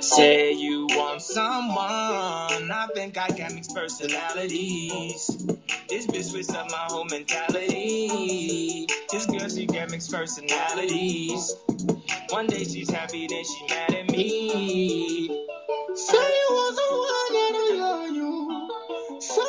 [0.00, 2.70] Say you want someone.
[2.70, 5.44] I think I got mixed personalities.
[5.88, 8.86] This bitch switched up my whole mentality.
[9.10, 11.56] This girl, she got mixed personalities.
[12.30, 15.28] One day she's happy, then she mad at me.
[15.94, 19.20] Say you want someone that'll love you.
[19.20, 19.42] So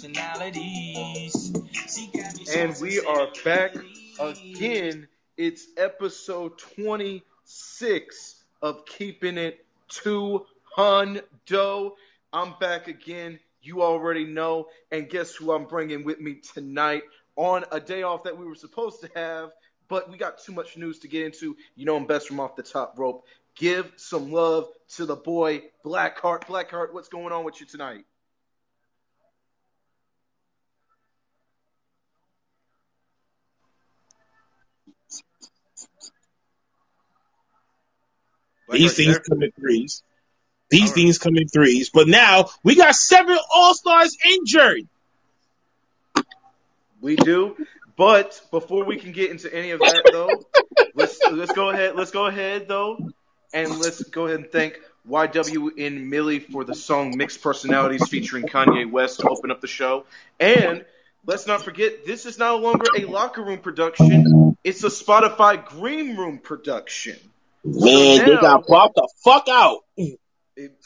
[0.00, 1.52] personalities.
[1.92, 3.74] She got me And we are back
[4.20, 5.08] again.
[5.36, 11.24] It's episode 26 of Keeping It 200.
[12.32, 13.40] I'm back again.
[13.60, 14.68] You already know.
[14.92, 17.02] And guess who I'm bringing with me tonight
[17.34, 19.50] on a day off that we were supposed to have,
[19.88, 21.56] but we got too much news to get into.
[21.74, 23.26] You know I'm best from off the top rope.
[23.56, 26.44] Give some love to the boy Blackheart.
[26.44, 28.04] Blackheart, what's going on with you tonight?
[38.70, 40.02] These things come in threes.
[40.70, 40.94] These All right.
[40.94, 41.90] things come in threes.
[41.90, 44.86] But now we got seven All Stars injured.
[47.00, 47.56] We do.
[47.96, 50.46] But before we can get into any of that though,
[50.94, 53.10] let's let's go ahead let's go ahead though
[53.52, 58.90] and let's go ahead and thank YNW Melly for the song Mixed Personalities featuring Kanye
[58.90, 60.04] West to open up the show.
[60.38, 60.84] And
[61.26, 64.56] let's not forget this is no longer a locker room production.
[64.64, 67.18] It's a Spotify green room production.
[67.64, 69.78] Man, they now- got popped the fuck out.
[69.96, 70.20] It-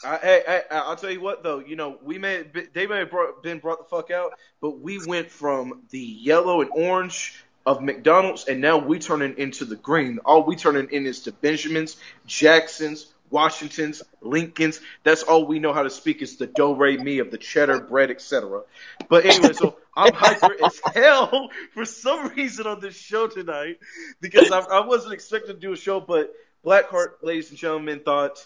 [0.03, 2.85] I, I, I, I'll tell you what though, you know, we may have been, they
[2.85, 6.69] may have brought, been brought the fuck out, but we went from the yellow and
[6.71, 10.19] orange of McDonald's, and now we turning into the green.
[10.25, 14.79] All we turning in is to Benjamins, Jacksons, Washingtons, Lincolns.
[15.03, 17.79] That's all we know how to speak is the do re mi of the cheddar
[17.79, 18.61] bread, etc.
[19.09, 23.79] But anyway, so I'm hyper as hell for some reason on this show tonight
[24.21, 26.31] because I, I wasn't expecting to do a show, but
[26.65, 28.45] Blackheart, ladies and gentlemen, thought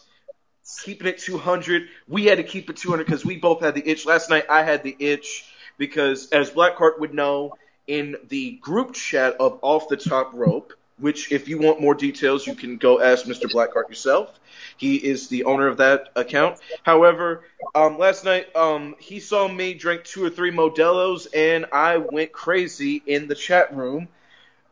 [0.84, 1.88] keeping it 200.
[2.08, 4.06] We had to keep it 200 because we both had the itch.
[4.06, 5.46] Last night I had the itch
[5.78, 7.58] because, as Blackheart would know,
[7.88, 12.46] in the group chat of Off the Top Rope, which if you want more details,
[12.46, 13.50] you can go ask Mr.
[13.50, 14.38] Blackheart yourself.
[14.78, 16.60] He is the owner of that account.
[16.84, 17.44] However,
[17.76, 22.32] um, last night um, he saw me drink two or three Modelo's, and I went
[22.32, 24.08] crazy in the chat room.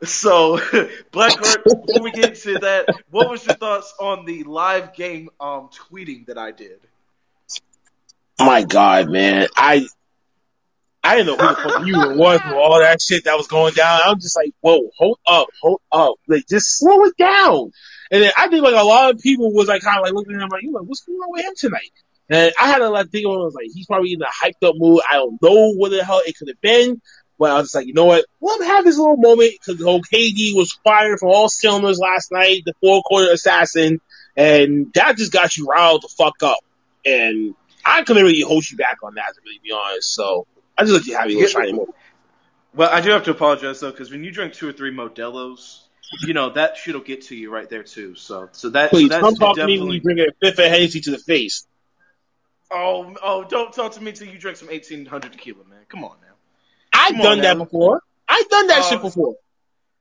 [0.02, 0.58] So,
[1.12, 5.70] Blackheart, before we get into that, what was your thoughts on the live game um,
[5.70, 6.80] tweeting that I did?
[8.38, 9.48] My God, man.
[9.56, 9.86] I
[11.02, 13.74] I didn't know who the fuck you was with all that shit that was going
[13.74, 14.00] down.
[14.04, 16.14] I'm just like, whoa, hold up, hold up.
[16.26, 17.70] Like, just slow it down.
[18.10, 20.34] And then I think like a lot of people was like kind of like looking
[20.34, 21.92] at him like, you like, what's going on with him tonight?
[22.28, 24.68] And I had a lot of it, I was like, he's probably in a hyped
[24.68, 25.00] up mood.
[25.08, 27.00] I don't know what the hell it could have been.
[27.38, 28.24] But I was just like, you know what?
[28.40, 31.98] Let him have his little moment because the whole KD was fired from all cylinders
[31.98, 34.00] last night, the four quarter assassin,
[34.36, 36.58] and that just got you riled the fuck up.
[37.04, 37.54] And
[37.84, 40.14] I couldn't really hold you back on that, to really be honest.
[40.14, 40.46] So
[40.78, 41.94] I just let you have your little shiny moment.
[42.74, 45.88] Well, I do have to apologize though, because when you drink two or three Modelo's,
[46.22, 48.14] you know that shit'll get to you right there too.
[48.14, 50.58] So, so that so Please that's come talk to me when you bring a fifth
[50.58, 51.66] of Hennessy to the face.
[52.70, 55.80] Oh, oh, don't talk to me till you drink some eighteen hundred tequila, man.
[55.88, 56.25] Come on now.
[57.06, 58.02] I've Come on done that before.
[58.28, 58.90] I've done that Oh.
[58.90, 59.36] shit uh, before.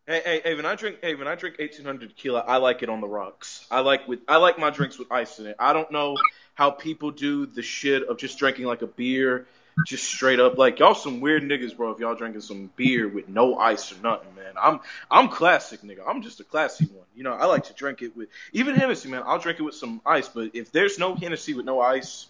[0.08, 2.82] Hey, hey, hey, when I drink, hey, when I drink eighteen hundred tequila, I like
[2.84, 3.66] it on the rocks.
[3.72, 5.56] I like with, I like my drinks with ice in it.
[5.60, 6.16] I don't know
[6.56, 9.46] how people do the shit of just drinking like a beer,
[9.86, 10.58] just straight up.
[10.58, 11.92] Like y'all some weird niggas, bro.
[11.92, 14.54] If y'all drinking some beer with no ice or nothing, man.
[14.60, 14.80] I'm,
[15.12, 16.02] I'm classic, nigga.
[16.08, 17.06] I'm just a classy one.
[17.16, 19.24] You know, I like to drink it with even Hennessy, man.
[19.26, 22.28] I'll drink it with some ice, but if there's no Hennessy with no ice.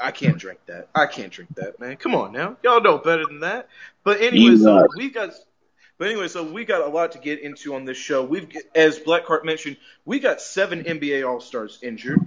[0.00, 0.88] I can't drink that.
[0.94, 1.96] I can't drink that, man.
[1.96, 2.56] Come on now.
[2.62, 3.68] Y'all know better than that.
[4.02, 5.32] But anyway, so we got
[5.96, 8.24] but anyway, so we got a lot to get into on this show.
[8.24, 12.20] We've, as Blackheart mentioned, we got seven NBA All Stars injured.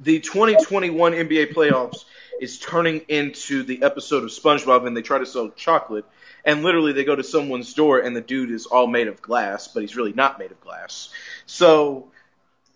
[0.00, 2.04] The 2021 NBA playoffs
[2.40, 6.06] is turning into the episode of SpongeBob, and they try to sell chocolate,
[6.44, 9.68] and literally they go to someone's door, and the dude is all made of glass,
[9.68, 11.10] but he's really not made of glass.
[11.46, 12.08] So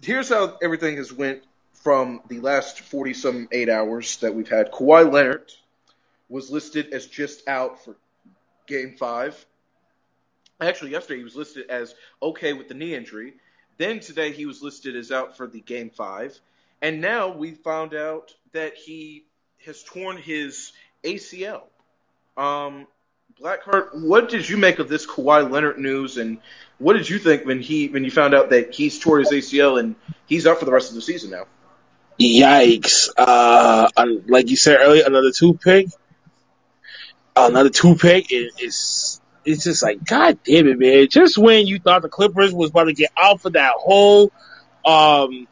[0.02, 1.42] here's how everything has went
[1.82, 4.72] from the last 40 some eight hours that we've had.
[4.72, 5.52] Kawhi Leonard
[6.28, 7.96] was listed as just out for
[8.66, 9.46] Game Five.
[10.60, 13.34] Actually, yesterday he was listed as okay with the knee injury.
[13.76, 16.38] Then today he was listed as out for the game five.
[16.82, 19.24] And now we found out that he
[19.64, 20.72] has torn his
[21.04, 21.62] ACL.
[22.36, 22.86] Um,
[23.40, 26.38] Blackheart, what did you make of this Kawhi Leonard news, and
[26.78, 29.78] what did you think when he when you found out that he's tore his ACL
[29.78, 29.94] and
[30.26, 31.46] he's out for the rest of the season now?
[32.20, 33.08] Yikes.
[33.16, 33.88] Uh,
[34.26, 35.88] like you said earlier, another toothpick.
[37.36, 38.32] another two pick.
[38.32, 41.08] It, it's it's just like God damn it, man!
[41.08, 44.32] Just when you thought the Clippers was about to get out for that hole,
[44.84, 45.46] um,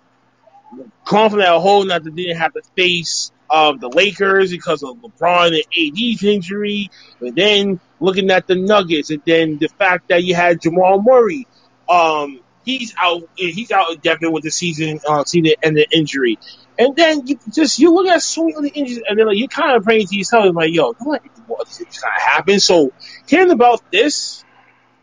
[1.05, 4.83] come from that hole, not that they didn't have to face um, the Lakers because
[4.83, 6.91] of LeBron and AD's injury,
[7.21, 11.47] and then looking at the Nuggets, and then the fact that you had Jamal Murray,
[11.89, 16.39] um, he's out, he's out indefinite with the season, uh, season and the injury,
[16.79, 19.77] and then you just you look at so many injuries, and then like you kind
[19.77, 22.61] of praying to yourself, like, yo, don't let this kind of happen.
[22.61, 22.93] So
[23.27, 24.45] hearing about this,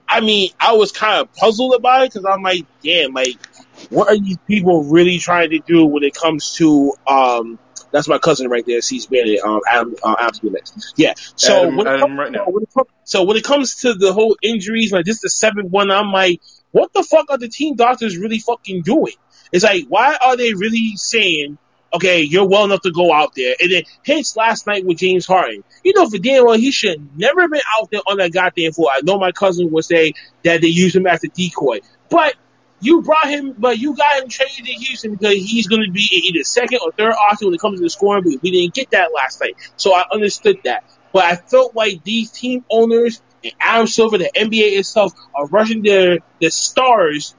[0.07, 3.43] I mean, I was kind of puzzled about it because I'm like, damn, like,
[3.89, 7.57] what are these people really trying to do when it comes to um
[7.91, 10.55] that's my cousin right there, C Spanish, um, Adam, uh, Adam
[10.95, 11.13] Yeah.
[11.35, 12.45] So Adam, when, it comes, right now.
[12.45, 15.29] when it comes, so when it comes to the whole injuries, like this, is the
[15.29, 16.41] seventh one, I'm like,
[16.73, 19.13] what the fuck are the team doctors really fucking doing?
[19.51, 21.59] It's like, why are they really saying,
[21.93, 23.55] okay, you're well enough to go out there?
[23.61, 27.15] And then, hence last night with James Harden, you know, for damn well, he should
[27.17, 28.89] never been out there on that goddamn floor.
[28.91, 32.33] I know my cousin would say that they use him as a decoy, but
[32.81, 36.07] you brought him, but you got him traded to Houston because he's going to be
[36.11, 38.23] either second or third option when it comes to the scoring.
[38.25, 40.83] We didn't get that last night, so I understood that.
[41.13, 45.81] But I felt like these team owners and Adam Silver, the NBA itself, are rushing
[45.81, 47.35] their the stars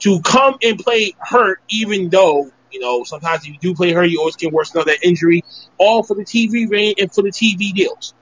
[0.00, 4.04] to come and play hurt, even though you know sometimes if you do play hurt,
[4.04, 5.44] you always get worse another injury,
[5.78, 8.14] all for the TV reign and for the TV deals.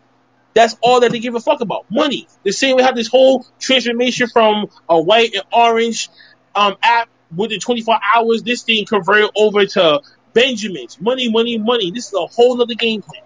[0.54, 1.86] That's all that they give a fuck about.
[1.90, 2.28] Money.
[2.44, 6.10] The same we have this whole transformation from a white and orange
[6.54, 10.00] um, app within 24 hours, this thing converted over to
[10.32, 11.00] Benjamins.
[11.00, 11.90] Money, money, money.
[11.90, 13.22] This is a whole other game plan.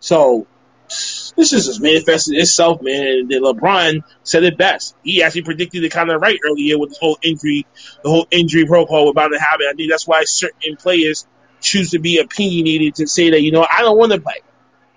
[0.00, 0.46] So
[0.88, 3.06] this is just manifested itself, man.
[3.06, 4.96] And LeBron said it best.
[5.02, 7.66] He actually predicted it kind of right earlier with this whole injury,
[8.02, 9.66] the whole injury protocol about to happen.
[9.68, 11.26] I think that's why certain players
[11.60, 14.40] choose to be opinionated to say that, you know, I don't want to play.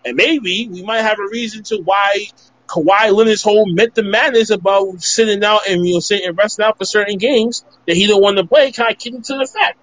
[0.06, 2.28] And maybe we might have a reason to why
[2.68, 6.78] Kawhi Leonard's whole mental madness about sitting out and you know sitting and resting out
[6.78, 9.80] for certain games that he don't want to play kind of kicked into the fact.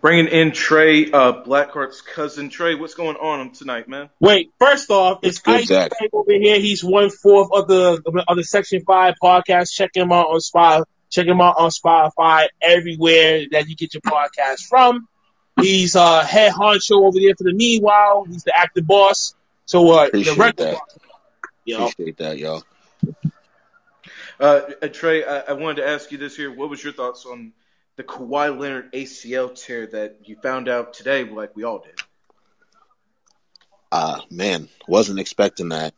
[0.00, 2.50] Bringing in Trey, uh, Blackheart's cousin.
[2.50, 4.10] Trey, what's going on tonight, man?
[4.20, 5.90] Wait, first off, it's good, Ice Zach.
[6.12, 6.60] Over here.
[6.60, 9.72] He's one fourth of the of the Section Five podcast.
[9.72, 10.84] Check him out on Spotify.
[11.10, 15.08] Check him out on Spotify everywhere that you get your podcast from.
[15.60, 18.24] He's uh head honcho over there for the meanwhile.
[18.24, 19.34] He's the active boss.
[19.66, 20.80] So uh, the Appreciate record, that.
[21.64, 22.62] you know, Appreciate that, y'all.
[24.38, 26.52] Uh, uh, Trey, I, I wanted to ask you this here.
[26.52, 27.52] What was your thoughts on
[27.98, 32.00] the Kawhi Leonard ACL tear that you found out today, like we all did?
[33.90, 35.92] Uh man, wasn't expecting that.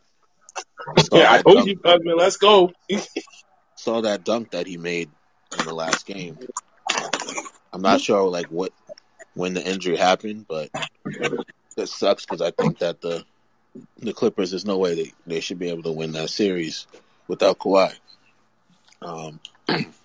[0.99, 2.17] Saw yeah, I told you, cousin.
[2.17, 2.73] Let's go.
[3.76, 5.11] saw that dunk that he made
[5.58, 6.38] in the last game.
[7.73, 8.73] I'm not sure like what
[9.35, 10.70] when the injury happened, but
[11.76, 13.25] that sucks because I think that the
[13.99, 16.87] the Clippers there's no way they, they should be able to win that series
[17.29, 17.93] without Kawhi.
[19.02, 19.41] Um,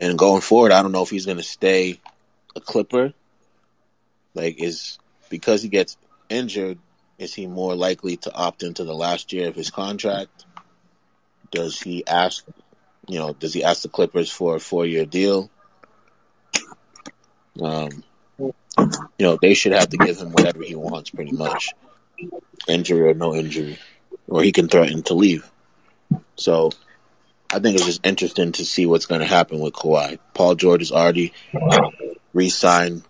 [0.00, 2.00] and going forward, I don't know if he's going to stay
[2.54, 3.12] a Clipper.
[4.34, 4.98] Like, is
[5.28, 5.96] because he gets
[6.28, 6.78] injured,
[7.18, 10.44] is he more likely to opt into the last year of his contract?
[11.50, 12.44] Does he ask,
[13.08, 15.50] you know, does he ask the Clippers for a four year deal?
[17.60, 18.04] Um,
[18.38, 18.54] you
[19.18, 21.70] know, they should have to give him whatever he wants, pretty much,
[22.68, 23.78] injury or no injury,
[24.28, 25.50] or he can threaten to leave.
[26.36, 26.70] So,
[27.50, 30.18] I think it's just interesting to see what's going to happen with Kawhi.
[30.34, 31.32] Paul George is already
[32.34, 33.04] re-signed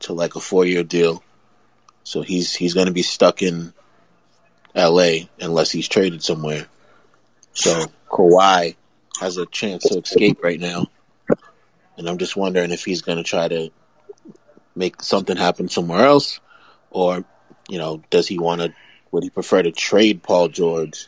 [0.00, 1.22] to like a four-year deal,
[2.02, 3.72] so he's he's going to be stuck in
[4.74, 5.28] L.A.
[5.40, 6.66] unless he's traded somewhere.
[7.52, 8.74] So Kawhi
[9.20, 10.86] has a chance to escape right now,
[11.96, 13.70] and I'm just wondering if he's going to try to
[14.74, 16.40] make something happen somewhere else,
[16.90, 17.24] or
[17.68, 18.74] you know, does he want to?
[19.12, 21.06] Would he prefer to trade Paul George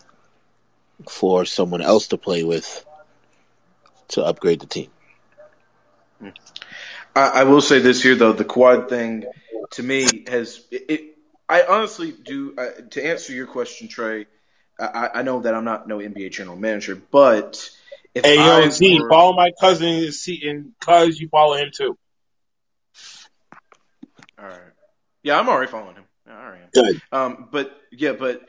[1.09, 2.85] for someone else to play with
[4.09, 4.91] to upgrade the team?
[7.15, 9.25] I, I will say this here though, the quad thing
[9.73, 10.85] to me has it.
[10.89, 11.01] it
[11.49, 12.55] I honestly do.
[12.59, 14.27] Uh, to answer your question, Trey,
[14.81, 17.71] I, I know that I'm not no NBA general manager, but
[18.15, 21.71] if Hey, I yo, Z, were- follow my cousin, C, and cuz you follow him
[21.73, 21.97] too.
[24.39, 24.61] all right,
[25.23, 26.05] yeah, I'm already following him.
[26.29, 26.73] All right.
[26.73, 27.01] Good.
[27.13, 28.43] Um, but yeah, but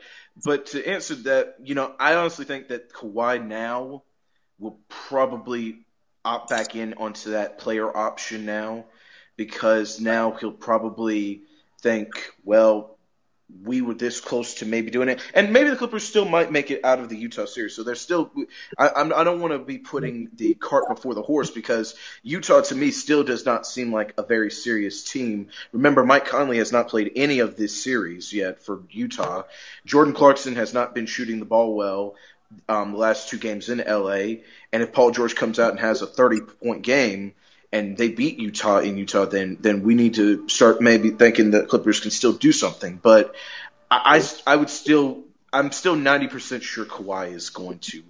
[0.44, 4.02] but to answer that, you know, I honestly think that Kawhi now
[4.58, 5.86] will probably
[6.24, 8.86] opt back in onto that player option now
[9.36, 11.42] because now he'll probably
[11.80, 12.97] think, well,
[13.64, 16.70] we were this close to maybe doing it, and maybe the Clippers still might make
[16.70, 17.74] it out of the Utah series.
[17.74, 18.30] So they're still.
[18.76, 22.60] I, I'm, I don't want to be putting the cart before the horse because Utah
[22.60, 25.48] to me still does not seem like a very serious team.
[25.72, 29.44] Remember, Mike Conley has not played any of this series yet for Utah.
[29.86, 32.16] Jordan Clarkson has not been shooting the ball well
[32.68, 34.40] um, the last two games in LA,
[34.72, 37.34] and if Paul George comes out and has a 30 point game
[37.72, 41.68] and they beat Utah in Utah, then then we need to start maybe thinking that
[41.68, 42.98] Clippers can still do something.
[43.02, 43.34] But
[43.90, 48.02] I, I, I would still I'm still 90% sure Kawhi is going to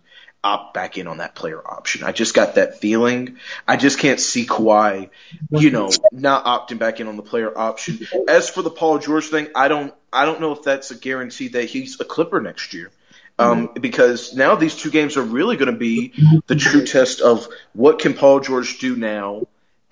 [0.43, 2.05] opt back in on that player option.
[2.05, 3.39] I just got that feeling.
[3.67, 5.11] I just can't see Kawhi,
[5.51, 8.07] you know, not opting back in on the player option.
[8.29, 11.49] As for the Paul George thing, I don't I don't know if that's a guarantee
[11.49, 12.91] that he's a Clipper next year.
[13.41, 16.13] Um, because now these two games are really going to be
[16.49, 19.43] the true test of what can Paul George do now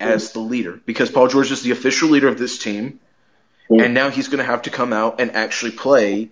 [0.01, 0.81] as the leader.
[0.85, 2.99] Because Paul George is the official leader of this team,
[3.69, 6.29] and now he's going to have to come out and actually play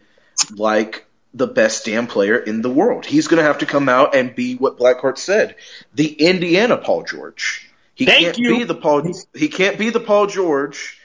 [0.56, 3.06] like the best damn player in the world.
[3.06, 5.56] He's going to have to come out and be what Blackheart said,
[5.94, 7.70] the Indiana Paul George.
[7.94, 8.58] He Thank can't you.
[8.58, 9.14] be the Paul.
[9.34, 11.00] He can't be the Paul George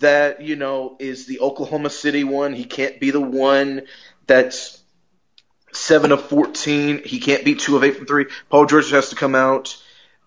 [0.00, 2.54] that you know is the Oklahoma City one.
[2.54, 3.82] He can't be the one
[4.26, 4.82] that's
[5.74, 7.02] seven of fourteen.
[7.04, 8.26] He can't beat two of eight from three.
[8.48, 9.76] Paul George has to come out,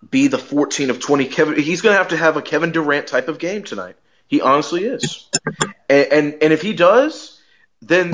[0.10, 1.26] be the fourteen of twenty.
[1.26, 3.96] Kevin, he's going to have to have a Kevin Durant type of game tonight.
[4.28, 5.30] He honestly is,
[5.90, 7.40] and, and and if he does,
[7.82, 8.14] then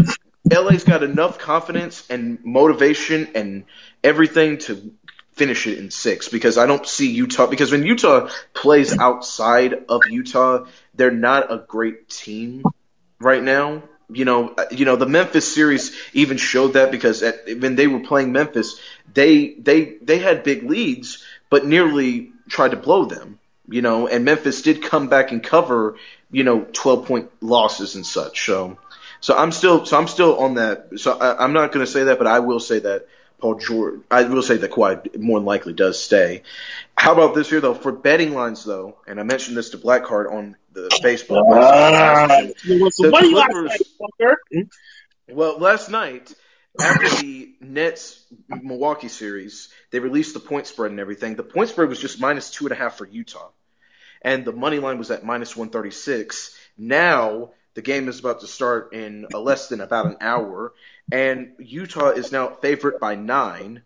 [0.50, 3.66] LA's got enough confidence and motivation and
[4.04, 4.94] everything to
[5.34, 10.02] finish it in six because I don't see Utah because when Utah plays outside of
[10.10, 12.64] Utah, they're not a great team
[13.20, 13.84] right now.
[14.14, 17.88] You know, uh, you know the Memphis series even showed that because at, when they
[17.88, 18.80] were playing Memphis,
[19.14, 23.38] they they they had big leads but nearly tried to blow them.
[23.68, 25.98] You know, and Memphis did come back and cover,
[26.32, 28.44] you know, 12 point losses and such.
[28.44, 28.80] So,
[29.22, 31.00] so I'm still, so I'm still on that.
[31.00, 34.00] So I, I'm not going to say that, but I will say that Paul George,
[34.10, 36.42] I will say that Kawhi more than likely does stay.
[36.98, 37.76] How about this here though?
[37.76, 41.44] For betting lines though, and I mentioned this to Blackheart on the Facebook.
[42.64, 44.68] You want some The last Clippers- night.
[45.30, 46.34] Well, last night
[46.82, 51.36] after the Nets Milwaukee series, they released the point spread and everything.
[51.36, 53.50] The point spread was just minus two and a half for Utah,
[54.22, 56.58] and the money line was at minus one thirty six.
[56.78, 60.74] Now the game is about to start in uh, less than about an hour,
[61.12, 63.84] and Utah is now favored by nine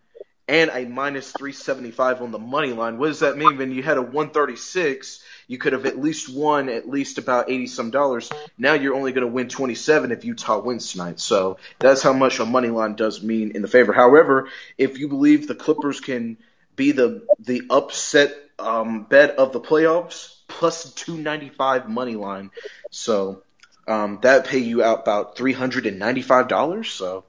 [0.50, 2.98] and a minus 375 on the money line.
[2.98, 3.58] What does that mean?
[3.58, 7.68] When you had a 136, you could have at least won at least about 80
[7.68, 8.30] some dollars.
[8.58, 11.20] Now you're only going to win 27 if Utah wins tonight.
[11.20, 13.94] So that's how much a money line does mean in the favor.
[13.94, 16.38] However, if you believe the Clippers can
[16.76, 22.52] be the the upset um, bet of the playoffs, plus 295 money line.
[22.92, 23.44] So
[23.88, 26.86] um, that pay you out about $395.
[26.86, 27.24] So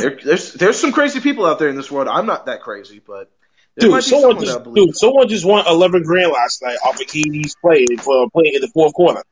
[0.00, 2.08] there, there's there's some crazy people out there in this world.
[2.08, 3.30] I'm not that crazy, but
[3.76, 7.54] there Dude, someone just, dude, someone just won 11 grand last night off of KD's
[7.60, 9.22] play for playing in the fourth quarter.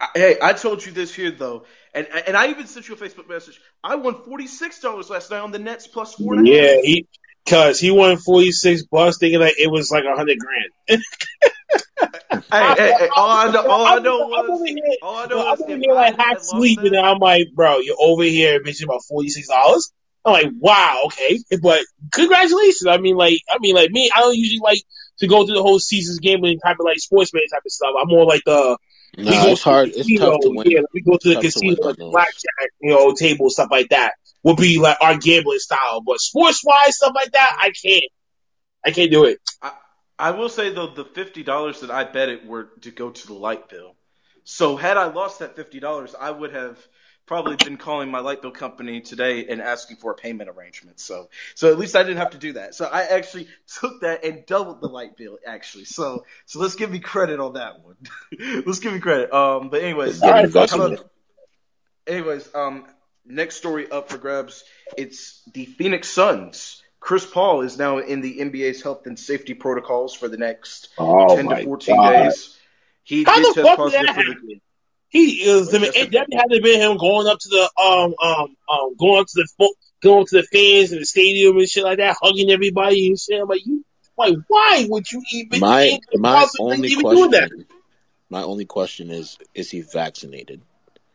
[0.00, 2.98] I- Hey, I told you this here though, and and I even sent you a
[2.98, 3.60] Facebook message.
[3.84, 6.46] I won forty six dollars last night on the Nets plus four and.
[6.48, 7.06] Yeah, he,
[7.46, 11.02] cause he won 46 bucks thinking that it was like 100 grand.
[12.52, 15.26] Hey, hey, hey, all I know, all I I'm- know I'm was, here- all I
[15.26, 17.96] know I'm is over here like half lost sleep, that- and I'm like, bro, you're
[17.98, 19.92] over here bitching about forty six dollars.
[20.24, 21.80] I'm like, wow, okay, but
[22.12, 22.86] congratulations.
[22.86, 24.82] I mean, like, I mean, like me, I don't usually like
[25.20, 27.90] to go through the whole season's gambling type of like sportsman type of stuff.
[28.00, 28.76] I'm more like the
[29.16, 29.88] No, we go it's to the hard.
[29.88, 30.70] It's casino, tough to win.
[30.70, 33.68] Yeah, we go to the Tough to casino, win like blackjack, you know, table stuff
[33.70, 34.14] like that.
[34.42, 38.04] Would be like our gambling style, but sports wise stuff like that, I can't.
[38.84, 39.38] I can't do it.
[39.60, 39.72] I,
[40.18, 43.26] I will say though, the fifty dollars that I bet it were to go to
[43.26, 43.96] the light bill.
[44.44, 46.78] So had I lost that fifty dollars, I would have
[47.30, 50.98] probably been calling my light bill company today and asking for a payment arrangement.
[50.98, 52.74] So, so at least I didn't have to do that.
[52.74, 53.46] So I actually
[53.78, 55.84] took that and doubled the light bill actually.
[55.84, 57.94] So, so let's give me credit on that one.
[58.66, 59.32] let's give me credit.
[59.32, 60.94] Um, but anyways, It's All right, investment.
[60.94, 61.10] about-
[62.08, 62.86] anyways, um,
[63.24, 64.64] next story up for grabs.
[64.98, 66.82] It's the Phoenix Suns.
[66.98, 71.36] Chris Paul is now in the NBA's health and safety protocols for the next Oh
[71.36, 72.58] 10 to 14 days.
[73.04, 74.60] He How did the test fuck did positive that for the?
[75.10, 75.74] He is.
[75.74, 78.56] I mean, it definitely had to have been him going up to the um um
[78.70, 81.84] um going up to the fo- going to the fans in the stadium and shit
[81.84, 83.40] like that, hugging everybody and shit.
[83.40, 83.84] I'm like, you
[84.16, 87.50] like, why would you even My think my possibly only even doing that?
[87.50, 87.66] question.
[88.28, 90.62] My only question is: Is he vaccinated?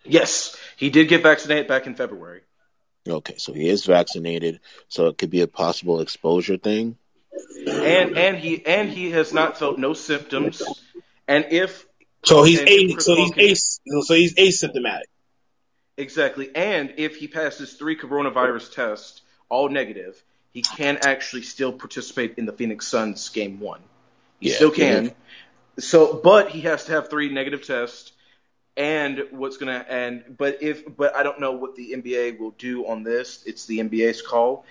[0.03, 2.41] Yes, he did get vaccinated back in February.
[3.07, 4.59] Okay, so he is vaccinated,
[4.89, 6.97] so it could be a possible exposure thing.
[7.65, 10.61] And and he and he has not felt no symptoms.
[11.27, 11.85] And if
[12.25, 15.03] So he's a, so he's ace, so he's asymptomatic.
[15.97, 16.53] Exactly.
[16.55, 22.45] And if he passes three coronavirus tests, all negative, he can actually still participate in
[22.45, 23.81] the Phoenix Suns game one.
[24.39, 25.13] He Yeah, still can.
[25.77, 28.11] So, but he has to have three negative tests.
[28.77, 32.85] And what's gonna and but if but I don't know what the NBA will do
[32.87, 33.41] on this.
[33.45, 34.65] It's the NBA's call.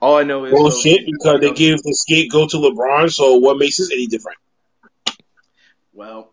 [0.00, 3.12] All I know is Bullshit, though, because they give the scapegoat to LeBron.
[3.12, 4.38] So what makes this any different?
[5.92, 6.29] Well,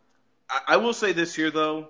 [0.50, 1.90] I, I will say this here though.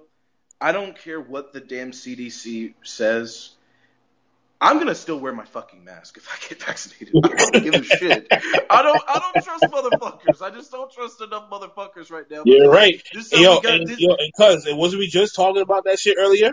[0.60, 3.52] I don't care what the damn CDC says.
[4.60, 7.14] I'm gonna still wear my fucking mask if I get vaccinated.
[7.24, 8.28] I don't give a shit.
[8.32, 9.02] I don't.
[9.08, 10.42] I don't trust motherfuckers.
[10.42, 12.42] I just don't trust enough motherfuckers right now.
[12.46, 13.02] You're right.
[13.14, 16.00] This yo, got and, this- yo, and cuz, and wasn't we just talking about that
[16.00, 16.52] shit earlier?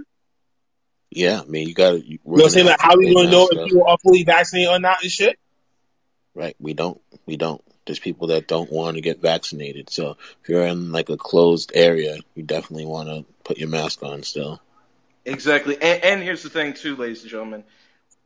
[1.10, 2.06] Yeah, I mean, you got to.
[2.06, 2.66] You know what I'm saying?
[2.66, 5.38] Like, how are we gonna know if you are fully vaccinated or not and shit?
[6.34, 6.56] Right.
[6.58, 7.00] We don't.
[7.24, 7.62] We don't.
[7.86, 9.90] There's people that don't want to get vaccinated.
[9.90, 14.02] So if you're in like a closed area, you definitely want to put your mask
[14.02, 14.60] on still.
[15.24, 15.74] Exactly.
[15.80, 17.64] And, and here's the thing, too, ladies and gentlemen.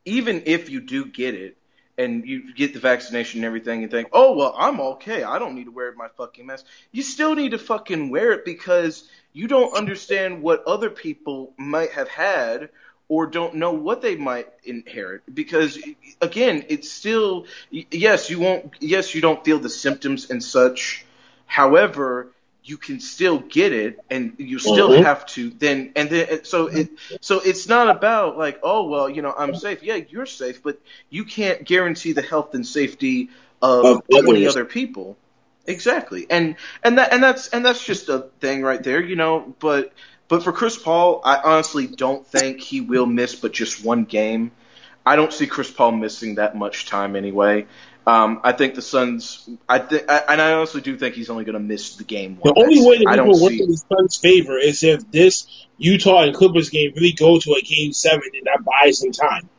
[0.05, 1.57] Even if you do get it
[1.97, 5.25] and you get the vaccination and everything and think, oh, well, I'm okay.
[5.25, 6.65] I don't need to wear my fucking mask.
[6.93, 11.91] You still need to fucking wear it because you don't understand what other people might
[11.91, 12.71] have had
[13.09, 15.79] or don't know what they might inherit because
[16.21, 21.05] again it's still yes you won't yes you don't feel the symptoms and such
[21.47, 22.29] however
[22.65, 25.03] you can still get it and you still Mhm.
[25.03, 29.23] have to then and then so it so it's not about like oh well you
[29.23, 33.31] know I'm safe yeah you're safe but you can't guarantee the health and safety
[33.63, 34.55] of, Of 20 others.
[34.57, 35.17] other people
[35.67, 39.55] exactly and and that and that's and that's just a thing right there you know
[39.61, 39.93] but
[40.29, 44.53] but for Chris Paul I honestly don't think he will miss but just one game
[45.05, 47.67] I don't see Chris Paul missing that much time anyway
[48.09, 49.47] um, I think the Suns.
[49.69, 52.39] I think, and I honestly do think he's only going to miss the game.
[52.43, 52.65] The one.
[52.65, 53.63] only way that I will work see.
[53.63, 57.61] in the Suns' favor is if this Utah and Clippers game really go to a
[57.61, 59.51] game seven and that buys some time.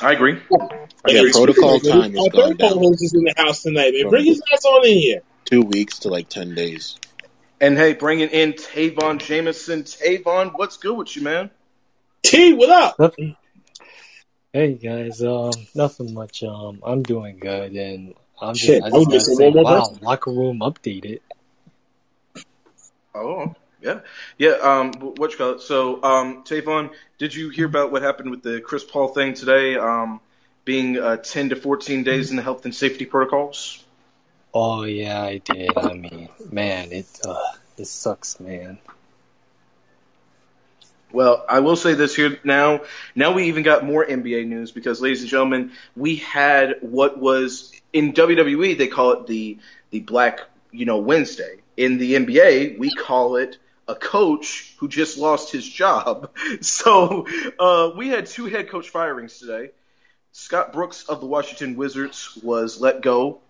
[0.00, 0.40] I agree.
[0.50, 2.72] Yeah, Like, protocol excuse me, time has Our gone third down.
[2.72, 4.08] co-host is in the house tonight, man.
[4.08, 5.20] Bring his ass on in here.
[5.44, 6.96] Two weeks to like ten days.
[7.62, 9.82] And hey, bringing in Tavon Jameson.
[9.82, 11.50] Tavon, what's good with you, man?
[12.22, 12.98] T, what up?
[12.98, 13.36] Nothing.
[14.50, 16.42] Hey guys, um, nothing much.
[16.42, 19.98] Um, I'm doing good, and I'm just, Shit, I I just say, wow, person.
[20.02, 21.20] locker room updated.
[23.14, 24.00] Oh, yeah,
[24.38, 24.52] yeah.
[24.52, 25.60] Um, what you call it?
[25.60, 29.76] So, um, Tavon, did you hear about what happened with the Chris Paul thing today?
[29.76, 30.20] Um,
[30.64, 33.84] being uh, ten to fourteen days in the health and safety protocols.
[34.52, 35.78] Oh yeah, I did.
[35.78, 37.38] I mean, man, it uh,
[37.80, 38.78] it sucks, man.
[41.12, 42.82] Well, I will say this here now.
[43.14, 47.72] Now we even got more NBA news because, ladies and gentlemen, we had what was
[47.92, 49.58] in WWE they call it the
[49.90, 50.40] the Black
[50.70, 51.56] you know Wednesday.
[51.76, 53.56] In the NBA, we call it
[53.88, 56.30] a coach who just lost his job.
[56.60, 57.26] So
[57.58, 59.70] uh, we had two head coach firings today.
[60.32, 63.40] Scott Brooks of the Washington Wizards was let go.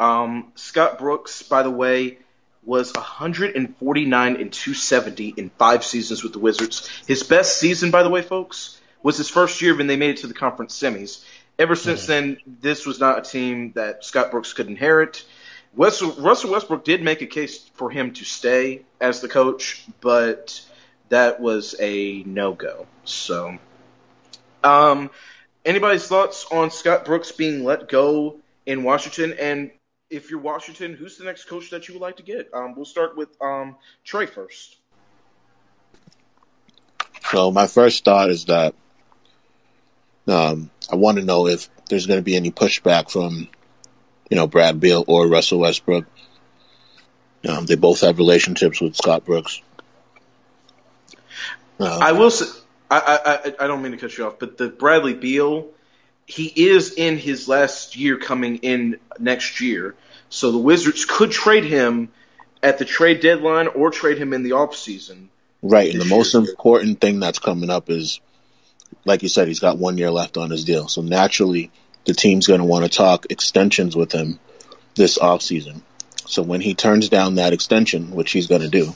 [0.00, 2.18] Um, Scott Brooks, by the way,
[2.66, 6.88] was 149 and 270 in five seasons with the Wizards.
[7.06, 10.16] His best season, by the way, folks, was his first year when they made it
[10.18, 11.24] to the conference semis.
[11.58, 15.24] Ever since then, this was not a team that Scott Brooks could inherit.
[15.76, 20.60] West, Russell Westbrook did make a case for him to stay as the coach, but
[21.10, 22.86] that was a no-go.
[23.04, 23.58] So,
[24.62, 25.10] um,
[25.64, 29.34] anybody's thoughts on Scott Brooks being let go in Washington?
[29.38, 29.70] And
[30.10, 32.50] if you're Washington, who's the next coach that you would like to get?
[32.52, 34.76] Um, we'll start with um, Trey first.
[37.30, 38.74] So my first thought is that
[40.26, 43.48] um, I want to know if there's going to be any pushback from,
[44.30, 46.06] you know, Brad Beal or Russell Westbrook.
[47.48, 49.60] Um, they both have relationships with Scott Brooks.
[51.78, 52.46] Uh, I will say,
[52.90, 55.68] I, I, I, I don't mean to cut you off, but the Bradley Beal,
[56.26, 59.94] he is in his last year coming in next year.
[60.28, 62.10] So the Wizards could trade him
[62.62, 65.28] at the trade deadline or trade him in the offseason.
[65.62, 68.20] right, and the this most important thing that's coming up is,
[69.04, 70.88] like you said, he's got one year left on his deal.
[70.88, 71.70] So naturally,
[72.06, 74.38] the team's going to want to talk extensions with him
[74.94, 75.82] this offseason.
[76.26, 78.94] So when he turns down that extension, which he's going to do,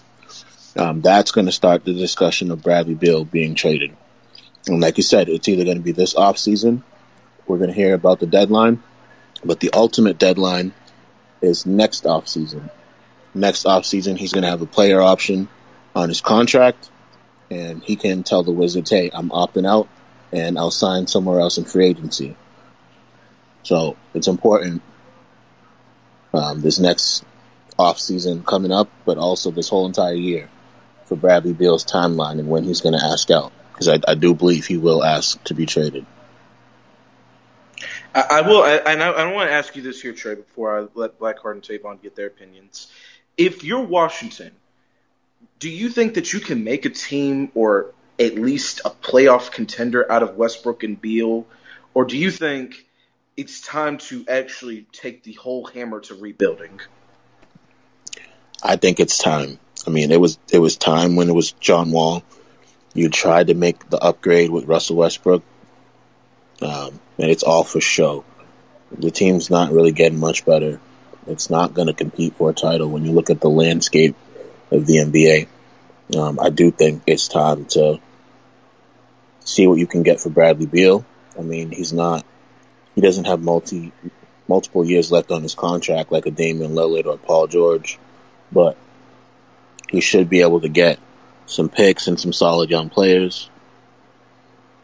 [0.76, 3.94] um, that's going to start the discussion of Bradley Beal being traded.
[4.66, 6.82] And like you said, it's either going to be this offseason,
[7.48, 8.82] we're going to hear about the deadline,
[9.44, 10.72] but the ultimate deadline
[11.40, 12.70] is next offseason.
[13.34, 15.48] Next offseason, he's going to have a player option
[15.94, 16.90] on his contract,
[17.50, 19.88] and he can tell the Wizards, hey, I'm opting out,
[20.32, 22.36] and I'll sign somewhere else in free agency.
[23.62, 24.82] So it's important
[26.32, 27.24] um, this next
[27.78, 30.48] off season coming up, but also this whole entire year
[31.04, 33.52] for Bradley Beal's timeline and when he's going to ask out.
[33.72, 36.04] Because I, I do believe he will ask to be traded.
[38.18, 40.76] I, I will, I, and I, I want to ask you this here, Trey, before
[40.76, 42.88] I let Blackheart and Tavon get their opinions.
[43.36, 44.50] If you're Washington,
[45.60, 50.10] do you think that you can make a team or at least a playoff contender
[50.10, 51.46] out of Westbrook and Beal,
[51.94, 52.84] or do you think
[53.36, 56.80] it's time to actually take the whole hammer to rebuilding?
[58.60, 59.60] I think it's time.
[59.86, 62.24] I mean, it was it was time when it was John Wall.
[62.94, 65.44] You tried to make the upgrade with Russell Westbrook,
[66.62, 68.24] um, and it's all for show.
[68.96, 70.80] The team's not really getting much better.
[71.26, 74.16] It's not going to compete for a title when you look at the landscape
[74.70, 75.48] of the NBA.
[76.16, 78.00] Um, I do think it's time to
[79.40, 81.04] see what you can get for Bradley Beal.
[81.38, 82.24] I mean, he's not,
[82.94, 83.92] he doesn't have multi
[84.48, 87.98] multiple years left on his contract like a Damian Lillard or Paul George,
[88.50, 88.78] but
[89.90, 90.98] he should be able to get
[91.44, 93.50] some picks and some solid young players.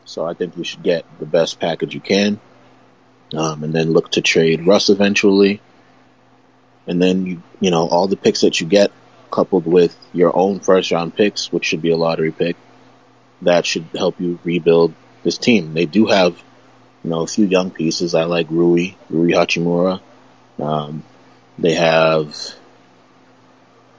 [0.04, 2.40] So I think you should get the best package you can,
[3.34, 5.60] um, and then look to trade Russ eventually.
[6.86, 8.92] And then you, you know, all the picks that you get,
[9.30, 12.56] coupled with your own first round picks, which should be a lottery pick,
[13.42, 15.74] that should help you rebuild this team.
[15.74, 16.40] They do have,
[17.02, 18.14] you know, a few young pieces.
[18.14, 20.00] I like Rui, Rui Hachimura.
[20.58, 21.02] Um,
[21.58, 22.36] they have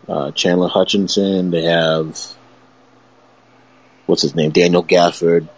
[0.08, 1.52] uh, Chandler Hutchison.
[1.52, 2.20] They have
[4.06, 5.50] what's his name, Daniel Gafford.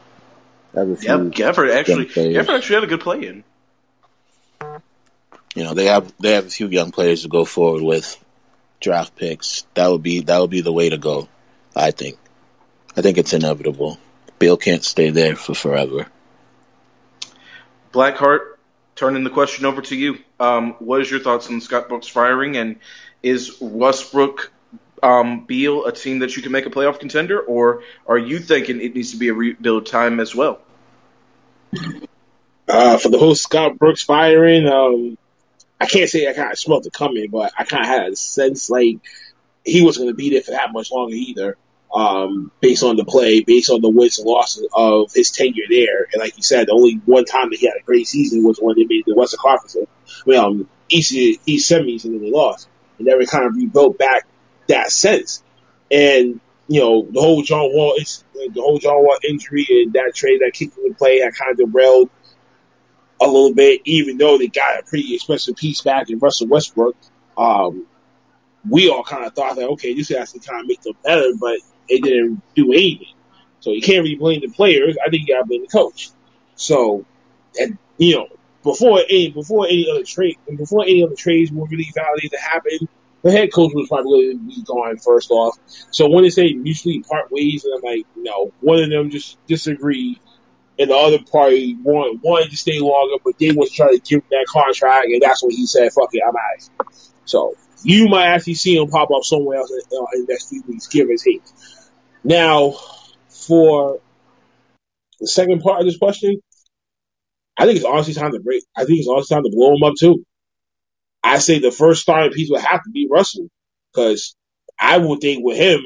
[0.78, 1.20] A few yep,
[1.56, 2.06] Gafford actually.
[2.06, 3.44] Gafford actually had a good play in.
[5.56, 8.24] You know, they have they have a few young players to go forward with
[8.80, 9.66] draft picks.
[9.74, 11.28] That would be that would be the way to go.
[11.76, 12.18] I think.
[12.96, 14.00] I think it's inevitable.
[14.40, 16.08] Beal can't stay there for forever.
[17.92, 18.58] Blackheart,
[18.96, 20.20] turning the question over to you.
[20.40, 22.78] Um, what is your thoughts on Scott Brooks firing, and
[23.24, 24.52] is Westbrook
[25.02, 28.82] um, Beal a team that you can make a playoff contender, or are you thinking
[28.82, 30.60] it needs to be a rebuild time as well?
[32.68, 35.18] Uh, for the whole Scott Brooks firing, um,
[35.80, 38.16] I can't say I kind of smelled it coming, but I kind of had a
[38.16, 38.98] sense like
[39.64, 41.58] he wasn't going to be there for that much longer either.
[41.94, 46.06] Um, based on the play, based on the wins and losses of his tenure there,
[46.12, 48.60] and like you said, the only one time that he had a great season was
[48.62, 49.78] when they made the Western Conference,
[50.26, 54.28] well, um, East East semis, and then they lost, and never kind of rebuilt back
[54.68, 55.42] that sense.
[55.90, 60.42] And you know, the whole John Wall, the whole John Wall injury and that trade
[60.42, 62.10] that kicked in play, that kind of derailed
[63.22, 66.96] a little bit, even though they got a pretty expensive piece back in Russell Westbrook.
[67.38, 67.88] Um,
[68.70, 71.32] we all kind of thought that, okay, this has to kind of make them better,
[71.40, 73.14] but they didn't do anything.
[73.60, 74.98] So you can't really blame the players.
[75.04, 76.12] I think you got to blame the coach.
[76.56, 77.06] So,
[77.60, 78.28] and, you know,
[78.64, 82.88] before any before any other trade before any other trades were really validated to happen,
[83.28, 85.58] the head coach was probably going to be gone first off.
[85.92, 89.38] So when they say mutually part ways, and I'm like, no, one of them just
[89.48, 90.20] disagreed
[90.80, 94.22] and the other party wanted, wanted to stay longer, but they was trying to give
[94.30, 96.88] that contract, and that's when he said, "Fuck it, I'm out."
[97.26, 100.50] So you might actually see him pop up somewhere else in, uh, in the next
[100.50, 101.44] few weeks, give his hate.
[102.24, 102.76] Now,
[103.30, 104.00] for
[105.20, 106.40] the second part of this question,
[107.58, 108.64] I think it's honestly time to break.
[108.76, 110.26] I think it's honestly time to blow him up too.
[111.28, 113.48] I say the first starting piece would have to be Russell,
[113.94, 114.36] because
[114.80, 115.80] I would think with him,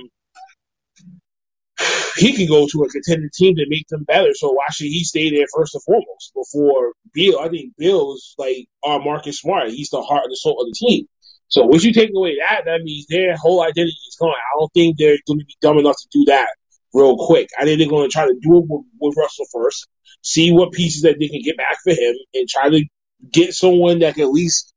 [2.17, 4.33] he can go to a contending team to make them better.
[4.33, 7.39] So why should he stay there first and foremost before Beal?
[7.39, 9.69] I think Beal's like our Marcus Smart.
[9.69, 11.05] He's the heart and the soul of the team.
[11.47, 14.29] So once you take away that, that means their whole identity is gone.
[14.29, 16.49] I don't think they're going to be dumb enough to do that
[16.93, 17.49] real quick.
[17.57, 19.87] I think they're going to try to do it with, with Russell first,
[20.21, 22.85] see what pieces that they can get back for him, and try to
[23.31, 24.70] get someone that can at least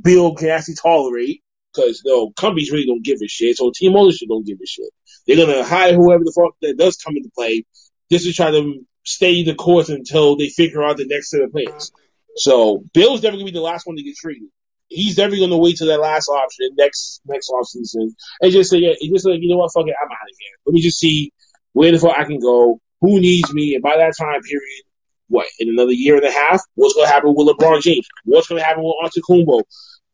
[0.00, 1.42] Beal can actually tolerate
[1.74, 3.56] because no companies really don't give a shit.
[3.56, 4.90] So team ownership don't give a shit.
[5.26, 7.64] They're gonna hire whoever the fuck that does come into play
[8.10, 11.52] just to try to stay the course until they figure out the next set of
[11.52, 11.92] players.
[12.36, 14.48] So Beal's never gonna be the last one to get traded.
[14.88, 18.78] He's never gonna wait till that last option next next off season and just say
[18.78, 20.56] yeah, just like you know what, fuck it, I'm out of here.
[20.66, 21.32] Let me just see
[21.72, 24.82] where the fuck I can go, who needs me, and by that time period,
[25.28, 28.06] what in another year and a half, what's gonna happen with LeBron James?
[28.24, 29.62] What's gonna happen with Antetokounmpo?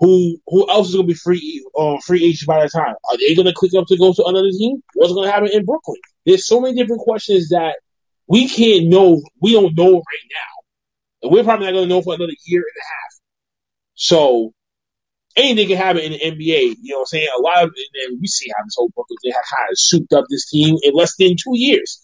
[0.00, 2.94] Who who else is gonna be free uh, free agents by that time?
[3.10, 4.82] Are they gonna click up to go to another team?
[4.94, 6.00] What's gonna happen in Brooklyn?
[6.26, 7.76] There's so many different questions that
[8.26, 9.22] we can't know.
[9.40, 12.82] We don't know right now, and we're probably not gonna know for another year and
[12.82, 13.20] a half.
[13.94, 14.52] So
[15.36, 16.76] anything can happen in the NBA.
[16.80, 17.28] You know what I'm saying?
[17.36, 17.70] A lot of
[18.06, 20.76] and we see how this whole Brooklyn thing have kind of souped up this team
[20.82, 22.03] in less than two years.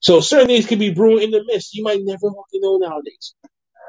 [0.00, 1.74] So certain things can be brewing in the mist.
[1.74, 3.34] You might never fucking know nowadays.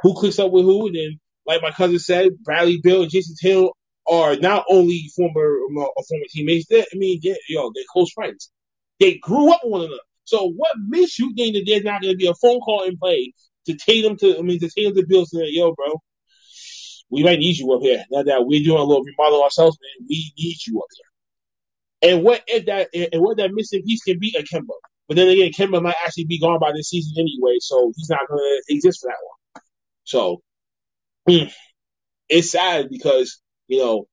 [0.03, 3.73] Who clicks up with who, and then like my cousin said, Bradley and Jason Hill
[4.09, 6.67] are not only former uh, former teammates.
[6.67, 8.51] They, I mean, they, yo, they're close friends.
[8.99, 9.99] They grew up with one another.
[10.23, 12.97] So what makes you think that there's not going to be a phone call in
[12.97, 13.33] play
[13.65, 16.01] to Tatum to I mean to Tatum to Beal saying, "Yo, bro,
[17.09, 20.07] we might need you up here now that we're doing a little remodel ourselves, man.
[20.09, 24.19] We need you up here." And what if that and what that missing piece can
[24.19, 24.75] be a Kemba.
[25.09, 28.27] But then again, Kemba might actually be gone by this season anyway, so he's not
[28.29, 29.63] going to exist for that long.
[30.03, 30.41] So
[31.27, 31.49] hmm,
[32.29, 34.05] it's sad because you know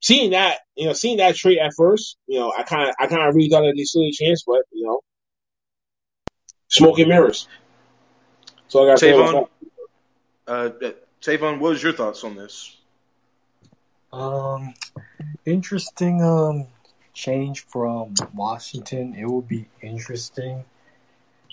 [0.00, 3.06] seeing that you know seeing that trade at first, you know I kind of I
[3.06, 5.00] kind of really thought that they stood a chance, but you know
[6.66, 7.46] smoke and mirrors.
[8.66, 9.48] So I got to say about Tavon,
[10.48, 12.76] uh, uh, Tavon, what was your thoughts on this?
[14.12, 14.74] Um,
[15.46, 16.66] interesting um
[17.20, 19.14] change from Washington.
[19.14, 20.64] It will be interesting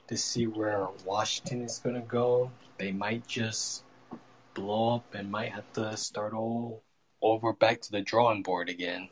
[0.08, 2.51] to see where Washington is gonna go.
[2.77, 3.84] They might just
[4.53, 6.82] blow up and might have to start all
[7.21, 9.10] over back to the drawing board again.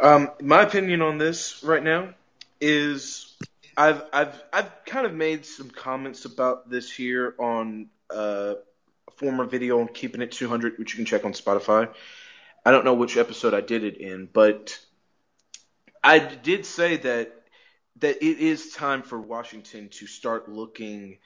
[0.00, 2.14] Um, my opinion on this right now
[2.62, 3.36] is
[3.76, 8.54] I've I've I've kind of made some comments about this here on uh,
[9.06, 11.92] a former video on keeping it 200, which you can check on Spotify.
[12.64, 14.78] I don't know which episode I did it in, but
[16.02, 17.32] I did say that
[17.96, 21.18] that it is time for Washington to start looking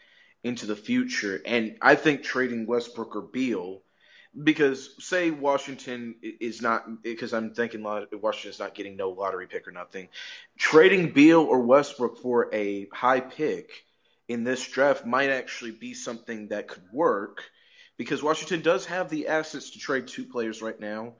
[0.43, 3.83] into the future, and I think trading Westbrook or Beal
[4.43, 9.73] because say Washington is not because I'm thinking Washington's not getting no lottery pick or
[9.73, 10.09] nothing.
[10.59, 13.85] Trading Beal or Westbrook for a high pick
[14.29, 17.45] in this draft might actually be something that could work
[17.97, 21.15] because Washington does have the assets to trade two players right now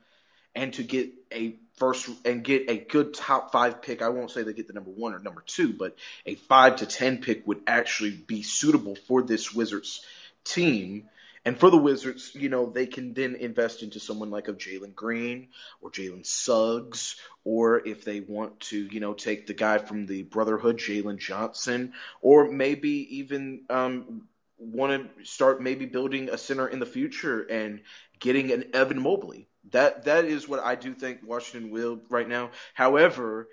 [0.57, 4.03] and to get a first and get a good top five pick.
[4.03, 6.87] I won't say they get the number one or number two, but a five to
[6.87, 10.05] ten pick would actually be suitable for this Wizards
[10.45, 11.09] team
[11.47, 14.97] and for the Wizards, you know, they can then invest into someone like a Jalen
[14.97, 15.47] Green
[15.81, 20.25] or Jalen Suggs, or if they want to, you know, take the guy from the
[20.25, 24.23] Brotherhood, Jalen Johnson, or maybe even um,
[24.59, 27.83] want to start maybe building a center in the future and
[28.19, 29.47] getting an Evan Mobley.
[29.73, 32.51] That that is what I do think Washington will right now.
[32.75, 33.49] However,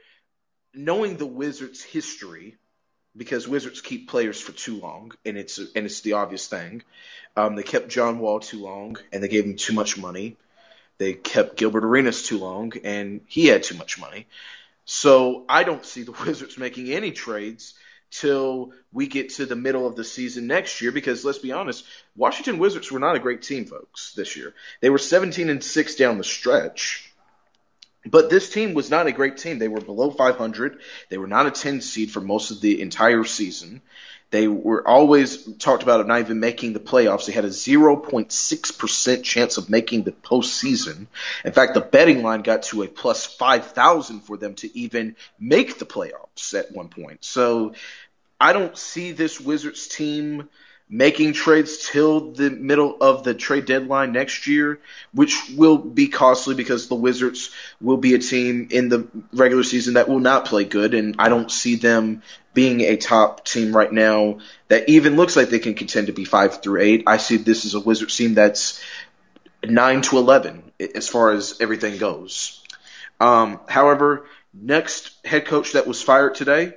[0.73, 2.57] knowing the Wizards' history,
[3.15, 6.83] because Wizards keep players for too long, and it's and it's the obvious thing.
[7.35, 10.37] Um, they kept John Wall too long, and they gave him too much money.
[10.97, 14.27] They kept Gilbert Arenas too long, and he had too much money.
[14.85, 17.73] So I don't see the Wizards making any trades
[18.13, 20.91] till we get to the middle of the season next year.
[20.91, 24.53] Because let's be honest, Washington Wizards were not a great team, folks, this year.
[24.81, 27.09] They were 17 and six down the stretch.
[28.05, 29.59] But this team was not a great team.
[29.59, 30.79] They were below 500.
[31.09, 33.81] They were not a 10 seed for most of the entire season.
[34.33, 37.27] They were always talked about not even making the playoffs.
[37.27, 41.05] They had a 0.6% chance of making the postseason.
[41.45, 45.77] In fact, the betting line got to a plus 5,000 for them to even make
[45.77, 47.23] the playoffs at one point.
[47.23, 47.75] So
[48.43, 50.49] I don't see this Wizards team
[50.89, 54.81] making trades till the middle of the trade deadline next year,
[55.13, 59.93] which will be costly because the Wizards will be a team in the regular season
[59.93, 62.21] that will not play good, and I don't see them
[62.53, 66.25] being a top team right now that even looks like they can contend to be
[66.25, 67.03] five through eight.
[67.07, 68.83] I see this as a Wizards team that's
[69.63, 72.61] nine to eleven as far as everything goes.
[73.21, 76.73] Um, however, next head coach that was fired today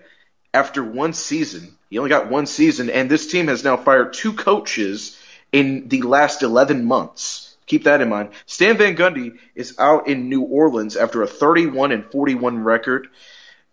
[0.57, 4.33] after one season he only got one season, and this team has now fired two
[4.33, 5.19] coaches
[5.53, 7.57] in the last 11 months.
[7.67, 8.31] Keep that in mind.
[8.47, 13.09] Stan Van Gundy is out in New Orleans after a 31 and 41 record.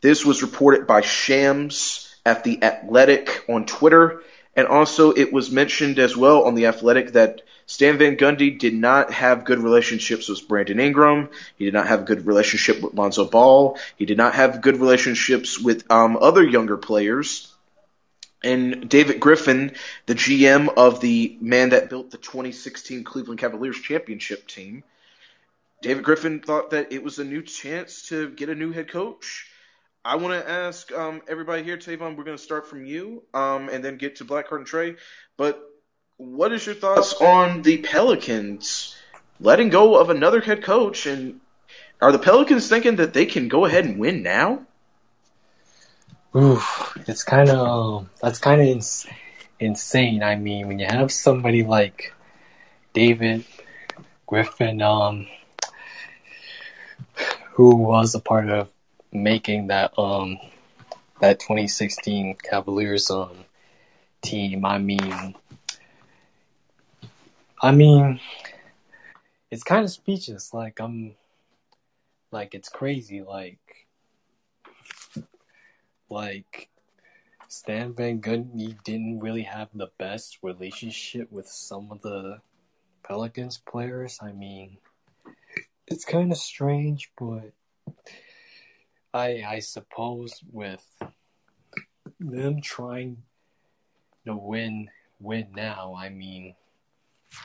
[0.02, 4.22] This was reported by Shams at the Athletic on Twitter,
[4.56, 8.74] and also it was mentioned as well on the Athletic that Stan Van Gundy did
[8.74, 11.30] not have good relationships with Brandon Ingram.
[11.58, 13.78] He did not have a good relationship with Lonzo Ball.
[13.96, 17.54] He did not have good relationships with um, other younger players
[18.44, 19.72] and David Griffin,
[20.06, 24.84] the GM of the man that built the 2016 Cleveland Cavaliers championship team,
[25.82, 29.50] David Griffin thought that it was a new chance to get a new head coach.
[30.06, 33.70] I want to ask um, everybody here, Tavon, we're going to start from you um,
[33.70, 34.96] and then get to Blackheart and Trey.
[35.38, 35.62] But
[36.18, 38.98] what is your thoughts on the Pelicans
[39.40, 41.06] letting go of another head coach?
[41.06, 41.40] And
[42.02, 44.66] are the Pelicans thinking that they can go ahead and win now?
[46.36, 49.08] Oof, it's kind of that's kind of ins-
[49.58, 50.22] insane.
[50.22, 52.14] I mean, when you have somebody like
[52.92, 53.46] David
[54.26, 55.28] Griffin, um,
[57.54, 58.70] who was a part of
[59.14, 60.38] making that um
[61.22, 63.46] that 2016 Cavaliers um
[64.24, 64.66] team.
[64.66, 65.36] I mean,
[67.62, 68.20] I mean,
[69.52, 70.54] it's kind of speechless.
[70.54, 71.16] Like I'm,
[72.32, 73.22] like it's crazy.
[73.22, 73.60] Like,
[76.10, 76.70] like
[77.48, 82.40] Stan Van Gundy didn't really have the best relationship with some of the
[83.04, 84.18] Pelicans players.
[84.22, 84.78] I mean,
[85.88, 87.52] it's kind of strange, but
[89.14, 90.84] I I suppose with
[92.20, 93.18] them trying
[94.26, 96.56] to win win now, I mean,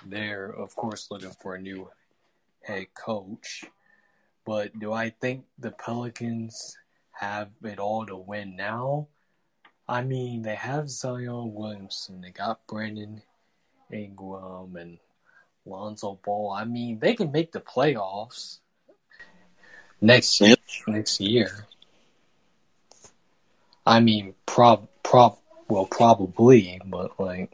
[0.06, 1.90] they're of course looking for a new
[2.62, 3.64] head coach.
[4.46, 6.78] But do I think the Pelicans
[7.12, 9.08] have it all to win now?
[9.86, 13.22] I mean, they have Zion Williamson, they got Brandon
[13.92, 14.98] Ingram and
[15.66, 16.52] Lonzo Ball.
[16.52, 18.58] I mean, they can make the playoffs
[20.00, 20.56] next year.
[20.86, 21.66] Next year.
[23.86, 27.52] I mean, prob prob well probably, but like,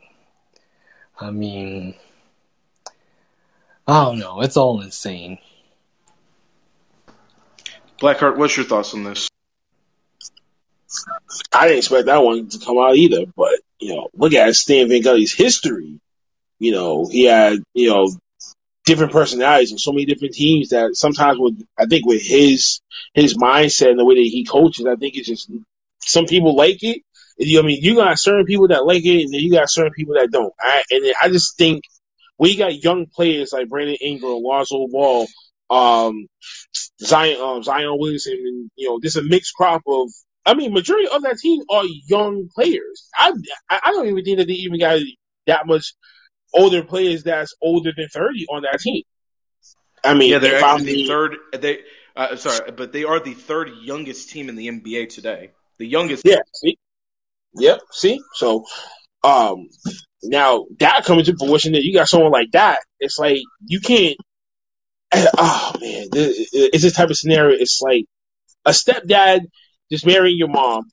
[1.20, 1.94] I mean,
[3.87, 4.40] I don't know.
[4.40, 5.38] It's all insane.
[8.00, 9.28] Blackheart, what's your thoughts on this?
[11.52, 14.88] I didn't expect that one to come out either, but you know, look at Stan
[14.88, 16.00] Van Gundy's history.
[16.59, 18.09] You know, he had you know
[18.84, 22.80] different personalities and so many different teams that sometimes with I think with his
[23.14, 25.50] his mindset and the way that he coaches, I think it's just
[26.00, 27.02] some people like it.
[27.38, 29.70] You know I mean, you got certain people that like it, and then you got
[29.70, 30.52] certain people that don't.
[30.60, 31.84] I, and I just think
[32.38, 35.26] we got young players like Brandon Ingram, Lonzo Ball,
[35.70, 36.26] um,
[37.00, 40.10] Zion, um, Zion Williamson, and you know, there's a mixed crop of.
[40.46, 43.08] I mean, majority of that team are young players.
[43.16, 43.32] I
[43.70, 45.00] I don't even think that they even got
[45.46, 45.94] that much
[46.54, 49.02] older players that's older than thirty on that team.
[50.02, 51.36] I mean, Yeah, they're actually the third.
[51.58, 51.78] They
[52.16, 55.50] uh, sorry, but they are the third youngest team in the NBA today.
[55.78, 56.24] The youngest.
[56.26, 56.38] Yeah.
[56.54, 56.78] See.
[57.56, 57.80] Yep.
[57.90, 58.20] See.
[58.34, 58.64] So,
[59.22, 59.68] um,
[60.22, 64.16] now that coming to fruition, that you got someone like that, it's like you can't.
[65.38, 67.56] Oh man, this- it's this type of scenario.
[67.58, 68.04] It's like
[68.64, 69.42] a stepdad
[69.90, 70.84] just marrying your mom,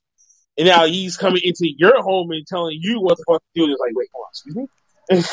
[0.56, 3.70] and now he's coming into your home and telling you what the fuck to do.
[3.72, 4.66] It's like, wait, hold on, excuse me.
[5.10, 5.28] this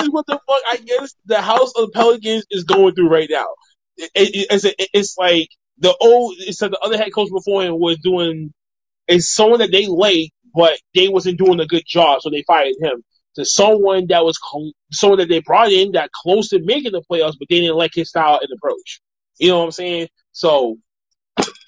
[0.00, 3.46] is what the fuck I guess the House of Pelicans is going through right now.
[3.96, 7.78] It, it, it's, it's like the old, it's like the other head coach before him
[7.78, 8.52] was doing,
[9.08, 12.74] is someone that they like, but they wasn't doing a good job, so they fired
[12.80, 13.02] him.
[13.36, 17.02] To someone that was, cl- someone that they brought in that close to making the
[17.10, 19.00] playoffs, but they didn't like his style and approach.
[19.38, 20.08] You know what I'm saying?
[20.32, 20.76] So,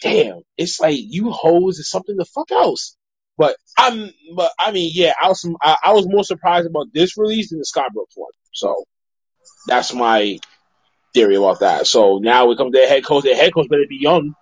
[0.02, 2.96] damn, it's like you hoes is something the fuck else.
[3.38, 7.18] But I'm, but I mean, yeah, I was, I, I was more surprised about this
[7.18, 8.30] release than the Scott Brooks one.
[8.52, 8.84] So
[9.66, 10.38] that's my
[11.12, 11.86] theory about that.
[11.86, 13.24] So now we come to the head coach.
[13.24, 14.34] The head coach better be young,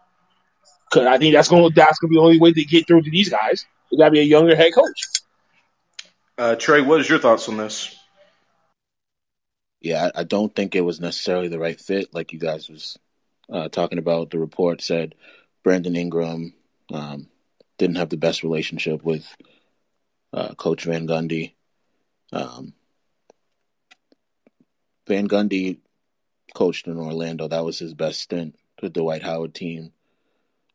[0.90, 2.87] because I think that's going, to that's going to be the only way to get
[2.87, 3.66] through to these guys.
[3.90, 5.00] You got to be a younger head coach.
[6.38, 7.94] Uh, Trey, what is your thoughts on this?
[9.80, 12.98] Yeah, I, I don't think it was necessarily the right fit, like you guys was
[13.52, 14.30] uh, talking about.
[14.30, 15.14] The report said
[15.62, 16.54] Brandon Ingram
[16.92, 17.28] um,
[17.78, 19.26] didn't have the best relationship with
[20.32, 21.54] uh, Coach Van Gundy.
[22.32, 22.74] Um,
[25.06, 25.78] Van Gundy
[26.54, 27.48] coached in Orlando.
[27.48, 29.92] That was his best stint with the Dwight Howard team,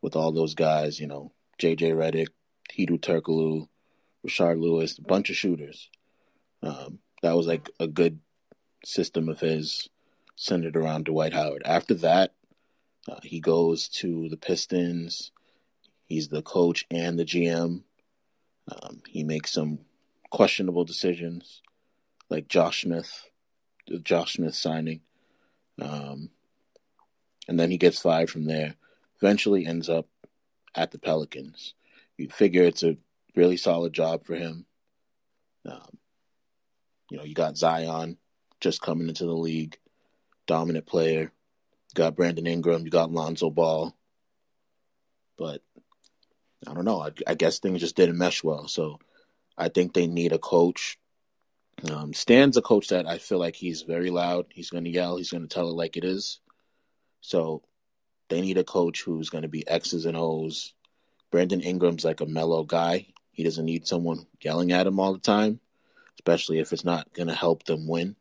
[0.02, 1.00] with all those guys.
[1.00, 1.92] You know, J.J.
[1.92, 2.28] Redick,
[2.72, 3.68] Hedo Turkoglu,
[4.26, 5.90] Rashard Lewis, a bunch of shooters.
[6.62, 8.20] Um, that was like a good
[8.86, 9.90] system of his
[10.36, 11.64] centered around Dwight Howard.
[11.66, 12.34] After that,
[13.10, 15.32] uh, he goes to the Pistons.
[16.10, 17.84] He's the coach and the GM.
[18.68, 19.80] Um, he makes some
[20.32, 21.62] questionable decisions,
[22.30, 23.30] like Josh Smith,
[24.02, 25.02] Josh Smith signing.
[25.80, 26.32] Um,
[27.48, 28.76] and then he gets fired from there.
[29.22, 30.08] Eventually ends up
[30.76, 31.76] at the Pelicans.
[32.18, 32.98] You figure it's a
[33.36, 34.66] really solid job for him.
[35.66, 35.98] Um,
[37.12, 38.18] you know, you got Zion
[38.62, 39.78] just coming into the league,
[40.48, 41.22] dominant player.
[41.22, 43.96] You got Brandon Ingram, you got Lonzo Ball.
[45.38, 45.62] But
[46.68, 47.02] I don't know.
[47.02, 48.68] I, I guess things just didn't mesh well.
[48.68, 49.00] So
[49.58, 50.98] I think they need a coach.
[51.90, 54.48] Um, Stan's a coach that I feel like he's very loud.
[54.50, 55.18] He's going to yell.
[55.18, 56.40] He's going to tell it like it is.
[57.22, 57.64] So
[58.30, 60.74] they need a coach who's going to be X's and O's.
[61.32, 63.08] Brandon Ingram's like a mellow guy.
[63.32, 65.60] He doesn't need someone yelling at him all the time,
[66.16, 68.16] especially if it's not going to help them win.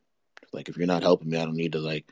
[0.53, 2.09] Like if you're not helping me, I don't need to like,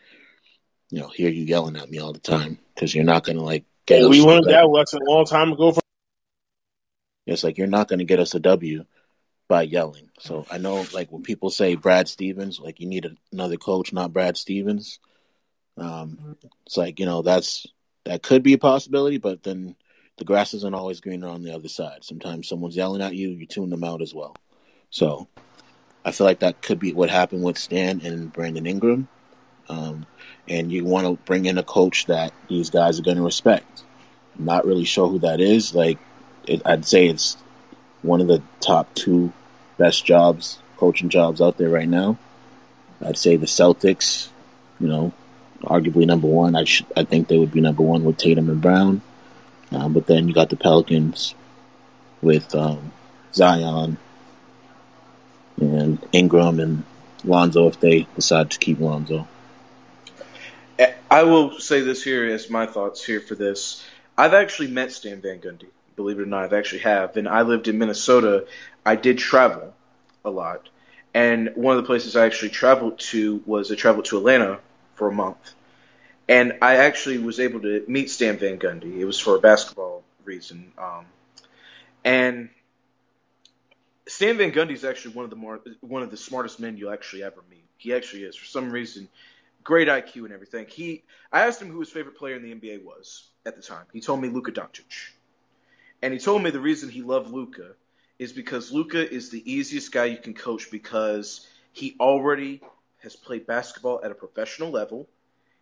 [0.90, 3.44] you know, hear you yelling at me all the time because you're not going to
[3.44, 4.00] like get.
[4.00, 5.72] And we learned that lesson a long time ago.
[5.72, 5.82] From
[7.26, 8.84] It's like you're not going to get us a W
[9.48, 10.10] by yelling.
[10.20, 14.12] So I know, like when people say Brad Stevens, like you need another coach, not
[14.12, 14.98] Brad Stevens.
[15.76, 17.66] Um, it's like you know that's
[18.04, 19.76] that could be a possibility, but then
[20.16, 22.04] the grass isn't always greener on the other side.
[22.04, 24.34] Sometimes someone's yelling at you, you tune them out as well.
[24.90, 25.28] So
[26.04, 29.08] I feel like that could be what happened with Stan and Brandon Ingram.
[29.68, 30.06] Um,
[30.48, 33.82] and you want to bring in a coach that these guys are going to respect.
[34.38, 35.74] I'm not really sure who that is.
[35.74, 35.98] Like,
[36.46, 37.36] it, I'd say it's
[38.02, 39.32] one of the top two
[39.78, 42.18] best jobs, coaching jobs out there right now.
[43.04, 44.28] I'd say the Celtics,
[44.80, 45.12] you know,
[45.62, 46.56] arguably number one.
[46.56, 49.02] I sh- I think they would be number one with Tatum and Brown.
[49.72, 51.34] Um, but then you got the Pelicans
[52.22, 52.92] with um,
[53.34, 53.98] Zion
[55.60, 56.84] and Ingram and
[57.24, 59.26] Lonzo if they decide to keep Lonzo.
[61.10, 63.82] I will say this here as my thoughts here for this.
[64.18, 65.68] I've actually met Stan Van Gundy.
[65.96, 67.16] Believe it or not, I've actually have.
[67.16, 68.46] And I lived in Minnesota.
[68.84, 69.74] I did travel
[70.24, 70.68] a lot.
[71.14, 74.60] And one of the places I actually traveled to was I traveled to Atlanta
[74.94, 75.54] for a month.
[76.28, 78.98] And I actually was able to meet Stan Van Gundy.
[78.98, 80.72] It was for a basketball reason.
[80.76, 81.06] Um,
[82.04, 82.50] and
[84.08, 86.92] Stan Van Gundy is actually one of the more one of the smartest men you'll
[86.92, 87.64] actually ever meet.
[87.78, 88.36] He actually is.
[88.36, 89.08] For some reason,
[89.66, 90.66] great IQ and everything.
[90.68, 93.84] He, I asked him who his favorite player in the NBA was at the time.
[93.92, 95.10] He told me Luka Doncic,
[96.02, 97.72] and he told me the reason he loved Luka
[98.18, 102.60] is because Luka is the easiest guy you can coach because he already
[103.02, 105.08] has played basketball at a professional level.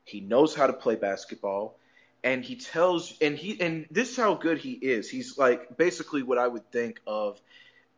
[0.04, 1.76] He knows how to play basketball,
[2.22, 5.10] and he tells and he and this is how good he is.
[5.10, 7.40] He's like basically what I would think of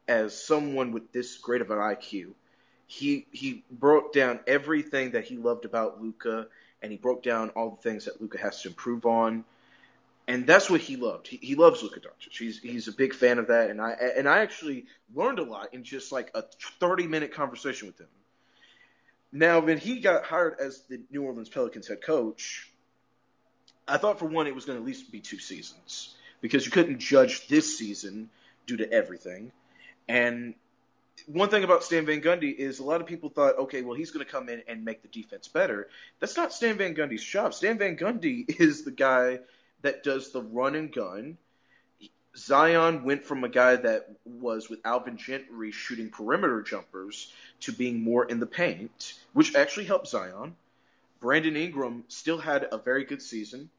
[0.08, 2.32] as someone with this great of an IQ
[2.86, 6.46] he he broke down everything that he loved about Luka
[6.82, 9.44] and he broke down all the things that Luka has to improve on,
[10.28, 11.28] and that's what he loved.
[11.28, 12.36] He, he loves Luka Doncic.
[12.36, 15.72] He's he's a big fan of that, and I and I actually learned a lot
[15.72, 16.42] in just like a
[16.80, 18.08] thirty minute conversation with him.
[19.32, 22.70] Now, when he got hired as the New Orleans Pelicans head coach,
[23.86, 26.72] I thought for one it was going to at least be two seasons because you
[26.72, 28.30] couldn't judge this season
[28.66, 29.52] due to everything,
[30.08, 30.54] and
[31.26, 34.10] one thing about Stan Van Gundy is a lot of people thought, okay, well, he's
[34.10, 35.88] going to come in and make the defense better.
[36.20, 37.52] That's not Stan Van Gundy's job.
[37.54, 39.40] Stan Van Gundy is the guy
[39.82, 41.38] that does the run and gun.
[42.36, 48.02] Zion went from a guy that was with Alvin Gentry shooting perimeter jumpers to being
[48.02, 50.54] more in the paint, which actually helped Zion.
[51.20, 53.70] Brandon Ingram still had a very good season.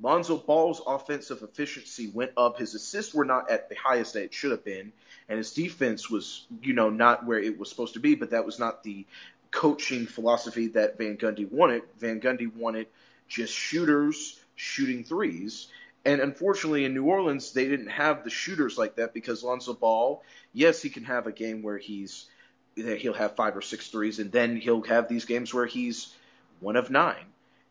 [0.00, 2.58] Lonzo Ball's offensive efficiency went up.
[2.58, 4.92] His assists were not at the highest that it should have been,
[5.28, 8.14] and his defense was, you know, not where it was supposed to be.
[8.14, 9.06] But that was not the
[9.50, 11.82] coaching philosophy that Van Gundy wanted.
[11.98, 12.86] Van Gundy wanted
[13.28, 15.68] just shooters shooting threes.
[16.04, 20.22] And unfortunately, in New Orleans, they didn't have the shooters like that because Lonzo Ball,
[20.52, 22.26] yes, he can have a game where he's
[22.74, 26.12] he'll have five or six threes, and then he'll have these games where he's
[26.60, 27.24] one of nine,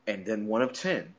[0.08, 1.14] and then one of ten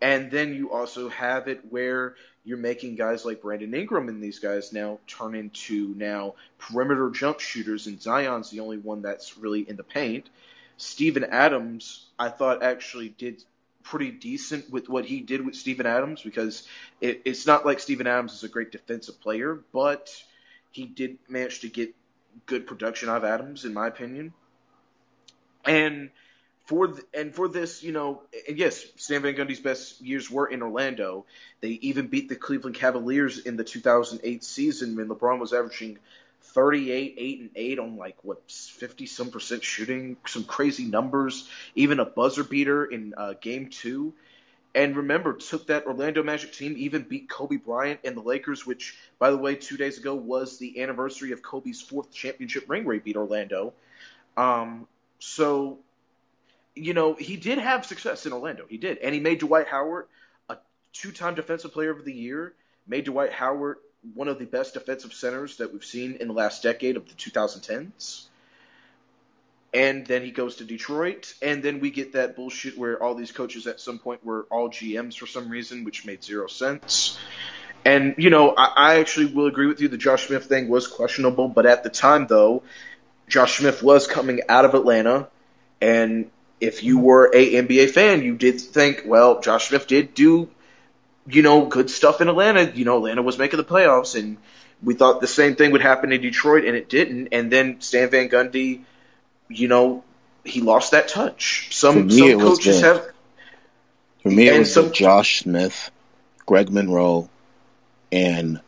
[0.00, 4.38] and then you also have it where you're making guys like Brandon Ingram and these
[4.38, 9.68] guys now turn into now perimeter jump shooters, and Zion's the only one that's really
[9.68, 10.28] in the paint.
[10.76, 13.42] Steven Adams, I thought actually did
[13.82, 16.66] pretty decent with what he did with Steven Adams because
[17.00, 20.10] it, it's not like Steven Adams is a great defensive player, but
[20.70, 21.94] he did manage to get
[22.46, 24.32] good production out of Adams, in my opinion.
[25.64, 26.10] And
[26.66, 30.46] for the, and for this, you know, and yes, Stan Van Gundy's best years were
[30.46, 31.24] in Orlando.
[31.60, 35.98] They even beat the Cleveland Cavaliers in the 2008 season when LeBron was averaging
[36.42, 42.00] 38, 8 and 8 on like what 50 some percent shooting, some crazy numbers, even
[42.00, 44.12] a buzzer beater in uh, game 2.
[44.74, 48.96] And remember, took that Orlando Magic team, even beat Kobe Bryant and the Lakers, which,
[49.18, 52.94] by the way, two days ago was the anniversary of Kobe's fourth championship ring where
[52.94, 53.72] he beat Orlando.
[54.36, 54.86] Um,
[55.18, 55.78] so
[56.78, 58.64] you know, he did have success in Orlando.
[58.68, 58.98] He did.
[58.98, 60.06] And he made Dwight Howard
[60.48, 60.56] a
[60.92, 62.54] two time defensive player of the year,
[62.86, 63.78] made Dwight Howard
[64.14, 67.14] one of the best defensive centers that we've seen in the last decade of the
[67.14, 68.24] 2010s.
[69.74, 73.32] And then he goes to Detroit, and then we get that bullshit where all these
[73.32, 77.18] coaches at some point were all GMs for some reason, which made zero sense.
[77.84, 79.88] And, you know, I, I actually will agree with you.
[79.88, 82.62] The Josh Smith thing was questionable, but at the time, though,
[83.28, 85.28] Josh Smith was coming out of Atlanta,
[85.82, 86.30] and
[86.60, 90.48] if you were a NBA fan, you did think, well, Josh Smith did do,
[91.28, 92.64] you know, good stuff in Atlanta.
[92.64, 94.38] You know, Atlanta was making the playoffs, and
[94.82, 97.28] we thought the same thing would happen in Detroit, and it didn't.
[97.32, 98.82] And then Stan Van Gundy,
[99.48, 100.04] you know,
[100.44, 101.68] he lost that touch.
[101.72, 103.10] Some some coaches the, have.
[104.22, 105.90] For me, it was some, Josh Smith,
[106.46, 107.28] Greg Monroe,
[108.10, 108.60] and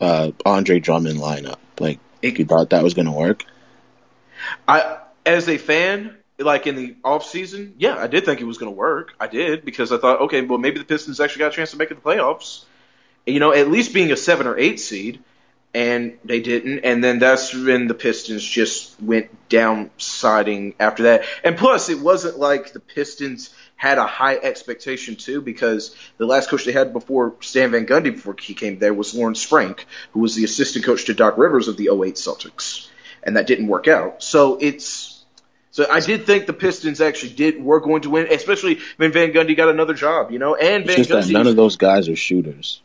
[0.00, 1.58] uh, Andre Drummond lineup.
[1.78, 3.44] Like, it, you thought that was going to work?
[4.68, 8.58] I, as a fan, like in the off season, yeah, I did think it was
[8.58, 9.14] going to work.
[9.20, 11.76] I did because I thought, okay, well maybe the Pistons actually got a chance to
[11.76, 12.64] make it the playoffs.
[13.26, 15.20] You know, at least being a seven or eight seed.
[15.74, 16.80] and they didn't.
[16.80, 21.24] And then that's when the Pistons just went downsiding after that.
[21.44, 26.48] And plus, it wasn't like the Pistons had a high expectation too, because the last
[26.50, 30.20] coach they had before Stan Van Gundy, before he came there, was Lawrence Frank, who
[30.20, 32.88] was the assistant coach to Doc Rivers of the 08 Celtics,
[33.22, 34.22] and that didn't work out.
[34.22, 35.11] So it's
[35.72, 39.32] so I did think the Pistons actually did were going to win, especially when Van
[39.32, 41.32] Gundy got another job, you know, and It's Van just that Gundy.
[41.32, 42.82] none of those guys are shooters.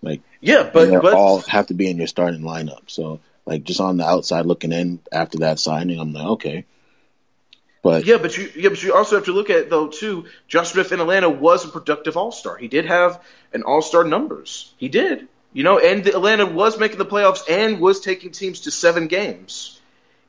[0.00, 2.88] Like yeah, but they but all have to be in your starting lineup.
[2.88, 6.64] So like just on the outside looking in after that signing, I'm like, okay.
[7.82, 10.26] But Yeah, but you yeah, but you also have to look at though too.
[10.46, 12.56] Josh Smith in Atlanta was a productive All Star.
[12.56, 13.20] He did have
[13.52, 14.72] an All Star numbers.
[14.76, 18.60] He did, you know, and the Atlanta was making the playoffs and was taking teams
[18.60, 19.79] to seven games.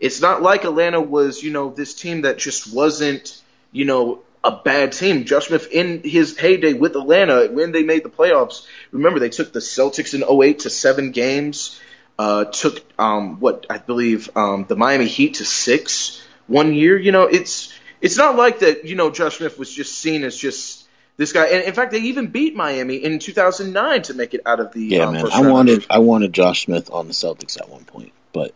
[0.02, 3.41] It's not like Atlanta was, you know, this team that just wasn't,
[3.72, 5.26] you know, a bad team.
[5.26, 8.66] Josh Smith in his heyday with Atlanta when they made the playoffs.
[8.91, 11.80] Remember they took the Celtics in 08 to seven games.
[12.18, 16.97] Uh, took um, what I believe um, the Miami Heat to six one year.
[16.97, 18.86] You know, it's it's not like that.
[18.86, 20.88] You know, Josh Smith was just seen as just
[21.18, 21.45] this guy.
[21.45, 24.84] And in fact, they even beat Miami in 2009 to make it out of the
[24.84, 25.52] yeah, um, man, I round.
[25.52, 28.54] wanted I wanted Josh Smith on the Celtics at one point, but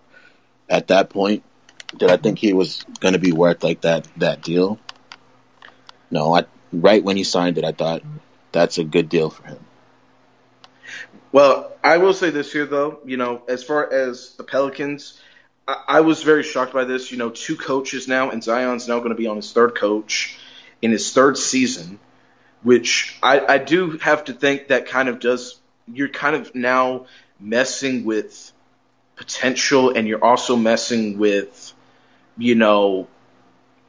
[0.69, 1.43] at that point,
[1.97, 4.79] did I think he was going to be worth like that that deal?
[6.11, 8.03] No, I right when he signed it, I thought
[8.51, 9.59] that's a good deal for him.
[11.31, 12.99] Well, I will say this here, though.
[13.05, 15.19] You know, as far as the Pelicans,
[15.67, 17.11] I, I was very shocked by this.
[17.11, 20.37] You know, two coaches now, and Zion's now going to be on his third coach
[20.81, 21.99] in his third season,
[22.63, 25.59] which I, I do have to think that kind of does.
[25.87, 27.05] You're kind of now
[27.39, 28.51] messing with
[29.15, 31.73] potential, and you're also messing with,
[32.37, 33.07] you know,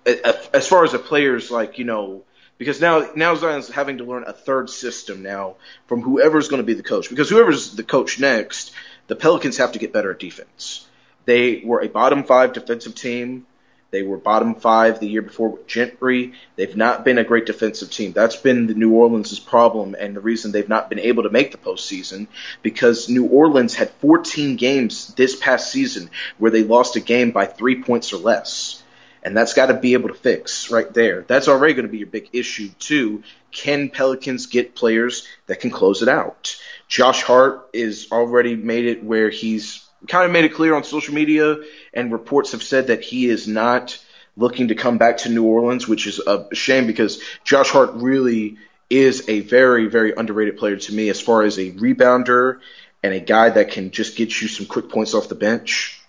[0.07, 2.23] as far as the players, like you know,
[2.59, 5.57] because now now Zion's having to learn a third system now
[5.87, 7.09] from whoever's going to be the coach.
[7.11, 8.73] Because whoever's the coach next,
[9.09, 10.87] the Pelicans have to get better at defense.
[11.25, 13.47] They were a bottom five defensive team.
[13.91, 16.33] They were bottom five the year before with Gentry.
[16.57, 18.13] They've not been a great defensive team.
[18.13, 21.53] That's been the New Orleans' problem and the reason they've not been able to make
[21.53, 22.27] the postseason
[22.63, 27.47] because New Orleans had 14 games this past season where they lost a game by
[27.47, 28.83] three points or less.
[29.23, 31.23] And that's got to be able to fix right there.
[31.23, 33.25] That's already going to be your big issue, too.
[33.51, 36.57] Can Pelicans get players that can close it out?
[36.87, 41.15] Josh Hart is already made it where he's kind of made it clear on social
[41.15, 41.57] media,
[41.95, 43.99] and reports have said that he is not
[44.37, 48.59] looking to come back to New Orleans, which is a shame because Josh Hart really
[48.91, 52.61] is a very, very underrated player to me as far as a rebounder
[53.03, 56.01] and a guy that can just get you some quick points off the bench.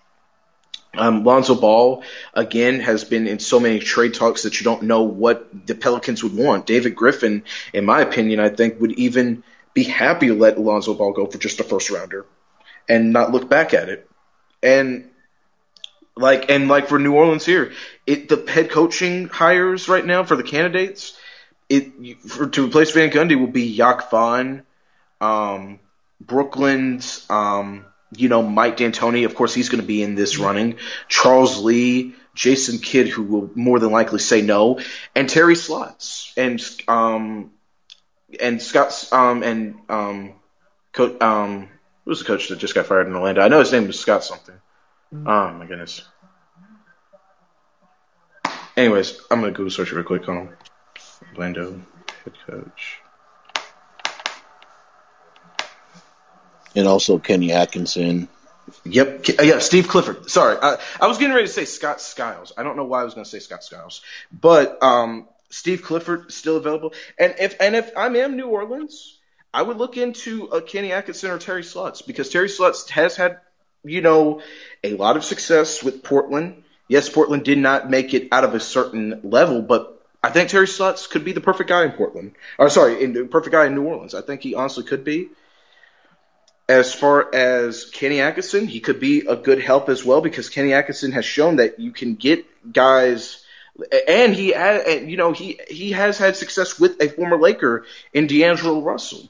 [0.94, 5.04] Um, Lonzo Ball again has been in so many trade talks that you don't know
[5.04, 6.66] what the Pelicans would want.
[6.66, 11.14] David Griffin, in my opinion, I think would even be happy to let Lonzo Ball
[11.14, 12.26] go for just a first rounder
[12.88, 14.10] and not look back at it.
[14.64, 15.10] And
[16.16, 17.74] like and like for New Orleans here,
[18.06, 21.18] it the head coaching hires right now for the candidates,
[21.70, 24.64] it for, to replace Van Gundy will be Yak Vaughn,
[25.22, 25.80] um,
[26.20, 27.86] Brooklyn's um,
[28.16, 30.78] you know, Mike D'Antoni, of course, he's going to be in this running.
[31.08, 34.80] Charles Lee, Jason Kidd, who will more than likely say no,
[35.16, 37.52] and Terry Stotts and um
[38.40, 40.34] and Scott um and um
[40.94, 41.70] co- um
[42.08, 43.42] who's the coach that just got fired in Orlando?
[43.42, 44.56] I know his name was Scott something.
[45.14, 46.04] Oh my goodness.
[48.78, 50.56] Anyways, I'm gonna Google search real quick on
[51.36, 51.82] Orlando
[52.24, 53.02] head coach.
[56.76, 58.30] And also Kenny Atkinson.
[58.86, 59.26] Yep.
[59.40, 60.30] Uh, Yeah, Steve Clifford.
[60.30, 60.58] Sorry.
[60.62, 62.54] I, I was getting ready to say Scott Skiles.
[62.58, 64.02] I don't know why I was going to say Scott Skiles.
[64.32, 66.94] But um, Steve Clifford is still available.
[67.18, 69.17] And if and if I'm in New Orleans,
[69.58, 73.40] I would look into a Kenny Atkinson or Terry Stotts because Terry Stotts has had,
[73.84, 74.42] you know,
[74.84, 76.62] a lot of success with Portland.
[76.88, 80.68] Yes, Portland did not make it out of a certain level, but I think Terry
[80.68, 82.36] Stotts could be the perfect guy in Portland.
[82.60, 84.14] Or sorry, in, the perfect guy in New Orleans.
[84.14, 85.30] I think he honestly could be.
[86.70, 90.74] As far as Kenny Atkinson, he could be a good help as well because Kenny
[90.74, 93.44] Atkinson has shown that you can get guys,
[94.08, 98.28] and he, had, you know, he he has had success with a former Laker in
[98.28, 99.28] D'Angelo Russell.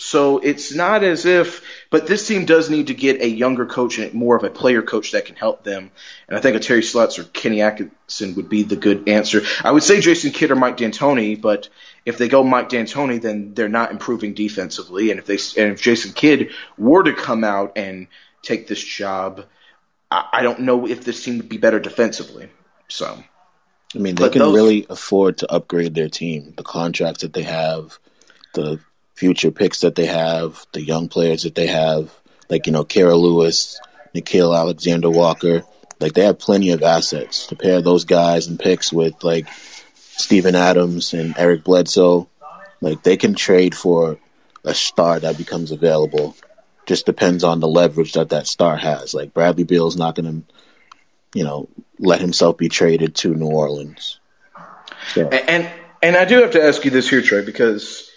[0.00, 3.98] So it's not as if, but this team does need to get a younger coach
[3.98, 5.90] and more of a player coach that can help them.
[6.26, 9.42] And I think a Terry Stotts or Kenny Atkinson would be the good answer.
[9.62, 11.68] I would say Jason Kidd or Mike D'Antoni, but
[12.06, 15.10] if they go Mike D'Antoni, then they're not improving defensively.
[15.10, 18.06] And if they and if Jason Kidd were to come out and
[18.40, 19.44] take this job,
[20.10, 22.48] I, I don't know if this team would be better defensively.
[22.88, 23.22] So
[23.94, 26.54] I mean, they But can those- really afford to upgrade their team.
[26.56, 27.98] The contracts that they have,
[28.54, 28.80] the
[29.20, 32.10] future picks that they have, the young players that they have.
[32.48, 33.78] like you know Kira Lewis,
[34.14, 35.62] Nickeil Alexander Walker.
[36.00, 39.46] Like they have plenty of assets to pair those guys and picks with like
[39.94, 42.30] Steven Adams and Eric Bledsoe.
[42.80, 44.18] Like they can trade for
[44.64, 46.34] a star that becomes available.
[46.86, 49.12] Just depends on the leverage that that star has.
[49.12, 51.68] Like Bradley Beal's not going to, you know,
[51.98, 54.18] let himself be traded to New Orleans.
[55.12, 55.28] So.
[55.28, 55.70] And
[56.02, 58.09] and I do have to ask you this here, Trey, because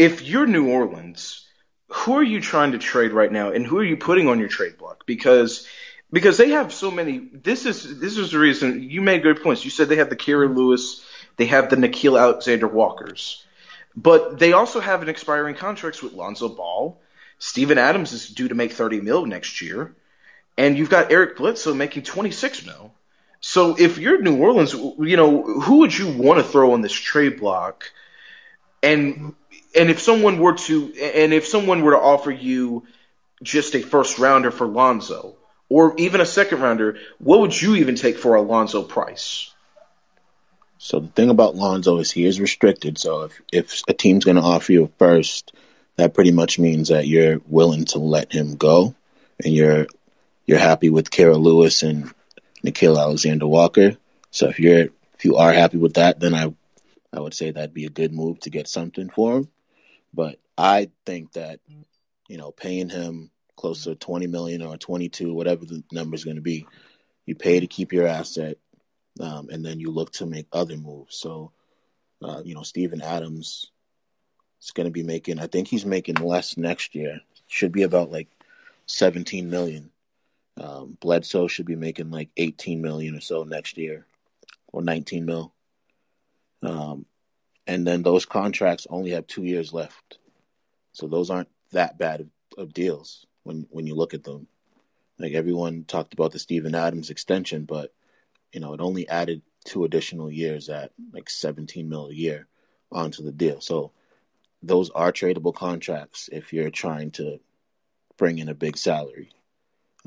[0.00, 1.46] if you're New Orleans,
[1.88, 4.48] who are you trying to trade right now, and who are you putting on your
[4.48, 5.04] trade block?
[5.04, 5.68] Because
[6.10, 7.18] because they have so many.
[7.18, 9.62] This is this is the reason you made good points.
[9.62, 11.04] You said they have the Kira Lewis,
[11.36, 13.44] they have the Nickeil Alexander Walkers,
[13.94, 16.98] but they also have an expiring contracts with Lonzo Ball.
[17.38, 19.94] Steven Adams is due to make 30 mil next year,
[20.56, 22.94] and you've got Eric Bledsoe making 26 mil.
[23.40, 26.92] So if you're New Orleans, you know who would you want to throw on this
[26.92, 27.92] trade block?
[28.82, 29.34] And
[29.74, 32.86] and if someone were to and if someone were to offer you
[33.42, 35.36] just a first rounder for Lonzo,
[35.68, 39.52] or even a second rounder, what would you even take for Alonzo price?
[40.78, 42.98] So the thing about Lonzo is he is restricted.
[42.98, 45.52] So if if a team's going to offer you a first,
[45.96, 48.94] that pretty much means that you're willing to let him go,
[49.44, 49.86] and you're
[50.46, 52.12] you're happy with Kira Lewis and
[52.64, 53.96] Nickeil Alexander Walker.
[54.30, 56.52] So if you're if you are happy with that, then I
[57.12, 59.48] I would say that'd be a good move to get something for him.
[60.12, 61.60] But I think that
[62.28, 63.30] you know paying him
[63.60, 66.66] close to 20 million or 22, whatever the number is going to be.
[67.26, 68.56] You pay to keep your asset,
[69.20, 71.16] um, and then you look to make other moves.
[71.16, 71.52] So,
[72.22, 73.70] uh, you know, Steven Adams
[74.62, 77.20] is going to be making, I think he's making less next year.
[77.48, 78.28] Should be about like
[78.86, 79.90] 17 million.
[80.56, 84.06] Um, Bledsoe should be making like 18 million or so next year,
[84.72, 85.52] or 19 mil.
[86.62, 87.04] Um,
[87.70, 90.18] and then those contracts only have two years left,
[90.92, 92.26] so those aren't that bad of,
[92.58, 94.48] of deals when when you look at them.
[95.20, 97.94] Like everyone talked about the Steven Adams extension, but
[98.52, 102.48] you know it only added two additional years at like 17 mil a year
[102.90, 103.60] onto the deal.
[103.60, 103.92] So
[104.64, 107.38] those are tradable contracts if you're trying to
[108.16, 109.30] bring in a big salary.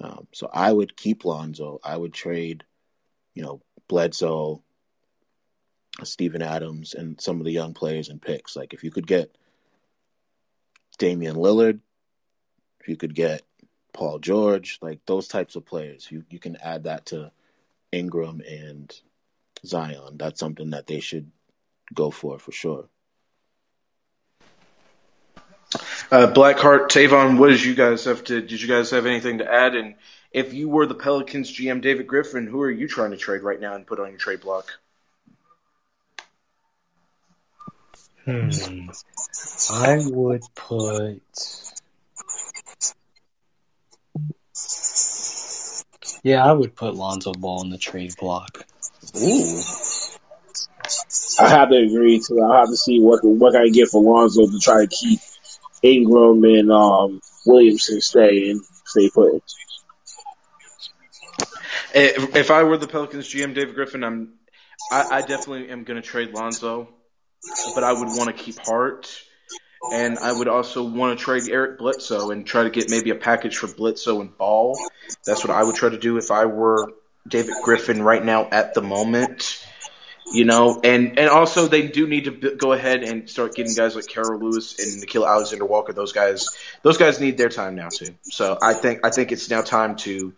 [0.02, 1.80] Um, so I would keep Lonzo.
[1.82, 2.66] I would trade,
[3.36, 4.62] you know, Bledsoe,
[6.02, 8.56] Steven Adams, and some of the young players and picks.
[8.56, 9.36] Like if you could get
[10.98, 11.80] Damian Lillard,
[12.80, 13.44] if you could get
[13.94, 17.32] Paul George, like those types of players, you you can add that to
[17.92, 18.94] Ingram and
[19.66, 20.18] Zion.
[20.18, 21.32] That's something that they should
[21.94, 22.90] go for for sure.
[26.12, 28.42] Uh, Blackheart, Tavon, what did you guys have to?
[28.42, 29.76] Did you guys have anything to add?
[29.76, 29.96] And
[30.32, 33.60] if you were the Pelicans GM, David Griffin, who are you trying to trade right
[33.60, 34.80] now and put on your trade block?
[38.26, 38.90] Hmm.
[39.70, 41.22] I would put
[46.24, 48.66] Yeah, I would put Lonzo Ball in the trade block.
[49.18, 49.62] Ooh.
[51.40, 52.42] I have to agree too.
[52.42, 55.20] I have to see what what I get for Lonzo to try to keep
[55.82, 59.44] Ingram and um, Williamson stay and stay put.
[61.94, 64.34] If I were the Pelicans GM, David Griffin, I'm
[64.92, 66.90] I, I definitely am going to trade Lonzo,
[67.76, 69.10] but I would want to keep Hart
[69.92, 73.16] and I would also want to trade Eric Bledsoe and try to get maybe a
[73.16, 74.78] package for Bledsoe and Ball.
[75.26, 76.94] That's what I would try to do if I were
[77.28, 79.66] David Griffin right now at the moment.
[80.32, 83.94] You know, and and also they do need to go ahead and start getting guys
[83.94, 85.92] like Kira Lewis and Nickeil Alexander Walker.
[85.92, 86.48] Those guys,
[86.82, 88.16] those guys need their time now too.
[88.24, 90.34] So I think I think it's now time to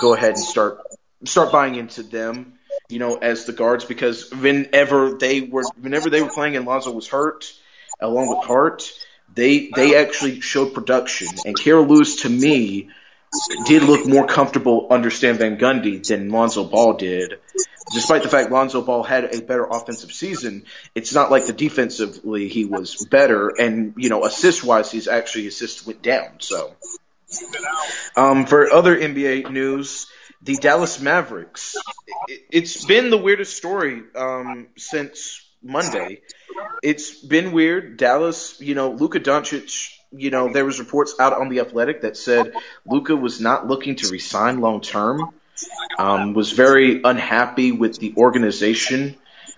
[0.00, 0.78] go ahead and start
[1.24, 2.54] start buying into them.
[2.88, 6.92] You know, as the guards because whenever they were whenever they were playing and Lonzo
[6.92, 7.50] was hurt,
[8.00, 8.90] along with Hart,
[9.34, 11.28] they they actually showed production.
[11.44, 12.90] And Kira Lewis, to me,
[13.66, 17.40] did look more comfortable under Stan Van Gundy than Lonzo Ball did.
[17.92, 20.64] Despite the fact Lonzo Ball had a better offensive season,
[20.94, 23.48] it's not like the defensively he was better.
[23.48, 26.40] And you know, assist wise, he's actually assist went down.
[26.40, 26.74] So,
[28.16, 30.06] um, for other NBA news.
[30.44, 31.74] The Dallas Mavericks.
[32.28, 36.20] It's been the weirdest story um, since Monday.
[36.82, 37.96] It's been weird.
[37.96, 42.18] Dallas, you know, Luka Doncic, you know, there was reports out on the Athletic that
[42.18, 42.52] said
[42.86, 45.30] Luka was not looking to resign long term.
[45.98, 49.16] Um, was very unhappy with the organization.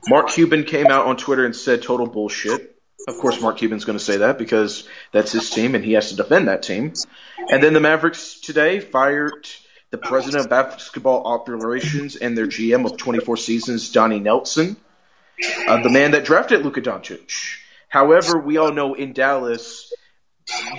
[0.09, 2.77] Mark Cuban came out on Twitter and said total bullshit.
[3.09, 6.11] Of course, Mark Cuban's going to say that because that's his team and he has
[6.11, 6.93] to defend that team.
[7.51, 9.49] And then the Mavericks today fired
[10.01, 14.77] the president of basketball operations and their GM of 24 seasons, Donnie Nelson
[15.69, 17.59] uh, the man that drafted Luka Doncic.
[17.89, 19.93] However, we all know in Dallas,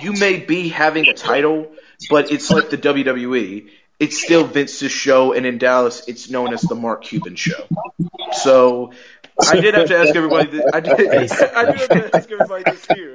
[0.00, 1.70] you may be having a title,
[2.10, 3.70] but it's like the WWE.
[4.00, 7.66] It's still Vince's show, and in Dallas, it's known as the Mark Cuban show.
[8.32, 8.92] So
[9.40, 10.50] I did have to ask everybody.
[10.50, 10.92] This, I did.
[11.00, 13.14] I did have to ask everybody this here.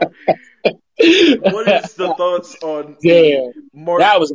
[1.40, 4.00] What is the thoughts on Yeah, Mark?
[4.00, 4.34] that was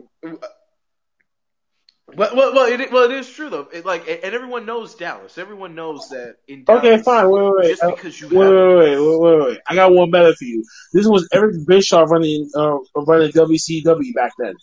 [2.19, 3.69] Well, well, well, it, well, it is true though.
[3.73, 5.39] It, like, and everyone knows Dallas.
[5.39, 6.85] Everyone knows that in Dallas.
[6.85, 7.03] okay.
[7.03, 7.31] Fine.
[7.31, 7.69] Wait, wait, wait.
[7.69, 9.59] Just Uh, because you Wait, wait, wait, wait, wait, wait.
[9.69, 10.65] I got one better for you.
[10.93, 14.55] This was Eric Bischoff running, uh, running WCW back then.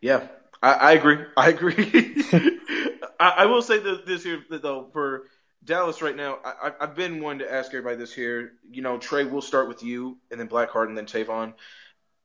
[0.00, 0.26] Yeah,
[0.60, 1.18] I, I agree.
[1.36, 2.16] I agree.
[3.20, 5.28] I, I will say that this here though for
[5.64, 8.54] Dallas right now, I, I've been wanting to ask everybody this here.
[8.68, 11.54] You know, Trey, we'll start with you, and then Blackheart, and then Tavon.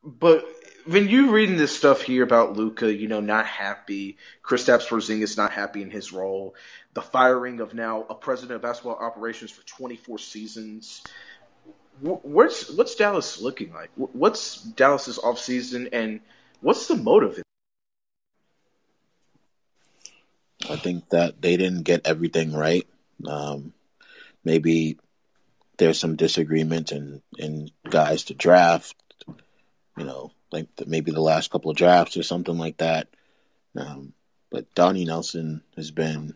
[0.03, 0.45] But
[0.85, 5.51] when you reading this stuff here about Luka, you know, not happy, Kristaps Porzingis not
[5.51, 6.55] happy in his role,
[6.93, 11.03] the firing of now a president of basketball operations for 24 seasons.
[12.01, 13.91] wh- What's Dallas looking like?
[13.95, 16.21] Wh- What's Dallas's offseason and
[16.61, 17.41] what's the motive?
[20.69, 22.87] I think that they didn't get everything right.
[23.25, 23.73] Um,
[24.43, 24.97] maybe
[25.77, 28.95] there's some disagreement in, in guys to draft,
[29.97, 33.07] you know, like the, maybe the last couple of drafts or something like that.
[33.75, 34.13] Um,
[34.49, 36.35] but Donnie Nelson has been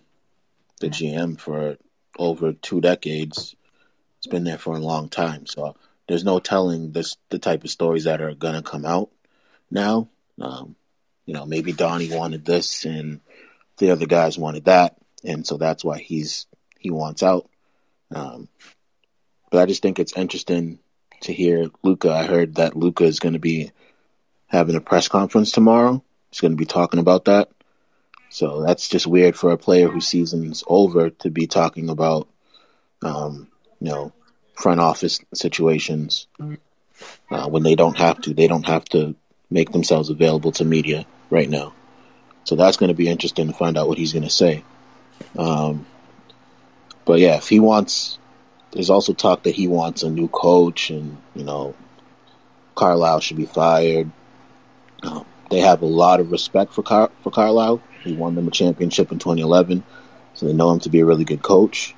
[0.80, 1.78] the GM for
[2.18, 3.56] over two decades.
[4.18, 5.46] It's been there for a long time.
[5.46, 5.76] So
[6.08, 9.10] there's no telling this the type of stories that are going to come out
[9.70, 10.10] now.
[10.40, 10.76] Um,
[11.26, 13.22] you know, maybe Donnie wanted this and
[13.78, 16.48] the other guys wanted that, and so that's why he's
[16.80, 17.50] he wants out.
[18.14, 18.50] Um,
[19.50, 20.80] but I just think it's interesting
[21.22, 22.12] to hear Luka.
[22.12, 23.72] I heard that Luka is going to be
[24.48, 26.04] having a press conference tomorrow.
[26.30, 27.50] He's going to be talking about that.
[28.30, 32.30] So that's just weird for a player whose season's over to be talking about,
[33.04, 33.50] um,
[33.80, 34.14] you know,
[34.56, 36.28] front office situations
[37.30, 38.34] uh, when they don't have to.
[38.34, 39.16] They don't have to
[39.50, 41.74] make themselves available to media right now.
[42.46, 44.64] So that's going to be interesting to find out what he's going to say.
[45.38, 45.86] Um,
[47.06, 48.18] but yeah, if he wants,
[48.72, 51.76] there's also talk that he wants a new coach, and you know,
[52.76, 54.10] Carlisle should be fired.
[55.04, 57.82] Um, they have a lot of respect for Car- for Carlisle.
[58.04, 59.84] He won them a championship in 2011,
[60.34, 61.96] so they know him to be a really good coach.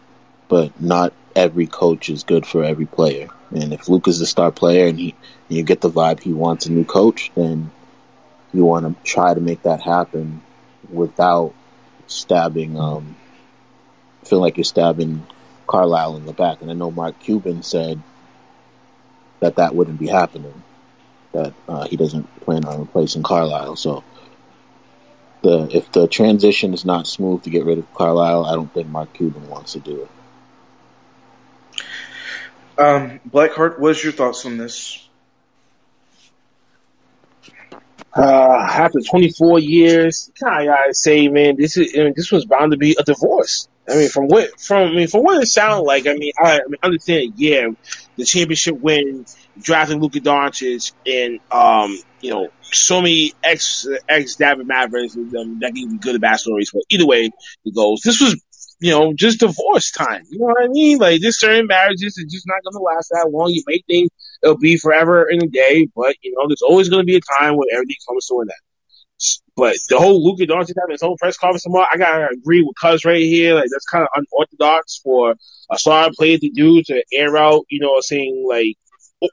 [0.48, 3.30] But not every coach is good for every player.
[3.52, 5.16] And if Luke is the star player, and he
[5.50, 7.72] and you get the vibe he wants a new coach, then
[8.52, 10.42] you want to try to make that happen
[10.90, 11.54] without
[12.08, 13.16] stabbing, um,
[14.26, 15.26] feel like you're stabbing
[15.74, 16.62] Carlisle in the back.
[16.62, 18.00] And I know Mark Cuban said
[19.40, 20.54] that that wouldn't be happening,
[21.32, 23.76] that uh, he doesn't plan on replacing Carlisle.
[23.78, 24.04] So
[25.42, 28.88] the if the transition is not smooth to get rid of Carlisle, I don't think
[28.88, 30.10] Mark Cuban wants to do it.
[32.78, 35.10] Um, Blackheart, what's your thoughts on this?
[38.16, 42.74] Uh, after 24 years, I gotta say, man, this is I mean, this was bound
[42.74, 43.68] to be a divorce.
[43.90, 46.62] I mean, from what from I mean, from what it sounded like, I mean, I,
[46.62, 47.68] I mean, understand, yeah,
[48.18, 49.26] the championship win,
[49.60, 55.74] drafting Luka Doncic, and um, you know, so many ex ex David Mavericks um, that
[55.76, 57.30] can be good bad stories, but either way
[57.66, 58.42] it goes, this was
[58.80, 60.24] you know just divorce time.
[60.30, 61.00] You know what I mean?
[61.00, 63.50] Like, just certain marriages are just not gonna last that long.
[63.50, 64.12] You may think
[64.42, 67.58] it'll be forever in a day, but you know, there's always gonna be a time
[67.58, 68.73] when everything comes to an end.
[69.56, 72.76] But the whole Luka Doncic having his whole press conference tomorrow, I gotta agree with
[72.82, 73.56] Cuz right here.
[73.56, 75.36] Like that's kind of unorthodox for
[75.72, 78.78] a star player to do to air out, you know, what I'm saying like,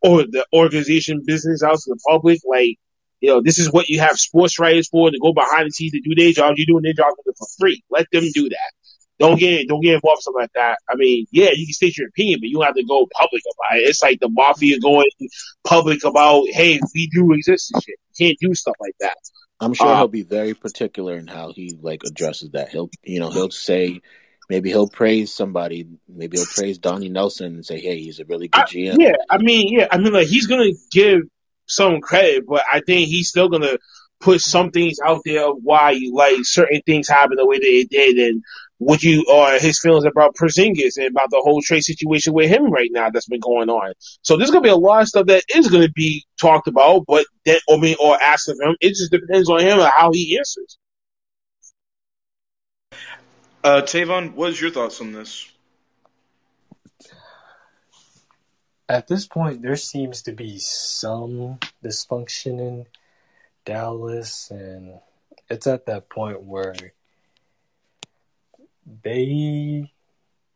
[0.02, 2.40] or, the organization business out to the public.
[2.44, 2.76] Like,
[3.20, 5.92] you know, this is what you have sports writers for to go behind the scenes
[5.92, 6.54] to do their job.
[6.56, 7.82] You're doing their job for free.
[7.90, 8.72] Let them do that.
[9.18, 10.78] Don't get don't get involved in something like that.
[10.88, 13.42] I mean, yeah, you can state your opinion, but you don't have to go public
[13.52, 13.82] about it.
[13.82, 15.10] It's like the mafia going
[15.62, 17.96] public about, hey, we do exist and shit.
[18.18, 19.18] You can't do stuff like that.
[19.60, 22.70] I'm sure Uh, he'll be very particular in how he like addresses that.
[22.70, 24.00] He'll you know he'll say
[24.48, 25.86] maybe he'll praise somebody.
[26.08, 28.96] Maybe he'll praise Donnie Nelson and say, hey, he's a really good I, GM.
[28.98, 31.22] yeah, I mean, yeah, I mean, like he's gonna give
[31.66, 33.78] some credit, but I think he's still gonna
[34.20, 38.16] put some things out there of why like certain things happen the way they did,
[38.16, 38.42] and
[38.80, 42.70] what you or his feelings about Porzingis and about the whole trade situation with him
[42.70, 43.92] right now that's been going on.
[44.22, 47.26] So there's gonna be a lot of stuff that is gonna be talked about, but
[47.44, 48.76] that I mean, or asked of him.
[48.80, 50.78] It just depends on him and how he answers.
[53.62, 55.46] Uh, Tavon, what is your thoughts on this?
[58.88, 62.86] At this point, there seems to be some dysfunction in
[63.66, 65.00] Dallas, and
[65.50, 66.74] it's at that point where
[69.02, 69.92] they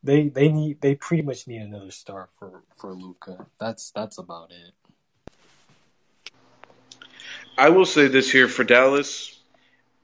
[0.03, 3.47] they they need they pretty much need another star for for Luka.
[3.59, 4.73] That's that's about it.
[7.57, 9.39] I will say this here for Dallas,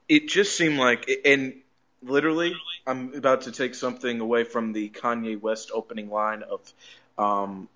[0.07, 1.53] it just seemed like, and
[2.01, 2.53] literally,
[2.87, 6.73] I'm about to take something away from the Kanye West opening line of,
[7.17, 7.67] um,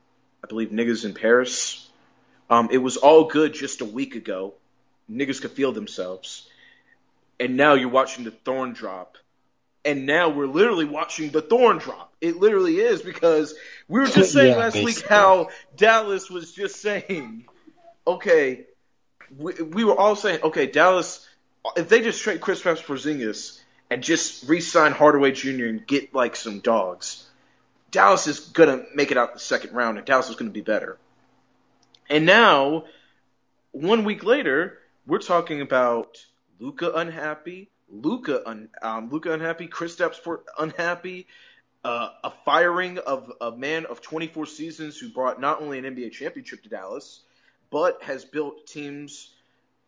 [0.44, 1.90] I believe, niggas in Paris.
[2.50, 4.54] Um, it was all good just a week ago.
[5.12, 6.48] Niggas could feel themselves.
[7.40, 9.18] And now you're watching the thorn drop.
[9.86, 12.12] And now we're literally watching the thorn drop.
[12.20, 13.54] It literally is because
[13.88, 17.46] we were just saying Yeah, last week how Dallas was just saying,
[18.08, 18.66] okay,
[19.38, 21.28] we, we were all saying, okay, Dallas,
[21.78, 23.60] if they just trade Chris Porzingis
[23.90, 25.66] and just re-sign Hardaway Jr.
[25.66, 27.24] and get like some dogs,
[27.92, 30.98] Dallas is gonna make it out the second round, and Dallas is gonna be better.
[32.10, 32.86] And now,
[33.72, 36.18] one week later, we're talking about
[36.60, 40.20] Luka unhappy, Luka un, um, Luka unhappy, Kristaps
[40.58, 41.28] unhappy,
[41.84, 46.12] uh, a firing of a man of 24 seasons who brought not only an NBA
[46.12, 47.22] championship to Dallas,
[47.70, 49.32] but has built teams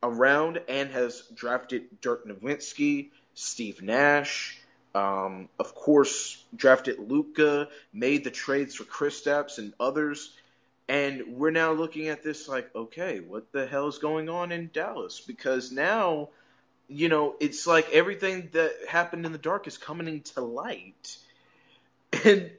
[0.04, 4.60] around and has drafted Dirk Nowitzki, Steve Nash,
[4.98, 10.34] um, of course, drafted Luka, made the trades for Chris Kristaps and others.
[10.90, 14.70] And we're now looking at this like, okay, what the hell is going on in
[14.74, 15.20] Dallas?
[15.20, 16.30] Because now,
[16.88, 21.18] you know, it's like everything that happened in the dark is coming to light.
[22.24, 22.52] And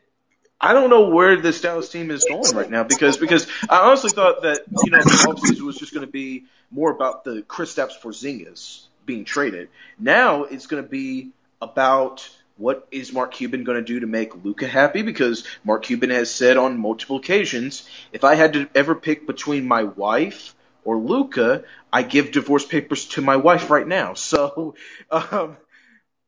[0.60, 4.10] I don't know where this Dallas team is going right now because because I honestly
[4.10, 8.00] thought that you know the offseason was just going to be more about the Kristaps
[8.00, 9.68] Porzingis being traded.
[9.98, 11.30] Now it's going to be
[11.62, 16.10] about what is Mark Cuban going to do to make Luka happy because Mark Cuban
[16.10, 20.54] has said on multiple occasions, if I had to ever pick between my wife
[20.88, 24.14] or Luka, I give divorce papers to my wife right now.
[24.28, 24.74] So,
[25.10, 25.58] um,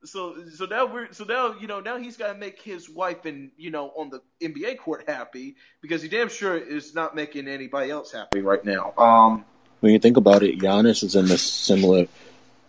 [0.05, 3.25] so so now we're so now you know now he's got to make his wife
[3.25, 7.49] and you know on the NBA court happy because he damn sure is not making
[7.49, 8.93] anybody else happy right now.
[8.99, 9.45] Um,
[9.81, 12.07] When you think about it, Giannis is in a similar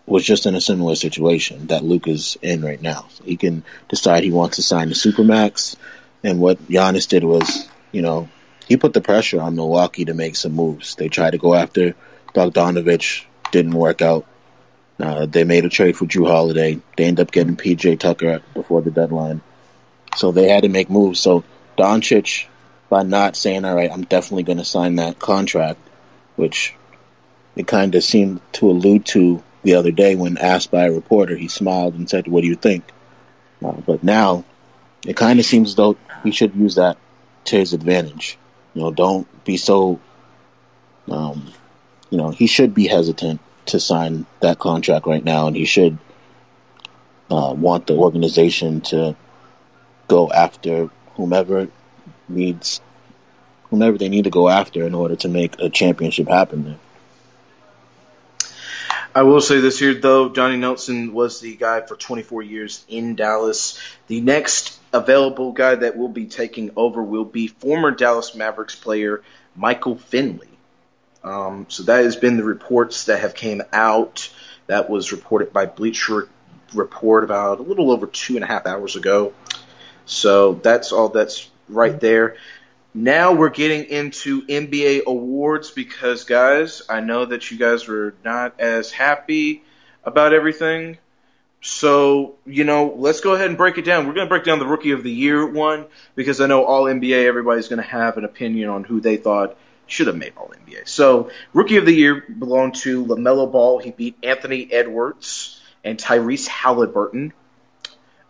[0.05, 3.07] was just in a similar situation that Luke is in right now.
[3.23, 5.75] He can decide he wants to sign the supermax,
[6.23, 8.29] and what Giannis did was, you know,
[8.68, 10.95] he put the pressure on Milwaukee to make some moves.
[10.95, 11.95] They tried to go after
[12.34, 14.26] Bogdanovich, didn't work out.
[14.99, 16.80] Uh, they made a trade for Jrue Holiday.
[16.95, 19.41] They ended up getting PJ Tucker before the deadline,
[20.16, 21.20] so they had to make moves.
[21.20, 21.43] So
[21.78, 22.45] Doncic,
[22.89, 25.80] by not saying, "All right, I'm definitely going to sign that contract,"
[26.36, 26.76] which
[27.55, 31.36] it kind of seemed to allude to the other day when asked by a reporter.
[31.36, 32.84] He smiled and said, "What do you think?"
[33.64, 34.43] Uh, but now,
[35.05, 36.97] it kind of seems though he should use that
[37.45, 38.38] to his advantage.
[38.74, 39.99] You know, don't be so.
[41.09, 41.51] Um,
[42.09, 45.97] you know, he should be hesitant to sign that contract right now, and he should
[47.30, 49.15] uh, want the organization to
[50.07, 51.69] go after whomever
[52.28, 52.82] needs,
[53.69, 56.80] whomever they need to go after in order to make a championship happen there.
[59.13, 63.15] I will say this here though, Johnny Nelson was the guy for 24 years in
[63.15, 63.78] Dallas.
[64.07, 69.23] The next available guy that will be taking over will be former Dallas Mavericks player
[69.55, 70.47] Michael Finley.
[71.23, 74.29] Um, so that has been the reports that have came out.
[74.67, 76.29] That was reported by Bleacher
[76.73, 79.33] Report about a little over two and a half hours ago.
[80.05, 82.37] So that's all that's right there.
[82.93, 88.59] Now we're getting into NBA awards because, guys, I know that you guys were not
[88.59, 89.63] as happy
[90.03, 90.97] about everything.
[91.64, 94.07] So, you know, let's go ahead and break it down.
[94.07, 95.86] We're going to break down the Rookie of the Year one
[96.16, 99.55] because I know all NBA, everybody's going to have an opinion on who they thought
[99.86, 100.88] should have made all NBA.
[100.88, 103.78] So, Rookie of the Year belonged to LaMelo Ball.
[103.78, 107.32] He beat Anthony Edwards and Tyrese Halliburton.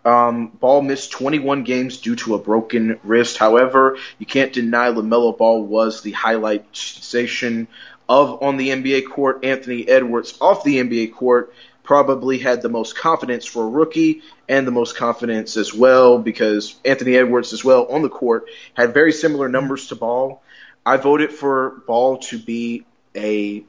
[0.04, 3.38] Um, Ball missed 21 games due to a broken wrist.
[3.38, 7.70] However, you can't deny LaMelo Ball was the highlight sensation
[8.10, 9.46] of on the NBA court.
[9.46, 11.54] Anthony Edwards off the NBA court
[11.84, 16.80] probably had the most confidence for a rookie and the most confidence as well because
[16.86, 20.42] Anthony Edwards as well on the court had very similar numbers to Ball.
[20.86, 23.64] I voted for Ball to be a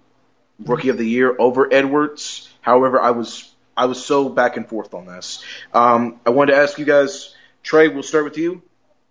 [0.59, 2.49] rookie of the year over Edwards.
[2.61, 5.43] However, I was I was so back and forth on this.
[5.73, 8.63] Um, I wanted to ask you guys, Trey, we'll start with you.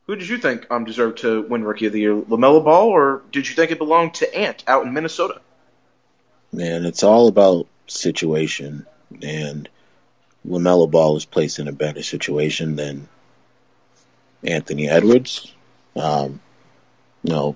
[0.08, 3.24] Who did you think um, deserved to win Rookie of the Year, LaMelo Ball, or
[3.32, 5.42] did you think it belonged to Ant out in Minnesota?
[6.52, 8.86] Man, it's all about situation,
[9.22, 9.70] and
[10.48, 13.08] Lamelo Ball is placed in a better situation than
[14.44, 15.54] Anthony Edwards.
[15.96, 16.40] Um,
[17.24, 17.56] you know,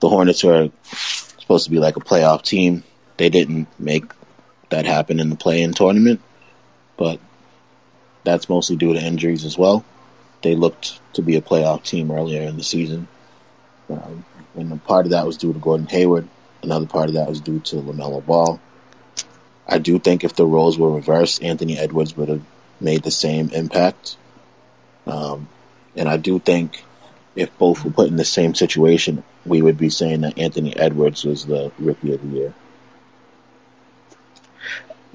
[0.00, 0.70] the Hornets are
[1.38, 2.84] supposed to be like a playoff team.
[3.16, 4.04] They didn't make
[4.70, 6.20] that happen in the play-in tournament,
[6.96, 7.20] but
[8.24, 9.84] that's mostly due to injuries as well.
[10.42, 13.08] They looked to be a playoff team earlier in the season,
[13.88, 14.24] um,
[14.56, 16.28] and a part of that was due to Gordon Hayward.
[16.62, 18.60] another part of that was due to LaMelo Ball.
[19.66, 22.42] I do think if the roles were reversed, Anthony Edwards would have
[22.80, 24.16] made the same impact.
[25.06, 25.48] Um,
[25.96, 26.84] and I do think
[27.34, 31.24] if both were put in the same situation, we would be saying that Anthony Edwards
[31.24, 32.54] was the rookie of the year.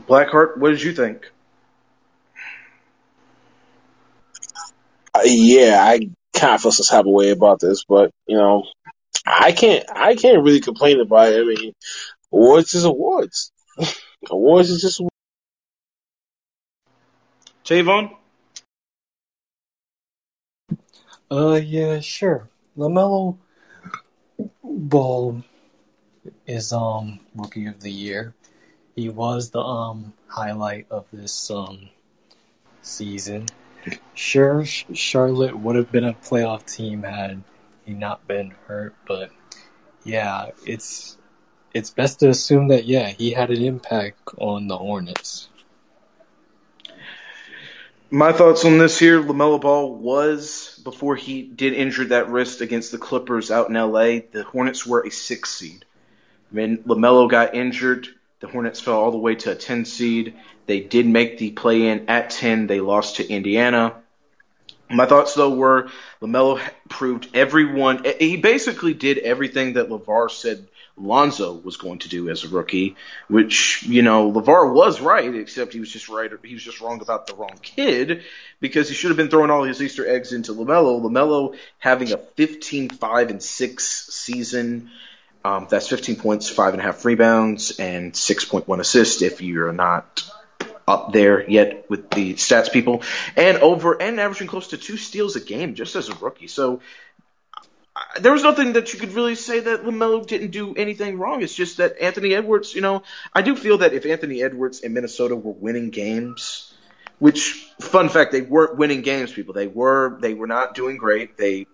[0.08, 1.32] Blackheart, what did you think?
[5.14, 8.66] Uh, yeah, I kind of feel some type of way about this, but you know,
[9.26, 11.42] I can't, I can't really complain about it.
[11.42, 11.74] I mean,
[12.32, 13.52] awards is awards.
[14.30, 15.02] awards is just.
[17.64, 18.16] Tavon?
[21.32, 22.50] Uh, yeah, sure.
[22.78, 23.38] LaMelo
[24.64, 25.44] Ball
[26.48, 28.34] is um rookie of the year.
[28.96, 31.90] He was the um highlight of this um
[32.82, 33.46] season.
[34.14, 37.44] Sure, Charlotte would have been a playoff team had
[37.86, 39.32] he not been hurt, but
[40.04, 41.19] yeah, it's
[41.74, 45.50] it's best to assume that yeah he had an impact on the Hornets.
[48.12, 52.92] My thoughts on this here, LaMelo Ball was, before he did injure that wrist against
[52.92, 55.86] the Clippers out in LA, the Hornets were a six seed.
[56.50, 58.08] When LaMelo got injured,
[58.40, 60.34] the Hornets fell all the way to a 10 seed.
[60.66, 62.66] They did make the play in at 10.
[62.66, 63.96] They lost to Indiana.
[64.90, 65.90] My thoughts, though, were
[66.20, 70.68] LaMelo proved everyone, he basically did everything that LaVar said
[71.00, 72.96] Lonzo was going to do as a rookie,
[73.28, 77.02] which, you know, LaVar was right, except he was just right, he was just wrong
[77.02, 78.24] about the wrong kid,
[78.60, 81.02] because he should have been throwing all his Easter eggs into LaMelo.
[81.02, 84.92] LaMelo having a 15, 5, and 6 season,
[85.46, 90.30] um, that's 15 points, 5.5 rebounds, and 6.1 assists if you're not
[90.90, 93.04] up there yet with the stats people,
[93.38, 96.48] and over and averaging close to two steals a game just as a rookie.
[96.48, 96.82] So
[98.20, 101.42] there was nothing that you could really say that LaMelo didn't do anything wrong.
[101.42, 104.94] It's just that Anthony Edwards, you know, I do feel that if Anthony Edwards and
[104.94, 106.74] Minnesota were winning games,
[107.20, 109.54] which fun fact, they weren't winning games, people.
[109.54, 111.38] They were they were not doing great.
[111.38, 111.68] They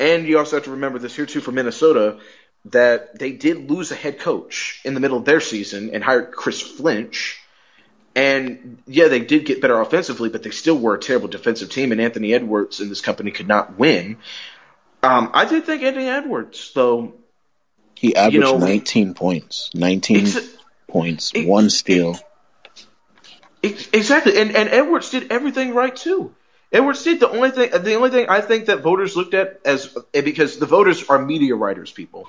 [0.00, 2.18] and you also have to remember this here too for Minnesota
[2.66, 6.32] that they did lose a head coach in the middle of their season and hired
[6.32, 7.40] Chris Finch.
[8.16, 11.92] And yeah, they did get better offensively, but they still were a terrible defensive team.
[11.92, 14.18] And Anthony Edwards and this company could not win.
[15.04, 17.14] Um, I did think Anthony Edwards, though.
[17.94, 20.28] He averaged you know, 19 points, 19
[20.88, 22.18] points, it, one steal.
[23.62, 26.34] It, exactly, and and Edwards did everything right too.
[26.72, 27.70] Edwards did the only thing.
[27.70, 31.54] The only thing I think that voters looked at as because the voters are media
[31.54, 32.26] writers, people,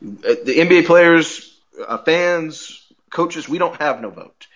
[0.00, 1.56] the NBA players,
[1.86, 3.48] uh, fans, coaches.
[3.48, 4.46] We don't have no vote.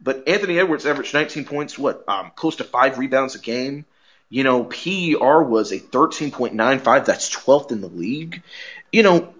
[0.00, 3.84] But Anthony Edwards averaged 19 points, what, um, close to five rebounds a game.
[4.32, 7.04] You know, PER was a 13.95.
[7.04, 8.42] That's 12th in the league.
[8.90, 9.34] You know,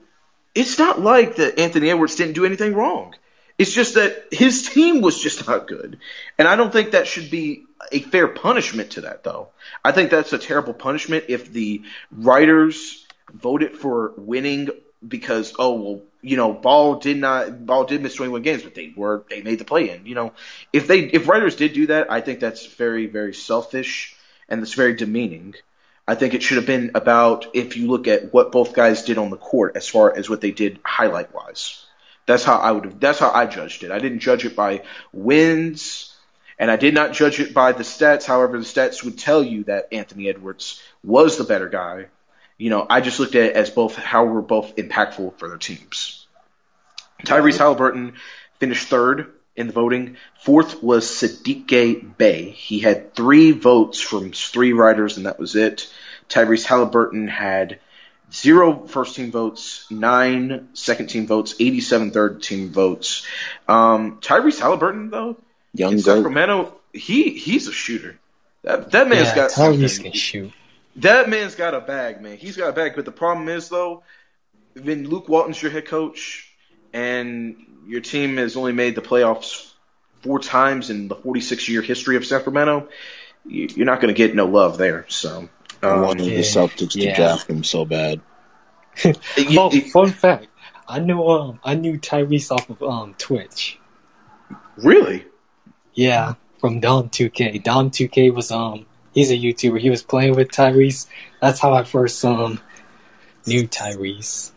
[0.55, 3.15] it's not like that Anthony Edwards didn't do anything wrong.
[3.57, 5.99] It's just that his team was just not good.
[6.37, 9.49] And I don't think that should be a fair punishment to that, though.
[9.83, 14.69] I think that's a terrible punishment if the writers voted for winning
[15.09, 18.93] because, oh, well, you know, Ball did not, Ball did miss 21 games, but they
[18.95, 20.05] were, they made the play in.
[20.05, 20.33] You know,
[20.71, 24.19] if they, if writers did do that, I think that's very, very selfish
[24.49, 25.55] and it's very demeaning.
[26.07, 29.19] I think it should have been about if you look at what both guys did
[29.19, 31.85] on the court as far as what they did highlight wise.
[32.27, 33.91] That's how I would have, that's how I judged it.
[33.91, 34.83] I didn't judge it by
[35.13, 36.15] wins
[36.59, 38.25] and I did not judge it by the stats.
[38.25, 42.07] However, the stats would tell you that Anthony Edwards was the better guy.
[42.59, 45.59] You know, I just looked at it as both how we're both impactful for their
[45.59, 46.27] teams.
[47.25, 48.15] Tyrese Halliburton
[48.61, 50.17] finished third in the voting.
[50.41, 52.51] Fourth was Saddiq Bey.
[52.51, 55.93] He had three votes from three writers, and that was it.
[56.29, 57.79] Tyrese Halliburton had
[58.33, 63.27] zero first team votes, nine second team votes, 87 third team votes.
[63.69, 65.37] Um, Tyrese Halliburton, though,
[65.75, 68.19] Young in Sacramento, he he's a shooter.
[68.63, 70.53] That that man's yeah, got Tyrese can shoot.
[70.97, 72.37] That man's got a bag, man.
[72.37, 72.93] He's got a bag.
[72.95, 74.03] But the problem is, though,
[74.81, 76.51] when Luke Walton's your head coach,
[76.93, 77.57] and
[77.87, 79.73] your team has only made the playoffs
[80.23, 82.89] four times in the 46 year history of Sacramento,
[83.45, 85.07] you're not going to get no love there.
[85.09, 85.49] So
[85.83, 87.11] I um, wanted yeah, the Celtics yeah.
[87.11, 88.21] to draft him so bad.
[89.05, 90.49] oh, fun fact:
[90.87, 93.79] I knew um I knew Tyrese off of um Twitch.
[94.77, 95.25] Really?
[95.95, 97.63] Yeah, from Dom 2K.
[97.63, 99.81] Dom 2K was um he's a YouTuber.
[99.81, 101.07] He was playing with Tyrese.
[101.41, 102.61] That's how I first um
[103.47, 104.53] knew Tyrese.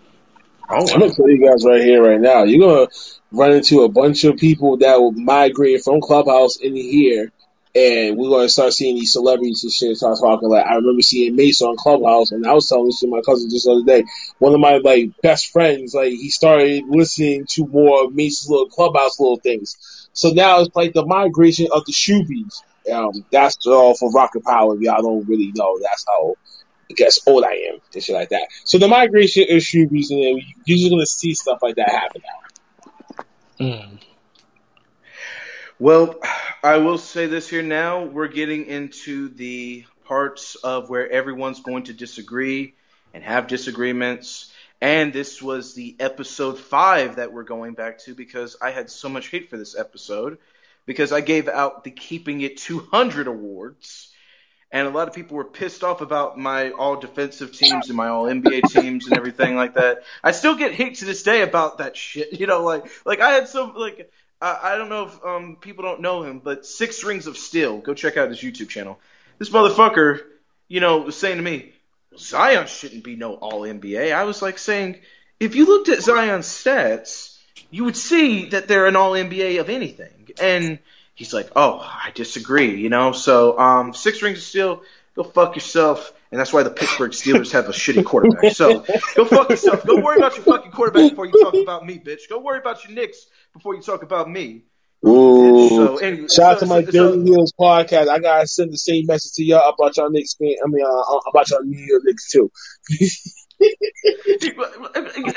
[0.70, 2.44] Oh, I'm gonna tell you guys right here, right now.
[2.44, 2.88] You're gonna
[3.32, 7.32] run into a bunch of people that will migrate from Clubhouse in here
[7.76, 10.50] and we're gonna start seeing these celebrities and shit start talking.
[10.50, 13.50] Like I remember seeing Mace on Clubhouse, and I was telling this to my cousin
[13.50, 14.06] just the other day.
[14.40, 18.70] One of my like best friends, like he started listening to more of Mace's little
[18.70, 19.78] Clubhouse little things.
[20.14, 22.64] So now it's like the migration of the Shoobies.
[22.92, 24.76] Um, that's all for Rocket Power.
[24.76, 26.36] If y'all don't really know, that's how
[26.90, 28.48] I guess old I am and shit like that.
[28.64, 32.22] So the migration issue Shoobies, and then you're just gonna see stuff like that happen
[32.24, 33.26] now.
[33.60, 34.00] Mm.
[35.78, 36.16] Well,
[36.64, 38.06] I will say this here now.
[38.06, 42.76] We're getting into the parts of where everyone's going to disagree
[43.14, 44.52] and have disagreements.
[44.80, 49.10] And this was the episode five that we're going back to because I had so
[49.10, 50.38] much hate for this episode
[50.86, 54.14] because I gave out the Keeping It 200 awards.
[54.76, 58.10] And a lot of people were pissed off about my all defensive teams and my
[58.10, 60.04] all NBA teams and everything like that.
[60.22, 62.34] I still get hate to this day about that shit.
[62.40, 64.12] You know, like like I had some like
[64.42, 67.78] I, I don't know if um, people don't know him, but Six Rings of Steel.
[67.78, 69.00] Go check out his YouTube channel.
[69.40, 70.20] This motherfucker,
[70.68, 71.72] you know, was saying to me,
[72.18, 74.14] Zion shouldn't be no All NBA.
[74.14, 75.00] I was like saying,
[75.40, 77.40] if you looked at Zion's stats,
[77.72, 80.32] you would see that they're an All NBA of anything.
[80.42, 80.80] And
[81.16, 83.12] he's like, oh, I disagree, you know.
[83.12, 84.82] So um, Six Rings of Steel,
[85.16, 86.14] go fuck yourself.
[86.32, 88.54] And that's why the Pittsburgh Steelers have a shitty quarterback.
[88.54, 88.84] So
[89.16, 89.86] go fuck yourself.
[89.86, 92.28] Go worry about your fucking quarterback before you talk about me, bitch.
[92.30, 94.64] Go worry about your Knicks before you talk about me.
[95.08, 95.70] Ooh.
[95.70, 98.10] So anyway, Shout out so- to my so- Dirty Wheels podcast.
[98.10, 100.56] I gotta send the same message to y'all about y'all Knicks fan.
[100.64, 102.52] I mean, uh, about y'all New York Knicks too.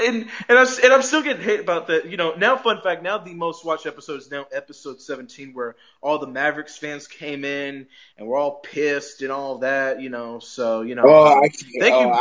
[0.01, 2.11] and and I'm and I'm still getting hate about that.
[2.11, 5.77] You know, now fun fact, now the most watched episode is now episode 17, where
[6.01, 10.01] all the Mavericks fans came in and we're all pissed and all that.
[10.01, 11.05] You know, so you know.
[11.07, 11.49] Oh, I,
[11.81, 12.13] Thank oh you.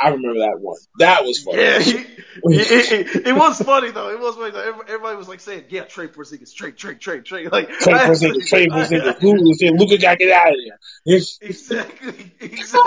[0.00, 0.78] I, I remember that one.
[0.98, 1.58] That was funny.
[1.58, 2.06] Yeah, it,
[2.44, 4.10] it, it was funny though.
[4.10, 4.80] It was funny though.
[4.86, 8.68] Everybody, was like saying, "Yeah, trade Porzingis, trade, trade, trade, trade." Like Trade Porzingis, trade
[8.72, 9.54] Porzingis.
[9.56, 10.78] Saying, Luka got get out of there.
[11.14, 12.32] It's- Exactly.
[12.40, 12.46] I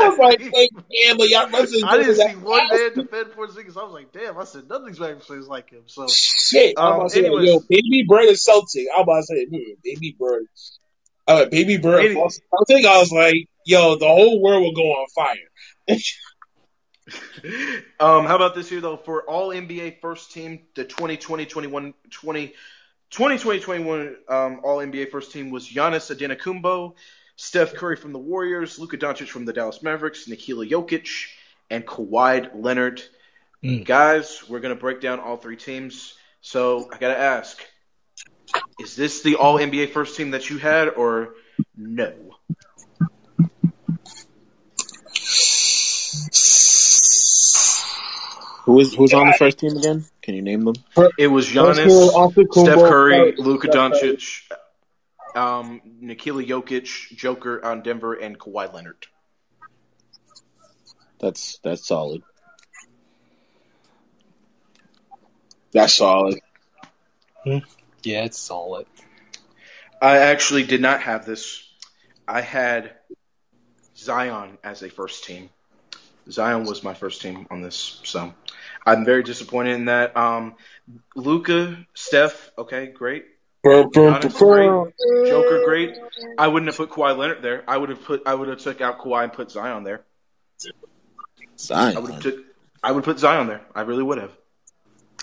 [0.10, 0.50] was like, Exactly.
[0.52, 3.78] like, damn, but y'all must I didn't see one man defend Porzingis.
[3.78, 4.38] I was like, damn.
[4.38, 5.84] I said nothing's Mavericks fans like him.
[5.88, 6.76] So Shit.
[6.78, 8.88] I'm Um, about to say, yo, Baby Bird is Celtic.
[8.96, 10.46] I'm about to say, hmm, Baby Bird.
[11.28, 12.86] Uh, Baby Bird, Any- Boston Celtic.
[12.86, 15.98] I was like, yo, the whole world will go on fire.
[18.00, 18.98] Um, how about this here though?
[18.98, 22.48] For all NBA first team, the 2020 21 20
[23.12, 26.96] 2020 21 um, all NBA first team was Giannis Adetokounmpo,
[27.36, 31.28] Steph Curry from the Warriors, Luka Doncic from the Dallas Mavericks, Nikola Jokic,
[31.70, 33.02] and Kawhi Leonard.
[33.64, 33.86] Mm.
[33.86, 36.16] Guys, we're gonna break down all three teams.
[36.42, 37.60] So I gotta ask:
[38.80, 41.36] Is this the all NBA first team that you had, or
[41.76, 42.14] no?
[48.66, 50.06] Who is who's on the first team again?
[50.24, 50.76] Can you name them?
[51.20, 54.42] It was First Giannis, Steph Curry, Curry, Luka Doncic,
[55.36, 59.06] um, Nikola Jokic, Joker on Denver, and Kawhi Leonard.
[61.20, 62.22] That's that's solid.
[65.72, 66.40] That's solid.
[67.46, 68.86] Yeah, it's solid.
[70.02, 71.68] I actually did not have this.
[72.28, 72.94] I had
[73.98, 75.50] Zion as a first team.
[76.30, 78.34] Zion was my first team on this, so
[78.86, 80.16] I'm very disappointed in that.
[80.18, 80.56] Um,
[81.16, 83.26] Luka, Steph, okay, great.
[83.64, 84.92] Burr, burr, Giannis, burr.
[85.26, 85.98] Joker, great.
[86.38, 87.64] I wouldn't have put Kawhi Leonard there.
[87.68, 90.06] I would have put I would have took out Kawhi and put Zion there.
[91.74, 92.40] I would have took
[92.84, 93.62] I would put Zion there.
[93.74, 94.32] I really would have.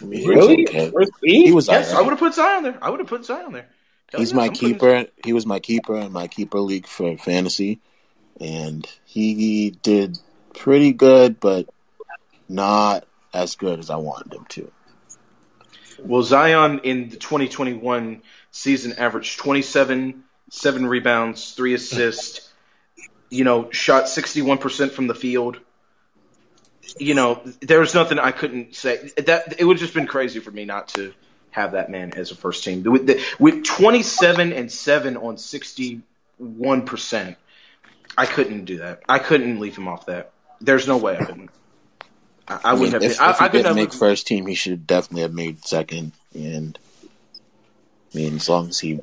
[0.01, 0.62] I mean, he Really?
[0.64, 0.93] was okay.
[1.22, 2.78] He was Yes, I would have put Zion there.
[2.83, 3.68] I would have put Zion there.
[4.11, 5.07] Hell He's yes, my I'm putting- keeper.
[5.24, 7.80] He was my keeper in my keeper league for fantasy,
[8.41, 10.18] and he did
[10.55, 11.68] pretty good, but
[12.49, 14.72] not as good as I wanted him to.
[16.01, 22.49] Well, Zion in the 2021 season averaged 27, seven rebounds, three assists.
[23.30, 25.59] You know, shot 61% from the field.
[26.99, 29.11] You know, there was nothing I couldn't say.
[29.18, 31.13] That it would have just been crazy for me not to
[31.50, 32.83] have that man as a first team.
[32.83, 37.37] With, with 27 and seven on 61%,
[38.17, 39.03] I couldn't do that.
[39.09, 40.33] I couldn't leave him off that.
[40.61, 41.50] There's no way I couldn't.
[42.49, 43.03] I, I I wouldn't have.
[43.03, 43.76] if, been, I, if he I have.
[43.76, 46.13] make first team, he should definitely have made second.
[46.34, 46.79] And
[48.13, 49.00] I mean, as long as he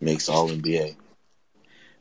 [0.00, 0.96] makes All NBA,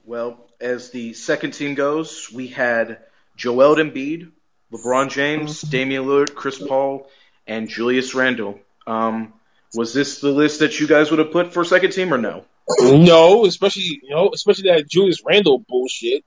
[0.05, 2.99] Well, as the second team goes, we had
[3.41, 4.31] Joel Embiid,
[4.71, 7.09] LeBron James, Damian Lillard, Chris Paul,
[7.47, 8.59] and Julius Randle.
[8.85, 9.33] Um,
[9.73, 12.45] was this the list that you guys would have put for second team or no?
[12.79, 16.23] No, especially you know, especially that Julius Randle bullshit.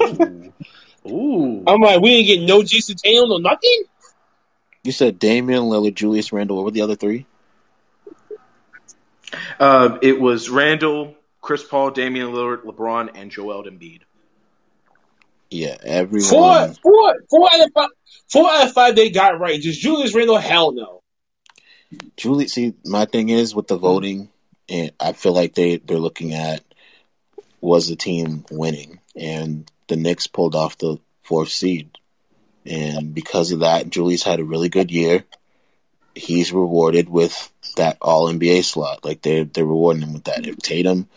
[0.00, 0.52] Ooh.
[1.08, 1.64] Ooh.
[1.66, 3.82] I'm like, we didn't get no Jayson Tatum, no nothing.
[4.84, 6.56] you said Damian Lillard, Julius Randle.
[6.56, 7.26] What were the other three?
[9.58, 14.02] Uh, it was Randle, Chris Paul, Damian Lillard, LeBron, and Joel Embiid.
[15.50, 16.74] Yeah, Four, everyone.
[16.74, 17.88] four, four out of five.
[18.28, 19.60] Four out of five they got right.
[19.60, 21.02] Just Julius Randle, hell no.
[22.16, 23.82] Julie, see, my thing is with the mm-hmm.
[23.82, 24.28] voting,
[24.68, 26.62] and I feel like they they're looking at
[27.60, 31.90] was the team winning, and the Knicks pulled off the fourth seed,
[32.64, 35.24] and because of that, Julius had a really good year.
[36.14, 40.46] He's rewarded with that All NBA slot, like they're they're rewarding him with that.
[40.46, 41.08] If Tatum,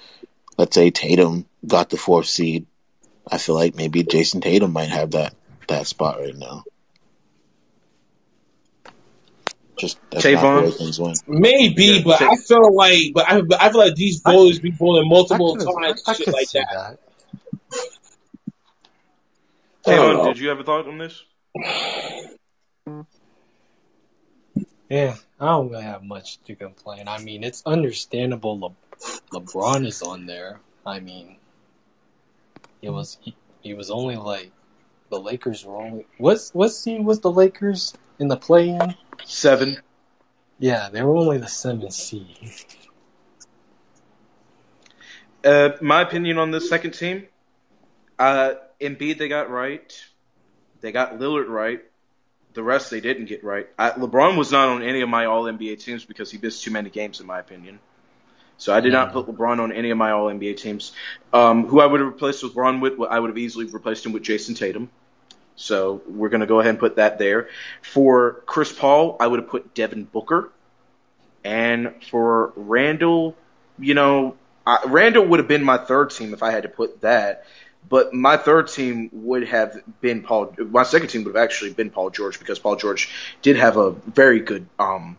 [0.58, 2.66] let's say Tatum got the fourth seed,
[3.32, 5.34] I feel like maybe Jayson Tatum might have that
[5.68, 6.64] that spot right now.
[9.78, 10.78] Just that's not the Tavon?
[10.78, 11.20] things went.
[11.28, 14.60] Maybe, Yeah, but take- I feel like, but I, but I feel like these voters
[14.60, 16.98] be voting multiple could, times, I, I shit like see that.
[17.72, 17.80] that.
[19.86, 20.26] Tavon, oh.
[20.28, 21.24] did you have a thought on this?
[24.90, 27.08] Yeah, I don't really have much to complain.
[27.08, 28.60] I mean, it's understandable.
[28.60, 28.76] Le-
[29.34, 30.60] LeBron is on there.
[30.86, 31.38] I mean,
[32.84, 34.52] it was he, he was only like
[35.10, 38.96] the Lakers were only what's what seed was the Lakers in the play-in?
[39.24, 39.80] Seven.
[40.60, 42.28] Yeah, they were only the seventh seed.
[45.44, 47.26] Uh, my opinion on this second team,
[48.20, 49.94] uh, Embiid they got right.
[50.82, 51.82] They got Lillard right.
[52.54, 53.68] The rest they didn't get right.
[53.80, 56.72] I, LeBron was not on any of my All NBA teams because he missed too
[56.72, 57.80] many games, in my opinion.
[58.58, 60.94] So I did not put LeBron on any of my All NBA teams.
[61.34, 64.14] Um, who I would have replaced with LeBron with, I would have easily replaced him
[64.14, 64.90] with Jayson Tatum.
[65.56, 67.50] So we're going to go ahead and put that there.
[67.82, 70.52] For Chris Paul, I would have put Devin Booker.
[71.44, 73.36] And for Randle,
[73.78, 77.02] you know, I, Randle would have been my third team if I had to put
[77.02, 77.46] that.
[77.90, 80.56] But my third team would have been Paul.
[80.58, 83.10] My second team would have actually been Paul George because Paul George
[83.42, 85.18] did have a very good um,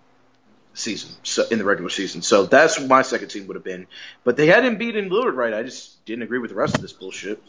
[0.74, 2.22] season so, in the regular season.
[2.22, 3.86] So that's what my second team would have been.
[4.24, 5.54] But they had Embiid and Lillard right.
[5.54, 7.42] I just didn't agree with the rest of this bullshit.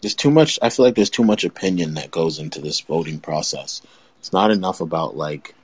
[0.00, 3.20] there's too much i feel like there's too much opinion that goes into this voting
[3.20, 3.82] process
[4.18, 5.54] it's not enough about like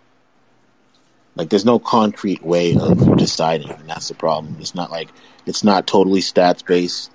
[1.36, 5.08] like there's no concrete way of deciding and that's the problem it's not like
[5.46, 7.10] it's not totally stats based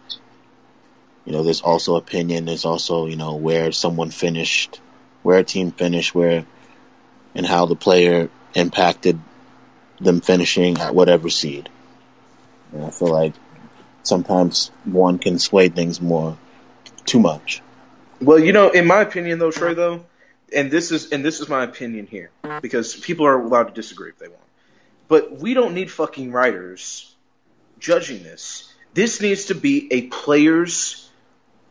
[1.25, 4.81] you know there's also opinion there's also you know where someone finished
[5.23, 6.45] where a team finished where
[7.35, 9.19] and how the player impacted
[9.99, 11.69] them finishing at whatever seed.
[12.71, 13.33] And i feel like
[14.03, 16.37] sometimes one can sway things more
[17.05, 17.61] too much.
[18.21, 20.05] Well, you know, in my opinion, though, Trey, though,
[20.53, 22.31] and this is and this is my opinion here
[22.61, 24.41] because people are allowed to disagree if they want,
[25.07, 27.13] but we don't need fucking writers
[27.79, 28.71] judging this.
[28.93, 31.09] This needs to be a players'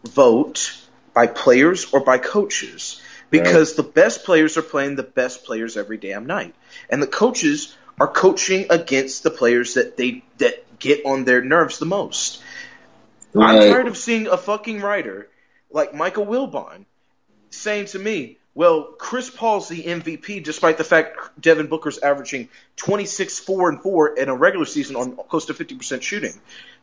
[0.05, 0.77] vote
[1.15, 3.01] by players or by coaches
[3.33, 6.55] because the best players are playing the best players every damn night,
[6.89, 11.79] and the coaches are coaching against the players that they that get on their nerves
[11.79, 12.43] the most.
[13.35, 15.29] I'm tired of seeing a fucking writer
[15.71, 16.85] like Michael Wilbon
[17.49, 23.39] saying to me, well, Chris Paul's the MVP despite the fact Devin Booker's averaging 26,
[23.39, 26.35] 4, and 4 in a regular season on close to 50% shooting.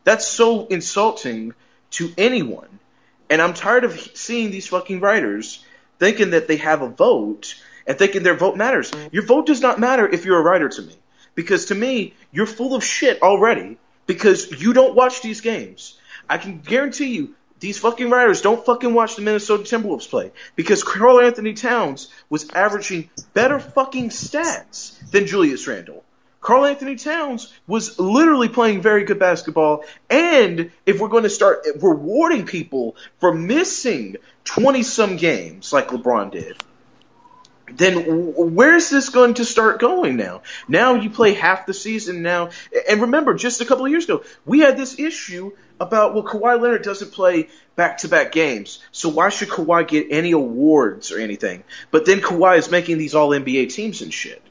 [0.02, 1.54] That's so insulting
[1.92, 2.80] to anyone.
[3.28, 5.64] And I'm tired of seeing these fucking writers
[6.00, 7.54] thinking that they have a vote
[7.86, 8.90] and thinking their vote matters.
[9.12, 10.94] Your vote does not matter if you're a writer to me.
[11.36, 15.96] Because to me, you're full of shit already because you don't watch these games.
[16.28, 20.82] I can guarantee you, these fucking writers don't fucking watch the Minnesota Timberwolves play because
[20.82, 26.02] Karl-Anthony Towns was averaging better fucking stats than Julius Randle.
[26.40, 32.46] Karl-Anthony Towns was literally playing very good basketball, and if we're going to start rewarding
[32.46, 34.16] people for missing
[34.54, 36.56] 20 some games like LeBron did,
[37.72, 40.42] then where's this going to start going now?
[40.66, 42.50] Now you play half the season now,
[42.88, 46.60] and remember, just a couple of years ago, we had this issue about well, Kawhi
[46.60, 51.62] Leonard doesn't play back-to-back games, so why should Kawhi get any awards or anything?
[51.92, 54.42] But then Kawhi is making these All NBA teams and shit.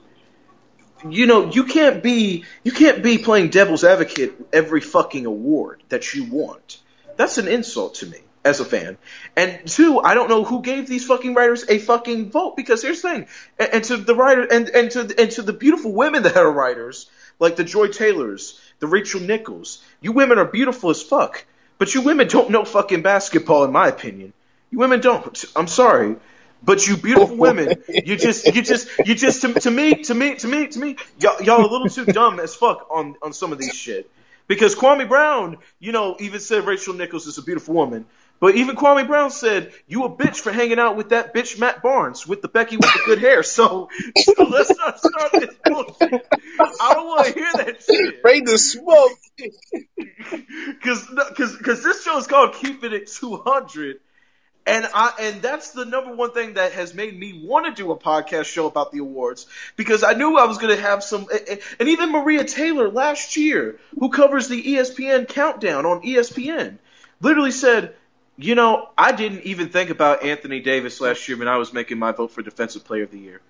[1.07, 6.13] You know, you can't be you can't be playing devil's advocate every fucking award that
[6.13, 6.79] you want.
[7.17, 8.97] That's an insult to me as a fan.
[9.35, 13.01] And two, I don't know who gave these fucking writers a fucking vote because here's
[13.01, 13.27] the thing,
[13.59, 16.51] and, and to the writer and and to and to the beautiful women that are
[16.51, 17.09] writers
[17.39, 21.45] like the Joy Taylors, the Rachel Nichols, you women are beautiful as fuck,
[21.77, 24.33] but you women don't know fucking basketball in my opinion.
[24.71, 25.45] You women don't.
[25.55, 26.17] I'm sorry.
[26.61, 30.35] But you beautiful women, you just, you just, you just, to, to me, to me,
[30.35, 33.53] to me, to me, y'all, y'all a little too dumb as fuck on, on some
[33.53, 34.11] of these shit.
[34.47, 38.05] Because Kwame Brown, you know, even said Rachel Nichols is a beautiful woman.
[38.39, 41.83] But even Kwame Brown said, you a bitch for hanging out with that bitch Matt
[41.83, 43.43] Barnes, with the Becky with the good hair.
[43.43, 46.27] So, so let's not start this bullshit.
[46.59, 48.21] I don't want to hear that shit.
[48.21, 49.11] Bring the smoke.
[49.37, 53.99] because because because this show is called Keep It at 200,
[54.65, 57.91] and I and that's the number one thing that has made me want to do
[57.91, 61.27] a podcast show about the awards because I knew I was going to have some,
[61.79, 66.77] and even Maria Taylor last year, who covers the ESPN countdown on ESPN,
[67.21, 67.95] literally said.
[68.41, 71.99] You know, I didn't even think about Anthony Davis last year when I was making
[71.99, 73.41] my vote for Defensive Player of the Year.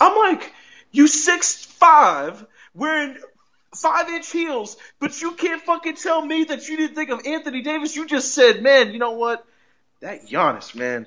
[0.00, 0.52] I'm like,
[0.90, 2.44] you six five
[2.74, 3.16] wearing
[3.76, 7.62] five inch heels, but you can't fucking tell me that you didn't think of Anthony
[7.62, 7.94] Davis.
[7.94, 9.46] You just said, man, you know what?
[10.00, 11.06] That Giannis, man,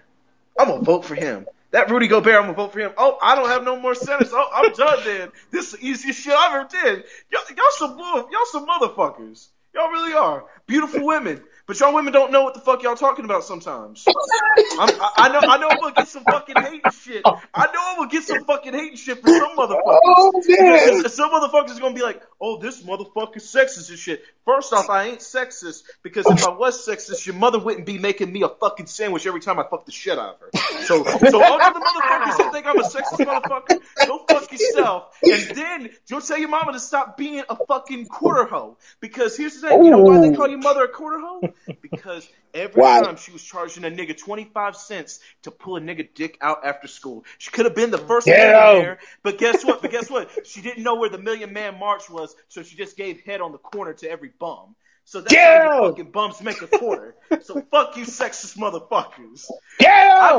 [0.57, 1.47] I'm gonna vote for him.
[1.71, 2.93] That Rudy Gobert, I'm gonna vote for him.
[2.95, 4.31] Oh, I don't have no more centers.
[4.31, 5.31] Oh, I'm done then.
[5.51, 7.03] This is the easiest shit I ever did.
[7.29, 9.47] Y'all, y'all some y'all some motherfuckers.
[9.73, 10.45] Y'all really are.
[10.65, 11.43] Beautiful women.
[11.67, 14.05] But y'all women don't know what the fuck y'all talking about sometimes.
[14.07, 17.23] I'm, I, I know I know I'm gonna get some fucking hate and shit.
[17.25, 19.99] I know I'm gonna get some fucking hate and shit from some motherfuckers.
[20.05, 21.03] Oh.
[21.07, 25.09] Some motherfuckers are gonna be like, "Oh, this motherfucker's sexist and shit." First off, I
[25.09, 28.85] ain't sexist because if I was sexist, your mother wouldn't be making me a fucking
[28.85, 30.49] sandwich every time I fuck the shit out of her.
[30.85, 35.53] So, so all the motherfuckers that think I'm a sexist motherfucker, go fuck yourself, and
[35.53, 38.77] then you'll tell your mama to stop being a fucking quarter hoe.
[39.01, 41.41] Because here's the thing, you know why they call your mother a quarter hoe?
[41.81, 42.25] Because
[42.57, 43.01] every Why?
[43.01, 46.87] time she was charging a nigga 25 cents to pull a nigga dick out after
[46.87, 47.25] school.
[47.37, 49.81] She could have been the first millionaire, but guess what?
[49.81, 50.45] But guess what?
[50.45, 53.51] She didn't know where the Million Man March was, so she just gave head on
[53.51, 54.75] the corner to every bum.
[55.05, 55.83] So that's how Damn.
[55.83, 57.15] you fucking bums make a quarter.
[57.41, 59.45] so fuck you sexist motherfuckers.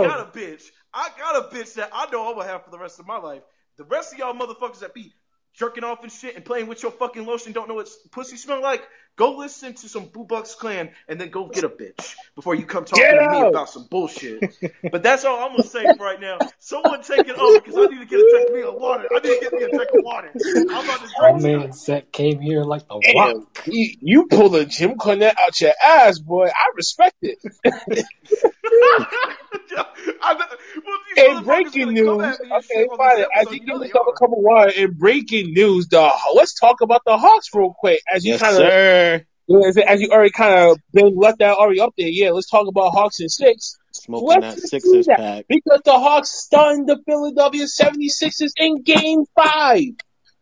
[0.02, 0.62] I got a bitch.
[0.92, 3.16] I got a bitch that I know I'm gonna have for the rest of my
[3.16, 3.42] life.
[3.78, 5.14] The rest of y'all motherfuckers that be
[5.54, 8.62] jerking off and shit and playing with your fucking lotion don't know what pussy smell
[8.62, 8.82] like.
[9.18, 12.66] Go listen to some Boo Bucks Clan and then go get a bitch before you
[12.66, 14.46] come talking to me about some bullshit.
[14.92, 16.44] but that's all I'm gonna say for right now.
[16.60, 19.08] Someone take it over because I need to get a drink of water.
[19.14, 20.36] I need to get me a drink of water.
[20.72, 23.66] I'm about to My drink man set came here like the Damn, rock.
[23.66, 26.48] you, you pulled a Jim Cornette out your ass, boy.
[26.48, 27.38] I respect it.
[29.76, 33.24] I, well, these In breaking news, come at me and okay, fine.
[33.34, 34.14] As you You give know yourself a are.
[34.14, 38.00] cup of water, in breaking news, the let's talk about the Hawks real quick.
[38.12, 41.94] As you Yes, kind of, as you already kind of been left that already up
[41.96, 42.08] there.
[42.08, 43.76] Yeah, let's talk about Hawks and six.
[43.92, 45.16] Smoking Let's that Sixers that.
[45.18, 45.44] pack.
[45.48, 49.82] Because the Hawks stunned the Philadelphia 76ers in game five.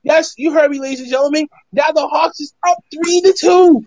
[0.03, 1.49] Yes, you heard me, ladies and gentlemen.
[1.73, 3.85] Now the Hawks is up three to two.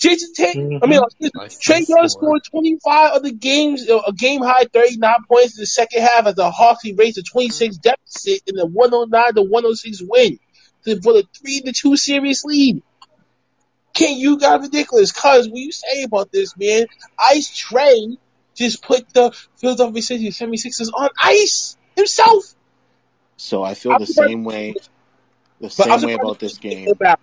[0.00, 1.06] Jayson Tatum, I mean, Mhm.
[1.06, 4.64] excuse me, I Trey the Young scored 25 of the games, uh, a game high
[4.64, 8.66] 39 points in the second half as the Hawks erased a 26 deficit in the
[8.66, 10.38] 109 to 106 win
[10.84, 12.82] to for the 3 to 2 series lead.
[13.92, 15.12] Can you got ridiculous?
[15.12, 16.86] Cause what you say about this, man?
[17.18, 18.16] Ice Trae
[18.54, 22.54] just put the Philadelphia 76ers on ice himself.
[23.36, 24.76] So I feel I'm the same way.
[25.60, 26.86] The same way about this game.
[26.86, 27.20] go back.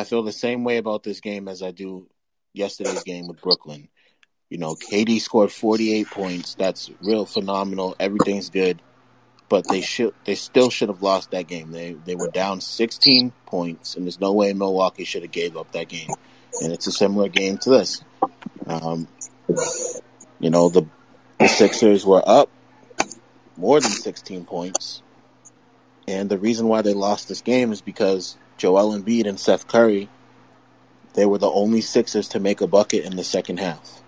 [0.00, 2.08] I feel the same way about this game as I do
[2.54, 3.88] yesterday's game with Brooklyn.
[4.48, 6.54] You know, KD scored 48 points.
[6.54, 7.96] That's real phenomenal.
[8.00, 8.80] Everything's good,
[9.50, 11.70] but they should they still should have lost that game.
[11.70, 15.70] They they were down 16 points, and there's no way Milwaukee should have gave up
[15.72, 16.08] that game.
[16.62, 18.02] And it's a similar game to this.
[18.66, 19.06] Um,
[20.38, 20.86] you know, the
[21.38, 22.48] the Sixers were up
[23.58, 25.02] more than 16 points,
[26.08, 30.10] and the reason why they lost this game is because Joel Embiid and Seth Curry,
[31.14, 34.02] they were the only Sixers to make a bucket in the second half.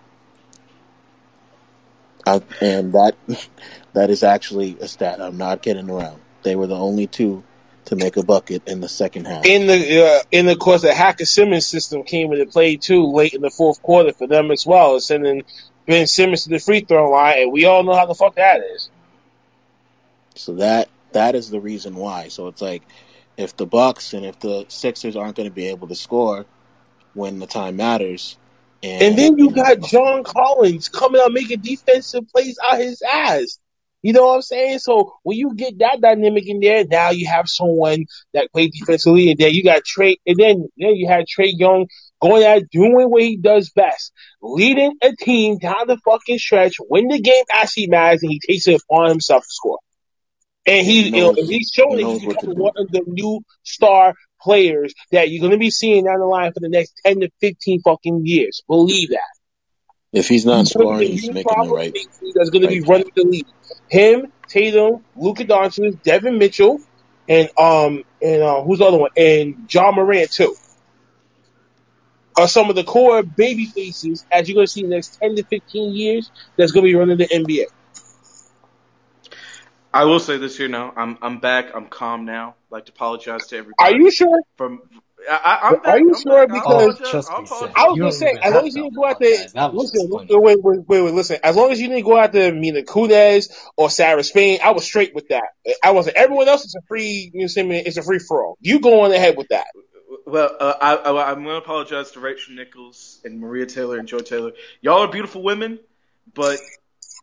[2.26, 3.16] I, and that
[3.94, 5.22] that is actually a stat.
[5.22, 6.20] I'm not kidding around.
[6.42, 7.42] They were the only two
[7.86, 9.46] to make a bucket in the second half.
[9.46, 13.40] In the uh, in the course, the Hack-a-Simmons system came into play too late in
[13.40, 15.44] the fourth quarter for them as well, sending
[15.86, 18.60] Ben Simmons to the free throw line, and we all know how the fuck that
[18.74, 18.90] is.
[20.34, 22.28] So that that is the reason why.
[22.28, 22.82] So it's like
[23.36, 26.46] if the Bucks and if the Sixers aren't going to be able to score
[27.14, 28.36] when the time matters,
[28.82, 33.58] and, And then you got John Collins coming out making defensive plays out his ass.
[34.02, 34.80] You know what I'm saying?
[34.80, 39.30] So when you get that dynamic in there, now you have someone that plays defensively,
[39.30, 41.86] and then you got Trae, and then then you had Trae Young
[42.20, 47.06] going out doing what he does best, leading a team down the fucking stretch, win
[47.06, 49.78] the game actually matters, and he takes it upon himself to score.
[50.66, 53.02] And he, He knows- he's showing he that he's what to becoming one of the
[53.06, 56.94] new star players that you're going to be seeing down the line for the next
[57.04, 58.62] 10 to 15 fucking years.
[58.68, 59.20] Believe that.
[60.12, 61.96] if he's not He's scoring, he's making the right.
[62.34, 63.46] that's going to be running the league.
[63.88, 66.78] Him, Tatum, Luka Doncic, Devin Mitchell,
[67.28, 69.10] and um and uh, who's the other one?
[69.16, 70.54] And Ja Morant too.
[72.36, 75.18] Are some of the core baby faces as you're going to see in the next
[75.20, 77.66] 10 to 15 years that's going to be running the NBA.
[79.94, 80.92] I will say this here now.
[80.96, 81.74] I'm I'm back.
[81.74, 82.50] I'm calm now.
[82.50, 83.74] I'd like to apologize to everybody.
[83.78, 84.40] Are you sure?
[84.56, 84.82] from
[85.30, 85.86] I, I'm back.
[85.86, 86.46] Are you I'm sure?
[86.48, 86.62] back.
[86.64, 87.72] I'll Because- Oh, trust I'll me, Sam.
[87.76, 89.52] I was gonna say, as long as you didn't go out there, apologize.
[89.52, 91.38] That was listen, just wait, wait, wait, wait, listen.
[91.44, 94.84] As long as you didn't go out there, Mina Kimes or Sarah Spain, I was
[94.84, 95.44] straight with that.
[95.84, 96.16] I wasn't.
[96.16, 97.30] Everyone else is a free.
[97.32, 98.58] You know, what I'm it's a free for all.
[98.60, 99.66] You go on ahead with that.
[100.26, 104.06] Well, uh, I, I, I'm going to apologize to Rachel Nichols and Maria Taylor and
[104.06, 104.52] Joy Taylor.
[104.80, 105.78] Y'all are beautiful women,
[106.34, 106.58] but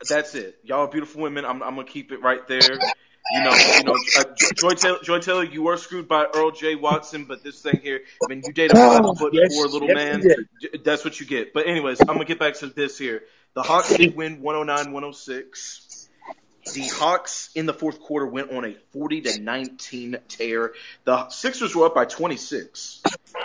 [0.07, 0.57] that's it.
[0.63, 1.45] Y'all are beautiful women.
[1.45, 2.59] I'm, I'm going to keep it right there.
[3.31, 4.23] You know, you know, uh,
[4.55, 6.75] Joy Taylor, Joy Taylor, you were screwed by Earl J.
[6.75, 9.95] Watson, but this thing here, when you date a five foot Yes, four little yes,
[9.95, 10.37] man, you did.
[10.61, 11.53] j- that's what you get.
[11.53, 13.23] But anyways, I'm gonna get back to this here.
[13.53, 16.07] The Hawks did win 109-106.
[16.73, 20.73] The Hawks in the fourth quarter went on a 40 to 19 tear.
[21.05, 23.01] The Sixers were up by 26.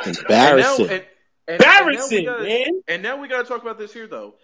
[0.06, 0.20] Embarrassing.
[0.26, 1.02] And now, and, and,
[1.48, 2.80] and now Embarrassing, gotta- man.
[2.88, 4.34] and now we got to talk about this here, though.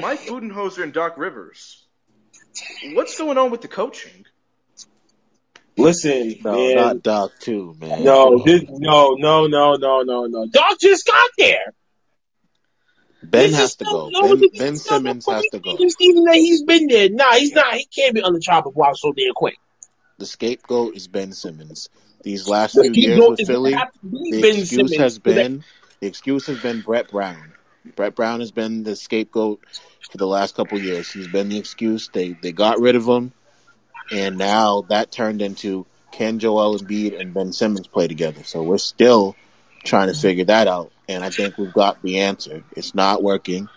[0.00, 1.84] Mike Budenholzer and Doc Rivers.
[2.94, 4.26] What's going on with the coaching?
[5.76, 6.74] Listen, no, man.
[6.76, 8.04] not Doc too, man.
[8.04, 10.46] no, this, no, no, no, no, no, no.
[10.46, 11.74] Doc just got there.
[13.22, 14.10] Ben This has to go.
[14.12, 15.78] no, Ben, ben Simmons has to go.
[16.00, 17.08] Even that he's been there.
[17.08, 17.74] Nah, he's not.
[17.74, 19.56] He can't be on the chopping block so damn quick.
[20.18, 21.88] The scapegoat is Ben Simmons.
[22.22, 24.96] These last few years with Philly, have to be the excuse Simmons.
[24.96, 25.64] has been
[26.00, 27.52] the excuse has been Brett Brown.
[27.96, 29.60] Brett Brown has been the scapegoat
[30.10, 31.10] for the last couple years.
[31.10, 32.08] He's been the excuse.
[32.12, 33.32] They they got rid of him,
[34.10, 38.44] and now that turned into can Joel Embiid and Ben Simmons play together?
[38.44, 39.34] So we're still
[39.84, 42.62] trying to figure that out, and I think we've got the answer.
[42.76, 43.68] It's not working.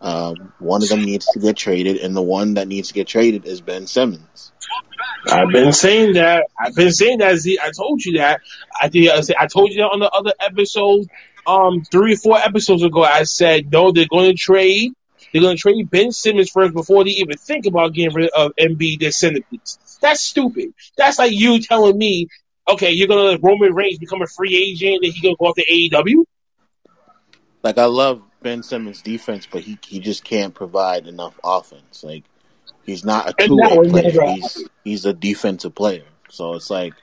[0.00, 3.06] Um, one of them needs to get traded, and the one that needs to get
[3.06, 4.52] traded is Ben Simmons.
[5.26, 6.46] I've been saying that.
[6.58, 7.36] I've been saying that.
[7.36, 7.58] Z.
[7.62, 8.40] I told you that.
[8.80, 11.08] I I, told you that on the other episode,
[11.46, 13.02] um, three or four episodes ago.
[13.02, 14.92] I said no, they're going to trade.
[15.32, 18.52] They're going to trade Ben Simmons first before they even think about getting rid of
[18.58, 19.98] Embiid, their centerpiece.
[20.00, 20.72] That's stupid.
[20.96, 22.28] That's like you telling me,
[22.68, 25.38] okay, you're going to let Roman Reigns become a free agent and he's going to
[25.38, 26.24] go off to AEW.
[27.62, 32.04] Like I love Ben Simmons' defense, but he he just can't provide enough offense.
[32.04, 32.24] Like
[32.84, 34.26] he's not a two way player.
[34.34, 36.04] He's he's a defensive player.
[36.30, 36.94] So it's like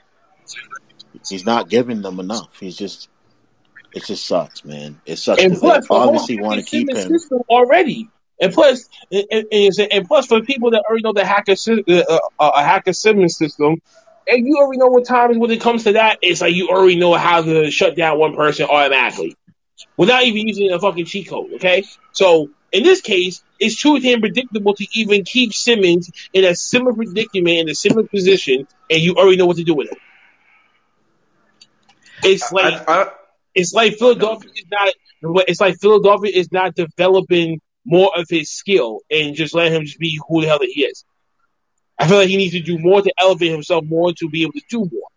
[1.28, 2.58] he's not giving them enough.
[2.58, 3.08] He's just
[3.96, 5.00] it just sucks, man.
[5.06, 7.18] It sucks And because they plus, the whole obviously want to keep Simmons him.
[7.18, 8.08] system already.
[8.38, 12.18] And plus, and, and, and- and plus, for people that already know the hacker, uh,
[12.38, 13.80] uh, a Hack-a-Simmons system,
[14.28, 16.68] and you already know what time is when it comes to that, it's like you
[16.68, 19.34] already know how to shut down one person automatically
[19.96, 21.54] without even using a fucking cheat code.
[21.54, 26.54] Okay, so in this case, it's too damn predictable to even keep Simmons in a
[26.54, 29.98] similar predicament in a similar position, and you already know what to do with it.
[32.22, 33.10] It's like I, I,
[33.56, 34.90] it's like Philadelphia is not.
[35.48, 39.98] It's like Philadelphia is not developing more of his skill and just let him just
[39.98, 41.04] be who the hell that he is.
[41.98, 44.52] I feel like he needs to do more to elevate himself more to be able
[44.52, 45.08] to do more.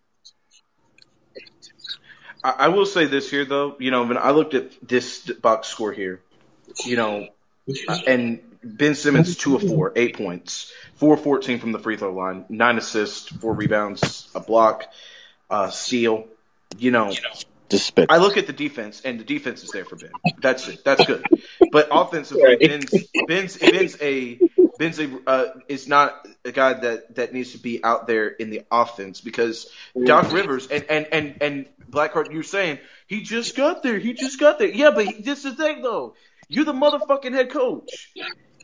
[2.42, 5.92] I will say this here though, you know, when I looked at this box score
[5.92, 6.22] here,
[6.86, 7.28] you know,
[7.86, 12.14] uh, and Ben Simmons two of four, eight points, four fourteen from the free throw
[12.14, 14.86] line, nine assists, four rebounds, a block,
[15.50, 16.28] uh, steal.
[16.78, 17.12] You know,
[17.70, 18.14] Despicable.
[18.14, 20.10] I look at the defense, and the defense is there for Ben.
[20.42, 20.84] That's it.
[20.84, 21.24] That's good.
[21.72, 22.92] But offensively, Ben's
[23.28, 24.40] Ben's Ben's a
[24.78, 28.50] Ben's a uh, is not a guy that that needs to be out there in
[28.50, 29.70] the offense because
[30.04, 33.98] Doc Rivers and and and and Blackheart, you're saying he just got there.
[33.98, 34.68] He just got there.
[34.68, 36.14] Yeah, but he, this is the thing though.
[36.48, 38.10] You're the motherfucking head coach.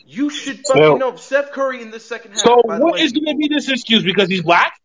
[0.05, 2.41] You should fucking So- know Seth Curry in the second half.
[2.41, 4.81] So by the what way, is going to be this excuse because he's black?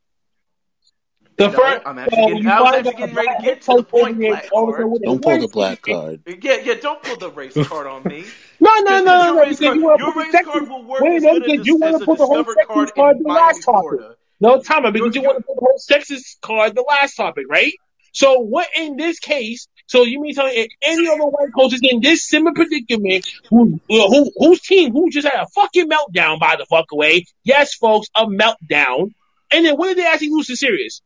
[1.41, 3.43] The No, first, I'm actually so getting- you I was actually getting a ready to
[3.43, 4.75] get to the point, Black all Card.
[4.77, 6.21] sudden with a Don't pull the black card.
[6.41, 6.73] Yeah, yeah.
[6.75, 8.25] Don't pull the race card on me.
[8.59, 9.41] No, no, no, Because no, your no.
[9.41, 10.53] race Because card- you want your to put race the Texas.
[10.53, 12.17] card will work Wait, as no, good because as you want as to a put
[12.19, 13.99] the whole Texas card card in the last topic.
[14.39, 17.45] No, time out, because You're- want to put the whole Texas card the last topic,
[17.49, 17.73] right?
[18.13, 19.67] So what in this case?
[19.87, 23.25] So you mean telling me any other white coach is in this similar predicament?
[23.49, 27.25] Who, who whose team who just had a fucking meltdown by the fuck away?
[27.43, 29.13] Yes, folks, a meltdown.
[29.53, 31.01] And then when did they actually lose to serious?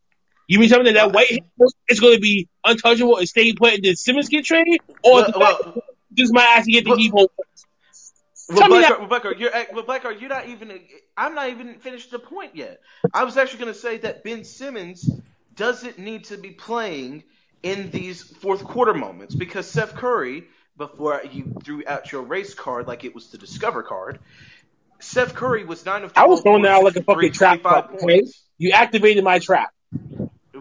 [0.47, 1.43] You mean me that that white
[1.87, 5.31] is going to be untouchable and stay put and then Simmons get traded, or Well,
[5.31, 7.27] the well, just might actually get the well-?
[8.47, 10.79] Well, Tell me Blackheart, that- well, Blackheart, you're eh, well, Blackheart, you're not even.
[11.17, 12.79] I'm not even finished the point yet.
[13.11, 15.09] I was actually going to say that Ben Simmons
[15.55, 17.23] doesn't need to be playing
[17.63, 20.43] in these fourth quarter moments because Seth Curry,
[20.77, 24.19] before you threw out your race card like it was the Discover card,
[24.99, 26.13] Seth Curry was nine of.
[26.15, 28.23] I was 12 throwing that out like a fucking trap 25 okay?
[28.59, 29.71] You activated my trap.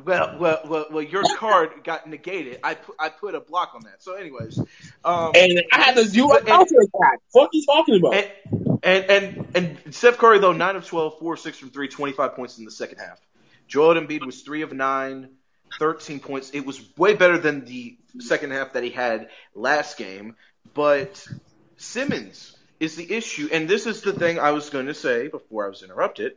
[0.04, 2.60] Well, well, well, well, your card got negated.
[2.62, 4.02] I put, I put a block on that.
[4.02, 4.58] So, anyways,
[5.04, 7.20] um, And I had to do a But- and- counter attack.
[7.32, 8.14] What you talking about?
[8.14, 8.30] And,
[8.82, 12.58] and and and Steph Curry though nine of 12, 4 6 from three, 25 points
[12.58, 13.18] in the second half.
[13.66, 15.30] Joel Embiid was three of nine,
[15.78, 16.50] 13 points.
[16.50, 20.36] It was way better than the second half that he had last game,
[20.74, 21.26] but
[21.78, 23.48] Simmons is the issue.
[23.50, 26.32] And this is the thing I was going to say before I was interrupted.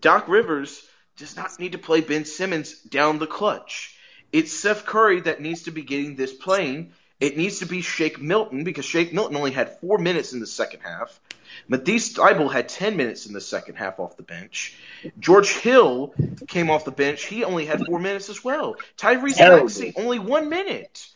[0.00, 0.80] Doc Rivers
[1.16, 3.96] does not need to play Ben Simmons down the clutch.
[4.32, 6.92] It's Seth Curry that needs to be getting this playing.
[7.18, 10.46] It needs to be Shake Milton because Shake Milton only had four minutes in the
[10.46, 11.20] second half.
[11.68, 14.76] Matisse Thybulle had 10 minutes in the second half off the bench.
[15.18, 16.14] George Hill
[16.46, 17.24] came off the bench.
[17.24, 18.76] He only had four minutes as well.
[18.96, 19.38] Tyrese.
[19.38, 21.08] Maxey only one minute.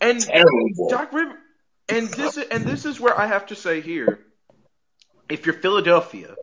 [0.00, 0.88] And Terrible.
[0.88, 1.38] Doc River,
[1.88, 4.18] and this and this is where I have to say here,
[5.28, 6.34] if you're Philadelphia,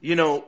[0.00, 0.44] you know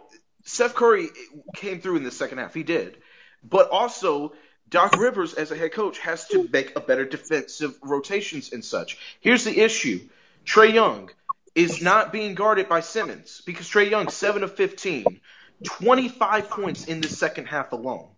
[0.46, 1.08] Seth Curry
[1.54, 2.54] came through in the second half.
[2.54, 2.96] He did,
[3.42, 4.32] but also
[4.68, 8.96] Doc Rivers as a head coach has to make a better defensive rotations and such.
[9.20, 10.08] Here's the issue:
[10.46, 11.10] Trae Young
[11.54, 15.20] is not being guarded by Simmons because Trae Young seven of 15,
[15.64, 18.15] 25 points in the second half alone.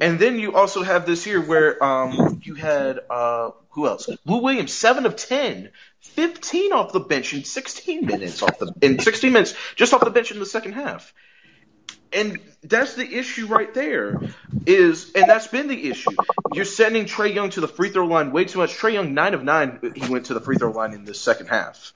[0.00, 4.08] And then you also have this here where um, you had uh, who else?
[4.24, 5.70] Lou Williams, seven of 10,
[6.00, 10.10] 15 off the bench in 16 minutes off the in 16 minutes just off the
[10.10, 11.12] bench in the second half.
[12.12, 14.20] And that's the issue right there.
[14.66, 16.10] Is and that's been the issue.
[16.52, 18.78] You're sending Trae Young to the free throw line way too much.
[18.78, 21.48] Trae Young nine of nine he went to the free throw line in the second
[21.48, 21.92] half.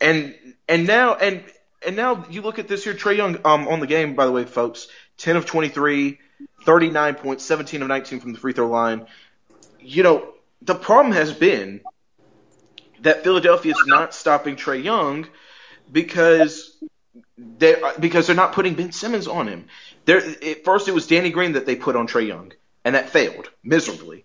[0.00, 0.34] And
[0.66, 1.44] and now and
[1.86, 4.32] and now you look at this here, Trae Young um on the game, by the
[4.32, 4.88] way, folks,
[5.18, 6.18] ten of 23,
[6.66, 9.06] 39 points, 17 of 19 from the free throw line.
[9.80, 11.80] You know, the problem has been
[13.00, 15.26] that Philadelphia is not stopping Trae Young
[15.90, 16.76] because
[17.38, 19.66] they because they're not putting Ben Simmons on him.
[20.04, 22.52] There, at first it was Danny Green that they put on Trae Young,
[22.84, 24.24] and that failed miserably.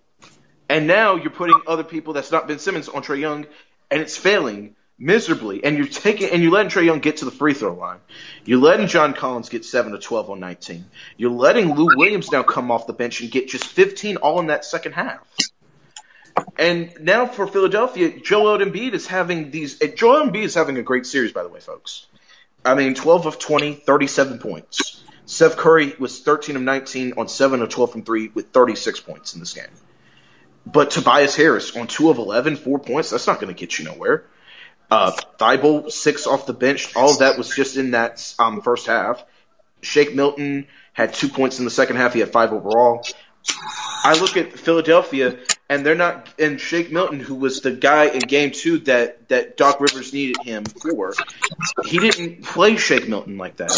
[0.69, 3.45] And now you're putting other people that's not Ben Simmons on Trae Young,
[3.89, 5.63] and it's failing miserably.
[5.63, 7.99] And you're taking and you're letting Trae Young get to the free throw line.
[8.45, 10.85] You're letting John Collins get seven to twelve on 19.
[11.17, 14.47] You're letting Lou Williams now come off the bench and get just 15 all in
[14.47, 15.19] that second half.
[16.57, 19.79] And now for Philadelphia, Joel Embiid is having these.
[19.79, 22.05] Joel Embiid is having a great series, by the way, folks.
[22.63, 25.03] I mean, 12 of 20, 37 points.
[25.25, 29.33] Seth Curry was 13 of 19 on 7 of 12 from 3 with 36 points
[29.33, 29.65] in this game.
[30.65, 33.85] But Tobias Harris on 2 of 11, 4 points, that's not going to get you
[33.85, 34.25] nowhere.
[34.91, 36.95] Uh, Thybulle, 6 off the bench.
[36.95, 39.23] All of that was just in that um, first half.
[39.81, 42.13] Shake Milton had 2 points in the second half.
[42.13, 43.03] He had 5 overall.
[44.03, 45.37] I look at Philadelphia,
[45.69, 46.27] and they're not.
[46.39, 50.37] And Shake Milton, who was the guy in Game Two that that Doc Rivers needed
[50.43, 51.13] him for,
[51.85, 53.71] he didn't play Shake Milton like that.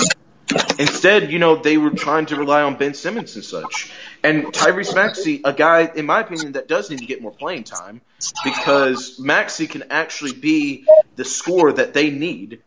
[0.79, 3.91] Instead, you know, they were trying to rely on Ben Simmons and such.
[4.23, 7.65] And Tyrese Maxey, a guy, in my opinion, that does need to get more playing
[7.65, 8.01] time
[8.45, 10.85] because Maxey can actually be
[11.17, 12.61] the scorer that they need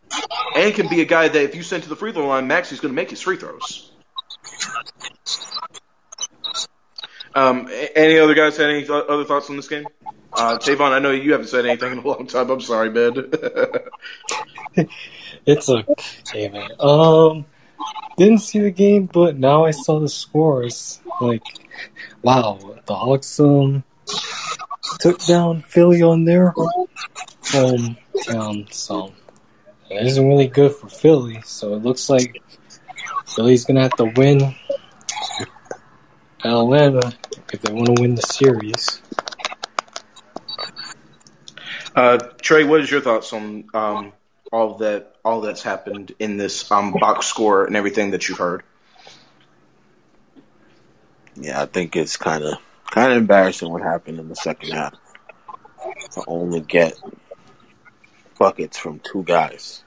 [0.55, 2.79] and can be a guy that if you send to the free throw line, Maxey's
[2.79, 3.91] going to make his free throws.
[7.33, 9.85] Um, any other guys had any th- other thoughts on this game?
[10.33, 12.49] Uh, Tavon, I know you haven't said anything in a long time.
[12.49, 13.31] I'm sorry, man.
[15.47, 16.71] It's okay, man.
[16.77, 17.45] Um,
[18.17, 21.01] didn't see the game, but now I saw the scores.
[21.21, 21.43] Like,
[22.23, 23.83] wow, the Hawks um
[24.99, 26.53] took down Philly on their
[27.43, 29.13] hometown, so
[29.89, 31.41] it isn't really good for Philly.
[31.45, 32.41] So it looks like
[33.35, 34.55] Philly's gonna have to win
[36.43, 37.13] Atlanta
[37.53, 39.01] if they want to win the series.
[41.95, 44.13] uh, Trey, what is your thoughts on um,
[44.51, 48.63] all that all that's happened in this um, box score and everything that you've heard?
[51.35, 52.57] Yeah, I think it's kind of
[52.89, 54.93] kind of embarrassing what happened in the second half.
[56.11, 56.99] To only get
[58.39, 59.83] buckets from two guys,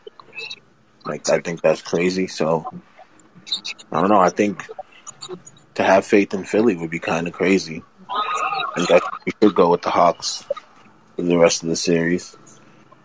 [1.05, 2.27] like I think that's crazy.
[2.27, 2.67] So
[3.91, 4.21] I don't know.
[4.21, 4.67] I think
[5.75, 7.83] to have faith in Philly would be kind of crazy.
[8.77, 10.45] I think we should go with the Hawks
[11.17, 12.37] for the rest of the series,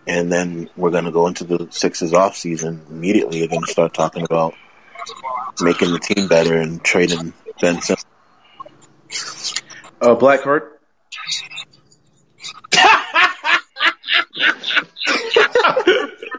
[0.07, 3.41] and then we're gonna go into the Sixers off season immediately.
[3.41, 4.53] We're gonna start talking about
[5.61, 8.05] making the team better and trading Ben Simmons.
[10.01, 10.71] Uh, Blackheart.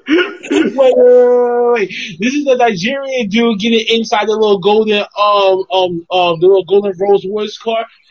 [0.08, 1.88] wait, wait, wait, wait.
[2.20, 6.64] This is the Nigerian dude getting inside the little golden, um, um, um, the little
[6.64, 7.86] golden Rolls Royce car.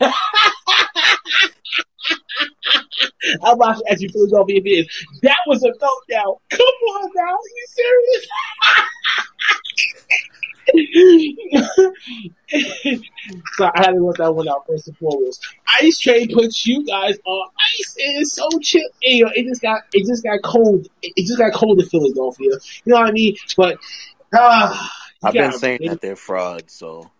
[3.42, 4.88] About to ask you Philadelphia fans.
[5.22, 6.38] That was a meltdown.
[6.50, 8.26] Come on now, are you serious?
[13.56, 15.46] so I had to let that one out first and foremost.
[15.80, 17.96] Ice Train puts you guys on ice.
[17.98, 18.88] And It is so chill.
[19.02, 20.88] You know, it just got it just got cold.
[21.02, 22.50] It just got cold in Philadelphia.
[22.84, 23.36] You know what I mean?
[23.56, 23.78] But
[24.32, 24.88] uh,
[25.22, 27.10] I've been saying that they're frauds, so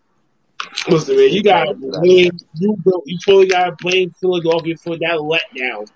[0.87, 2.77] Listen, man, you got blame you.
[3.05, 5.89] You totally got to blame Philadelphia for that letdown.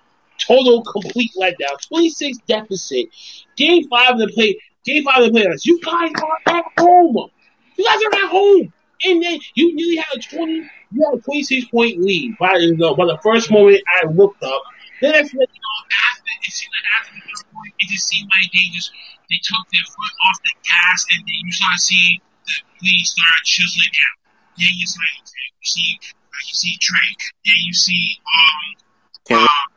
[0.48, 1.88] Total, complete letdown.
[1.88, 3.08] Twenty six deficit.
[3.56, 4.60] Game five of the play.
[4.84, 5.66] Game five of the playoffs.
[5.66, 7.30] You guys are at home.
[7.78, 8.74] You guys are at home,
[9.06, 10.70] and then you nearly had a twenty.
[10.92, 12.38] You had a twenty six point lead.
[12.40, 14.62] By the, by the first moment I looked up,
[15.02, 18.30] then like, you know, after it seemed like after the first point, it just seemed
[18.30, 18.92] like they just
[19.30, 23.46] they took their foot off the gas, and then you start seeing the lead start
[23.46, 24.18] chiseling out.
[24.58, 25.14] Then you see,
[25.62, 27.24] you see, you see Drake.
[27.46, 29.71] Then you see um um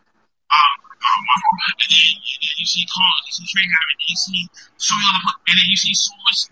[0.54, 1.20] um um,
[1.80, 4.42] and then, and then you see Carl, you see Trey Harris, and you see
[4.80, 6.48] so many other, and then you see so much,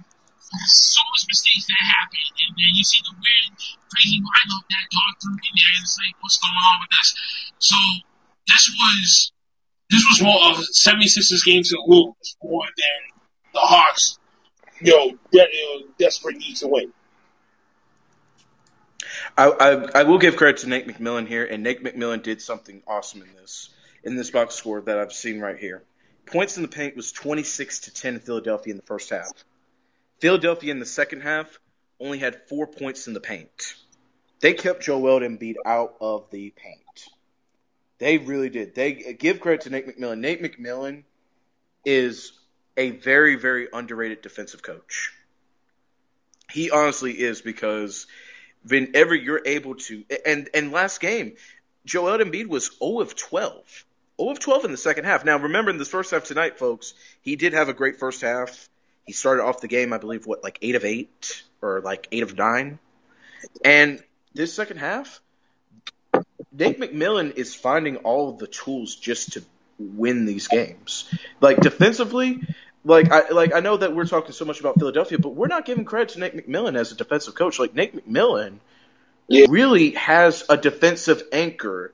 [0.69, 3.51] so much mistakes that happen, and then you see the weird,
[3.89, 7.09] crazy lineup that Dog threw in there, and it's like, what's going on with this?
[7.59, 7.79] So
[8.49, 9.33] this was,
[9.89, 13.01] this was more of 76ers game to lose more than
[13.57, 14.19] the Hawks,
[14.81, 16.93] you know, de- desperate need to win.
[19.37, 22.83] I, I I will give credit to Nate McMillan here, and Nate McMillan did something
[22.87, 23.71] awesome in this
[24.05, 25.83] in this box score that I've seen right here.
[26.27, 29.31] Points in the paint was 26 to 10 in Philadelphia in the first half.
[30.21, 31.59] Philadelphia in the second half
[32.01, 33.75] only had four points in the paint.
[34.41, 37.09] They kept Joel Embiid out of the paint.
[37.99, 38.75] They really did.
[38.75, 40.19] They give credit to Nate McMillan.
[40.19, 41.05] Nate McMillan
[41.85, 42.33] is
[42.77, 45.13] a very very underrated defensive coach.
[46.51, 48.07] He honestly is because
[48.67, 51.35] whenever you're able to and and last game,
[51.85, 53.85] Joel Embiid was 0 of 12.
[54.21, 55.25] 0 of 12 in the second half.
[55.25, 58.69] Now remember in this first half tonight, folks, he did have a great first half.
[59.07, 62.23] He started off the game, I believe, what, like eight of eight or like eight
[62.23, 62.79] of nine.
[63.65, 64.03] And
[64.35, 65.21] this second half,
[66.53, 69.45] Nate McMillan is finding all the tools just to
[69.79, 71.09] win these games.
[71.41, 72.43] Like defensively,
[72.85, 75.65] like I like I know that we're talking so much about Philadelphia, but we're not
[75.65, 77.59] giving credit to Nate McMillan as a defensive coach.
[77.59, 78.59] Like Nate McMillan
[79.29, 79.47] Yeah.
[79.49, 81.93] really has a defensive anchor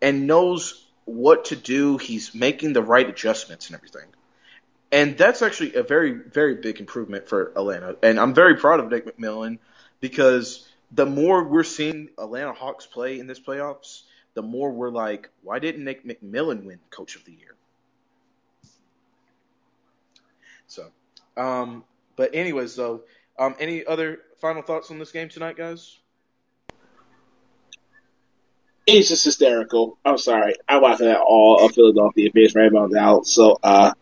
[0.00, 1.98] and knows what to do.
[1.98, 4.08] He's making the right adjustments and everything.
[4.90, 7.96] And that's actually a very, very big improvement for Atlanta.
[8.02, 9.58] And I'm very proud of Nick McMillan
[10.00, 14.02] because the more we're seeing Atlanta Hawks play in this playoffs,
[14.34, 17.54] the more we're like, why didn't Nick McMillan win Coach of the Year?
[20.68, 20.90] So,
[21.36, 21.84] um,
[22.16, 23.02] but anyways, though,
[23.38, 25.98] um, any other final thoughts on this game tonight, guys?
[28.90, 29.98] It's just hysterical.
[30.02, 30.54] I'm sorry.
[30.66, 33.20] I'm watching that all of Philadelphia fans right about now.
[33.20, 33.92] So, uh,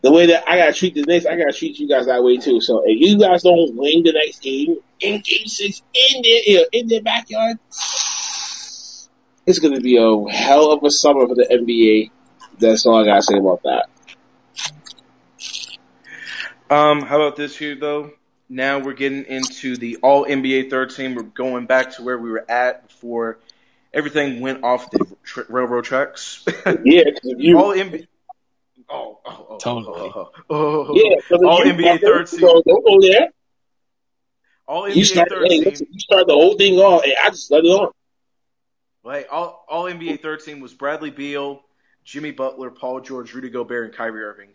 [0.00, 2.38] the way that I gotta treat the Knicks, I gotta treat you guys that way
[2.38, 2.62] too.
[2.62, 6.88] So, if you guys don't win the next game in Game Six in their in
[6.88, 7.58] their backyard,
[9.46, 12.10] it's gonna be a hell of a summer for the NBA.
[12.58, 13.90] That's all I gotta say about that.
[16.70, 18.12] Um, how about this here though?
[18.48, 21.16] Now we're getting into the All NBA third team.
[21.16, 23.40] We're going back to where we were at before
[23.96, 26.44] everything went off the tr- railroad tracks.
[26.84, 28.06] Yeah, 'cause if you, All NBA.
[28.88, 30.00] Oh oh, oh, oh, oh, Totally.
[30.00, 30.94] Oh, oh, oh, oh.
[30.94, 32.40] yeah, 'cause if All you- NBA third team.
[32.40, 33.30] So don't go there.
[34.68, 35.64] All You NBA start, third hey, team.
[35.64, 37.90] listen, you start the whole thing off, and I just let it on.
[39.04, 41.62] Like all, all NBA third team was Bradley Beal,
[42.04, 44.54] Jimmy Butler, Paul George, Rudy Gobert, and Kyrie Irving.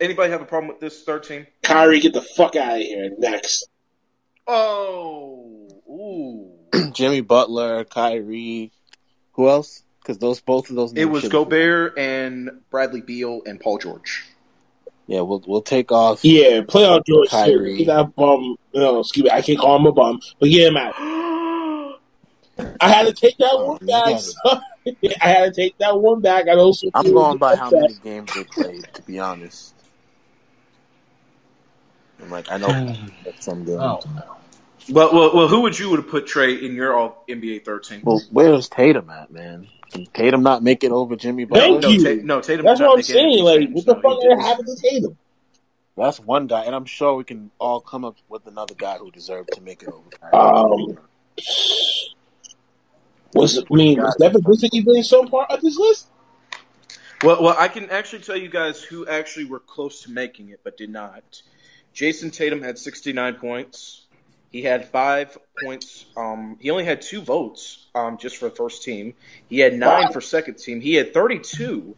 [0.00, 1.46] Anybody have a problem with this third team?
[1.62, 3.10] Kyrie, get the fuck out of here.
[3.18, 3.68] Next.
[4.46, 6.52] Oh, ooh.
[6.92, 8.70] Jimmy Butler, Kyrie,
[9.32, 9.82] who else?
[10.00, 10.92] Because those both of those.
[10.92, 14.24] It was should- Gobert and Bradley Beal and Paul George.
[15.08, 16.24] Yeah, we'll we'll take off.
[16.24, 17.28] Yeah, playoff George.
[17.28, 17.78] Kyrie.
[17.78, 18.56] Get that bum.
[18.74, 19.30] No, excuse me.
[19.30, 20.94] I can't call him a bum, but get him out.
[22.80, 24.04] I had to take that Oh, one back.
[24.04, 24.20] got it.
[24.20, 24.62] son.
[25.20, 26.46] I had to take that one back.
[26.48, 26.72] I know.
[26.72, 27.80] some I'm going by how upset.
[27.82, 28.84] many games they played.
[28.94, 29.74] To be honest,
[32.22, 32.94] I'm like I know
[33.24, 33.80] that's some games.
[33.80, 34.00] Oh,
[34.88, 37.98] Well, well, well, who would you would put Trey in your All NBA thirteen?
[37.98, 38.04] team?
[38.06, 39.68] Well, where's Tatum at, man?
[39.90, 41.96] Can Tatum not make it over Jimmy Thank Butler?
[41.98, 42.22] no, you.
[42.22, 42.64] No, Tatum.
[42.64, 43.42] That's what I'm saying.
[43.42, 45.18] Like, what the No, fuck he happening to Tatum?
[45.96, 49.10] That's one guy, and I'm sure we can all come up with another guy who
[49.10, 50.10] deserved to make it over.
[50.10, 50.34] Kyrie.
[50.34, 50.98] Um,
[53.34, 56.08] was I mean was Devin Booker even some part of this list?
[57.22, 60.60] Well, well, I can actually tell you guys who actually were close to making it
[60.62, 61.42] but did not.
[61.94, 64.05] Jayson Tatum had 69 points.
[64.52, 66.06] He had five points.
[66.16, 69.14] Um, he only had two votes um, just for first team.
[69.48, 70.10] He had nine Wow.
[70.12, 70.80] for second team.
[70.80, 71.94] He had 32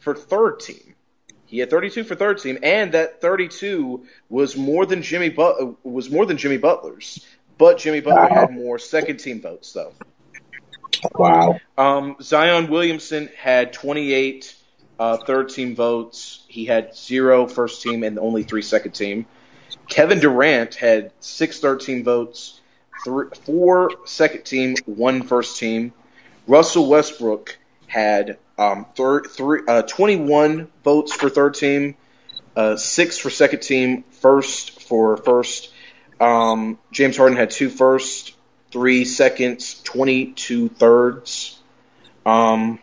[0.00, 0.94] for third team.
[1.46, 5.72] He had 32 for third team, and that 32 was more than Jimmy but- uh,
[5.82, 7.24] was more than Jimmy Butler's.
[7.58, 8.40] But Jimmy Butler Wow.
[8.46, 9.92] had more second team votes though.
[11.14, 11.58] Wow.
[11.78, 14.54] Um, Zion Williamson had 28
[14.98, 16.44] uh, third team votes.
[16.48, 19.26] He had zero first team and only three second team.
[19.88, 22.60] Kevin Durant had six third team votes,
[23.04, 25.92] three, four second team, one first team.
[26.46, 31.96] Russell Westbrook had um, third, three, uh, 21 votes for third team,
[32.56, 35.72] uh, six for second team, first for first.
[36.20, 38.34] Um, James Harden had two first,
[38.70, 41.58] three seconds, 22 thirds.
[42.26, 42.78] Um,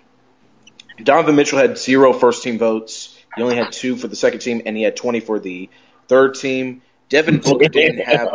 [1.01, 3.15] Donovan Mitchell had zero first team votes.
[3.35, 5.69] He only had two for the second team, and he had 20 for the
[6.07, 6.81] third team.
[7.09, 8.29] Devin Booker didn't have.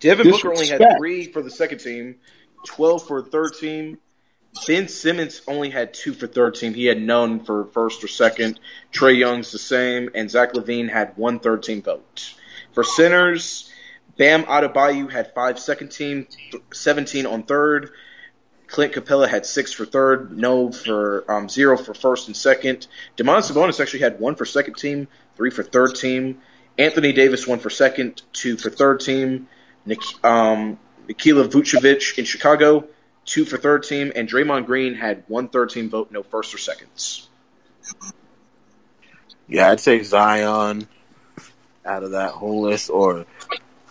[0.00, 2.16] Devin Booker only had three for the second team,
[2.66, 3.98] 12 for the third team.
[4.66, 6.74] Ben Simmons only had two for third team.
[6.74, 8.60] He had none for first or second.
[8.92, 12.34] Trae Young's the same, and Zach LaVine had one third team vote.
[12.72, 13.70] For centers,
[14.18, 17.90] Bam Adebayo had five second team, th- 17 on third.
[18.66, 22.86] Clint Capela had six for third, no for um, zero for first and second.
[23.16, 26.40] Domantas Sabonis actually had one for second team, three for third team.
[26.78, 29.48] Anthony Davis one for second, two for third team.
[29.84, 30.78] Nik- um,
[31.08, 32.86] Nikola Vucevic in Chicago,
[33.24, 36.58] two for third team, and Draymond Green had one third team vote, no first or
[36.58, 37.28] seconds.
[39.48, 40.86] Yeah, I'd say Zion
[41.84, 42.90] out of that whole list.
[42.90, 43.26] Or,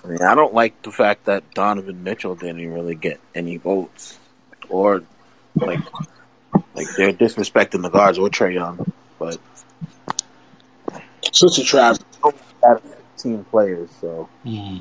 [0.03, 4.18] I mean, I don't like the fact that Donovan Mitchell didn't really get any votes.
[4.70, 5.03] Or,
[5.56, 5.80] like,
[6.74, 8.91] like they're disrespecting the guards or Trae Young.
[9.20, 9.38] But
[11.32, 11.98] Such a trap.
[12.66, 14.80] Out of 15 players, so hmm.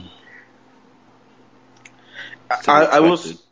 [2.63, 3.15] to I, be I will.
[3.15, 3.15] expected.
[3.15, 3.43] s-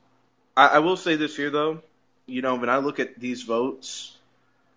[0.57, 1.83] I, I will say this here though.
[2.27, 4.17] You know, when I look at these votes,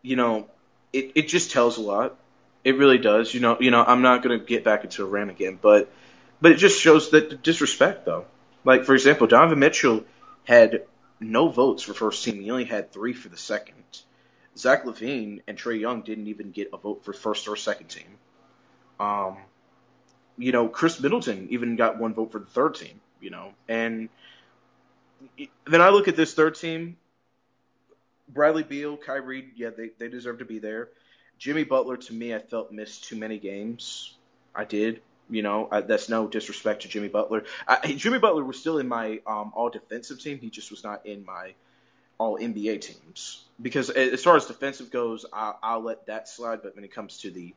[0.02, 0.50] you know,
[0.94, 2.18] it, it just tells a lot.
[2.64, 3.34] It really does.
[3.34, 5.92] You know, you know, I'm not gonna get back into a rant again, but
[6.42, 8.26] but it just shows that the disrespect though.
[8.66, 10.06] Like for example, Donovan Mitchell
[10.46, 10.84] had
[11.20, 12.42] no votes for first team.
[12.42, 13.76] He only had three for the second.
[14.58, 18.18] Zach LaVine and Trae Young didn't even get a vote for first or second team.
[19.02, 19.38] Um,
[20.38, 23.02] you know, Khris Middleton even got one vote for the third team.
[23.20, 24.10] You know, and
[25.66, 26.98] then I look at this third team.
[28.28, 30.90] Bradley Beal, Kyrie, yeah, they, they deserve to be there.
[31.38, 34.16] Jimmy Butler, to me, I felt missed too many games.
[34.56, 35.02] I did.
[35.30, 37.44] You know, I, that's no disrespect to Jimmy Butler.
[37.68, 40.40] I, Jimmy Butler was still in my um, all defensive team.
[40.40, 41.54] He just was not in my
[42.18, 43.44] all NBA teams.
[43.62, 46.62] Because as far as defensive goes, I, I'll let that slide.
[46.64, 47.54] But when it comes to the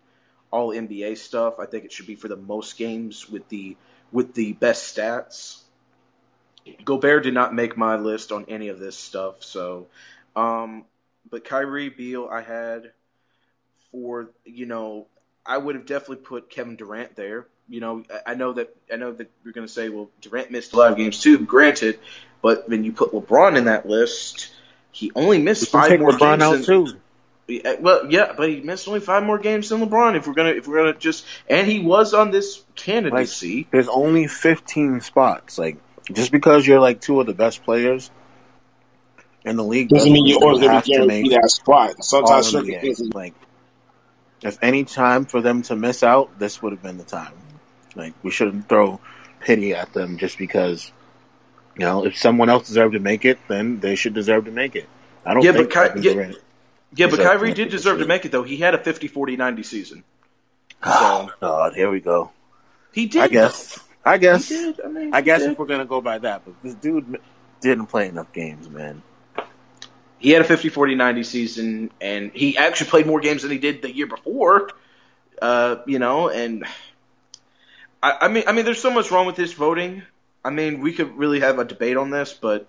[0.54, 3.76] all NBA stuff, I think it should be for the most games with the
[4.12, 5.60] with the best stats.
[6.84, 9.86] Gobert did not make my list on any of this stuff, so
[10.36, 10.84] um
[11.30, 12.92] but Kyrie Beal I had
[13.90, 15.06] for you know
[15.44, 17.46] I would have definitely put Kevin Durant there.
[17.68, 20.72] You know, I- know that I know that you're going to say, well, Durant missed
[20.72, 21.38] a lot of games too.
[21.38, 21.98] Granted,
[22.42, 24.50] but when you put LeBron in that list,
[24.92, 26.42] he only missed You five more LeBron games.
[26.42, 27.00] out than- too.
[27.46, 30.16] Yeah, uh, Well, yeah, but he missed only five more games than LeBron.
[30.16, 33.66] If we're gonna, if we're gonna just, and he was on this candidacy.
[33.70, 35.58] There's only 15 spots.
[35.58, 35.76] Like,
[36.12, 38.10] just because you're like two of the best players
[39.44, 41.50] in the league Doesn't mean you're always you going have to to guarantee make that
[41.50, 42.02] spot.
[42.04, 42.50] Sometimes NBA.
[42.52, 43.10] circumstances.
[43.14, 43.34] Like,
[44.42, 47.32] if any time for them to miss out, this would have been the time.
[47.94, 49.00] Like, we shouldn't throw
[49.40, 50.92] pity at them just because,
[51.76, 54.76] you know, if someone else deserved to make it, then they should deserve to make
[54.76, 54.88] it.
[55.24, 56.36] I don't Yeah, think but Ky- yeah, Durant.
[56.96, 58.42] Yeah, but Kyrie did deserve to make it though.
[58.42, 60.04] He had a 50-40-90 season.
[60.86, 62.30] Oh, God, here we go.
[62.92, 63.22] He did.
[63.22, 63.80] I guess.
[64.04, 64.52] I guess.
[64.52, 65.52] I mean, I guess did.
[65.52, 67.18] if we're gonna go by that, but this dude
[67.62, 69.02] didn't play enough games, man.
[70.18, 73.94] he had a 50-40-90 season, and he actually played more games than he did the
[73.94, 74.68] year before.
[75.40, 76.66] Uh, you know, and
[78.02, 80.02] I, I mean, I mean, there's so much wrong with this voting.
[80.44, 82.68] I mean, we could really have a debate on this, but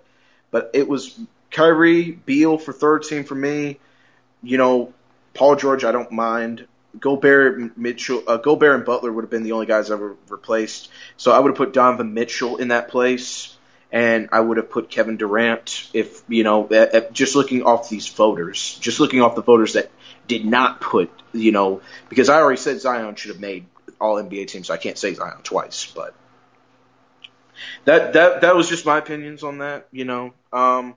[0.52, 1.20] but it was
[1.52, 3.80] Kyrie, Beal for third team for me.
[4.44, 4.94] You know,
[5.34, 6.68] Paul George, I don't mind.
[7.00, 10.90] Gobert, Mitchell, uh, Gobert and Butler would have been the only guys I replaced.
[11.18, 13.58] So I would have put Donovan Mitchell in that place,
[13.92, 15.90] and I would have put Kevin Durant.
[15.94, 19.74] If you know, at, at just looking off these voters, just looking off the voters
[19.74, 19.92] that
[20.28, 23.66] did not put, you know, because I already said Zion should have made
[24.00, 26.16] All NBA team, so I can't say Zion twice, but
[27.86, 29.88] that that that was just my opinions on that.
[29.92, 30.96] You know, um,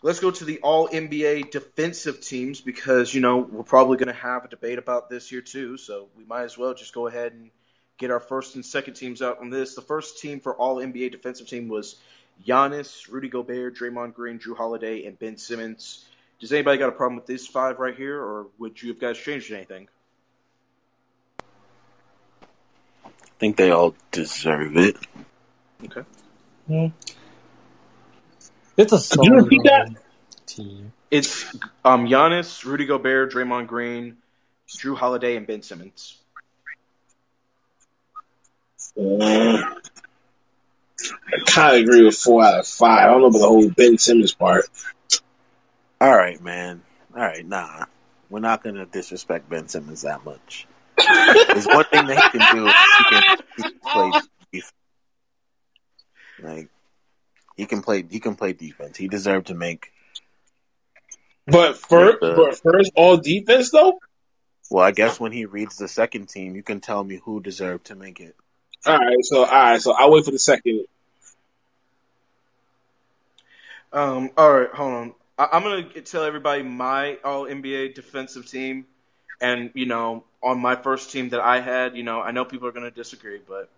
[0.00, 4.20] let's go to the All NBA defensive teams because you know we're probably going to
[4.20, 5.76] have a debate about this here too.
[5.76, 7.50] So we might as well just go ahead and
[7.98, 9.74] get our first and second teams out on this.
[9.74, 11.96] The first team for All NBA defensive team was
[12.46, 16.04] Giannis, Rudy Gobert, Draymond Green, Jrue Holiday, and Ben Simmons.
[16.40, 19.18] Does anybody got a problem with these five right here, or would you have guys
[19.18, 19.88] changed anything?
[23.04, 24.96] I think they all deserve it.
[25.84, 26.02] Okay.
[26.66, 26.86] Hmm.
[28.82, 29.86] It's a you solid repeat that?
[29.86, 29.96] um,
[30.44, 30.92] team.
[31.10, 31.54] It's
[31.84, 34.16] um Giannis, Rudy Gobert, Draymond Green,
[34.68, 36.18] Jrue Holiday, and Ben Simmons.
[38.98, 39.62] Mm.
[39.62, 43.04] I kind of agree with four out of five.
[43.04, 44.64] I don't know about the whole Ben Simmons part.
[46.00, 46.82] All right, man.
[47.14, 47.84] All right, nah.
[48.30, 50.66] We're not gonna disrespect Ben Simmons that much.
[50.96, 52.66] There's one thing that he can do.
[53.56, 54.20] He can play
[54.52, 54.72] defense.
[56.42, 56.68] Like
[57.62, 58.04] he can play.
[58.10, 58.96] He can play defense.
[58.96, 59.92] He deserved to make.
[61.46, 64.00] But first, but first, all defense though.
[64.68, 67.86] Well, I guess when he reads the second team, you can tell me who deserved
[67.86, 68.34] to make it.
[68.84, 70.86] All right, so all right, so I'll wait for the second.
[73.92, 75.14] Um, all right, hold on.
[75.38, 78.86] I, I'm gonna tell everybody my All NBA defensive team,
[79.40, 82.66] and you know, on my first team that I had, you know, I know people
[82.66, 83.70] are gonna disagree, but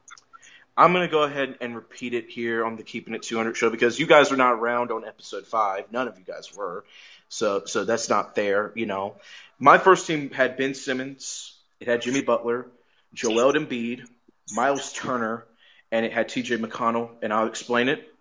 [0.76, 3.98] I'm gonna go ahead and repeat it here on the Keeping It 200 show because
[3.98, 5.90] you guys were not around on episode five.
[5.92, 6.84] None of you guys were,
[7.28, 8.72] so so that's not fair.
[8.74, 9.16] You know,
[9.59, 12.66] my first team had Ben Simmons, it had Jimmy Butler,
[13.12, 14.06] Joel Embiid,
[14.52, 15.44] Miles Turner,
[15.92, 16.59] and it had T.J.
[16.59, 18.12] McConnell, and I'll explain it.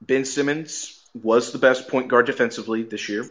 [0.00, 3.28] Ben Simmons was the best point guard defensively this year.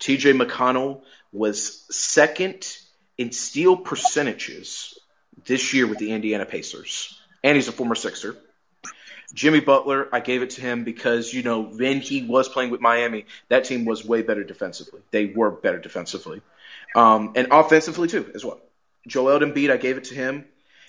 [0.00, 2.76] TJ McConnell was second
[3.18, 4.98] in steal percentages
[5.44, 8.36] this year with the Indiana Pacers, and he's a former Sixer.
[9.32, 12.80] Jimmy Butler, I gave it to him because, you know, when he was playing with
[12.80, 15.00] Miami, that team was way better defensively.
[15.12, 16.42] They were better defensively.
[16.96, 18.60] Um, and offensively, too, as well.
[19.06, 20.46] Joel Embiid, I gave it to him.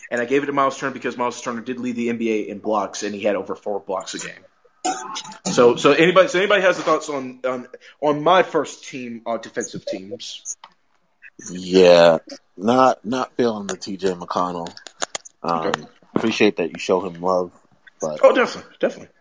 [0.10, 2.60] And I gave it to Miles Turner because Miles Turner did lead the NBA in
[2.60, 4.94] blocks, and he had over four blocks a game.
[5.46, 7.68] So, so anybody, so anybody has the thoughts on on
[8.02, 10.58] on my first team, uh, defensive teams?
[11.50, 12.18] Yeah,
[12.58, 14.76] not not feeling the TJ McConnell.
[15.42, 15.88] Um, Okay.
[16.16, 17.52] Appreciate that you show him love,
[18.00, 19.14] but Oh, definitely, definitely.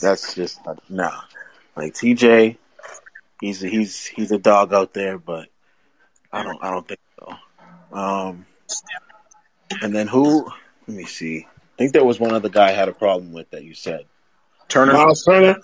[0.00, 1.20] that's just uh, nah.
[1.76, 2.56] Like TJ,
[3.40, 5.48] he's he's he's a dog out there, but
[6.32, 7.96] I don't I don't think so.
[7.96, 8.46] Um,
[9.82, 10.46] and then who?
[10.86, 11.46] Let me see.
[11.46, 14.04] I think there was one other guy I had a problem with that you said.
[14.68, 14.92] Turner.
[14.92, 15.56] Miles Turner.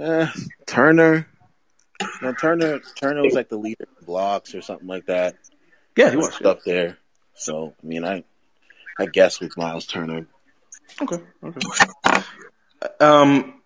[0.00, 0.26] Eh,
[0.66, 1.26] Turner.
[2.22, 2.80] No, Turner.
[2.94, 5.36] Turner was like the leader in blocks or something like that.
[5.96, 6.40] Yeah, he was.
[6.42, 6.96] up there.
[7.34, 8.24] So I mean, I
[8.98, 10.26] I guess with Miles Turner.
[11.00, 11.18] Okay.
[11.42, 11.60] Okay.
[13.00, 13.60] Um.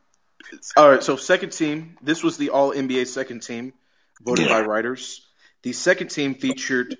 [0.77, 1.03] All right.
[1.03, 1.97] So second team.
[2.03, 3.73] This was the All NBA second team,
[4.21, 5.27] voted by writers.
[5.63, 6.97] The second team featured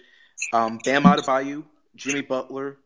[0.53, 1.65] um, Bam Adebayo,
[1.97, 2.79] Jimmy Butler,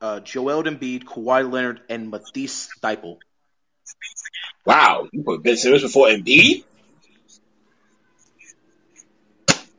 [0.00, 3.18] uh, Joel Embiid, Kawhi Leonard, and Matisse Thybulle.
[4.64, 6.64] Wow, you put Ben Simmons before Embiid.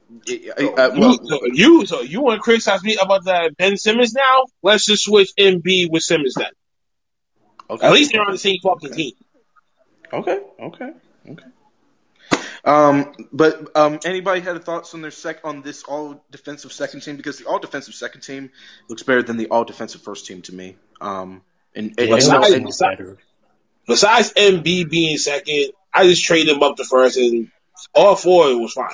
[0.10, 4.14] Uh, you, well, so you, so you want to criticize me about that Ben Simmons
[4.14, 4.46] now?
[4.64, 6.52] Let's just switch Embiid with Simmons then.
[7.70, 7.86] okay.
[7.88, 9.14] At least they're on the same fucking team.
[10.14, 10.92] Okay, okay,
[11.30, 11.44] okay.
[12.64, 17.16] Um, but um, anybody had thoughts on their sec on this all defensive second team
[17.18, 18.50] because the all defensive second team
[18.90, 20.76] looks better than the all defensive first team to me.
[21.00, 21.42] Um,
[21.76, 23.18] and, and, Yeah, and- besides- and-
[23.88, 27.50] Besides Embiid being second, I just traded him up to first, and
[27.96, 28.90] all four it was fine.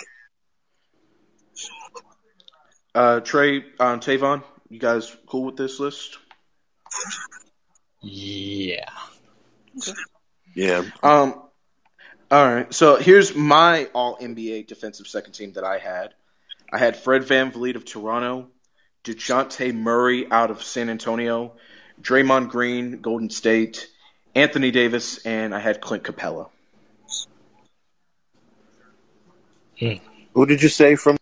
[2.96, 6.18] Uh, Trey, um, Tavon, you guys cool with this list?
[8.02, 8.90] Yeah.
[10.56, 11.42] Yeah, Um,
[12.30, 12.72] all right.
[12.74, 16.14] So here's my All NBA defensive second team that I had.
[16.72, 18.48] I had Fred VanVleet of Toronto,
[19.04, 21.54] Dejounte Murray out of San Antonio,
[22.02, 23.88] Draymond Green, Golden State,
[24.36, 26.50] Anthony Davis, and I had Clint Capela.
[30.34, 31.18] who did you say from?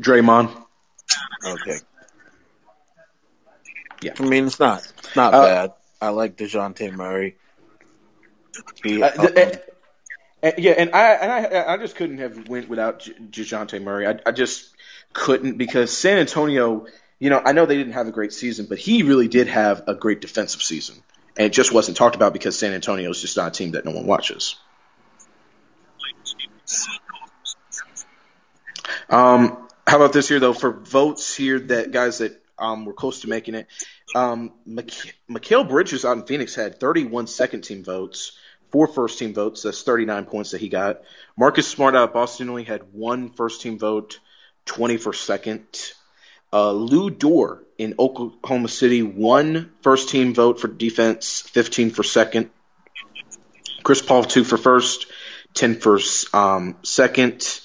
[0.00, 0.50] Draymond.
[1.44, 1.78] Okay.
[4.02, 4.12] Yeah.
[4.18, 5.72] I mean, it's not it's not Uh, bad.
[6.00, 7.36] I like Dejounte Murray.
[8.82, 9.60] He, Uh, um, the- and-
[10.42, 13.00] and- yeah, and I and I I just couldn't have went without
[13.30, 14.06] Dejounte Murray.
[14.06, 14.74] I, I just
[15.12, 16.86] couldn't because San Antonio.
[17.20, 19.84] You know, I know they didn't have a great season, but he really did have
[19.86, 20.96] a great defensive season,
[21.36, 23.84] and it just wasn't talked about because San Antonio is just not a team that
[23.84, 24.56] no one watches.
[29.08, 30.52] Um, how about this here though?
[30.52, 33.66] For votes here, that guys that um, were close to making it,
[34.14, 38.32] um, Mikal Bridges out in Phoenix had 31 second team votes,
[38.70, 39.62] four first team votes.
[39.62, 41.02] That's 39 points that he got.
[41.36, 44.20] Marcus Smart out of Boston only had one first team vote,
[44.66, 45.66] 20 for second.
[46.52, 52.50] Uh, Lu Dort in Oklahoma City, one first team vote for defense, 15 for second.
[53.82, 55.06] Chris Paul, two for first,
[55.54, 55.98] 10 for
[56.32, 57.60] um, second.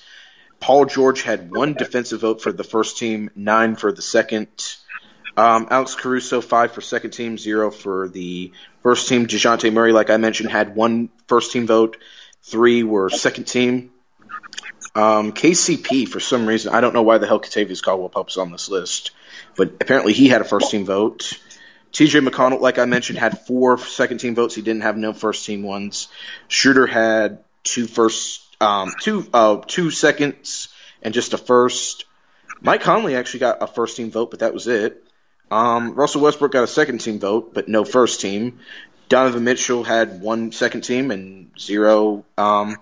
[0.59, 4.47] Paul George had one defensive vote for the first team, nine for the second.
[5.37, 8.51] Um, Alex Caruso, five for second team, zero for the
[8.83, 9.25] first team.
[9.25, 11.97] DeJounte Murray, like I mentioned, had one first team vote,
[12.43, 13.91] three were second team.
[14.95, 18.51] Um, KCP, for some reason, I don't know why the hell Kentavious Caldwell Pope's on
[18.51, 19.11] this list,
[19.55, 21.39] but apparently he had a first team vote.
[21.91, 24.55] TJ McConnell, like I mentioned, had four second team votes.
[24.55, 26.07] He didn't have no first team ones.
[26.47, 30.69] Schroeder had two first, um, two uh, two seconds
[31.01, 32.05] and just a first.
[32.61, 35.03] Mike Conley actually got a first team vote, but that was it.
[35.49, 38.59] Um, Russell Westbrook got a second team vote, but no first team.
[39.07, 42.77] Donovan Mitchell had one second team and zero um,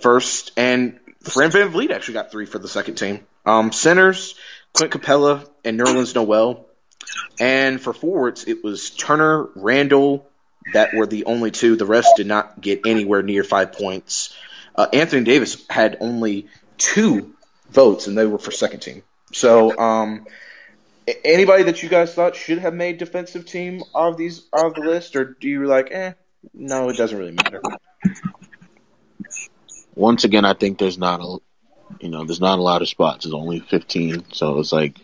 [0.00, 0.52] first.
[0.56, 3.24] And Fran VanVleet actually got three for the second team.
[3.46, 4.34] Um, centers,
[4.72, 6.66] Clint Capela and Nerlens Noel.
[7.38, 10.26] And for forwards, it was Turner, Randle,
[10.72, 11.76] that were the only two.
[11.76, 14.34] The rest did not get anywhere near five points.
[14.74, 16.48] Uh, Anthony Davis had only
[16.78, 17.34] two
[17.70, 19.02] votes, and they were for second team.
[19.32, 20.26] So, um,
[21.24, 25.16] anybody that you guys thought should have made defensive team of these of the list,
[25.16, 26.12] or do you like, eh,
[26.52, 27.62] no, it doesn't really matter.
[29.94, 31.38] Once again, I think there's not a,
[32.00, 33.24] you know, there's not a lot of spots.
[33.24, 34.98] There's only 15, so it's like,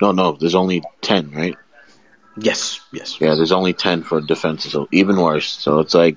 [0.00, 1.56] no, no, there's only 10, right?
[2.36, 3.20] Yes, yes.
[3.20, 5.50] Yeah, there's only 10 for defenses, so even worse.
[5.50, 6.16] So it's like,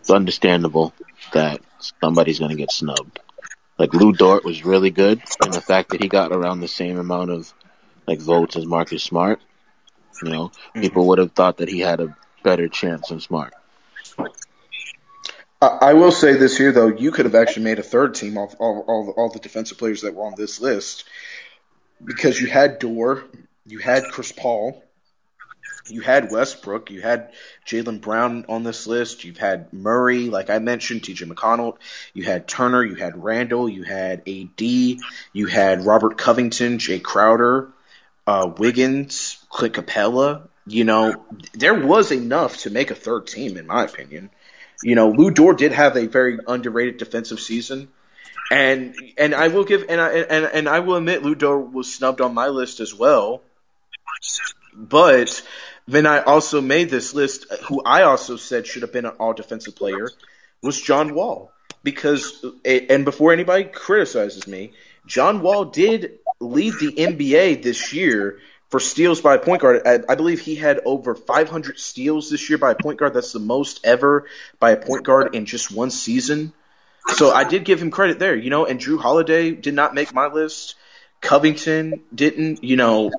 [0.00, 0.92] it's understandable
[1.32, 3.20] that somebody's going to get snubbed.
[3.78, 6.98] Like Lu Dort was really good, and the fact that he got around the same
[6.98, 7.52] amount of
[8.06, 9.40] like votes as Marcus Smart,
[10.22, 10.80] you know, mm-hmm.
[10.80, 13.52] people would have thought that he had a better chance than Smart.
[15.60, 18.54] I will say this here though, you could have actually made a third team off
[18.58, 21.04] all, all, all the defensive players that were on this list
[22.04, 23.34] because you had Dort,
[23.64, 24.82] you had Chris Paul,
[25.88, 27.32] you had Westbrook, you had
[27.66, 31.76] Jaylen Brown on this list, you've had Murray, like I mentioned, TJ McConnell,
[32.14, 37.68] you had Turner, you had Randle, you had AD, you had Robert Covington, Jae Crowder,
[38.26, 40.48] uh, Wiggins, Clint Capela.
[40.66, 44.30] You know, there was enough to make a third team, in my opinion.
[44.82, 47.88] You know, Lu Dort did have a very underrated defensive season.
[48.50, 52.20] And and I will give and I and, and I will admit Dort was snubbed
[52.20, 53.42] on my list as well.
[54.72, 55.42] But
[55.86, 59.32] then I also made this list, who I also said should have been an all
[59.32, 60.08] defensive player,
[60.62, 61.52] was John Wall.
[61.82, 64.72] Because, and before anybody criticizes me,
[65.06, 68.40] John Wall did lead the NBA this year
[68.70, 69.82] for steals by a point guard.
[69.86, 73.14] I, I, believe he had over 500 steals this year by a point guard.
[73.14, 74.26] That's the most ever
[74.58, 76.52] by a point guard in just one season.
[77.14, 80.12] So I did give him credit there, you know, and Jrue Holiday did not make
[80.12, 80.74] my list.
[81.20, 83.12] Covington didn't, you know,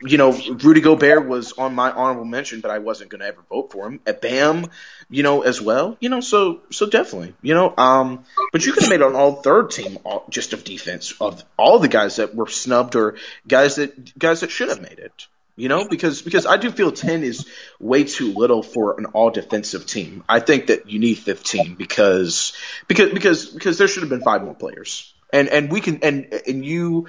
[0.00, 3.42] you know, Rudy Gobert was on my honorable mention, but I wasn't going to ever
[3.48, 4.00] vote for him.
[4.06, 4.66] At Bam,
[5.10, 8.84] you know, as well, you know, so so definitely, you know, um, but you could
[8.84, 12.34] have made an all third team all, just of defense of all the guys that
[12.34, 15.26] were snubbed or guys that guys that should have made it,
[15.56, 17.46] you know, because because I do feel ten is
[17.80, 20.22] way too little for an all defensive team.
[20.28, 22.52] I think that you need fifteen because
[22.86, 25.12] because because because there should have been five more players.
[25.34, 27.08] And and we can and and you,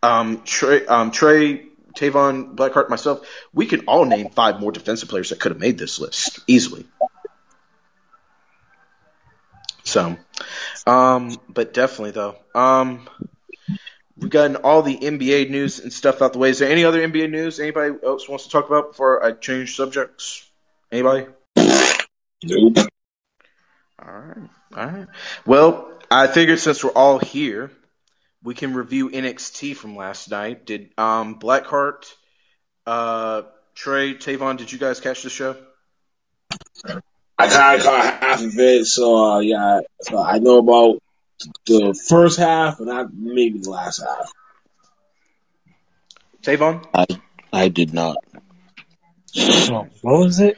[0.00, 5.30] um, Trey, um, Trey Tavon, Blackheart, myself, we can all name five more defensive players
[5.30, 6.86] that could have made this list easily.
[9.84, 10.16] So,
[10.86, 13.08] um, but definitely though, um,
[14.16, 16.50] we've gotten all the NBA news and stuff out the way.
[16.50, 19.76] Is there any other NBA news anybody else wants to talk about before I change
[19.76, 20.48] subjects?
[20.90, 21.26] Anybody?
[21.56, 22.78] Nope.
[23.98, 25.06] All right, all right.
[25.46, 27.70] Well, I figured since we're all here,
[28.44, 30.66] we can review NXT from last night.
[30.66, 32.04] Did um, Blackheart,
[32.86, 33.42] uh,
[33.74, 35.56] Trey, Tavon, did you guys catch the show?
[37.36, 41.02] I kind of caught half of it, so uh, yeah, so I know about
[41.66, 44.30] the first half, and not maybe the last half.
[46.42, 47.06] Tavon, I
[47.52, 48.18] I did not.
[49.34, 50.56] What was it?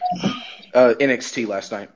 [0.74, 1.88] Uh, NXT last night.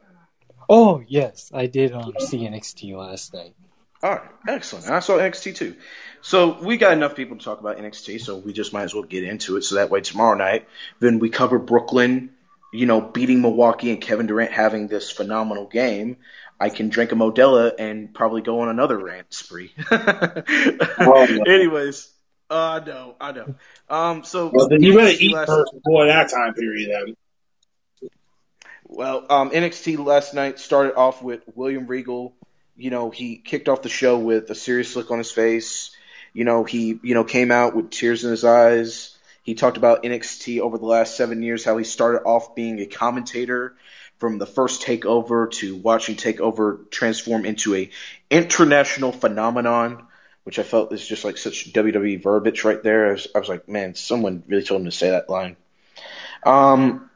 [0.67, 3.55] Oh yes, I did um, see NXT last night.
[4.03, 4.89] All right, excellent.
[4.89, 5.77] I saw NXT too.
[6.23, 9.03] So we got enough people to talk about NXT, so we just might as well
[9.03, 9.63] get into it.
[9.65, 10.67] So that way tomorrow night,
[11.01, 12.31] then we cover Brooklyn,
[12.73, 16.17] you know, beating Milwaukee and Kevin Durant having this phenomenal game.
[16.59, 19.73] I can drink a Modelo and probably go on another rant spree.
[19.91, 22.11] oh, Anyways,
[22.51, 23.55] uh, I know, I know.
[23.89, 27.17] Um, so well, then you better eat first before that time period.
[28.01, 28.11] Then.
[28.85, 32.35] Well, um, NXT last night started off with William Regal
[32.81, 35.95] you know, he kicked off the show with a serious look on his face.
[36.33, 39.17] You know, he, you know, came out with tears in his eyes.
[39.43, 42.87] He talked about NXT over the last seven years, how he started off being a
[42.87, 43.77] commentator
[44.19, 47.91] from the first takeover to watching takeover transform into a
[48.31, 50.07] international phenomenon,
[50.45, 53.09] which I felt is just like such WWE verbiage right there.
[53.09, 55.57] I was, I was like, man, someone really told him to say that line.
[56.45, 57.11] Um,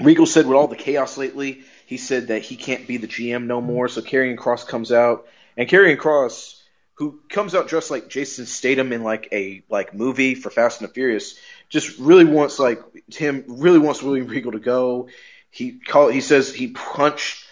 [0.00, 3.46] Regal said with all the chaos lately, he said that he can't be the GM
[3.46, 3.88] no more.
[3.88, 5.26] So Karrion Kross comes out,
[5.56, 6.62] and Karrion Kross,
[6.94, 10.88] who comes out dressed like Jason Statham in like a like movie for Fast and
[10.88, 11.36] the Furious,
[11.68, 15.08] just really wants like him really wants William Regal to go.
[15.50, 17.44] He call he says he punched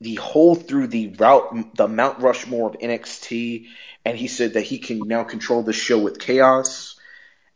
[0.00, 3.66] the hole through the route the Mount Rushmore of NXT,
[4.06, 6.98] and he said that he can now control the show with chaos.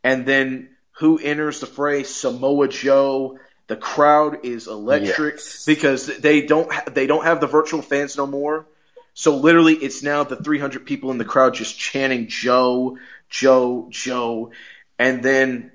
[0.04, 0.68] And then
[0.98, 2.02] who enters the fray?
[2.02, 3.38] Samoa Joe.
[3.68, 5.64] The crowd is electric Yes.
[5.64, 8.66] because they don't ha- they don't have the virtual fans no more.
[9.14, 12.98] So literally, it's now the 300 people in the crowd just chanting Joe,
[13.30, 14.50] Joe, Joe,
[14.98, 15.72] and then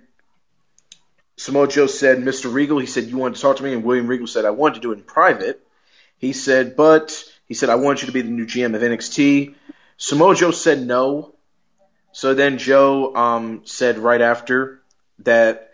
[1.37, 2.53] Samoa Joe said, "Mr.
[2.53, 4.75] Regal," he said, "You wanted to talk to me," and William Regal said, "I wanted
[4.75, 5.59] to do it in private."
[6.19, 9.55] He said, "But," he said, "I want you to be the new GM of NXT."
[9.97, 11.33] Samoa Joe said no.
[12.11, 14.81] So then Joe um, said right after
[15.19, 15.70] that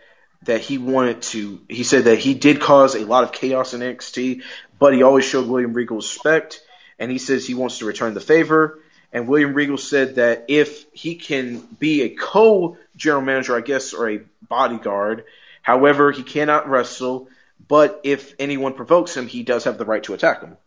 [0.47, 1.61] that he wanted to.
[1.69, 4.43] He said that he did cause a lot of chaos in NXT,
[4.79, 6.61] but he always showed William Regal respect,
[6.97, 8.79] and he says he wants to return the favor.
[9.13, 14.09] And William Regal said that if he can be a co-general manager, I guess, or
[14.09, 15.25] a bodyguard,
[15.61, 17.29] however, he cannot wrestle.
[17.67, 20.57] But if anyone provokes him, he does have the right to attack him.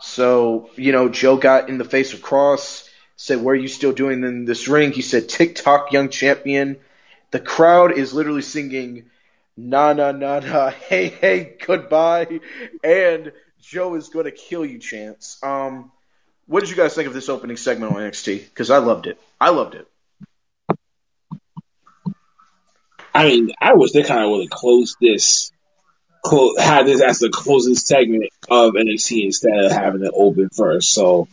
[0.00, 3.92] So, you know, Joe got in the face of Kross, said, What are you still
[3.92, 4.92] doing in this ring?
[4.92, 6.78] He said, TikTok, young champion.
[7.34, 9.06] The crowd is literally singing,
[9.56, 12.38] Na, na, na, na, hey, hey, goodbye.
[12.84, 15.42] And Joe is going to kill you, Chance.
[15.42, 15.90] Um,
[16.46, 18.44] what did you guys think of this opening segment on NXT?
[18.44, 19.18] Because I loved it.
[19.40, 19.88] I loved it.
[23.12, 25.50] I mean, I wish they kind of would have closed this,
[26.24, 30.92] clo- had this as the closing segment of NXT instead of having it open first.
[30.92, 31.26] So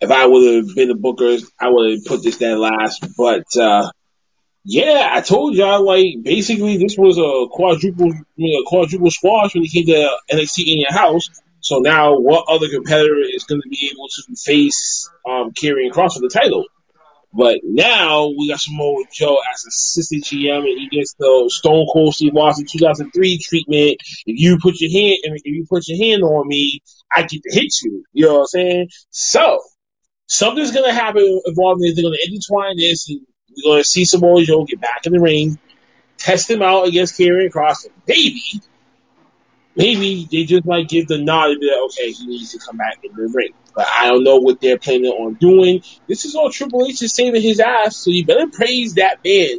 [0.00, 3.04] if I would have been the bookers, I would have put this there last.
[3.16, 3.90] But uh,
[4.64, 8.12] yeah, I told y'all like basically this was a quadruple,
[8.66, 11.28] quadruple squash when it came to NXT in your house.
[11.60, 16.14] So now, what other competitor is going to be able to face um, Karrion Kross
[16.14, 16.64] for the title?
[17.32, 22.14] But now we got Samoa Joe as assistant GM, and he gets the Stone Cold
[22.14, 23.96] Steve Austin 2003 treatment.
[24.24, 26.80] If you put your hand, if you put your hand on me,
[27.12, 28.04] I get to hit you.
[28.12, 28.88] You know what I'm saying?
[29.10, 29.60] So
[30.26, 31.96] something's gonna happen involving this.
[31.96, 33.20] They're gonna intertwine this, and
[33.50, 35.58] we're gonna see Samoa Joe get back in the ring,
[36.16, 38.42] test him out against Karrion Kross, and maybe,
[39.76, 42.76] maybe they just might give the nod and be like, okay, he needs to come
[42.76, 43.52] back in the ring.
[43.74, 45.82] But I don't know what they're planning on doing.
[46.06, 49.58] This is all Triple H is saving his ass, so you better praise that man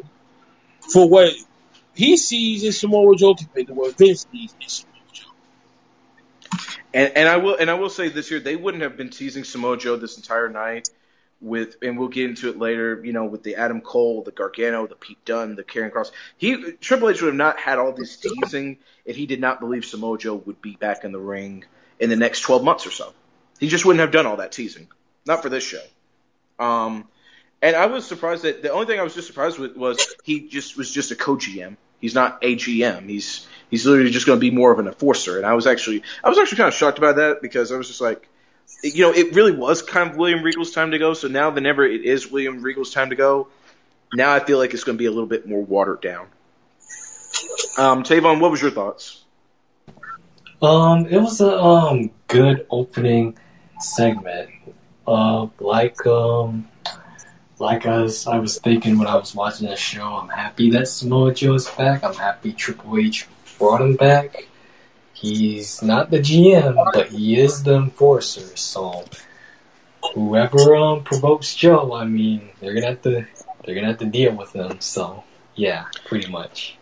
[0.80, 1.34] for what
[1.96, 5.24] he sees in Samoa Joe compared to what Vince sees in Samoa Joe.
[6.94, 9.44] And and I will and I will say this year they wouldn't have been teasing
[9.44, 10.90] Samoa Joe this entire night
[11.46, 14.88] with and we'll get into it later, you know, with the Adam Cole, the Gargano,
[14.88, 16.12] the Pete Dunne, the Karrion Kross.
[16.38, 19.86] He Triple H would have not had all this teasing if he did not believe
[19.86, 21.64] Samoa Joe would be back in the ring
[22.00, 23.14] in the next twelve months or so.
[23.60, 24.88] He just wouldn't have done all that teasing.
[25.26, 25.84] Not for this show.
[26.60, 27.08] Um
[27.62, 30.48] and I was surprised that the only thing I was just surprised with was he
[30.48, 31.78] just was just a co GM.
[32.00, 33.10] He's not a GM.
[33.10, 35.38] He's he's literally just going to be more of an enforcer.
[35.38, 37.88] And I was actually I was actually kind of shocked by that because I was
[37.88, 38.28] just like,
[38.84, 41.14] you know, it really was kind of William Regal's time to go.
[41.14, 43.48] So now, whenever it is William Regal's time to go,
[44.14, 46.28] now I feel like it's going to be a little bit more watered down.
[47.78, 49.24] Um, Tavon, what was your thoughts?
[50.62, 53.38] Um, it was a um good opening
[53.80, 54.50] segment.
[55.06, 56.68] Uh, like um,
[57.60, 60.88] like I was, I was thinking when I was watching the show, I'm happy that
[60.88, 62.04] Samoa Joe's back.
[62.04, 63.28] I'm happy Triple H
[63.58, 64.48] brought him back.
[65.16, 68.56] He's not the GM, but he is the enforcer.
[68.58, 69.06] So
[70.14, 73.26] whoever um provokes Joe, I mean, they're gonna have to
[73.64, 74.82] they're gonna have to deal with him.
[74.82, 75.24] So
[75.56, 76.78] yeah, pretty much.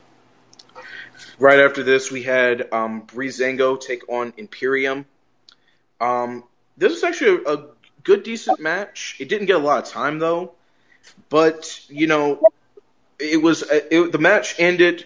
[1.40, 5.06] Right after this, we had um, Breezango take on Imperium.
[6.00, 6.44] Um,
[6.78, 7.66] this was actually a,
[8.04, 9.16] good, decent match.
[9.20, 10.54] It didn't get a lot of time though,
[11.30, 12.42] but you know,
[13.18, 15.06] it was it, the match ended.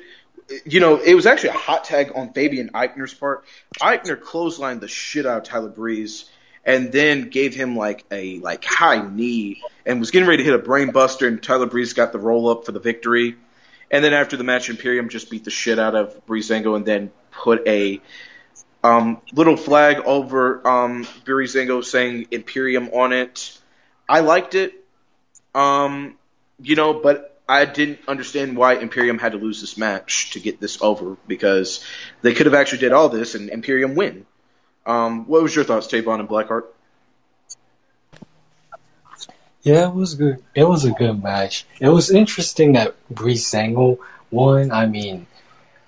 [0.65, 3.45] You know, it was actually a hot tag on Fabian Aichner's part.
[3.82, 6.30] Eichner clotheslined the shit out of Tyler Breeze,
[6.64, 10.60] and then gave him like a like high knee, and was getting ready to hit
[10.60, 13.36] a brain buster, and Tyler Breeze got the roll up for the victory.
[13.90, 17.11] And then after the match, Imperium just beat the shit out of Breezango and then
[17.32, 18.02] put a
[18.84, 23.57] um, little flag over um, Breezango saying Imperium on it.
[24.10, 24.74] I liked it,
[25.53, 26.15] um,
[26.61, 30.60] you know, but I didn't understand why Imperium had to lose this match to get
[30.60, 31.84] this over because
[32.22, 34.26] they could have actually did all this and Imperium win.
[34.86, 36.65] Um, what was your thoughts, Tavon and Blackheart?
[39.64, 40.44] Yeah, it was good.
[40.56, 41.65] It was a good match.
[41.80, 43.99] It was interesting that Breezango
[44.32, 44.72] won.
[44.72, 45.28] I mean,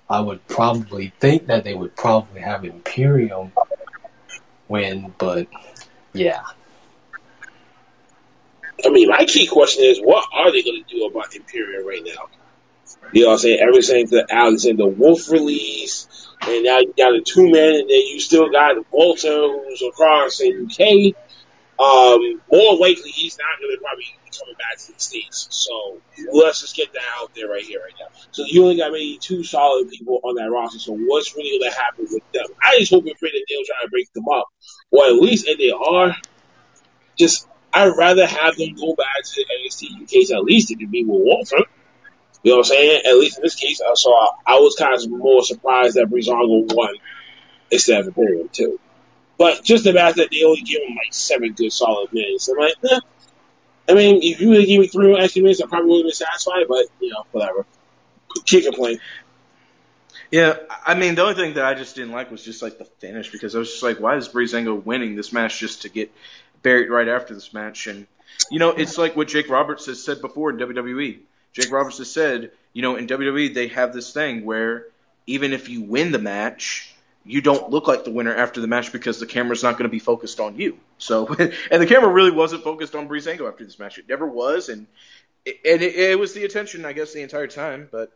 [0.09, 3.51] I would probably think that they would probably have Imperium
[4.67, 5.47] win, but
[6.13, 6.43] yeah.
[8.85, 12.03] I mean, my key question is, what are they going to do about Imperium right
[12.03, 12.29] now?
[13.11, 13.59] You know what I'm saying?
[13.59, 16.07] Ever since the Alexander Wolfe release,
[16.41, 20.39] and now you got a two man, and then you still got Walter, who's across
[20.41, 21.15] in UK.
[21.79, 25.47] Um, more likely, he's not going to probably be coming back to the States.
[25.49, 26.01] So
[26.31, 28.07] let's just get that out there right here, right now.
[28.31, 30.79] So you only got maybe two solid people on that roster.
[30.79, 32.45] So what's really going to happen with them?
[32.61, 34.47] I just hope and pray that they'll try to break them up.
[34.91, 36.15] Or at least if they are,
[37.17, 40.37] just, I'd rather have them go back to NXT UK.
[40.37, 41.63] At least it could be with Walter.
[42.43, 43.01] You know what I'm saying?
[43.05, 46.73] At least in this case, I saw, I was kind of more surprised that Breezango
[46.73, 46.95] won
[47.69, 48.79] instead of Imperium too.
[49.37, 52.57] But just the fact that they only give him like seven good solid minutes, I'm
[52.57, 52.99] like, eh.
[53.89, 56.05] I mean, if you would give me three more extra minutes, I probably would have
[56.05, 56.65] been satisfied.
[56.67, 57.65] But you know, whatever.
[58.45, 58.99] Can't complain.
[60.31, 62.85] Yeah, I mean, the only thing that I just didn't like was just like the
[62.85, 66.13] finish because I was just like, why is Breezango winning this match just to get
[66.61, 67.87] buried right after this match?
[67.87, 68.07] And
[68.49, 71.19] you know, it's like what Jake Roberts has said before in WWE.
[71.53, 74.87] Jake Roberts has said, you know, in WWE they have this thing where
[75.27, 76.93] even if you win the match,
[77.25, 79.89] you don't look like the winner after the match because the camera's not going to
[79.89, 80.77] be focused on you.
[80.97, 81.27] So,
[81.71, 83.97] and the camera really wasn't focused on Breezango after this match.
[83.97, 84.87] It never was, and
[85.45, 87.87] and it, it was the attention, I guess, the entire time.
[87.91, 88.11] But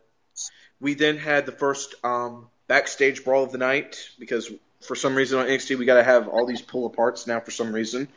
[0.80, 4.50] we then had the first um, backstage brawl of the night because
[4.84, 7.50] for some reason on NXT we got to have all these pull aparts now for
[7.50, 8.08] some reason.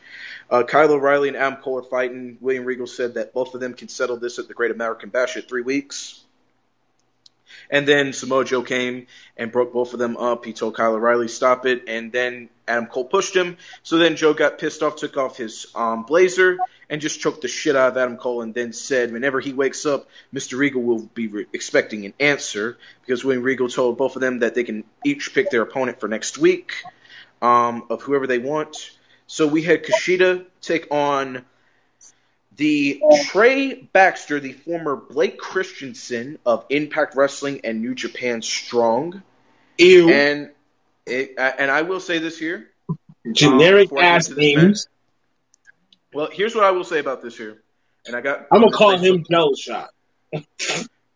[0.49, 2.38] Uh, Kyle O'Reilly and Adam Cole are fighting.
[2.41, 5.38] William Regal said that both of them can settle this at the Great American Bash
[5.38, 6.23] at three weeks.
[7.69, 10.45] And then Samoa Joe came and broke both of them up.
[10.45, 13.57] He told Kyle O'Reilly stop it, and then Adam Cole pushed him.
[13.84, 16.57] So then Joe got pissed off, took off his um, blazer,
[16.89, 19.85] and just choked the shit out of Adam Cole, and then said, whenever he wakes
[19.85, 20.57] up, Mr.
[20.57, 24.56] Regal will be re- expecting an answer because when Regal told both of them that
[24.56, 26.73] they can each pick their opponent for next week
[27.41, 28.91] um, of whoever they want.
[29.27, 31.44] So we had Kushida take on
[32.57, 39.21] the Trey Baxter, the former Blake Christensen of Impact Wrestling and New Japan Strong.
[39.77, 40.09] Ew.
[40.09, 40.49] And
[41.05, 42.69] it, uh, and I will say this here.
[43.31, 44.38] Generic get ass match.
[44.38, 44.88] names.
[46.13, 47.61] Well, here's what I will say about this here.
[48.05, 49.89] And I got I'm gonna call him Jello Shot.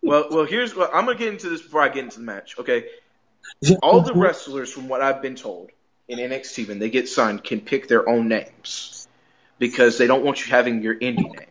[0.04, 2.56] Well, well, here's what I'm gonna get into this before I get into the match.
[2.58, 2.86] Okay,
[3.84, 5.70] all the wrestlers, from what I've been told
[6.08, 9.08] in NXT, when they get signed, can pick their own names
[9.62, 11.46] because they don't want you having your indie name.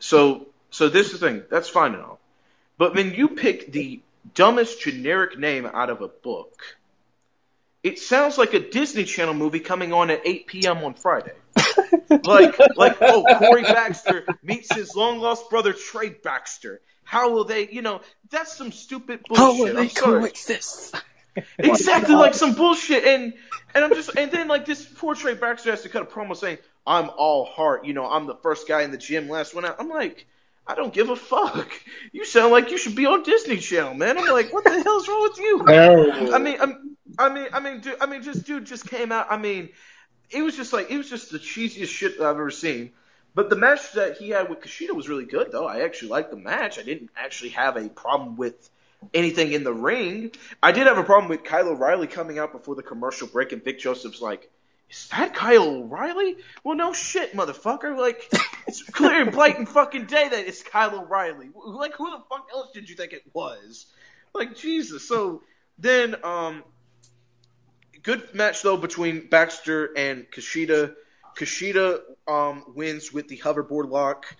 [0.00, 1.42] So, so this is the thing.
[1.48, 2.18] That's fine and all,
[2.78, 4.02] but when you pick the
[4.34, 6.60] dumbest generic name out of a book,
[7.84, 10.78] it sounds like a Disney Channel movie coming on at 8 p.m.
[10.78, 11.34] on Friday.
[12.24, 16.80] like, like, oh, Corey Baxter meets his long lost brother Trey Baxter.
[17.04, 19.44] How will they, you know, that's some stupid bullshit.
[19.44, 20.96] How will they coexist?
[21.58, 23.34] Exactly like some bullshit, and
[23.74, 26.36] and I'm just and then like this poor Trey Baxter has to cut a promo
[26.36, 29.64] saying I'm all heart, you know, I'm the first guy in the gym, last one
[29.64, 29.76] out.
[29.78, 30.26] I'm like,
[30.66, 31.70] I don't give a fuck.
[32.12, 34.18] You sound like you should be on Disney Channel, man.
[34.18, 35.64] I'm like, what the hell's wrong with you?
[35.66, 36.34] Terrible.
[36.34, 39.26] I mean, I'm, I mean, I mean, dude, I mean, just dude just came out.
[39.30, 39.70] I mean,
[40.30, 42.92] it was just like it was just the cheesiest shit that I've ever seen.
[43.34, 45.66] But the match that he had with Kushida was really good, though.
[45.66, 46.78] I actually liked the match.
[46.78, 48.70] I didn't actually have a problem with
[49.12, 50.32] anything in the ring.
[50.62, 53.62] I did have a problem with Kyle O'Reilly coming out before the commercial break, and
[53.62, 54.50] Vic Joseph's like,
[54.90, 57.96] "Is that Kyle O'Reilly?" Well, no shit, motherfucker.
[57.96, 58.28] Like,
[58.66, 61.50] it's clear and blatant fucking day that it's Kyle O'Reilly.
[61.54, 63.86] Like, who the fuck else did you think it was?
[64.32, 65.06] Like, Jesus.
[65.06, 65.42] So
[65.78, 66.62] then, um,
[68.02, 70.94] good match though between Baxter and Kushida.
[71.36, 74.36] Kushida um, wins with the hoverboard lock,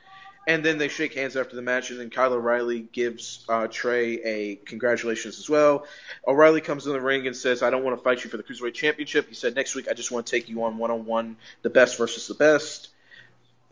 [0.46, 4.22] and then they shake hands after the match, and then Kyle O'Reilly gives uh, Trey
[4.22, 5.86] a congratulations as well.
[6.26, 8.42] O'Reilly comes in the ring and says, "I don't want to fight you for the
[8.42, 11.06] cruiserweight championship." He said, "Next week, I just want to take you on one on
[11.06, 12.88] one, the best versus the best."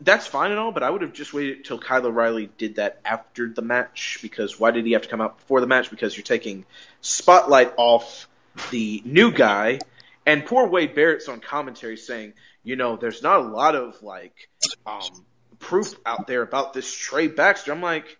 [0.01, 2.99] That's fine and all, but I would have just waited till Kyle O'Reilly did that
[3.05, 5.89] after the match because why did he have to come out before the match?
[5.89, 6.65] Because you're taking
[7.01, 8.27] spotlight off
[8.71, 9.79] the new guy,
[10.25, 12.33] and poor Wade Barrett's on commentary saying,
[12.63, 14.49] you know, there's not a lot of like
[14.85, 15.25] um,
[15.63, 17.71] proof out there about this Trey Baxter.
[17.71, 18.17] I'm like,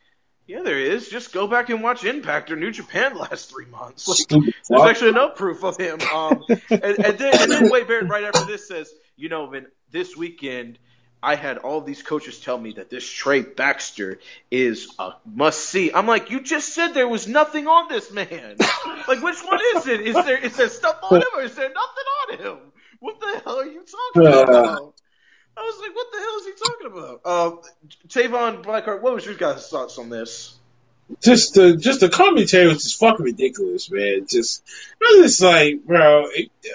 [0.47, 1.09] yeah, there is.
[1.09, 4.07] Just go back and watch Impact or New Japan the last three months.
[4.07, 5.99] Like, there's actually no proof of him.
[6.13, 9.67] Um, and, and then and then Wade Barrett right after this says, you know, Vin,
[9.91, 10.79] this weekend
[11.23, 14.19] I had all these coaches tell me that this Trey Baxter
[14.51, 15.93] is a must see.
[15.93, 18.57] I'm like, you just said there was nothing on this man.
[19.07, 20.01] like, which one is it?
[20.01, 22.57] Is there is there stuff on him or is there nothing on him?
[22.99, 24.93] What the hell are you talking about?
[25.55, 27.21] I was like, what the hell is he talking about?
[27.25, 27.51] Uh,
[28.07, 30.57] Tavon Blackheart, what was your guys' thoughts on this?
[31.21, 34.25] just the just the commentary was just fucking ridiculous, man.
[34.27, 34.63] Just
[35.01, 36.25] I was just like, bro,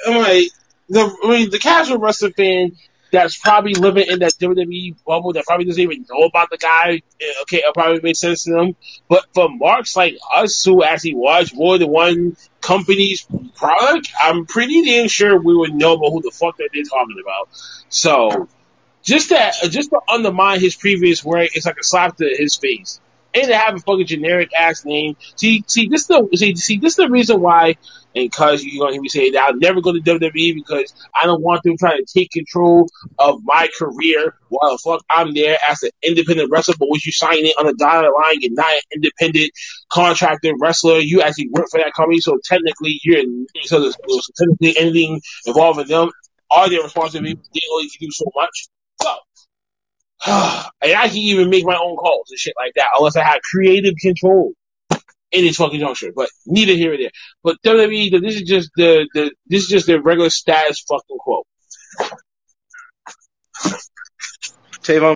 [0.06, 0.48] I'm like
[0.88, 2.76] the I mean the casual wrestling fan
[3.10, 7.00] that's probably living in that WWE bubble that probably doesn't even know about the guy.
[7.20, 8.76] eh, Okay, it probably makes sense to them.
[9.08, 13.26] But for marks like us who actually watch more than one company's
[13.56, 17.16] product, I'm pretty damn sure we would know about who the fuck that they're talking
[17.20, 17.48] about.
[17.88, 18.46] So
[19.08, 23.00] just that, just to undermine his previous work, it's like a slap to his face.
[23.34, 25.16] And to have a fucking generic ass name.
[25.36, 27.76] See, see, this the see, see, this is the reason why.
[28.14, 31.24] And cause you're gonna hear me say that I'll never go to WWE because I
[31.26, 35.56] don't want them trying to take control of my career while the fuck I'm there
[35.68, 36.74] as an independent wrestler.
[36.78, 39.52] But once you sign in on a dotted line, you're not an independent
[39.90, 40.98] contracted wrestler.
[40.98, 43.24] You actually work for that company, so technically you're
[43.62, 46.10] so, so technically anything involving them
[46.50, 47.38] are their responsibility.
[47.54, 48.68] They only can do so much.
[49.00, 49.14] So
[50.26, 53.40] and I can even make my own calls and shit like that, unless I have
[53.42, 54.52] creative control
[55.30, 56.12] in this fucking juncture.
[56.14, 57.10] But neither here or there.
[57.42, 61.42] But WWE, this is just the, the this is just the regular status fucking quo.
[64.82, 65.14] Tavon,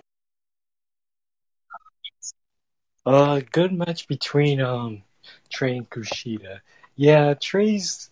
[3.05, 5.03] Uh, good match between um
[5.49, 6.61] Trey and Kushida.
[6.95, 8.09] Yeah, Trey's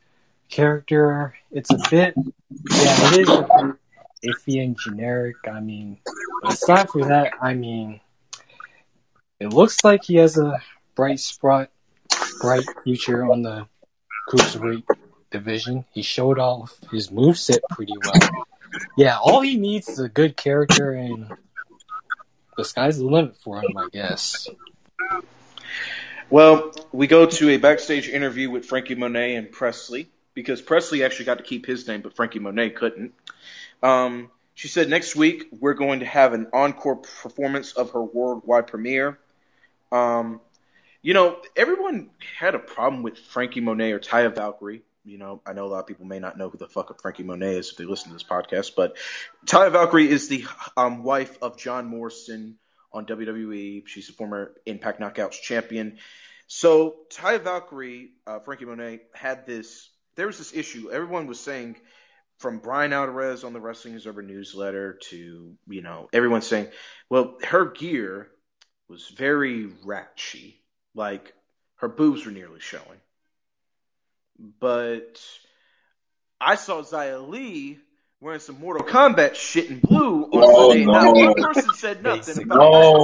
[0.49, 3.75] character, it's a bit, yeah, it is a bit
[4.23, 5.35] iffy and generic.
[5.51, 5.97] I mean,
[6.45, 7.99] aside from that, I mean,
[9.39, 10.61] it looks like he has a
[10.95, 11.69] bright spot,
[12.39, 13.67] bright future on the
[14.29, 14.83] cruiserweight
[15.31, 15.85] division.
[15.91, 18.45] He showed off his moveset pretty well.
[18.97, 21.31] Yeah, all he needs is a good character, and
[22.57, 24.47] the sky's the limit for him, I guess.
[26.29, 31.25] Well, we go to a backstage interview with Franky Monet and Presley because Presley actually
[31.25, 33.13] got to keep his name, but Franky Monet couldn't.
[33.81, 38.67] Um, she said next week we're going to have an encore performance of her worldwide
[38.67, 39.17] premiere.
[39.91, 40.41] Um,
[41.01, 44.83] you know, everyone had a problem with Franky Monet or Taya Valkyrie.
[45.03, 47.23] You know, I know a lot of people may not know who the fuck Franky
[47.23, 48.97] Monet is if they listen to this podcast, but
[49.45, 50.45] Taya Valkyrie is the
[50.77, 52.57] um, wife of John Morrison
[52.93, 53.87] on WWE.
[53.87, 55.97] She's a former Impact Knockouts champion.
[56.45, 59.89] So Taya Valkyrie, uh, Franky Monet had this.
[60.15, 60.91] There was this issue.
[60.91, 61.77] Everyone was saying,
[62.41, 66.67] from Bryan Alvarez on the Wrestling Observer newsletter to you know everyone saying,
[67.09, 68.27] well, her gear
[68.89, 70.59] was very ratchy,
[70.95, 71.33] like
[71.75, 72.99] her boobs were nearly showing.
[74.59, 75.21] But
[76.39, 77.79] I saw Xia Li
[78.19, 80.85] wearing some Mortal Kombat shit in blue on Oh, Sunday.
[80.85, 80.91] no.
[80.91, 82.43] Not one person said nothing Basically.
[82.43, 82.95] about that.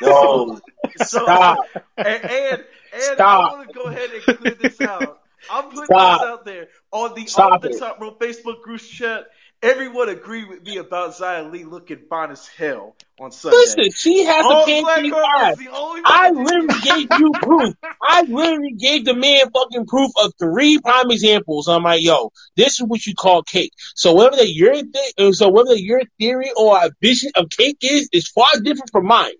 [0.00, 0.06] No,
[0.46, 0.60] no,
[0.96, 1.58] So, Stop.
[1.96, 3.52] And, and, and I Stop.
[3.52, 5.20] want to go ahead and clear this out.
[5.50, 6.20] I'm putting Stop.
[6.20, 9.26] this out there on the Stop off the top row Facebook group chat.
[9.62, 13.56] Everyone agreed with me about Xia Li looking fine as hell on Sunday.
[13.56, 15.52] Listen, she has a All pancake ass.
[15.52, 17.74] is the only one I literally gave you proof.
[18.02, 21.66] I literally gave the man fucking proof of three prime examples.
[21.68, 23.72] I'm like, yo, this is what you call cake.
[23.94, 27.78] So whether that your thi- uh, so whether your theory or a vision of cake
[27.80, 29.32] is is far different from mine.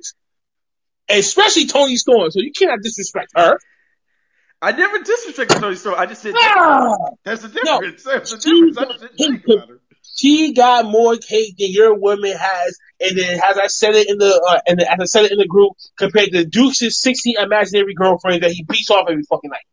[1.08, 2.30] Especially Toni Storm.
[2.30, 3.58] So you cannot disrespect her.
[4.64, 5.96] I never disrespected Toni Storm.
[5.98, 6.96] I just said Ah!
[7.22, 8.02] there's a difference.
[8.02, 8.78] There's a she difference.
[8.78, 9.80] I just didn't he think about her.
[10.16, 14.16] She got more cake than your woman has, and then as I said it in
[14.16, 17.94] the uh, and as I said it in the group, compared to Duke's sixty imaginary
[17.94, 19.66] girlfriends that he beats off every fucking night.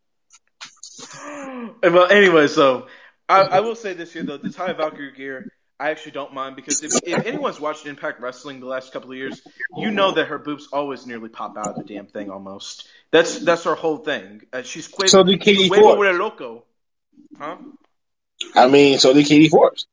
[1.92, 2.86] well, anyway, so
[3.28, 5.52] I, I will say this here though, the Ty Valkyrie gear,
[5.82, 9.16] I actually don't mind because if, if anyone's watched Impact Wrestling the last couple of
[9.16, 9.42] years,
[9.76, 12.86] you know that her boobs always nearly pop out of the damn thing almost.
[13.10, 14.42] That's that's her whole thing.
[14.52, 15.98] Uh, she's Quavo, So did Katie she's Quavo Ford.
[15.98, 16.64] with a loco,
[17.36, 17.56] huh?
[18.54, 19.88] I mean, so did Katie Forbes.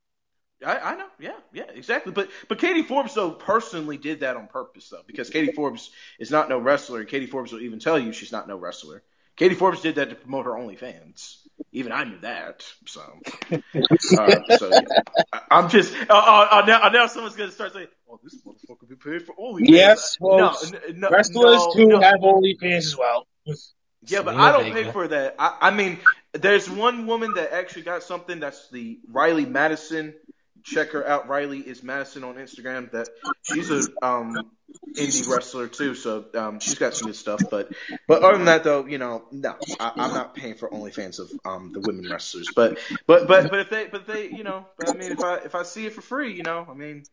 [0.64, 2.12] I, I know, yeah, yeah, exactly.
[2.12, 5.90] But but Katie Forbes though personally did that on purpose though, because Katie Forbes
[6.20, 7.04] is not no wrestler.
[7.04, 9.02] Katie Forbes will even tell you she's not no wrestler.
[9.36, 11.38] Katie Forbes did that to promote her OnlyFans.
[11.72, 12.66] Even I knew that.
[12.88, 13.02] So,
[13.52, 13.58] uh,
[14.58, 14.80] so yeah.
[15.34, 15.94] I, I'm just.
[15.94, 19.24] Uh, uh, uh, now, uh, now someone's gonna start saying, "Oh, this motherfucker be paid
[19.24, 20.74] for OnlyFans." Yes, no, folks.
[20.74, 22.02] n- no, Wrestlers no, too no.
[22.02, 23.28] have OnlyFans as well.
[24.08, 25.36] Yeah, but I don't pay for that.
[25.38, 26.00] I, I mean,
[26.34, 28.40] there's one woman that actually got something.
[28.40, 30.14] That's the Riley Madison.
[30.64, 31.28] Check her out.
[31.28, 32.92] Riley is Madison on Instagram.
[32.92, 33.10] That
[33.44, 34.52] she's a um,
[34.96, 37.42] indie wrestler too, so um, she's got some good stuff.
[37.50, 37.72] But
[38.08, 41.32] but other than that, though, you know, no, I, I'm not paying for OnlyFans of
[41.46, 42.50] um, the women wrestlers.
[42.56, 45.36] But but but but if they but they you know, but I mean, if I
[45.38, 47.04] if I see it for free, you know, I mean,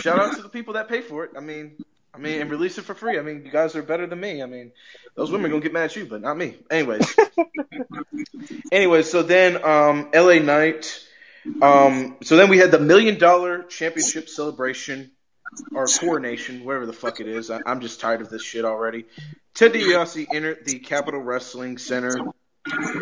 [0.00, 1.32] shout out to the people that pay for it.
[1.36, 1.76] I mean.
[2.12, 3.20] I mean, and release it for free.
[3.20, 4.42] I mean, you guys are better than me.
[4.42, 4.72] I mean,
[5.14, 6.56] those women are gonna get mad at you, but not me.
[6.68, 7.14] Anyways,
[8.72, 10.40] anyways, so then um, L.A.
[10.40, 11.06] Knight.
[11.62, 15.12] Um, so then we had the million dollar championship celebration
[15.74, 17.50] or coronation, whatever the fuck it is.
[17.50, 19.04] I, I'm just tired of this shit already.
[19.54, 22.14] Ted DiBiase entered the Capitol Wrestling Center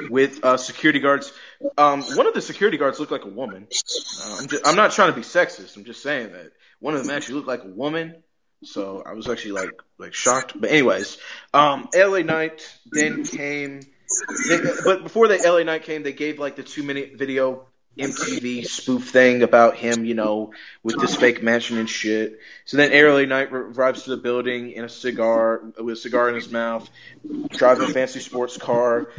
[0.08, 1.32] with uh, security guards.
[1.76, 3.66] Um, one of the security guards looked like a woman.
[4.22, 5.76] Uh, I'm, just, I'm not trying to be sexist.
[5.76, 8.22] I'm just saying that one of them actually looked like a woman.
[8.64, 10.60] So I was actually like like shocked.
[10.60, 11.18] But anyways,
[11.54, 13.82] um, LA Knight then came.
[14.48, 17.66] They, but before the LA Knight came, they gave like the two minute video
[17.96, 20.52] MTV spoof thing about him, you know,
[20.82, 22.38] with this fake mansion and shit.
[22.64, 26.36] So then LA Knight arrives to the building in a cigar, with a cigar in
[26.36, 26.88] his mouth,
[27.50, 29.10] driving a fancy sports car.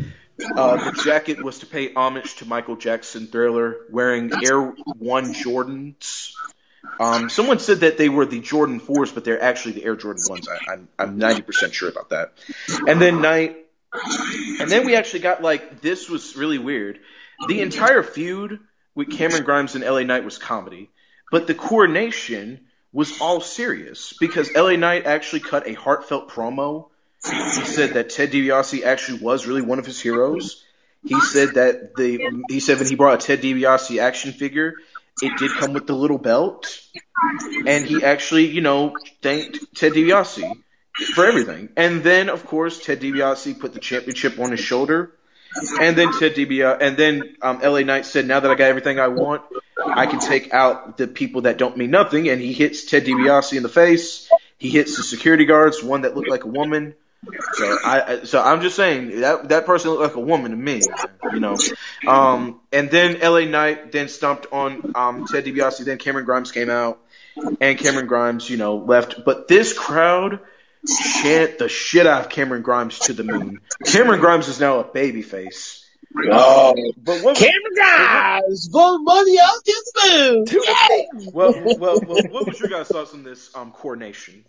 [0.56, 4.62] Uh, the jacket was to pay homage to Michael Jackson Thriller, wearing Air
[4.98, 6.34] One Jordans.
[7.00, 10.24] Um, someone said that they were the Jordan 4s, but they're actually the Air Jordan
[10.24, 10.48] 1s.
[10.50, 12.34] I, I'm, I'm 90% sure about that.
[12.88, 13.58] And then Knight,
[14.60, 17.00] and then we actually got like, this was really weird.
[17.48, 18.60] The entire feud
[18.96, 20.90] with Cameron Grimes and LA Knight was comedy,
[21.32, 22.62] but the coronation
[22.92, 26.90] was all serious because LA Knight actually cut a heartfelt promo.
[27.24, 30.64] He said that Ted DiBiase actually was really one of his heroes.
[31.06, 34.74] He said that the he said when he brought a Ted DiBiase action figure,
[35.22, 36.82] it did come with the little belt,
[37.66, 40.52] and he actually you know thanked Ted DiBiase
[41.14, 41.70] for everything.
[41.78, 45.14] And then of course Ted DiBiase put the championship on his shoulder
[45.80, 49.00] and then Ted DiBiase, and then um, LA Knight said, "Now that I got everything
[49.00, 49.42] I want,
[49.78, 53.56] I can take out the people that don't mean nothing." And he hits Ted DiBiase
[53.56, 54.30] in the face.
[54.58, 56.96] He hits the security guards, one that looked like a woman.
[57.54, 60.82] So I, so I'm just saying that that person looked like a woman to me,
[61.34, 61.58] you know.
[62.08, 65.84] Um, and then LA Knight then stomped on um, Ted DiBiase.
[65.84, 67.00] Then Cameron Grimes came out,
[67.60, 69.26] and Cameron Grimes, you know, left.
[69.26, 70.40] But this crowd
[71.22, 73.60] chant the shit out of Cameron Grimes to the moon.
[73.86, 75.86] Cameron Grimes is now a baby face.
[76.32, 80.46] Oh, But what, Cameron guys, go money out this moon.
[81.34, 84.44] well, well, well, what was your guys' thoughts on this um, coronation?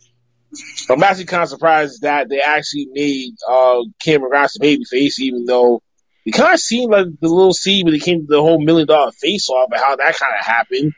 [0.88, 5.20] I'm actually kind of surprised that they actually made uh, Cameron Grimes a baby face,
[5.20, 5.82] even though
[6.24, 8.86] it kind of seemed like the little scene when it came to the whole million
[8.88, 10.92] dollar face off and how that kind of happened.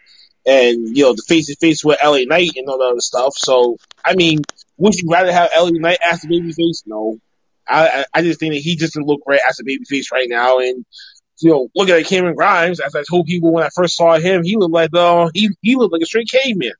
[0.45, 3.35] And, you know, the face to face with LA Knight and all that other stuff.
[3.37, 4.41] So, I mean,
[4.83, 6.83] would you rather have LA Knight as a baby face?
[6.87, 7.19] No.
[7.69, 10.27] I, I, just think that he just doesn't look right as a baby face right
[10.29, 10.59] now.
[10.59, 10.85] And,
[11.39, 14.43] you know, looking at Cameron Grimes, as I told people when I first saw him,
[14.43, 16.73] he looked like, uh, he, he looked like a straight caveman.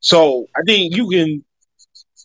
[0.00, 1.44] So, I think you can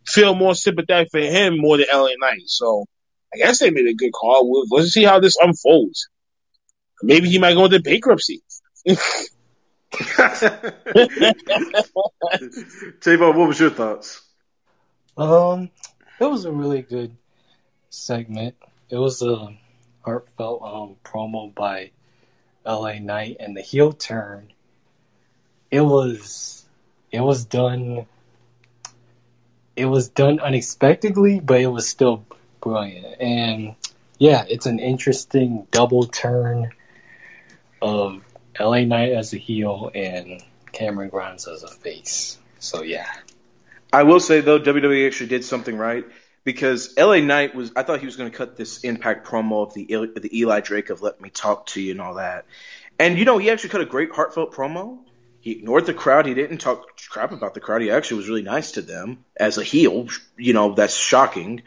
[0.05, 2.43] feel more sympathetic for him more than LA Knight.
[2.45, 2.85] So,
[3.34, 4.49] I guess they made a good call.
[4.49, 6.07] We'll, let's see how this unfolds.
[7.03, 8.41] Maybe he might go into bankruptcy.
[13.01, 14.26] Tavon, what was your thoughts?
[15.18, 15.72] Um,
[16.19, 17.15] it was a really good
[17.89, 18.56] segment.
[18.89, 19.56] It was a
[20.02, 21.91] heartfelt um promo by
[22.65, 24.53] LA Knight and the heel turn.
[25.72, 26.65] It was
[27.11, 28.06] it was done
[29.76, 32.26] it was done unexpectedly, but it was still
[32.61, 33.22] brilliant.
[33.22, 33.76] And
[34.18, 36.72] yeah, it's an interesting double turn
[37.81, 38.23] of
[38.60, 42.39] LA Knight as a heel and Cameron Grimes as a face.
[42.60, 43.07] So yeah.
[43.91, 46.05] I will say though, WWE actually did something right
[46.43, 47.73] because LA Knight was.
[47.76, 50.89] I thought he was going to cut this Impact promo of the the Eli Drake
[50.89, 52.45] of "Let Me Talk to You" and all that,
[52.97, 54.99] and you know he actually cut a great heartfelt promo.
[55.41, 56.26] He ignored the crowd.
[56.26, 57.81] He didn't talk crap about the crowd.
[57.81, 60.07] He actually was really nice to them as a heel.
[60.38, 61.64] You know that's shocking.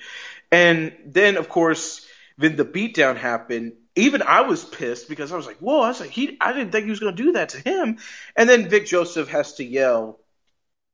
[0.50, 2.06] And then of course,
[2.36, 3.72] when the beatdown happened.
[3.96, 6.70] Even I was pissed because I was like, "Whoa!" I was like, "He, I didn't
[6.70, 7.98] think he was going to do that to him."
[8.36, 10.19] And then Vic Joseph has to yell,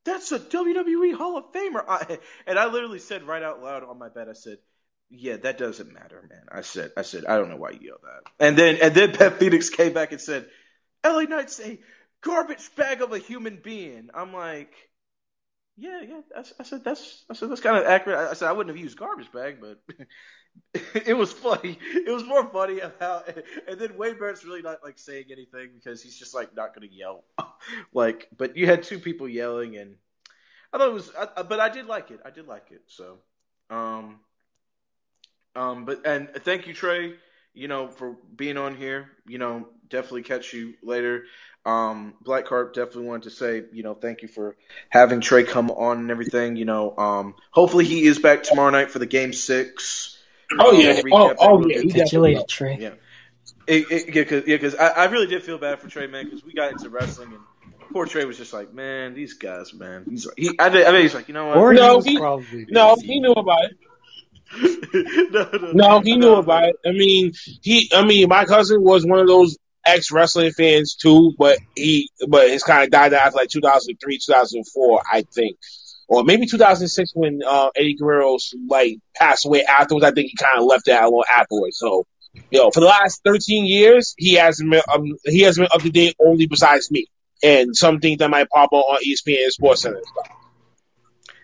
[0.06, 1.84] that's a WWE Hall of Famer.
[1.86, 4.58] I, and I literally said right out loud on my bed, I said,
[5.10, 6.46] yeah, that doesn't matter, man.
[6.50, 8.30] I said, I said, I don't know why you yelled that.
[8.44, 10.46] And then, and then Beth Phoenix came back and said,
[11.04, 11.78] LA Knight's a
[12.22, 14.08] garbage bag of a human being.
[14.14, 14.72] I'm like,
[15.76, 16.20] yeah, yeah.
[16.36, 18.18] I, I said that's, I said that's kind of accurate.
[18.18, 19.78] I, I said I wouldn't have used garbage bag, but
[20.94, 21.78] it was funny.
[21.94, 23.28] It was more funny about,
[23.68, 26.88] and then Wade Barrett's really not like saying anything because he's just like not going
[26.88, 27.24] to yell.
[27.92, 29.96] like, but you had two people yelling, and
[30.72, 32.20] I thought it was, I, but I did like it.
[32.24, 32.82] I did like it.
[32.86, 33.18] So,
[33.70, 34.20] um,
[35.54, 37.14] um, but and thank you, Trey.
[37.54, 39.10] You know, for being on here.
[39.26, 41.24] You know, definitely catch you later.
[41.64, 44.56] Um, Black Carp definitely wanted to say, you know, thank you for
[44.88, 46.56] having Trey come on and everything.
[46.56, 50.15] You know, um, hopefully he is back tomorrow night for the game six.
[50.58, 51.82] Oh yeah, oh, oh yeah.
[51.92, 52.76] Catch you Trey.
[52.80, 52.90] Yeah.
[53.66, 56.24] It, it, yeah, cause, yeah, cause I, I really did feel bad for Trey, man,
[56.24, 57.40] because we got into wrestling and
[57.92, 60.04] poor Trey was just like, man, these guys, man.
[60.08, 61.56] He's he, I, I mean, he's like, you know what?
[61.56, 63.76] Or No, he he- No, he knew about it.
[65.32, 66.76] no, no, No, he knew about it.
[66.86, 67.32] I mean,
[67.62, 67.90] he.
[67.92, 72.48] I mean, my cousin was one of those ex wrestling fans too, but he, but
[72.48, 75.56] his kind of died out like 2003, 2004, I think,
[76.08, 78.36] or maybe 2006 when uh, Eddie Guerrero
[78.68, 80.04] like passed away afterwards.
[80.04, 81.78] I think he kind of left that alone afterwards.
[81.78, 82.06] So
[82.50, 85.90] Yo, for the last 13 years, he hasn't been, um, he hasn't been up to
[85.90, 87.06] date only besides me.
[87.42, 90.02] And some things that might pop up on ESPN and Sports Center.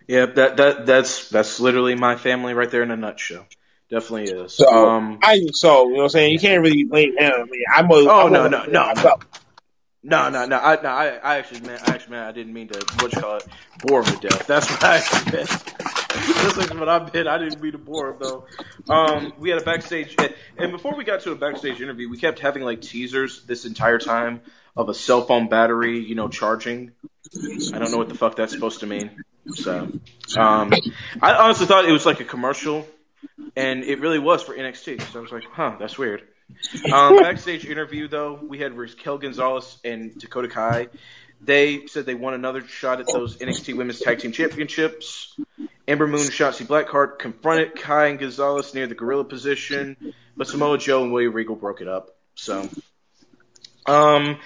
[0.06, 3.46] Yeah, that that that's that's literally my family right there in a nutshell.
[3.90, 4.54] Definitely is.
[4.54, 6.32] So, um, I, so, you know what I'm saying?
[6.32, 7.30] You can't really blame him.
[7.32, 8.92] I mean, I'm a, Oh, I'm no, a- no, no.
[10.04, 10.58] No, no, no.
[10.58, 13.20] I, no, I, I actually meant, I actually meant, I didn't mean to, what you
[13.20, 13.46] call it,
[13.78, 14.46] bore him to death.
[14.48, 14.98] That's what I
[15.32, 15.48] meant.
[15.48, 17.28] That's what I meant.
[17.28, 18.46] I didn't mean to bore him though.
[18.88, 20.16] Um, we had a backstage,
[20.58, 23.98] and before we got to a backstage interview, we kept having like teasers this entire
[23.98, 24.40] time
[24.76, 26.92] of a cell phone battery, you know, charging.
[27.72, 29.22] I don't know what the fuck that's supposed to mean.
[29.46, 29.90] So,
[30.36, 30.72] um,
[31.20, 32.86] I honestly thought it was like a commercial,
[33.56, 35.00] and it really was for NXT.
[35.12, 36.22] So I was like, huh, that's weird.
[36.92, 40.88] Um, backstage interview though, we had Raquel Gonzalez and Dakota Kai.
[41.40, 45.36] They said they won another shot at those NXT Women's Tag Team Championships.
[45.88, 49.96] Ember Moon and Shotzi Blackheart confronted Kai and Gonzalez near the gorilla position,
[50.36, 52.14] but Samoa Joe and William Regal broke it up.
[52.36, 52.68] So,
[53.86, 54.38] um,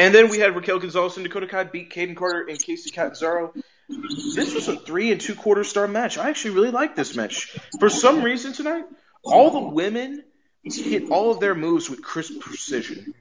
[0.00, 3.52] and then we had Raquel Gonzalez and Dakota Kai beat Kayden Carter and Kacy Catanzaro.
[3.88, 6.16] This was a three and two quarter star match.
[6.16, 7.56] I actually really liked this match.
[7.78, 8.84] For some reason tonight,
[9.22, 10.24] all the women
[10.64, 13.14] hit all of their moves with crisp precision.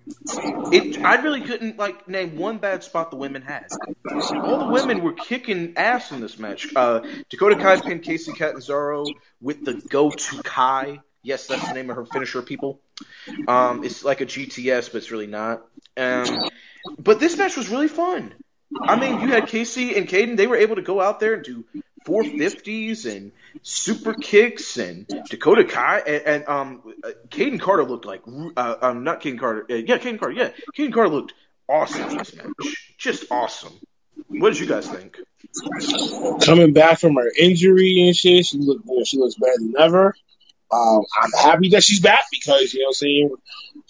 [0.72, 3.68] It, I really couldn't like name one bad spot the women had.
[4.12, 6.68] All the women were kicking ass in this match.
[6.76, 9.06] Uh, Dakota Kai pinned Kacy Catanzaro
[9.42, 11.00] with the Go to Kai.
[11.24, 12.80] Yes, that's the name of her finisher, people.
[13.48, 15.66] Um, it's like a GTS, but it's really not.
[15.96, 16.50] Um,
[16.98, 18.34] but this match was really fun.
[18.82, 21.44] I mean, you had Kacy and Kayden; they were able to go out there and
[21.44, 21.66] do
[22.08, 23.32] 450s and
[23.62, 26.94] super kicks, and Dakota Kai and, and um,
[27.30, 28.22] Kayden Carter looked like
[28.56, 31.34] uh, um, not Kayden Carter, uh, yeah, Kayden Carter, yeah, Kayden Carter looked
[31.68, 33.74] awesome in this match, just awesome.
[34.30, 35.18] What did you guys think?
[36.42, 40.16] coming back from her injury and shit, she look she looks better than ever.
[40.72, 43.36] Um, I'm happy that she's back because you know what I'm saying.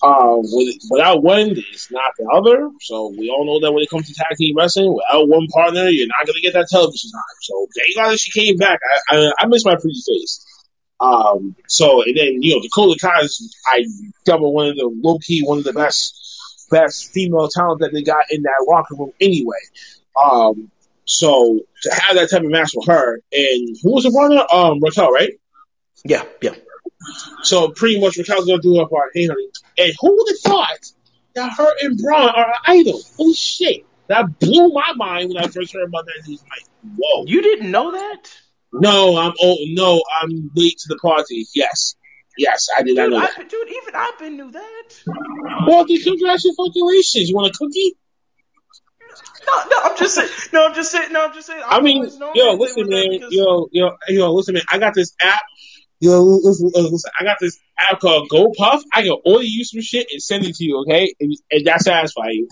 [0.03, 2.69] Um, with, without one, it's not the other.
[2.81, 5.89] So we all know that when it comes to tag team wrestling, without one partner,
[5.89, 7.21] you're not gonna get that television time.
[7.41, 8.79] So thank God that she came back.
[9.09, 10.45] I I, I miss my pretty face.
[10.99, 13.85] Um, so and then you know Dakota Kai is I
[14.25, 16.13] double one of the low key one of the best
[16.69, 19.57] best female talent that they got in that locker room anyway.
[20.21, 20.71] Um,
[21.05, 24.43] so to have that type of match with her and who was the partner?
[24.51, 25.33] Um, Raquel, right?
[26.03, 26.55] Yeah, yeah.
[27.43, 29.11] So pretty much Raquel's gonna do her part.
[29.13, 29.47] Hey, honey.
[29.77, 30.91] And who would have thought
[31.35, 33.01] that her and Braun are idol?
[33.17, 33.85] Holy shit.
[34.07, 36.23] That blew my mind when I first heard about that.
[36.25, 36.63] He's like,
[36.97, 37.25] whoa.
[37.27, 38.31] You didn't know that?
[38.73, 41.45] No, I'm oh no, I'm late to the party.
[41.55, 41.95] Yes.
[42.38, 43.49] Yes, I did not know I, that.
[43.49, 44.84] dude, even I've been knew that.
[45.67, 47.29] Well, then congratulations.
[47.29, 47.95] You want a cookie?
[49.47, 50.29] No, no, I'm just saying.
[50.53, 51.11] No, I'm just saying.
[51.11, 51.63] No, I'm just saying.
[51.65, 53.09] I I've mean, yo, listen, man.
[53.09, 54.63] because- Yo, yo, yo, listen, man.
[54.69, 55.41] I got this app.
[55.99, 58.83] Yo, listen, listen, I got this app called Go Puff.
[58.93, 61.13] I can order you some shit and send it to you, okay?
[61.19, 62.47] And, and that satisfy you.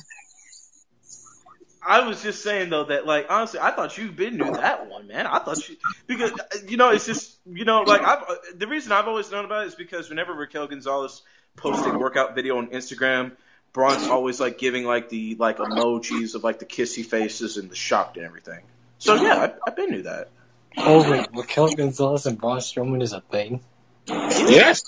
[1.88, 5.08] I was just saying though that like honestly, I thought you been knew that one,
[5.08, 5.28] man.
[5.28, 5.76] I thought you
[6.08, 6.32] because
[6.68, 9.66] you know it's just you know like I have the reason I've always known about
[9.66, 11.22] it is because whenever Raquel Gonzalez
[11.56, 13.34] posts a workout video on Instagram,
[13.72, 17.76] Braun's always like giving like the like emojis of like the kissy faces and the
[17.76, 18.62] shocked and everything.
[18.98, 20.30] So yeah, I, I been knew that.
[20.78, 23.62] Oh wait, Raquel Gonzalez and Braun Strowman is a thing.
[24.08, 24.84] Yes.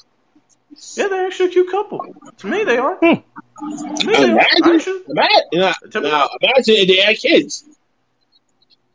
[0.96, 2.00] Yeah, they're actually a cute couple.
[2.38, 2.96] To me, they are.
[2.98, 3.14] Hmm.
[3.96, 4.32] To me, they are.
[4.32, 4.40] Imagine,
[4.76, 7.64] Actually, imagine, now, To me- now, imagine if they had kids.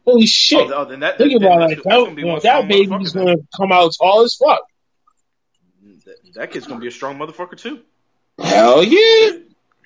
[0.04, 0.70] Holy shit.
[0.70, 1.76] oh, oh, then that, Think then about that's, it.
[1.76, 4.60] that's That, gonna be you know, one that baby's gonna come out tall as fuck.
[6.04, 7.80] That, that kid's gonna be a strong motherfucker too.
[8.38, 9.38] Hell yeah.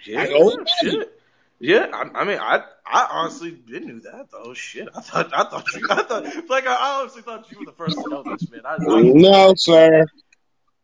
[0.06, 1.00] Yeah, I can only imagine.
[1.00, 1.15] shit.
[1.58, 4.52] Yeah, I, I mean, I I honestly didn't knew that though.
[4.54, 7.64] Shit, I thought I thought you I thought like I, I honestly thought you were
[7.64, 8.60] the first to know this, man.
[8.64, 10.06] I, I, No, sir.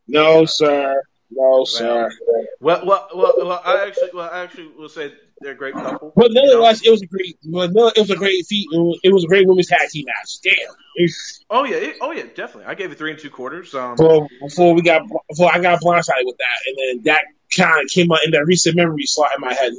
[0.07, 1.01] No, sir.
[1.35, 2.11] No, sir.
[2.59, 6.13] well, well, well, well, I actually, well, I actually will say they're a great couple.
[6.15, 6.41] But you know?
[6.41, 7.37] nonetheless, it was a great.
[7.43, 8.67] But no, it was a great feat.
[9.03, 10.41] It was a great women's tag team match.
[10.43, 10.53] Damn.
[10.97, 12.65] It's- Oh yeah, it, oh yeah, definitely.
[12.65, 13.73] I gave it three and two quarters.
[13.73, 17.23] Um, Before, before we got, before I got blindsided with that, and then that
[17.55, 19.73] kind of came out in that recent memory slot in my head.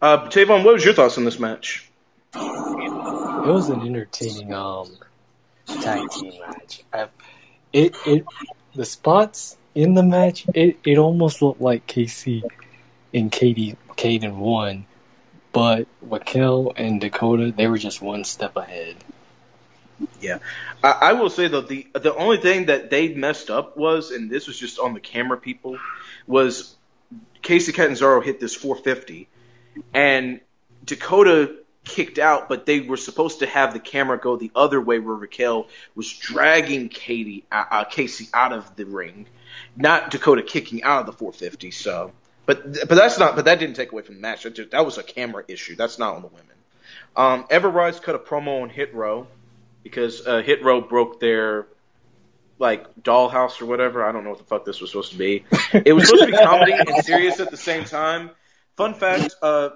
[0.00, 1.86] Uh, Tavon, what was your thoughts on this match?
[2.34, 2.40] It
[3.46, 4.96] was an entertaining um
[5.66, 6.82] tag team match.
[6.92, 7.08] I,
[7.72, 8.24] it it
[8.74, 12.42] the spots in the match it, it almost looked like Kacy
[13.12, 14.86] and Katie Kayden won,
[15.52, 18.96] but Raquel and Dakota they were just one step ahead.
[20.82, 24.30] I, I will say though the the only thing that they messed up was, and
[24.30, 25.76] this was just on the camera people,
[26.26, 26.74] was
[27.42, 29.28] Kacy Catanzaro hit this 450,
[29.94, 30.40] and
[30.84, 34.98] Dakota kicked out, but they were supposed to have the camera go the other way
[34.98, 39.26] where Raquel was dragging Katie, uh, uh, Kacy out of the ring,
[39.76, 41.70] not Dakota kicking out of the 450.
[41.70, 42.12] So,
[42.46, 43.36] but but that's not.
[43.36, 44.44] But that didn't take away from the match.
[44.44, 45.76] That, just, that was a camera issue.
[45.76, 46.46] That's not on the women.
[47.16, 49.26] Um, Everrise cut a promo on Hit Row
[49.82, 51.66] because uh, Hit Row broke their
[52.58, 54.04] like dollhouse or whatever.
[54.04, 55.44] I don't know what the fuck this was supposed to be.
[55.72, 58.30] It was supposed to be comedy and serious at the same time.
[58.76, 59.70] Fun fact: uh,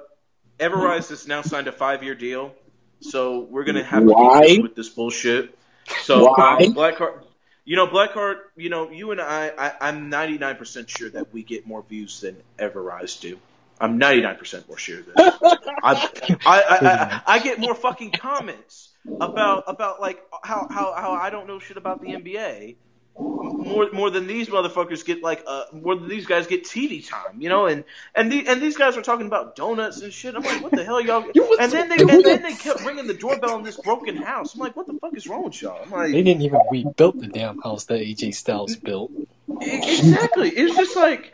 [0.59, 2.55] Everrise has now signed a five-year deal,
[3.01, 4.57] so we're gonna have to Why?
[4.57, 5.57] up with this bullshit.
[6.03, 6.59] So Why?
[6.65, 7.25] um, Blackheart,
[7.65, 11.67] you know, Blackheart, you know, you and I, I, I'm 99% sure that we get
[11.67, 13.39] more views than Everrise do.
[13.81, 15.03] I'm 99% more sure.
[15.17, 15.43] I,
[15.83, 18.91] I, I, I, I get more fucking comments
[19.21, 22.77] about about like how, how, how I don't know shit about the NBA
[23.17, 27.41] more more than these motherfuckers get like uh more than these guys get TV time,
[27.41, 27.85] you know, and
[28.15, 30.35] and the, and these guys were talking about donuts and shit.
[30.35, 31.25] I'm like, what the hell, y'all?
[31.61, 34.55] And then they and then they kept ringing the doorbell in this broken house.
[34.55, 35.81] I'm like, what the fuck is wrong with y'all?
[35.83, 39.13] I'm like, They didn't even rebuild the damn house that AJ Styles built.
[39.61, 40.49] Exactly.
[40.51, 41.33] It's just like,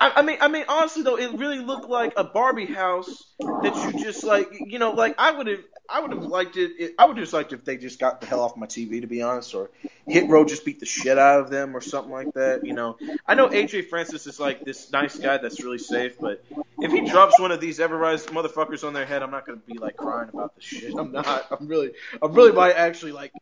[0.00, 3.92] I, I mean, I mean, honestly though, it really looked like a Barbie house that
[3.94, 6.94] you just like, you know, like I would have, I would have liked it.
[6.98, 9.20] I would just liked if they just got the hell off my TV, to be
[9.20, 9.70] honest, or
[10.06, 12.64] Hit Row just beat the shit out of them or something like that.
[12.64, 16.42] You know, I know AJ Francis is like this nice guy that's really safe, but
[16.78, 19.78] if he drops one of these Everrise motherfuckers on their head, I'm not gonna be
[19.78, 20.94] like crying about the shit.
[20.96, 21.46] I'm not.
[21.50, 23.32] I'm really, I'm really might actually like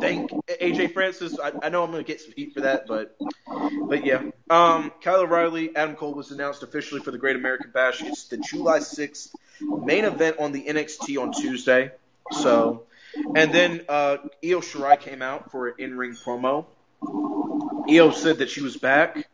[0.00, 1.38] thank AJ Francis.
[1.38, 3.16] I, I know I'm gonna get some heat for that, but
[3.88, 4.22] but yeah.
[4.50, 8.02] Um, Kyle O'Reilly, Adam Cole was announced officially for the Great American Bash.
[8.02, 11.92] It's the July 6th main event on the NXT on Tuesday.
[12.30, 12.84] So,
[13.34, 16.66] and then uh, Io Shirai came out for an in-ring promo.
[17.88, 19.28] Io said that she was back,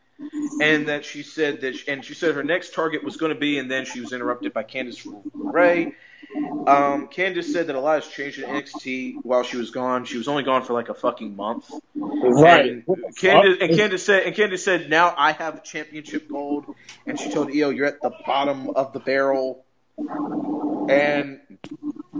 [0.61, 3.39] and that she said that, she, and she said her next target was going to
[3.39, 5.93] be, and then she was interrupted by Candice LeRae.
[6.35, 10.05] Um, Candice said that a lot has changed in NXT while she was gone.
[10.05, 11.69] She was only gone for like a fucking month.
[11.95, 12.71] Right.
[12.71, 16.65] And Candice, and Candice said, and Candice said, now I have championship gold.
[17.05, 19.65] And she told Io, you're at the bottom of the barrel.
[19.97, 21.41] And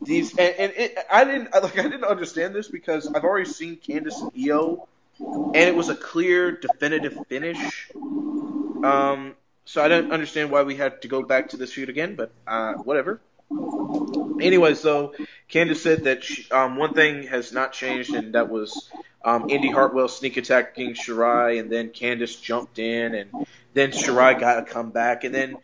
[0.04, 3.78] these, and, and it, I didn't like, I didn't understand this because I've already seen
[3.78, 4.88] Candice and Io,
[5.20, 7.92] and it was a clear, definitive finish.
[7.96, 9.36] Um,
[9.66, 12.32] so I don't understand why we had to go back to this feud again, but
[12.46, 13.22] uh, whatever.
[13.52, 15.14] Anyways, so
[15.50, 18.90] Candice said that she, um, one thing has not changed, and that was
[19.24, 23.32] um, Indy Hartwell sneak attacking Shirai, and then Candice jumped in, and
[23.74, 25.58] then Shirai got a comeback, and then,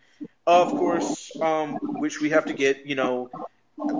[0.46, 3.30] of course, um, which we have to get, you know,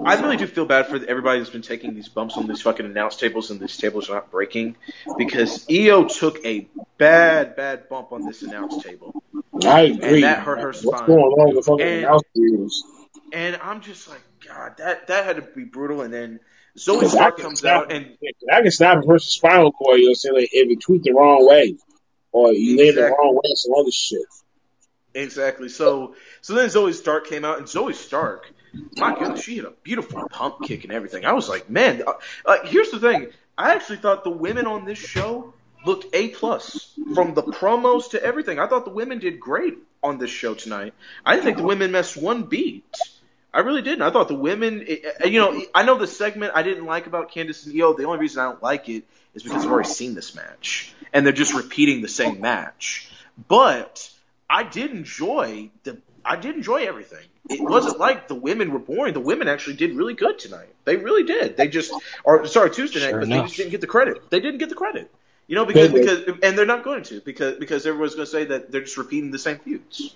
[0.05, 2.85] I really do feel bad for everybody that's been taking these bumps on these fucking
[2.87, 4.77] announce tables, and these tables are not breaking,
[5.19, 9.23] because Io took a bad, bad bump on this announce table.
[9.65, 10.15] I agree.
[10.15, 11.07] And that hurt her What's spine.
[11.07, 12.85] going on with fucking And- announce tables?
[13.33, 16.03] And I'm just like, God, that that had to be brutal.
[16.03, 16.41] And then
[16.77, 18.17] Zoey Stark comes snap, out, and
[18.53, 20.01] I can snap a person's spinal cord.
[20.01, 21.77] You'll say like if you tweet the wrong way,
[22.33, 24.23] or you lay the wrong way, some other shit.
[25.15, 25.69] exactly.
[25.69, 28.53] So so then Zoey Stark came out, and Zoey Stark,
[28.97, 31.25] my goodness, she had a beautiful pump kick and everything.
[31.25, 32.15] I was like, man, uh,
[32.47, 33.29] like here's the thing.
[33.59, 35.53] I actually thought the women on this show
[35.85, 38.59] looked a plus from the promos to everything.
[38.59, 40.95] I thought the women did great on this show tonight.
[41.25, 42.85] I didn't think the women missed one beat.
[43.53, 44.03] I really didn't.
[44.03, 47.07] I thought the women, eh, eh, you know, I know the segment I didn't like
[47.07, 47.95] about Candice and Io.
[47.95, 51.27] The only reason I don't like it is because I've already seen this match, and
[51.27, 53.11] they're just repeating the same match.
[53.49, 54.09] But
[54.49, 55.99] I did enjoy the.
[56.25, 57.25] I did enjoy everything.
[57.49, 59.15] It wasn't like the women were boring.
[59.15, 60.69] The women actually did really good tonight.
[60.85, 61.57] They really did.
[61.57, 61.93] They just,
[62.23, 64.31] or sorry, Tuesday night, Sure but they just didn't get the credit.
[64.31, 65.11] They didn't get the credit.
[65.51, 68.45] You know, because because and they're not going to because because everyone's going to say
[68.45, 70.15] that they're just repeating the same feuds.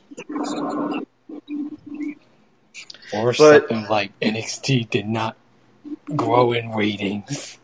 [3.13, 5.37] Or But- something like NXT did not
[6.15, 7.59] grow in ratings.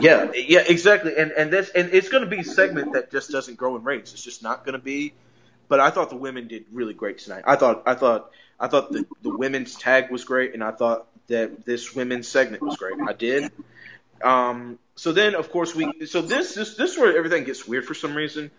[0.00, 1.14] Yeah, yeah, exactly.
[1.14, 3.84] And and this and it's going to be a segment that just doesn't grow in
[3.84, 4.14] ratings.
[4.14, 5.12] It's just not going to be.
[5.68, 7.44] But I thought the women did really great tonight.
[7.46, 11.06] I thought I thought I thought the the women's tag was great, and I thought
[11.26, 12.94] that this women's segment was great.
[13.06, 13.52] I did.
[14.22, 14.78] Um.
[14.94, 16.06] So then, of course, we.
[16.06, 18.50] So this this this is where everything gets weird for some reason.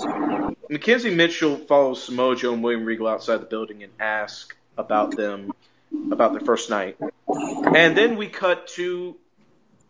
[0.00, 5.52] McKenzie Mitchell follows Samoa Joe and William Regal outside the building and asks about them
[6.10, 6.96] about their first night,
[7.74, 9.16] and then we cut to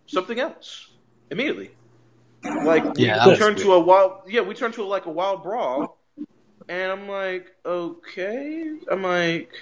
[0.07, 0.89] something else
[1.31, 1.71] immediately.
[2.45, 5.45] Like Yeah, we turn to a wild, yeah, we turn to a, like a wild
[5.45, 5.97] brawl,
[6.69, 9.53] and I'm like, okay, I'm like,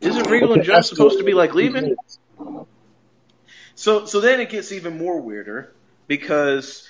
[0.00, 1.96] isn't Regal and John supposed to be like leaving?
[3.74, 5.72] So so then it gets even more weirder
[6.06, 6.88] because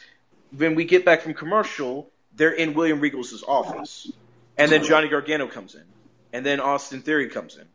[0.56, 4.10] when we get back from commercial, they're in William Regal's office,
[4.56, 5.84] and then Johnny Gargano comes in,
[6.32, 7.66] and then Austin Theory comes in,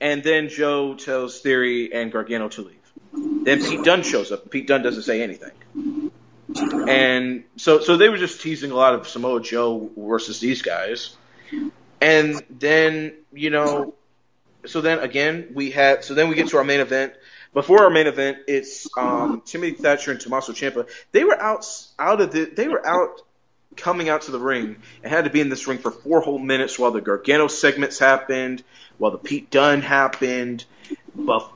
[0.00, 2.76] and then Joe tells Theory and Gargano to leave.
[3.12, 4.50] Then Pete Dunne shows up.
[4.50, 6.10] Pete Dunne doesn't say anything.
[6.88, 11.16] And so, so they were just teasing a lot of Samoa Joe versus these guys.
[12.00, 13.94] And then, you know,
[14.66, 17.14] so then again, we had, so then we get to our main event.
[17.52, 20.88] Before our main event, it's um, Timothy Thatcher and Tommaso Ciampa.
[21.10, 21.66] They were out,
[21.98, 23.22] out of the, they were out
[23.76, 26.38] coming out to the ring and had to be in this ring for four whole
[26.38, 28.62] minutes while the Gargano segments happened,
[28.98, 30.64] while the Pete Dunne happened.
[31.14, 31.50] But,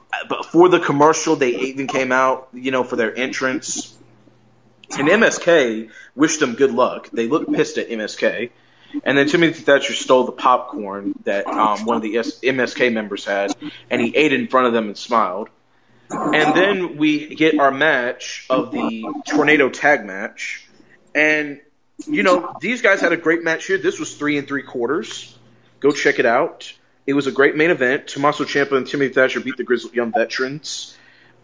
[0.50, 3.96] for the commercial, they even came out, you know, for their entrance.
[4.96, 7.10] And MSK wished them good luck.
[7.10, 8.50] They looked pissed at MSK.
[9.02, 13.52] And then Timothy Thatcher stole the popcorn that um, one of the MSK members had,
[13.90, 15.48] and he ate in front of them and smiled.
[16.14, 20.66] And then we get our match of the tornado tag match,
[21.14, 21.60] and
[22.06, 23.78] you know these guys had a great match here.
[23.78, 25.36] This was three and three quarters.
[25.80, 26.72] Go check it out.
[27.06, 28.08] It was a great main event.
[28.08, 30.96] Tommaso Ciampa and Timothy Thatcher beat the Grizzled Young Veterans.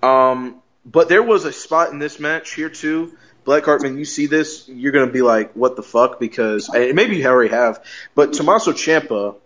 [0.03, 4.27] Um, but there was a spot in this match here too Black Hartman, you see
[4.27, 6.21] this, you're going to be like, what the fuck?
[6.21, 7.85] Because, maybe you already have,
[8.15, 9.37] but Tommaso Ciampa,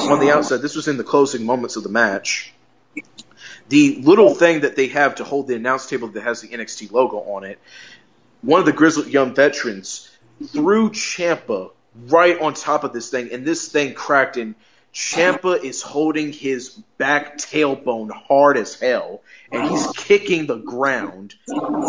[0.00, 2.51] on the outside, this was in the closing moments of the match.
[3.72, 6.92] The little thing that they have to hold the announce table that has the NXT
[6.92, 7.58] logo on it,
[8.42, 10.10] one of the grizzled young veterans
[10.48, 11.70] threw Ciampa
[12.08, 14.56] right on top of this thing, and this thing cracked, and
[14.92, 16.68] Ciampa is holding his
[16.98, 21.34] back tailbone hard as hell, and he's kicking the ground.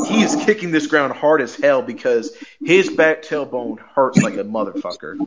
[0.08, 4.46] He is kicking this ground hard as hell because his back tailbone hurts like a
[4.46, 5.18] motherfucker.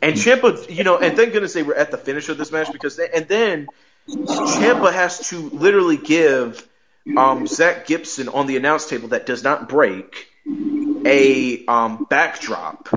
[0.00, 2.72] And Ciampa, you know, and thank goodness they were at the finish of this match
[2.72, 3.68] because, they, and then
[4.08, 6.66] Ciampa has to literally give
[7.16, 10.28] um, Zach Gibson on the announce table that does not break
[11.04, 12.88] a um, backdrop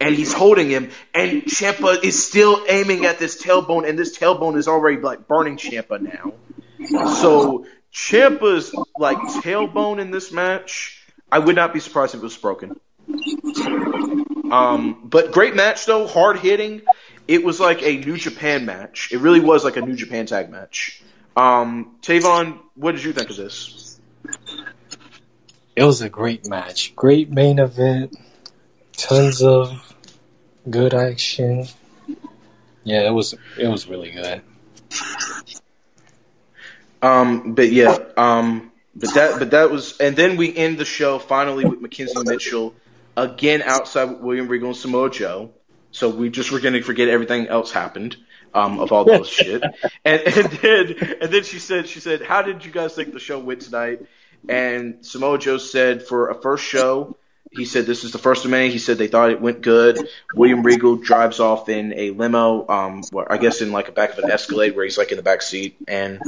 [0.00, 4.56] and he's holding him, and Ciampa is still aiming at this tailbone, and this tailbone
[4.56, 6.32] is already like burning Ciampa now.
[7.20, 12.36] So Ciampa's like tailbone in this match, I would not be surprised if it was
[12.36, 12.80] broken.
[14.50, 16.80] Um, but great match though, hard hitting.
[17.30, 19.12] It was like a New Japan match.
[19.12, 21.00] It really was like a New Japan tag match.
[21.36, 24.00] Um, Tavon, what did you think of this?
[25.76, 26.96] It was a great match.
[26.96, 28.16] Great main event.
[28.96, 29.94] Tons of
[30.68, 31.68] good action.
[32.82, 34.42] Yeah, it was it was really good.
[37.00, 41.20] Um, but yeah, um, but that, but that was, and then we end the show
[41.20, 42.74] finally with McKenzie Mitchell
[43.16, 45.52] again outside with William Regal and Samoa Joe.
[45.92, 48.16] So we just were going to forget everything else happened,
[48.54, 49.62] um, of all those shit.
[50.04, 53.20] And, and then, and then she said, she said, how did you guys think the
[53.20, 54.00] show went tonight?
[54.48, 57.16] And Samoa Joe said for a first show,
[57.50, 58.70] he said this is the first of many.
[58.70, 60.08] He said they thought it went good.
[60.34, 64.20] William Regal drives off in a limo, um, I guess in like a back of
[64.20, 66.22] an Escalade where he's like in the back seat, and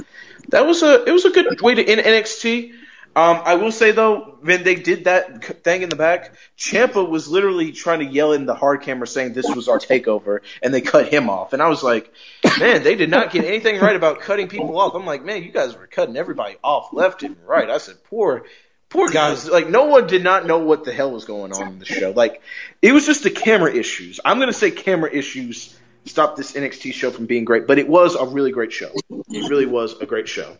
[0.48, 2.72] that was a it was a good way to end NXT.
[3.14, 7.28] Um, I will say though, when they did that thing in the back, Ciampa was
[7.28, 10.80] literally trying to yell in the hard camera saying this was our takeover, and they
[10.80, 11.52] cut him off.
[11.52, 12.12] And I was like,
[12.58, 14.94] man, they did not get anything right about cutting people off.
[14.94, 17.68] I'm like, man, you guys were cutting everybody off left and right.
[17.68, 18.44] I said, poor
[18.92, 21.78] Poor guys, like no one did not know what the hell was going on in
[21.78, 22.10] the show.
[22.10, 22.42] Like
[22.82, 24.20] it was just the camera issues.
[24.22, 25.74] I'm gonna say camera issues
[26.04, 28.92] stopped this NXT show from being great, but it was a really great show.
[29.08, 30.58] It really was a great show.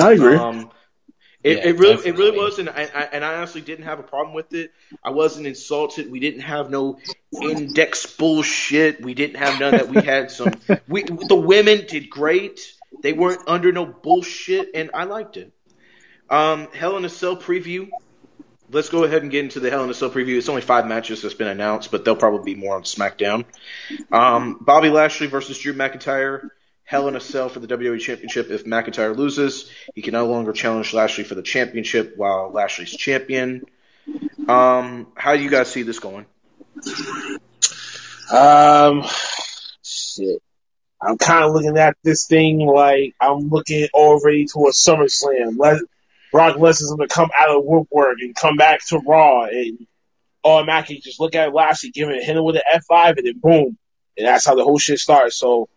[0.00, 0.34] I agree.
[0.34, 0.72] Um,
[1.44, 2.10] it, yeah, it really, definitely.
[2.10, 4.72] it really was, and I, I, and I honestly didn't have a problem with it.
[5.02, 6.10] I wasn't insulted.
[6.10, 6.98] We didn't have no
[7.32, 9.00] index bullshit.
[9.02, 9.88] We didn't have none that.
[9.88, 10.52] We had some.
[10.88, 12.74] We the women did great.
[13.02, 15.52] They weren't under no bullshit, and I liked it.
[16.30, 17.88] Um, Hell in a Cell preview.
[18.70, 20.38] Let's go ahead and get into the Hell in a Cell preview.
[20.38, 23.44] It's only five matches that's been announced, but there'll probably be more on SmackDown.
[24.10, 26.48] Um, Bobby Lashley versus Drew McIntyre.
[26.92, 28.50] Hell in a Cell for the WWE Championship.
[28.50, 33.64] If McIntyre loses, he can no longer challenge Lashley for the championship while Lashley's champion.
[34.46, 36.26] Um, how do you guys see this going?
[38.30, 39.04] Um,
[39.82, 40.42] shit.
[41.00, 45.54] I'm kind of looking at this thing like I'm looking already to a SummerSlam.
[45.56, 45.80] Let
[46.30, 49.86] Brock Lesnar's going to come out of woodwork and come back to Raw and
[50.44, 53.78] automatically just look at Lashley, him a hit with an F5 and then boom.
[54.18, 55.36] And that's how the whole shit starts.
[55.36, 55.70] So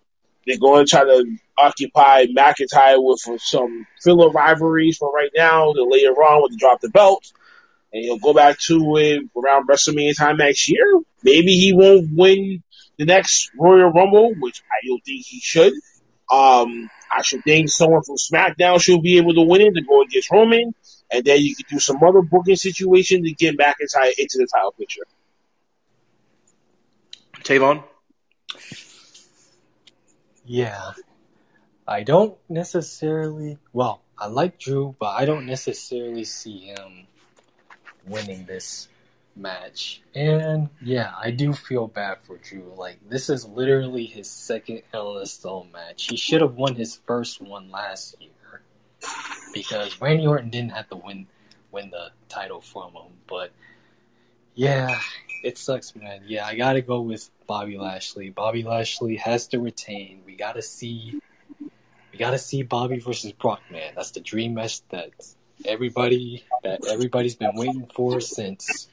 [0.46, 1.26] they're going to try to
[1.58, 5.74] occupy McIntyre with some filler rivalries for right now.
[5.74, 7.32] Then later on when they drop the belt.
[7.94, 10.86] And he'll go back to it around WrestleMania time next year.
[11.24, 12.62] Maybe he won't win
[12.98, 15.74] the next Royal Rumble, which I don't think he should.
[16.32, 20.02] Um, I should think someone from SmackDown should be able to win it to go
[20.02, 20.74] against Roman,
[21.12, 24.72] and then you could do some other booking situation to get back into the title
[24.72, 25.04] picture.
[27.44, 27.84] Tavon?
[30.46, 30.92] Yeah.
[31.88, 33.58] I don't necessarily.
[33.74, 37.08] Well, I like Drew, but I don't necessarily see him
[38.08, 38.88] winning this
[39.36, 40.02] match.
[40.14, 42.74] And yeah, I do feel bad for Drew.
[42.76, 46.08] Like this is literally his second Cell match.
[46.08, 48.62] He should have won his first one last year
[49.54, 51.28] because Randy Orton didn't have to win
[51.72, 53.12] win the title from him.
[53.28, 53.52] But
[54.54, 55.00] yeah,
[55.44, 56.22] it sucks, man.
[56.26, 58.30] Yeah, I gotta go with Bobby Lashley.
[58.30, 60.22] Bobby Lashley has to retain.
[60.26, 61.20] We gotta see
[62.12, 63.94] we gotta see Bobby versus Brock, man.
[63.96, 65.12] That's the dream match that
[65.66, 68.88] everybody that everybody's been waiting for since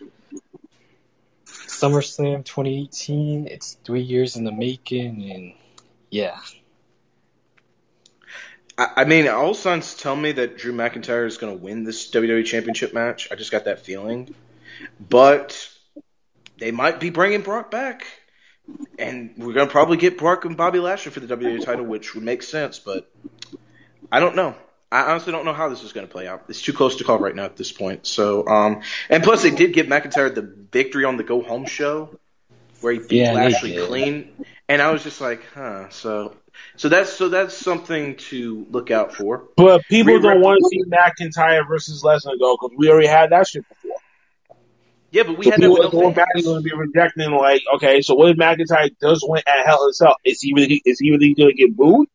[1.47, 3.47] SummerSlam 2018.
[3.47, 5.55] It's three years in the making, and
[6.11, 6.39] yeah.
[8.79, 12.45] I, mean, all signs tell me that Drew McIntyre is going to win this WWE
[12.45, 13.29] Championship match.
[13.31, 14.35] I just got that feeling,
[14.99, 15.69] but
[16.59, 18.07] they might be bringing Brock back,
[18.99, 22.15] and we're going to probably get Brock and Bobby Lashley for the WWE title, which
[22.15, 22.79] would make sense.
[22.79, 23.11] But
[24.11, 24.55] I don't know.
[24.91, 26.45] I honestly don't know how this is going to play out.
[26.49, 28.07] It's too close to call right now at this point.
[28.07, 32.19] So, um, and plus they did give McIntyre the victory on the Go Home show,
[32.83, 33.89] where he beat Yeah, Lashley did.
[33.89, 35.89] clean, and I was just like, huh.
[35.89, 36.37] So,
[36.77, 39.45] so that's so that's something to look out for.
[39.57, 43.31] But people Rhea don't want to see McIntyre versus Lesnar though, because we already had
[43.31, 43.82] that shit before.
[45.13, 46.45] Yeah, but we So had that people with are no going back fans.
[46.45, 49.87] and going to be rejecting, like, okay, so what if McIntyre does win at Hell
[49.89, 50.17] itself?
[50.25, 52.09] Is he really, is he really going to get booed?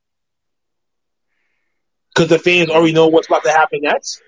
[2.15, 4.21] Because the fans already know what's about to happen next.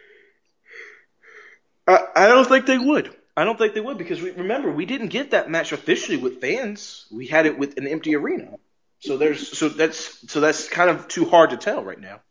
[1.88, 3.16] I, I don't think they would.
[3.36, 6.42] I don't think they would because we, remember we didn't get that match officially with
[6.42, 7.06] fans.
[7.12, 8.56] We had it with an empty arena.
[9.00, 12.22] So there's so that's so that's kind of too hard to tell right now.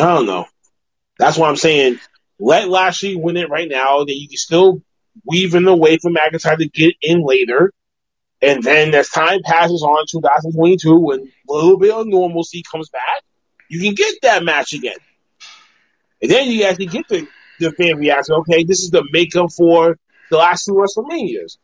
[0.00, 0.46] I don't know.
[1.18, 1.98] That's why I'm saying
[2.38, 4.00] let Lashley win it right now.
[4.00, 4.82] Then you can still
[5.24, 7.72] weave in the way for McIntyre to get in later.
[8.40, 13.22] And then as time passes on 2022, when a little bit of normalcy comes back,
[13.68, 14.96] you can get that match again.
[16.22, 17.26] And then you actually get the,
[17.58, 18.36] the fan reaction.
[18.36, 19.98] Okay, this is the makeup for
[20.30, 21.58] the last two WrestleManias.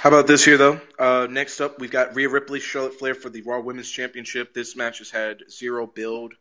[0.00, 0.80] How about this here though?
[0.98, 4.54] Uh, next up, we've got Rhea Ripley, Charlotte Flair for the Raw Women's Championship.
[4.54, 6.32] This match has had zero build.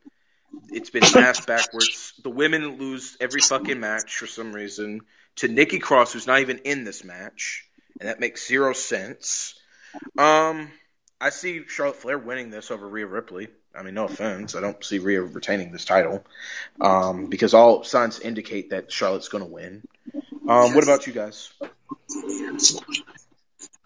[0.69, 2.13] It's been ass backwards.
[2.23, 5.01] The women lose every fucking match for some reason
[5.37, 7.67] to Nikki Cross, who's not even in this match,
[7.99, 9.55] and that makes zero sense.
[10.17, 10.71] Um,
[11.19, 13.47] I see Charlotte Flair winning this over Rhea Ripley.
[13.73, 16.25] I mean, no offense, I don't see Rhea retaining this title,
[16.81, 19.83] um, because all signs indicate that Charlotte's going to win.
[20.47, 21.51] Um, what about you guys?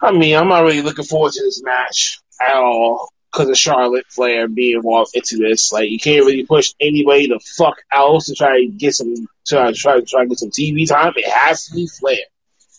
[0.00, 4.06] I mean, I'm not really looking forward to this match at all because of Charlotte
[4.08, 5.72] Flair being involved into this.
[5.72, 9.12] Like, you can't really push anybody the fuck else to try to get some,
[9.46, 11.14] try try try to get some TV time.
[11.16, 12.18] It has to be Flair.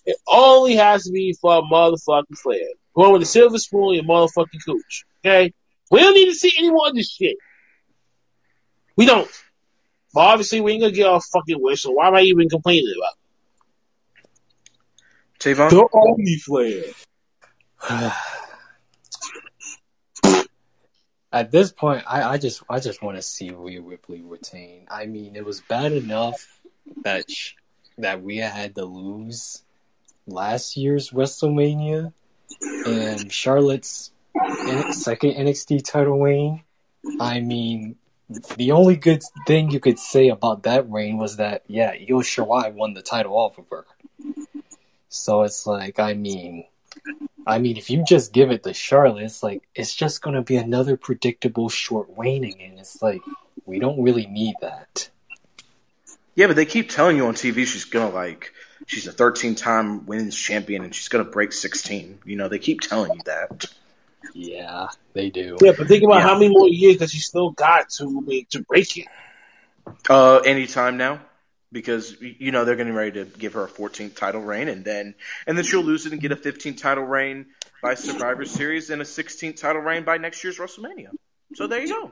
[0.05, 2.67] It only has to be for motherfucking Flair.
[2.95, 5.05] Going with the silver spoon and motherfucking cooch.
[5.25, 5.53] Okay,
[5.91, 7.35] we don't need to see any more of this shit.
[8.95, 9.29] We don't.
[10.13, 11.81] But obviously, we ain't gonna get our fucking wish.
[11.81, 13.17] So why am I even complaining about?
[15.35, 15.57] it?
[15.57, 15.69] Tavon?
[15.69, 16.83] The only Flair.
[21.35, 24.87] At this point, I, I just I just want to see Rhea Ripley retain.
[24.89, 26.61] I mean, it was bad enough
[27.03, 27.55] that sh-
[27.97, 29.61] that Rhea had to lose
[30.27, 32.13] last year's WrestleMania
[32.85, 34.13] and Charlotte's
[34.91, 36.63] second NXT title reign.
[37.19, 37.97] I mean,
[38.55, 42.73] the only good thing you could say about that reign was that yeah, Io Shirai
[42.73, 43.85] won the title off of her.
[45.09, 46.63] So it's like, I mean,
[47.47, 50.57] I mean, if you just give it to Charlotte, it's like it's just gonna be
[50.57, 53.21] another predictable short waning, and it's like
[53.65, 55.09] we don't really need that.
[56.35, 58.51] Yeah, but they keep telling you on TV she's gonna like
[58.87, 62.19] she's a 13 time women's champion and she's gonna break 16.
[62.25, 63.65] You know, they keep telling you that.
[64.33, 65.57] Yeah, they do.
[65.61, 66.23] Yeah, but think about Yeah.
[66.23, 69.07] how many more years that she still got to be, to break it.
[70.09, 71.21] Uh, anytime now,
[71.75, 75.13] because you know they're getting ready to give her a 14th title reign, and then
[75.45, 77.47] and then she'll lose it and get a 15th title reign
[77.83, 81.09] by Survivor Series and a 16th title reign by next year's WrestleMania.
[81.55, 82.11] So there you go.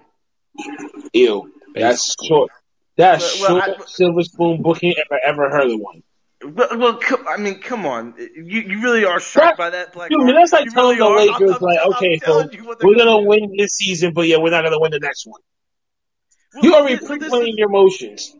[1.13, 2.51] Ew, that's short.
[2.97, 6.03] That's Well, well, short I- silver spoon booking if I ever heard of one.
[6.45, 10.19] Well, well I mean, come on, you you really are shocked by that, Black Dude,
[10.19, 10.35] Mark?
[10.35, 11.17] that's like You telling really the are.
[11.19, 13.27] I'm- Lakers, I'm- like, I'm okay, so telling you we're gonna do.
[13.27, 15.39] win this season, but yeah, we're not gonna win the next one.
[16.53, 18.35] Well, You already th- so this pre-playing your motions.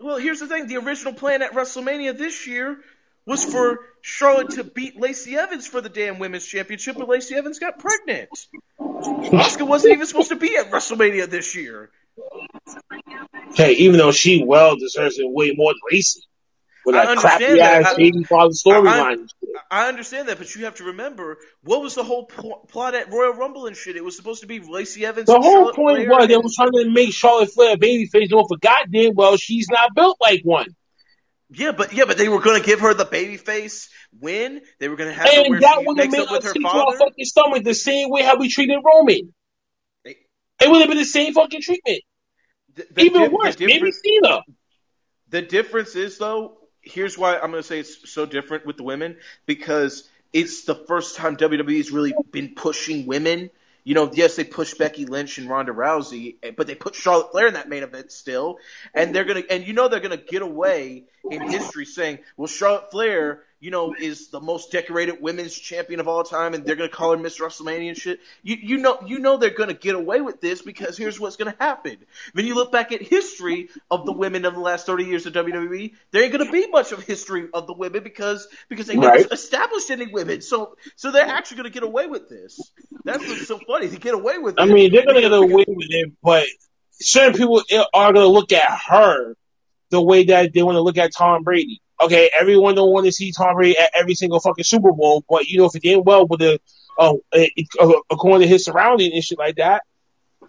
[0.00, 2.78] Well, here's the thing: the original plan at WrestleMania this year
[3.26, 7.58] was for Charlotte to beat Lacey Evans for the damn women's championship, but Lacey Evans
[7.58, 8.30] got pregnant.
[8.80, 11.90] Asuka wasn't even supposed to be at WrestleMania this year.
[13.50, 16.22] Okay, even though she well deserves it way more than Lacey.
[16.88, 17.82] With I that understand crappy that.
[17.84, 19.28] ass baby father storyline.
[19.70, 23.12] I understand that, but you have to remember what was the whole pl- plot at
[23.12, 23.94] Royal Rumble and shit.
[23.96, 25.26] It was supposed to be Lacey Evans.
[25.26, 27.76] The and whole Charlotte point Flair was they were trying to make Charlotte Flair a
[27.76, 28.30] babyface.
[28.30, 30.74] Don't forget damn well she's not built like one.
[31.50, 34.62] yeah, but yeah, but they were going to give her the babyface win.
[34.78, 36.66] They were going to have her And where that would have made us her to
[36.66, 39.34] our fucking stomach the same way how we treated Roman.
[40.06, 40.16] They-
[40.62, 42.00] It would have been the same fucking treatment.
[42.76, 44.40] The, the Even worse, maybe Cena.
[45.30, 46.57] The difference is though,
[46.88, 50.74] here's why I'm going to say it's so different with the women because it's the
[50.74, 53.50] first time WWE's really been pushing women.
[53.84, 57.46] You know, yes, they pushed Becky Lynch and Ronda Rousey, but they put Charlotte Flair
[57.46, 58.58] in that main event still,
[58.92, 62.90] and they're gonna, and you know they're gonna get away in history saying, well, Charlotte
[62.90, 66.88] Flair, you know, is the most decorated women's champion of all time, and they're gonna
[66.88, 68.20] call her Miss WrestleMania and shit.
[68.42, 71.56] You, you know, you know they're gonna get away with this because here's what's gonna
[71.58, 71.98] happen.
[72.32, 75.32] When you look back at history of the women of the last 30 years of
[75.32, 79.16] WWE, there ain't gonna be much of history of the women because because they never
[79.16, 79.32] Right.
[79.32, 80.40] established any women.
[80.40, 82.70] So so they're actually gonna get away with this.
[83.04, 83.88] That's what's so funny.
[83.88, 84.60] to get away with it.
[84.60, 84.70] I it.
[84.70, 86.46] mean, they're gonna get away with it, but
[86.92, 87.62] certain people
[87.94, 89.34] are gonna look at her
[89.90, 91.80] the way that they want to look at Tom Brady.
[92.00, 95.46] Okay, everyone don't want to see Tom Brady at every single fucking Super Bowl, but
[95.46, 96.60] you know if it did well with the,
[96.98, 99.82] uh, uh, according to his surrounding and shit like that,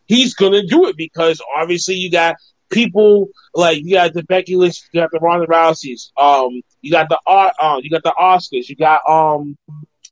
[0.05, 2.35] he's gonna do it because obviously you got
[2.69, 7.09] people like you got the Becky Lynch, you got the Ronda Rouseys, um, you got
[7.09, 9.57] the Ar- um, you got the Asukas, you got um,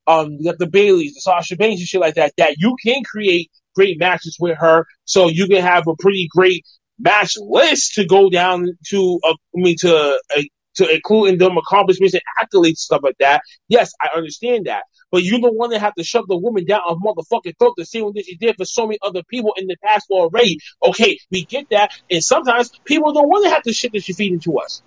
[0.08, 2.34] um, you got the Bayleys, the Sasha Banks and shit like that.
[2.38, 6.66] That you can create great matches with her, so you can have a pretty great
[6.98, 9.20] match list to go down to.
[9.24, 10.18] Uh, I mean to.
[10.36, 10.42] Uh,
[10.78, 13.42] to including them accomplishments and accolades stuff like that.
[13.68, 14.84] Yes, I understand that.
[15.12, 17.86] But you don't want to have to shove the woman down a motherfucking throat the
[17.86, 20.60] same that she did for so many other people in the past already.
[20.84, 21.92] Okay, we get that.
[22.10, 24.82] And sometimes people don't want to have the shit that you feed into us.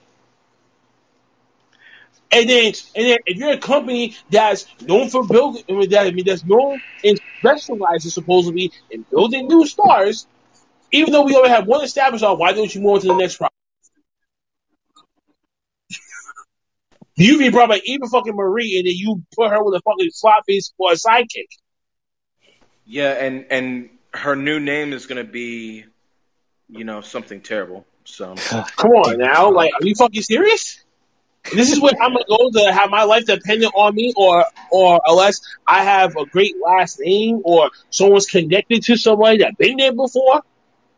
[2.33, 6.07] And then, and then, if you're a company that's known for building, I mean, that,
[6.07, 10.29] I mean, that's known and specializes supposedly in building new stars,
[10.93, 13.37] even though we already have one established, why don't you move on to the next
[13.37, 13.60] project?
[17.21, 20.11] You be brought by even fucking Marie, and then you put her with a fucking
[20.47, 21.49] face for a sidekick.
[22.87, 25.85] Yeah, and and her new name is gonna be,
[26.69, 27.87] you know, something terrible.
[28.05, 30.83] So Come on now, like, are you fucking serious?
[31.55, 35.41] This is what I'm going to have my life dependent on me, or or unless
[35.67, 40.43] I have a great last name, or someone's connected to somebody that been there before.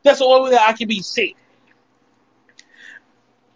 [0.03, 1.37] That's the only way that I can be safe.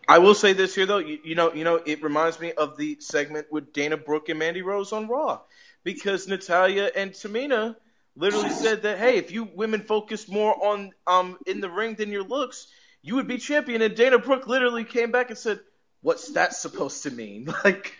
[0.08, 2.76] I will say this here though, you, you know, you know, it reminds me of
[2.76, 5.40] the segment with Dana Brooke and Mandy Rose on Raw,
[5.84, 7.76] because Natalya and Tamina
[8.14, 12.12] literally said that, hey, if you women focused more on um in the ring than
[12.12, 12.68] your looks,
[13.02, 13.82] you would be champion.
[13.82, 15.60] And Dana Brooke literally came back and said,
[16.02, 17.94] "What's that supposed to mean?" Like,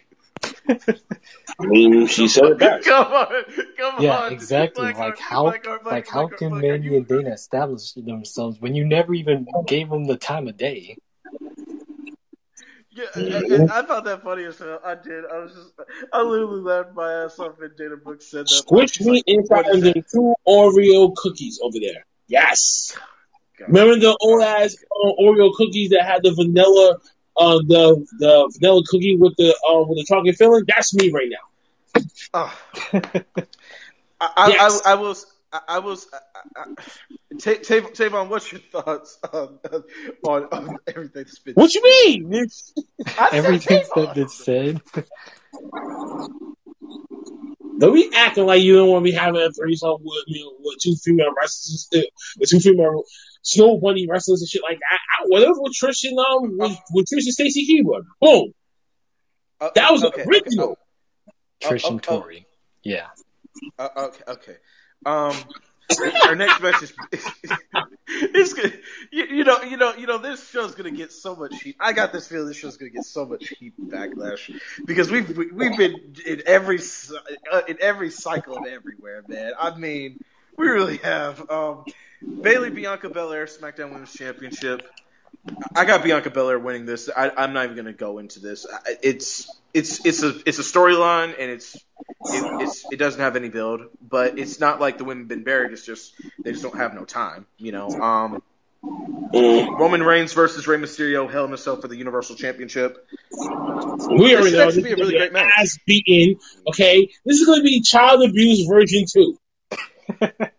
[0.68, 2.86] I mean, she said it best.
[2.88, 3.44] come on,
[3.76, 4.86] come Yeah, on, exactly.
[4.86, 8.84] Blackheart, Like how, Blackheart, Blackheart, like how can Mandy and Dana establish themselves when you
[8.84, 10.96] never even gave them the time of day?
[12.96, 14.80] Yeah, I, I, I found that funny as hell.
[14.82, 15.26] I did.
[15.26, 15.72] I was just,
[16.14, 18.48] I literally laughed my ass off when Dana Brooke said that.
[18.48, 22.06] Squish me like, inside "What is of them two Oreo cookies over there.
[22.26, 22.96] Yes.
[23.58, 23.68] God.
[23.68, 26.96] Remember the old ass uh, Oreo cookies that had the vanilla,
[27.36, 30.64] uh, the the vanilla cookie with the uh, with the chocolate filling?
[30.66, 32.02] That's me right now.
[32.34, 32.58] Oh.
[32.92, 34.82] I, I, Yes.
[34.84, 35.16] I, I will.
[35.52, 36.06] I, I was.
[36.12, 36.64] I, I,
[37.38, 39.58] Ta- Ta- Tavon, what's your thoughts on
[40.26, 41.54] on, on everything that's been?
[41.54, 42.32] What you mean?
[42.32, 42.72] It's-
[43.18, 44.80] I said Everything's that been said.
[47.78, 50.52] Don't be acting like you don't want to be having a threesome with, you know,
[50.60, 52.00] with two female wrestlers, uh,
[52.38, 53.04] with two female
[53.42, 54.98] snow bunny wrestlers and shit like that.
[55.18, 58.02] I, whatever with Trish and um with, with Trish and Stacy Keibler.
[58.20, 58.52] Boom.
[59.60, 60.78] Uh, That was okay, original.
[61.62, 62.20] Okay, Trish oh, and oh.
[62.20, 62.46] Tori.
[62.82, 63.08] Yeah.
[63.78, 64.22] uh, okay.
[64.26, 64.56] Okay.
[65.06, 65.36] Um,
[66.24, 66.92] our next match is
[68.08, 68.78] it's good.
[69.12, 70.18] You, you know, you know, you know.
[70.18, 71.76] This show's gonna get so much heat.
[71.78, 74.50] I got this feeling this show's gonna get so much heat backlash
[74.84, 76.80] because we've we- we've been in every
[77.52, 79.52] uh, in every cycle and everywhere, man.
[79.58, 80.18] I mean,
[80.56, 81.48] we really have.
[81.50, 81.84] Um,
[82.42, 84.82] Bayley Bianca Belair SmackDown Women's Championship.
[85.74, 87.08] I got Bianca Belair winning this.
[87.14, 88.66] I, I'm not even gonna go into this.
[89.02, 93.48] It's it's it's a it's a storyline and it's it, it's it doesn't have any
[93.48, 95.72] build, but it's not like the women been buried.
[95.72, 97.88] It's just they just don't have no time, you know.
[97.88, 98.42] Um,
[98.82, 99.78] Mm.
[99.78, 103.04] Roman Reigns versus Rey Mysterio, Hell in a Cell for the Universal Championship.
[103.30, 105.52] We already This know next this be a really great match.
[105.58, 106.38] ass beaten.
[106.68, 109.38] Okay, this is going to be child abuse version two.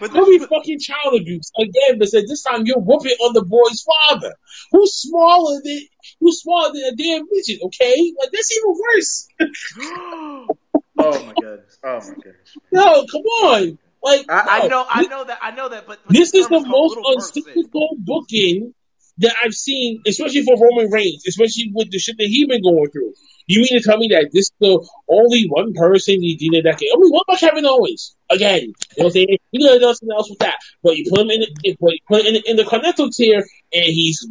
[0.00, 1.98] But to be fucking child abuse again.
[1.98, 4.34] But said this time you're whooping on the boy's father,
[4.72, 5.80] who's smaller than
[6.20, 7.60] who's smaller than a damn midget.
[7.64, 9.28] Okay, like that's even worse.
[10.98, 11.78] oh my goodness!
[11.84, 12.56] Oh my goodness!
[12.72, 13.78] No, come on.
[14.02, 14.68] Like I, I no.
[14.68, 18.74] know, I know that, I know that, but, but This is the most uncyclical booking
[19.18, 22.90] that I've seen, especially for Roman Reigns, especially with the shit that he's been going
[22.90, 23.14] through.
[23.46, 26.74] You mean to tell me that this is the only one person you did that?
[26.74, 28.14] I mean, what about Kevin Owens?
[28.30, 29.38] Again, you know what I'm saying?
[29.52, 31.92] You could have done something else with that, but you put him in, the, but
[31.92, 34.28] you put him in, in the tier, and he's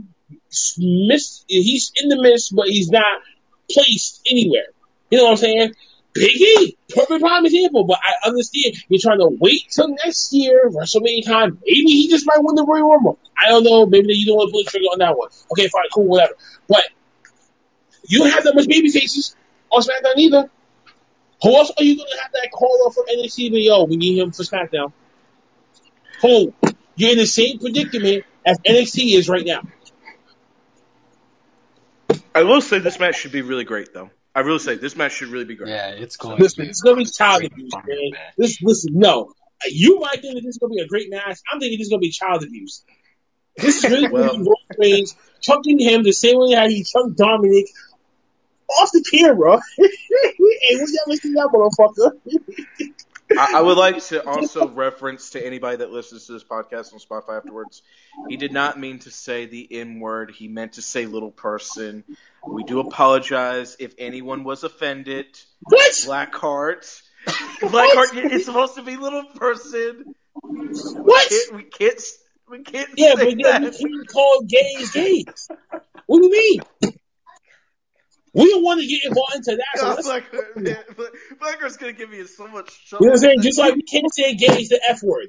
[0.78, 1.46] missed.
[1.48, 3.22] He's in the mist, but he's not
[3.72, 4.68] placed anywhere.
[5.10, 5.74] You know what I'm saying?
[6.18, 7.84] Biggie, perfect prime example.
[7.84, 11.60] But I understand you're trying to wait till next year, WrestleMania time.
[11.66, 13.20] Maybe he just might win the Royal Rumble.
[13.38, 13.86] I don't know.
[13.86, 15.30] Maybe you don't want to pull the trigger on that one.
[15.52, 16.34] Okay, fine, cool, whatever.
[16.68, 16.84] But
[18.08, 19.36] you don't have that much baby faces
[19.70, 20.50] on SmackDown either.
[21.44, 23.50] Who else are you going to have that call up from NXT?
[23.64, 24.92] Yo, we need him for SmackDown.
[26.22, 26.54] Who?
[26.96, 29.62] You're in the same predicament as NXT is right now.
[32.34, 34.10] I will say this match should be really great, though.
[34.38, 35.72] I really say this match should really be great.
[35.72, 37.84] Yeah, it's going Listen, to it's gonna be child abuse, man.
[38.12, 38.34] match.
[38.38, 39.34] This, listen, no.
[39.68, 41.40] You might think that this is gonna be a great match.
[41.52, 42.86] I'm thinking this is gonna be child abuse.
[43.56, 47.18] This is really Well- gonna be Reigns chunking him the same way how he chunked
[47.18, 47.66] Dominik
[48.70, 49.60] off the camera.
[49.78, 49.90] hey,
[50.40, 52.94] we never seen that motherfucker.
[53.36, 57.00] I, I would like to also reference to anybody that listens to this podcast on
[57.00, 57.82] Spotify afterwards.
[58.30, 60.32] He did not mean to say the N word.
[60.32, 62.04] He meant to say little person.
[62.50, 65.26] We do apologize if anyone was offended.
[65.62, 65.92] What?
[65.92, 67.02] Blackheart.
[67.62, 70.16] Blackheart is supposed to be little person.
[70.42, 71.30] What?
[71.30, 72.02] Can't- we can't.
[72.50, 75.50] We can't Yeah, but then we can't call gays gays.
[76.06, 76.94] What do you mean?
[78.34, 79.80] We don't want to get involved into that.
[80.02, 80.04] So
[80.56, 83.42] man, Black- Blackheart's gonna give me so much you know what I'm saying?
[83.42, 85.28] Just like we can't say gays the F word.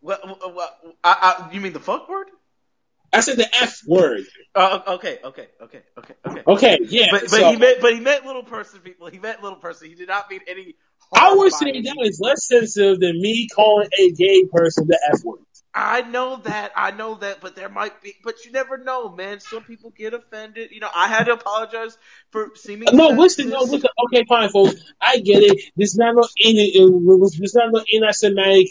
[0.00, 0.70] Well, well, well,
[1.02, 2.28] I, I, you mean the fuck word?
[3.14, 4.24] I said the F word.
[4.54, 6.42] Uh, okay, okay, okay, okay, okay.
[6.46, 7.08] Okay, yeah.
[7.10, 9.08] But, but so- he meant, but he meant little person people.
[9.08, 9.88] He meant little person.
[9.88, 10.74] He did not mean any.
[11.14, 15.20] I would say that is less sensitive than me calling a gay person the F
[15.24, 15.40] word.
[15.74, 16.72] I know that.
[16.76, 17.40] I know that.
[17.40, 18.14] But there might be.
[18.22, 19.40] But you never know, man.
[19.40, 20.70] Some people get offended.
[20.70, 21.98] You know, I had to apologize
[22.30, 22.88] for seeming.
[22.92, 23.82] No, listen, no, listen.
[24.06, 24.76] Okay, fine, folks.
[25.00, 25.60] I get it.
[25.76, 28.68] This is not no any, this is not no anti-Semitic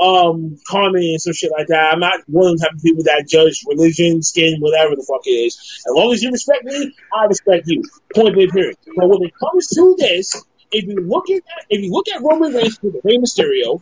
[0.00, 1.92] um comment and some shit like that.
[1.92, 5.26] I'm not one of the type of people that judge religion, skin, whatever the fuck
[5.26, 5.56] it is.
[5.86, 7.82] As long as you respect me, I respect you.
[8.14, 8.76] Point blank period.
[8.96, 12.52] But when it comes to this, if you look at if you look at Roman
[12.52, 13.80] Reigns with Rey Mysterio,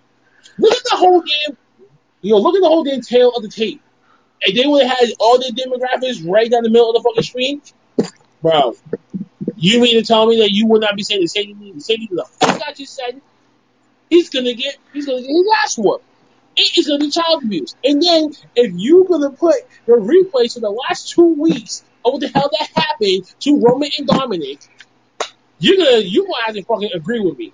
[0.59, 1.57] look at the whole damn,
[2.21, 3.81] you know, look at the whole damn tail of the tape.
[4.45, 7.25] And they would have had all their demographics right down the middle of the fucking
[7.25, 7.63] screen,
[8.41, 8.77] bro.
[9.57, 11.81] You mean to tell me that you would not be saying the same thing, the
[11.81, 13.21] same thing the fuck I just said?
[14.09, 16.05] He's gonna get, he's gonna get his ass whooped.
[16.57, 17.75] It is gonna be child abuse.
[17.85, 19.57] And then if you're gonna put
[19.87, 23.91] the replays for the last two weeks of what the hell that happened to Roman
[23.99, 24.67] and Dominik,
[25.59, 27.53] you're gonna, you gonna have to fucking agree with me.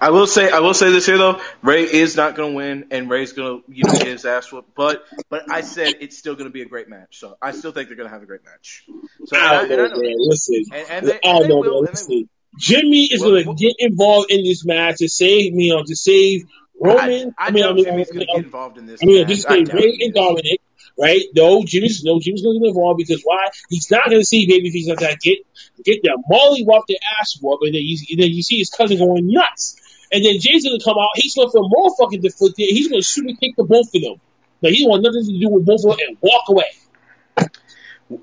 [0.00, 0.50] I will say.
[0.50, 1.40] I will say this here though.
[1.62, 4.50] Rey is not going to win, and Rey's going to you know get his ass
[4.50, 4.74] whooped.
[4.74, 7.18] But but I said it's still going to be a great match.
[7.18, 8.84] So I still think they're going to have a great match.
[9.26, 10.02] So and I, oh, I and don't I know, know.
[10.02, 10.14] man.
[10.18, 11.78] Listen, And, and they, I and don't know, will.
[11.80, 11.90] And they.
[11.92, 12.28] Listen.
[12.58, 15.94] Jimmy is Well, gonna well- get involved in this match to save me, know, to
[15.94, 16.44] save
[16.80, 17.34] Roman.
[17.38, 19.00] I, I, mean, know I mean, Jimmy's I going to mean, get involved in this.
[19.02, 19.28] I mean, match.
[19.28, 20.14] this is I Rey and.
[20.14, 20.58] Dominik,
[20.98, 21.22] right?
[21.36, 23.48] No, Jimmy's no Jimmy's going to get involved because why?
[23.68, 25.38] He's not going to see babyface like that get
[25.84, 28.70] get their molly whopped their ass whooped, and then you and then you see his
[28.70, 29.76] cousin going nuts,
[30.12, 31.10] and then Jey's going to come out.
[31.14, 32.56] He's going to feel more fucking deflated.
[32.58, 34.20] He's going to shoot and kick the both of them.
[34.60, 37.48] But he don't want nothing to do with both of them and walk away.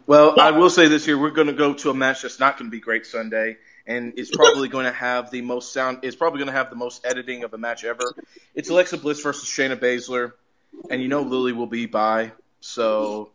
[0.06, 2.58] Well, I will say this here: we're going to go to a match that's not
[2.58, 6.00] going to be great Sunday, and it's probably going to have the most sound.
[6.04, 8.14] It's probably going to have the most editing of a match ever.
[8.54, 10.34] It's Alexa Bliss versus Shayna Baszler,
[10.90, 13.32] and you know Lily will be by, so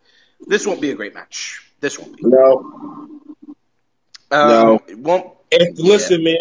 [0.47, 1.67] this won't be a great match.
[1.81, 2.23] This won't be.
[2.25, 2.59] No,
[4.31, 4.81] Um, No.
[4.87, 5.33] it won't.
[5.51, 6.37] if, listen, man.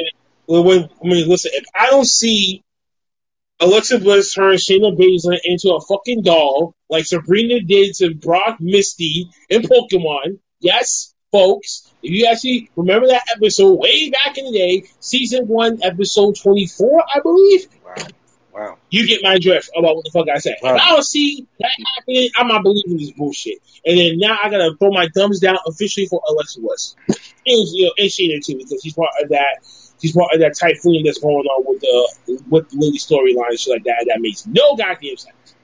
[0.51, 1.51] When, when, I mean, listen.
[1.53, 2.61] If I don't see
[3.61, 9.29] Alexa Bliss turn Shayna Baszler into a fucking doll like Sabrina did to Brock Misty
[9.49, 11.89] in Pokemon, yes, folks.
[12.03, 17.01] If you actually remember that episode way back in the day, season one, episode twenty-four,
[17.01, 17.67] I believe.
[17.85, 17.95] Wow.
[18.53, 18.77] Wow.
[18.89, 20.57] You get my drift about what the fuck I said.
[20.61, 20.75] Wow.
[20.75, 23.59] If I don't see that happening, I'm not believing this bullshit.
[23.85, 26.97] And then now I gotta throw my thumbs down officially for Alexa Bliss.
[27.07, 29.63] And, you know, and Shayna too, because she's part of that
[30.01, 33.59] she's part of that typhoon that's going on with the with the Lily storyline and
[33.59, 34.05] shit like that.
[34.07, 35.55] That makes no goddamn sense.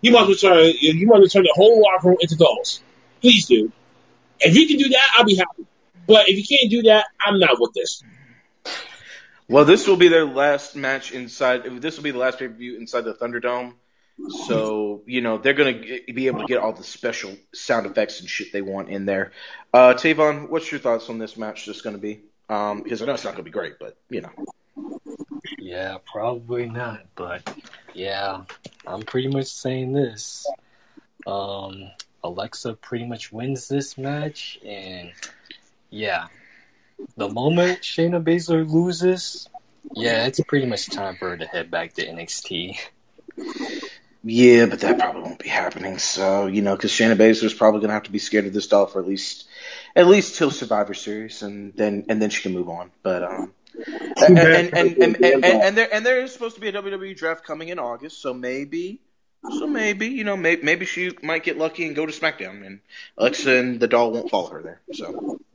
[0.00, 2.82] You might as well turn you well turn the whole locker room into dolls.
[3.20, 3.72] Please do.
[4.40, 5.66] If you can do that, I'll be happy.
[6.06, 8.02] But if you can't do that, I'm not with this.
[9.48, 11.64] Well, this will be their last match inside.
[11.80, 13.74] This will be the last pay per view inside the Thunderdome,
[14.46, 15.80] So you know they're gonna
[16.12, 19.32] be able to get all the special sound effects and shit they want in there.
[19.72, 21.66] Uh, Tavon, what's your thoughts on this match?
[21.66, 24.30] That's gonna be um, because I know it's not gonna be great, but you know.
[25.58, 27.02] Yeah, probably not.
[27.14, 27.54] But
[27.94, 28.42] yeah,
[28.86, 30.46] I'm pretty much saying this.
[31.26, 31.90] Um,
[32.24, 35.12] Alexa pretty much wins this match, and
[35.90, 36.26] yeah,
[37.16, 39.48] the moment Shayna Baszler loses,
[39.94, 42.78] yeah, it's pretty much time for her to head back to NXT.
[44.24, 45.98] Yeah, but that probably won't be happening.
[45.98, 48.86] So you know, because Shayna Baszler's probably gonna have to be scared of this doll
[48.86, 49.46] for at least
[49.98, 52.92] at least till Survivor Series, and then and then she can move on.
[53.02, 53.52] But um,
[54.16, 57.68] and and and and, there and there is supposed to be a WWE draft coming
[57.68, 59.00] in August, so maybe.
[59.50, 62.80] So maybe you know maybe, maybe she might get lucky and go to SmackDown and
[63.16, 64.80] Alexa and the doll won't follow her there.
[64.92, 65.38] So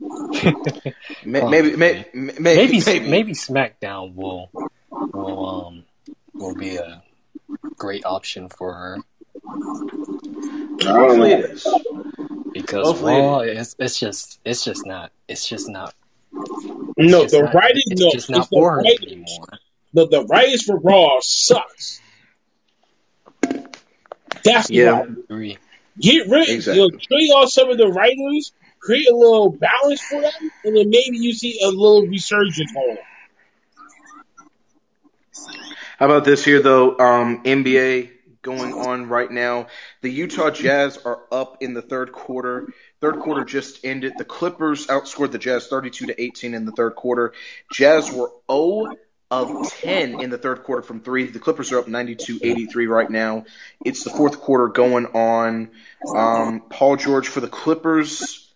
[1.24, 4.50] maybe maybe maybe maybe maybe, maybe SmackDown will
[4.90, 5.84] will um
[6.32, 7.02] will be a
[7.76, 8.98] great option for her
[10.82, 11.66] hopefully it is.
[12.52, 15.94] because Hopefully- Raw it's it's just it's just not it's just not
[16.96, 19.08] it's No, just the not- writing, it's no, just not it's the for her writing.
[19.24, 19.46] anymore.
[19.92, 22.00] The, the writings for Raw sucks.
[24.44, 24.90] That's the Yeah.
[24.96, 25.24] problem.
[25.30, 25.58] Agree.
[26.00, 26.82] Get rid, Exactly.
[26.82, 30.32] you know, trade off some of the writers, create a little balance for them,
[30.64, 33.04] and then maybe you see a little resurgence on them.
[35.98, 36.98] How about this here though?
[36.98, 38.10] Um, NBA
[38.44, 39.66] going on right now.
[40.02, 42.68] The Utah Jazz are up in the third quarter.
[43.00, 44.12] Third quarter just ended.
[44.16, 47.32] The Clippers outscored the Jazz 32 to 18 in the third quarter.
[47.72, 48.94] Jazz were 0
[49.30, 51.26] of 10 in the third quarter from three.
[51.26, 53.46] The Clippers are up 92-83 right now.
[53.84, 55.70] It's the fourth quarter going on.
[56.14, 58.52] Um, Paul George for the Clippers.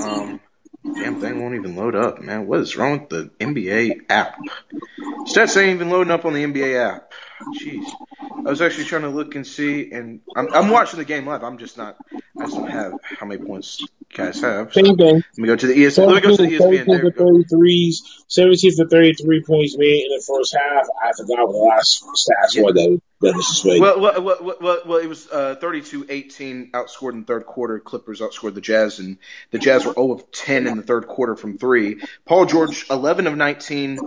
[0.00, 0.40] Um,
[0.84, 2.46] damn thing won't even load up, man.
[2.46, 4.38] What is wrong with the NBA app?
[5.26, 7.12] Stats ain't even loading up on the NBA app.
[7.60, 7.88] Jeez.
[8.20, 11.44] I was actually trying to look and see, and I'm, I'm watching the game live.
[11.44, 11.96] I'm just not.
[12.12, 14.72] I just don't have how many points guys have.
[14.72, 15.14] So Same thing.
[15.16, 16.06] let me go to the ESPN.
[16.06, 16.86] Let me go to the 17, ESPN.
[16.86, 17.96] There for 33s,
[18.28, 20.86] 17 for 33 points made in the first half.
[21.02, 22.62] I forgot what the last stats Yeah.
[22.62, 23.80] were that, that disrespect.
[23.80, 27.78] Well, well, well, well, well, well, it was uh, 32-18 outscored in the third quarter.
[27.78, 29.18] Clippers outscored the Jazz, and
[29.50, 32.00] the Jazz were 0 of 10 in the third quarter from three.
[32.24, 33.98] Paul George, 11 of 19,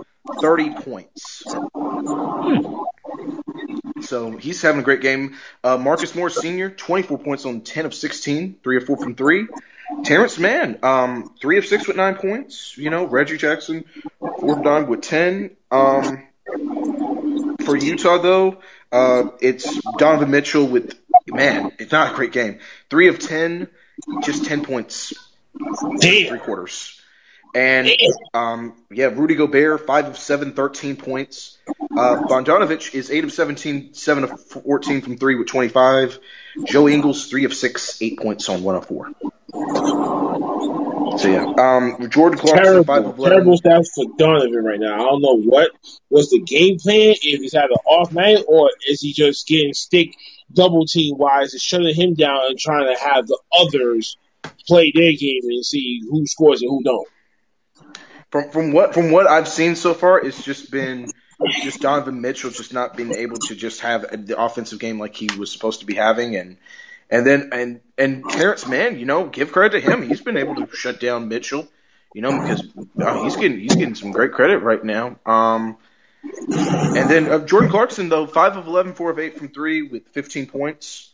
[0.41, 1.43] 30 points.
[4.01, 5.35] So he's having a great game.
[5.64, 9.48] Uh, Marcus Morris Sr., 24 points on 10 of 16, 3 of 4 from 3.
[10.04, 12.78] Terance Mann, um, 3 of 6 with 9 points.
[12.78, 13.86] You know, Reggie Jackson,
[14.20, 15.56] 4 of 9 with 10.
[15.72, 16.28] Um,
[17.64, 18.58] for Utah, though,
[18.92, 20.98] uh, it's Donovan Mitchell with,
[21.28, 22.60] man, it's not a great game.
[22.90, 23.68] 3 of 10,
[24.24, 25.14] just 10 points,
[26.00, 26.30] Damn.
[26.30, 27.02] three quarters.
[27.56, 27.90] And
[28.34, 31.58] um, yeah, Rudy Gobert, 5 of 7, 13 points.
[31.98, 32.22] Uh,
[32.94, 36.20] is 8 of 17, 7 of 14 from 3 with 25.
[36.66, 39.12] Joe Ingles, 3 of 6, 8 points on 1 of 4.
[41.17, 43.24] So yeah, um, Jordan Clarkson, 5 Terrible, of 11.
[43.24, 44.95] terrible stats for Donovan right now.
[44.95, 45.72] I don't know what
[46.09, 47.16] was the game plan.
[47.22, 50.16] If he's having an off night, or is he just getting stick
[50.51, 54.17] double team wise and shutting him down and trying to have the others
[54.67, 57.08] play their game and see who scores and who don't.
[58.32, 61.08] From from what from what I've seen so far, it's just been
[61.64, 65.30] just Donovan Mitchell just not being able to just have the offensive game like he
[65.38, 66.58] was supposed to be having, and
[67.09, 70.08] and then and and Terance Mann, you know, give credit to him.
[70.08, 71.67] He's been able to shut down Mitchell,
[72.14, 72.64] you know, because
[73.01, 75.17] uh, he's getting he's getting some great credit right now.
[75.25, 75.77] Um,
[76.24, 80.08] and then uh, Jordan Clarkson though, five of 11, 4 of eight from three with
[80.09, 81.11] fifteen points.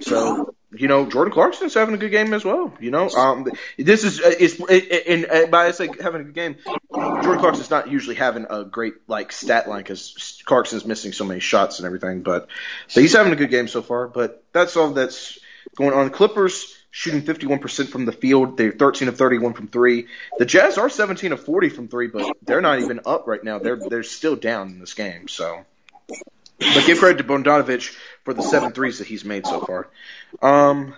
[0.00, 2.72] So you know, Jordan Clarkson's having a good game as well.
[2.80, 6.56] You know, um, this is uh, is and uh, by say having a good game,
[6.92, 11.40] Jordan Clarkson's not usually having a great like stat line because Clarkson's missing so many
[11.40, 12.48] shots and everything, but,
[12.94, 14.08] but he's having a good game so far.
[14.08, 15.38] But that's all that's
[15.76, 16.10] going on.
[16.10, 18.56] Clippers shooting 51% from the field.
[18.56, 20.06] They're 13 of 31 from three.
[20.38, 23.58] The Jazz are 17 of 40 from three, but they're not even up right now.
[23.58, 25.28] They're they're still down in this game.
[25.28, 25.64] So,
[26.08, 27.94] but give credit to Bogdanovic
[28.26, 29.88] for the seven threes that he's made so far.
[30.42, 30.94] Um,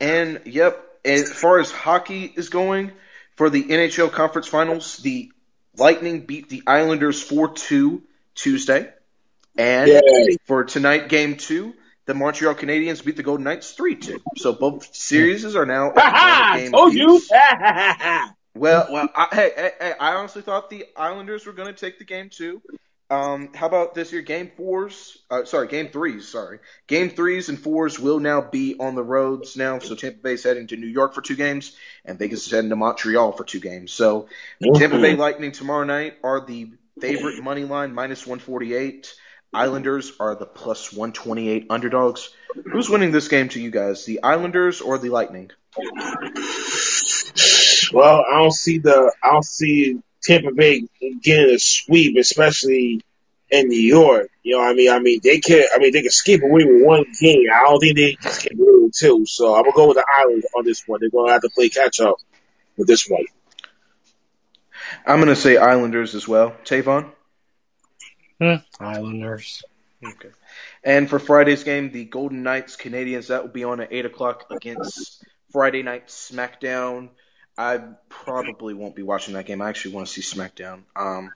[0.00, 2.92] and yep, as far as hockey is going,
[3.34, 5.32] for the NHL Conference Finals, the
[5.76, 8.00] Lightning beat the Islanders 4-2
[8.36, 8.88] Tuesday.
[9.58, 10.36] And Yay.
[10.44, 11.74] for tonight, game two,
[12.06, 14.20] the Montreal Canadiens beat the Golden Knights 3-2.
[14.36, 16.50] So both series are now at Ha ha!
[16.52, 17.22] one game Told you.
[18.56, 21.98] Well, well, I, hey, hey, hey, I honestly thought the Islanders were going to take
[21.98, 22.62] the game too.
[23.10, 24.22] Um, how about this year?
[24.22, 26.60] Game fours, uh, sorry, game threes, sorry.
[26.86, 29.78] Game threes and fours will now be on the roads now.
[29.78, 32.76] So Tampa Bay's heading to New York for two games, and Vegas is heading to
[32.76, 33.92] Montreal for two games.
[33.92, 39.14] So the Tampa Bay Lightning tomorrow night are the favorite money line, minus 148.
[39.52, 42.30] Islanders are the plus 128 underdogs.
[42.72, 45.50] Who's winning this game to you guys, the Islanders or the Lightning?
[47.92, 50.86] Well, I don't see the I don't see Tampa Bay
[51.22, 53.02] getting a sweep, especially
[53.50, 54.30] in New York.
[54.42, 56.64] You know, what I mean, I mean they can I mean they can skip away
[56.64, 57.46] with one game.
[57.54, 59.26] I don't think they can skip away with two.
[59.26, 61.00] So I'm gonna go with the Islanders on this one.
[61.00, 62.16] They're gonna have to play catch up
[62.76, 63.24] with this one.
[65.06, 66.54] I'm going to say Islanders as well.
[66.64, 67.10] Tavon?
[68.40, 69.62] Hmm, Islanders.
[70.04, 70.30] Okay.
[70.82, 74.46] And for Friday's game, the Golden Knights Canadiens, that will be on at 8 o'clock
[74.50, 77.10] against Friday Night SmackDown.
[77.56, 79.62] I probably won't be watching that game.
[79.62, 80.82] I actually want to see SmackDown.
[80.96, 81.30] Um,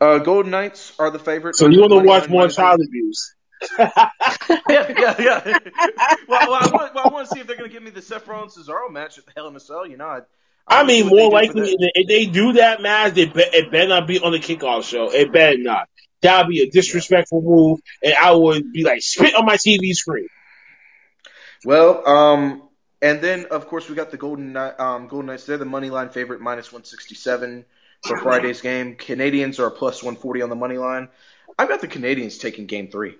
[0.00, 1.56] uh, Golden Knights are the favorite.
[1.56, 3.34] So you want to watch more child abuse?
[3.78, 4.10] yeah,
[4.68, 5.58] yeah, yeah.
[6.28, 7.90] well, well, I want, well, I want to see if they're going to give me
[7.90, 9.86] the Seth Rollins Cesaro match at the Hell in a Cell.
[9.86, 10.20] You know, I,
[10.68, 14.20] I mean, more likely if they do that match, it, be, it better not be
[14.20, 15.10] on the kickoff show.
[15.10, 15.88] It better not.
[16.20, 19.92] That would be a disrespectful move, and I would be like spit on my TV
[19.92, 20.28] screen.
[21.64, 22.67] Well, um,
[23.00, 25.46] and then of course we got the Golden um, Golden Knights.
[25.46, 27.64] They're the money line favorite, minus one sixty seven
[28.02, 28.96] for Friday's game.
[28.96, 31.08] Canadiens are plus one forty on the money line.
[31.58, 33.16] I got the Canadiens taking Game Three.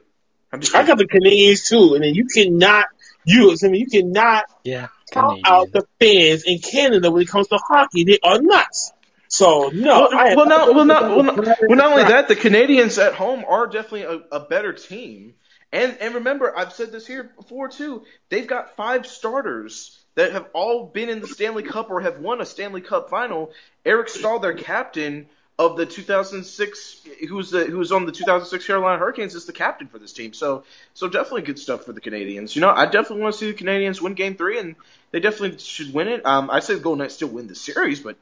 [0.52, 2.86] I'm just I got the Canadiens too, and then you cannot
[3.24, 7.48] you I mean you cannot yeah count out the fans in Canada when it comes
[7.48, 8.04] to hockey.
[8.04, 8.92] They are nuts.
[9.28, 13.04] So no, well, well, not, well, not, well, not, well, not only that, the Canadiens
[13.04, 15.34] at home are definitely a, a better team.
[15.72, 18.04] And and remember, I've said this here before too.
[18.30, 22.40] They've got five starters that have all been in the Stanley Cup or have won
[22.40, 23.52] a Stanley Cup final.
[23.84, 29.34] Eric Staal, their captain of the 2006, who's the who's on the 2006 Carolina Hurricanes,
[29.34, 30.32] is the captain for this team.
[30.32, 30.64] So
[30.94, 32.54] so definitely good stuff for the Canadiens.
[32.54, 34.76] You know, I definitely want to see the Canadiens win Game Three, and
[35.10, 36.24] they definitely should win it.
[36.24, 38.16] Um, I say the Golden Knights still win the series, but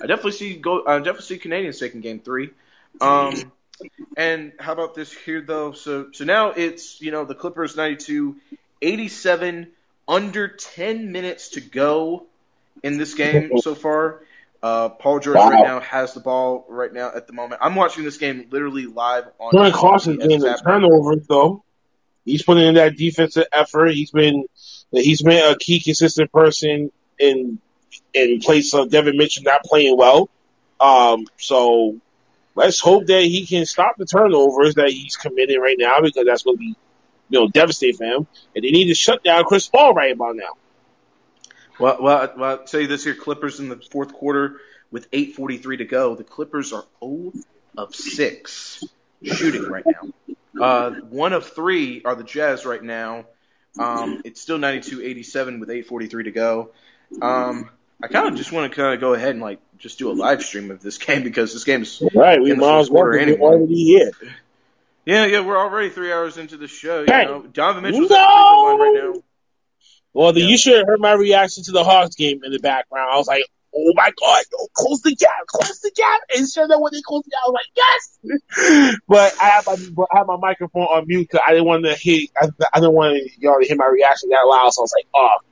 [0.00, 0.84] I definitely see go.
[0.86, 2.50] I definitely see Canadiens taking Game Three.
[3.00, 3.52] Um,
[4.16, 5.72] and how about this here though?
[5.72, 8.36] So so now it's you know the Clippers 92,
[8.80, 9.68] 87,
[10.08, 12.26] under 10 minutes to go
[12.82, 14.22] in this game so far.
[14.62, 15.50] Uh, Paul George wow.
[15.50, 17.60] right now has the ball right now at the moment.
[17.64, 19.50] I'm watching this game literally live on.
[19.50, 21.64] Brian Carson's getting the turnovers though.
[22.24, 23.88] He's putting in that defensive effort.
[23.88, 24.46] He's been
[24.92, 27.58] he's been a key consistent person in
[28.14, 30.28] in place of Devin Mitchell not playing well.
[30.80, 31.96] Um, so
[32.54, 36.42] let's hope that he can stop the turnovers that he's committing right now because that's
[36.42, 36.76] going to be,
[37.28, 38.26] you know, devastating for him.
[38.54, 40.56] And they need to shut down Chris Paul right about now.
[41.78, 45.78] Well, well, well I'll tell you this here: Clippers in the fourth quarter with 8:43
[45.78, 46.14] to go.
[46.14, 47.32] The Clippers are 0
[47.76, 48.84] of six
[49.22, 50.34] shooting right now.
[50.60, 53.24] Uh, one of three are the Jazz right now.
[53.78, 56.70] Um, it's still 92-87 with 8:43 to go.
[57.20, 57.70] Um,
[58.02, 60.12] I kind of just want to kind of go ahead and like just do a
[60.12, 62.40] live stream of this game because this game is right.
[62.40, 63.38] We might as well anyway.
[63.38, 64.10] already here.
[65.04, 67.04] Yeah, yeah, we're already three hours into the show.
[67.04, 68.16] Hey, you know, Donovan Mitchell's no!
[68.16, 69.22] line right now.
[70.12, 70.46] Well, the, yeah.
[70.48, 73.10] you should have heard my reaction to the Hawks game in the background.
[73.12, 73.42] I was like,
[73.74, 77.26] "Oh my god, close the gap, close the gap!" And sure enough, when they closed
[77.26, 81.06] the gap, I was like, "Yes!" but I had my I had my microphone on
[81.08, 83.86] mute because I didn't want to hear I, I didn't want y'all to hear my
[83.86, 84.72] reaction that loud.
[84.72, 85.36] So I was like, "Oh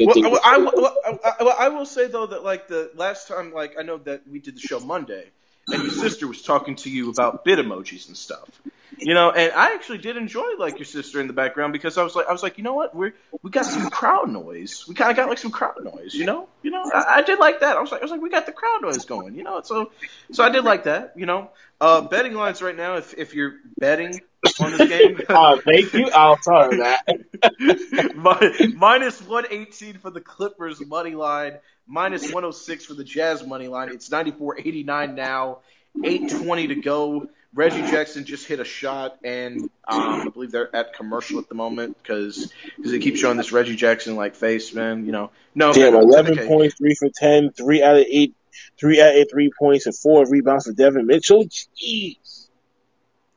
[0.00, 3.76] Well, I, well, I, well, I will say though that like the last time, like
[3.78, 5.24] I know that we did the show Monday,
[5.68, 8.48] and your sister was talking to you about Bitmojis and stuff.
[8.96, 12.02] You know, and I actually did enjoy like your sister in the background because I
[12.02, 14.86] was like, I was like, you know what, we we got some crowd noise.
[14.88, 16.14] We kind of got like some crowd noise.
[16.14, 17.76] You know, you know, I, I, did like that.
[17.76, 19.34] I was like, I was like, we got the crowd noise going.
[19.34, 19.92] You know, so
[20.32, 21.12] so I did like that.
[21.16, 21.50] You know,
[21.80, 22.96] uh, betting lines right now.
[22.96, 24.20] If if you're betting
[24.60, 26.10] on this game, uh, thank you.
[26.12, 28.74] I'll tell that.
[28.76, 31.58] minus one eighteen for the Clippers money line.
[31.90, 33.88] Minus 106 for the Jazz money line.
[33.88, 35.60] It's 94.89 now.
[35.96, 37.28] 8:20 to go.
[37.54, 41.54] Reggie Jackson just hit a shot, and um, I believe they're at commercial at the
[41.54, 45.06] moment because because they keep showing this Reggie Jackson like face, man.
[45.06, 45.72] You know, no.
[45.72, 48.34] Damn, eleven points, three for ten, three out of eight,
[48.78, 51.46] three out of eight three points, and four rebounds for Devin Mitchell.
[51.46, 52.48] Jeez.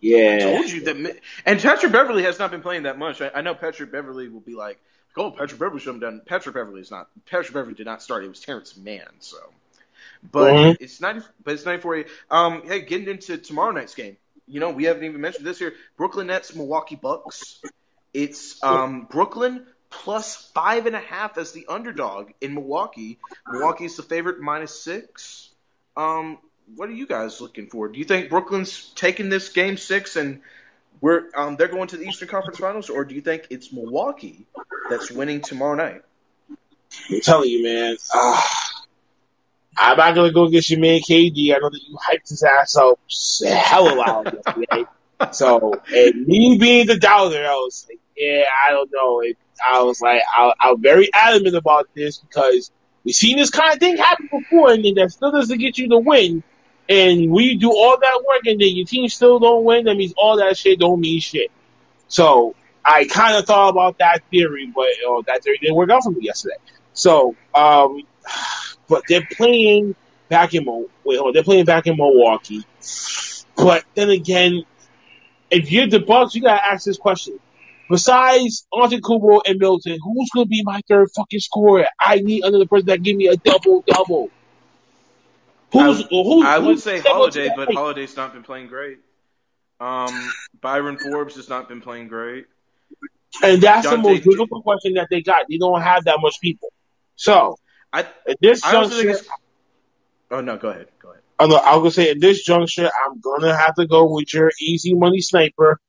[0.01, 0.35] Yeah.
[0.35, 1.17] I told you that.
[1.45, 3.21] And Patrick Beverley has not been playing that much.
[3.21, 4.79] I, I know Patrick Beverley will be like,
[5.15, 7.07] "Oh, Patrick Beverley should have done." Patrick Beverley is not.
[7.27, 8.25] Patrick Beverley did not start.
[8.25, 9.07] It was Terance Mann.
[9.19, 9.37] So.
[10.29, 10.83] But mm-hmm.
[10.83, 11.25] it's ninety.
[11.43, 12.05] But it's ninety four.
[12.29, 14.17] Um, hey, getting into tomorrow night's game.
[14.47, 15.73] You know, we haven't even mentioned this here.
[15.97, 17.61] Brooklyn Nets, Milwaukee Bucks.
[18.13, 23.19] It's um, Brooklyn plus five and a half as the underdog in Milwaukee.
[23.47, 25.49] Milwaukee is the favorite minus six.
[25.95, 26.37] Um,
[26.75, 27.87] what are you guys looking for?
[27.87, 30.41] Do you think Brooklyn's taking this game six and
[31.01, 34.45] we're um, they're going to the Eastern Conference Finals, or do you think it's Milwaukee
[34.89, 36.03] that's winning tomorrow night?
[37.09, 37.97] I'm telling you, man.
[38.13, 38.41] Uh,
[39.77, 41.55] I'm not gonna go get your man KD.
[41.55, 42.99] I know that you hyped his ass up
[43.45, 44.85] hella loud yesterday.
[45.33, 49.19] So, and me being the doubter, I was like, yeah, I don't know.
[49.19, 52.71] It, I was like, I, I'm very adamant about this because
[53.03, 55.87] we've seen this kind of thing happen before, and then that still doesn't get you
[55.87, 56.41] the win.
[56.89, 59.85] And we do all that work, and then your team still don't win.
[59.85, 61.51] That means all that shit don't mean shit.
[62.07, 65.91] So I kind of thought about that theory, but you know, that theory didn't work
[65.91, 66.55] out for me yesterday.
[66.93, 68.01] So, um,
[68.91, 69.95] but they're playing
[70.27, 72.65] back in Mo- wait, hold on, they're playing back in Milwaukee.
[73.55, 74.63] But then again,
[75.49, 77.39] if you're the Bucks, you gotta ask this question.
[77.89, 81.87] Besides Antetokounmpo and Middleton, who's gonna be my third fucking scorer?
[81.97, 84.29] I need another person that give me a double double.
[85.71, 87.77] Who's I, who's I would say step up to Holiday, but plate?
[87.77, 88.99] Holiday's not been playing great.
[89.79, 92.45] Um, Bryn Forbes has not been playing great.
[93.41, 95.45] And that's the most difficult question that they got.
[95.49, 96.73] They don't have that much people.
[97.15, 97.55] So
[97.93, 99.15] I at this I juncture.
[100.29, 101.21] Oh no, go ahead, go ahead.
[101.39, 104.33] I'm gonna- I was gonna say at this juncture, I'm gonna have to go with
[104.33, 105.79] your easy money sniper.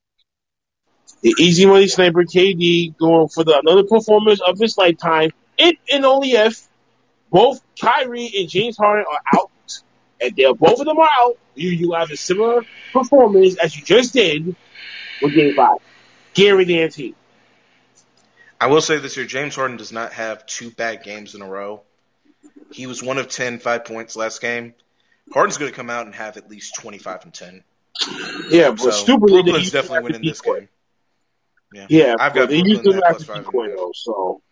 [1.21, 5.31] The easy money sniper KD going for the another performance of his lifetime.
[5.57, 6.67] If and only if
[7.31, 9.51] both Kyrie and James Harden are out,
[10.21, 13.85] and they're both of them are out, you you have a similar performance as you
[13.85, 14.57] just did
[15.21, 15.79] with Game Five.
[16.35, 17.15] Guaranteed.
[18.61, 21.47] I will say this year, James Harden does not have two bad games in a
[21.49, 21.83] row.
[22.73, 24.75] He was one of 10, five points last game.
[25.33, 27.65] Harden's going to come out and have at least 25 and 10.
[28.51, 30.69] Yeah, but So stupidly, they Brooklyn's definitely winning this game.
[31.73, 33.79] Yeah, Yeah, I've got they used Brooklyn to at have plus the five decoy and
[33.79, 33.93] though.
[33.95, 34.43] So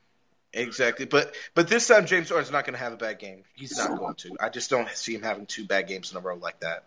[0.53, 1.07] exactly.
[1.07, 3.45] But but this time, James Harden's not going to have a bad game.
[3.55, 4.37] He's not going to.
[4.41, 6.85] I just don't see him having two bad games in a row like that.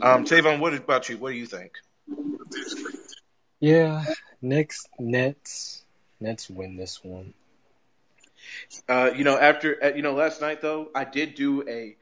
[0.00, 1.18] Um, Tavon, what about you?
[1.18, 1.72] What do you think?
[3.60, 4.04] Yeah,
[4.40, 5.84] next Nets.
[6.20, 7.34] Nets win this one.
[8.88, 11.96] Uh, you know, after uh, you know, last night though, I did do a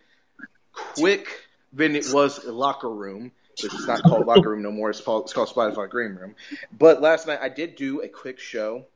[0.73, 1.29] quick.
[1.73, 4.91] Then it was a locker room, which is not called locker room no more.
[4.91, 6.35] It's called it's called Spotify Green Room.
[6.77, 8.87] But last night I did do a quick show,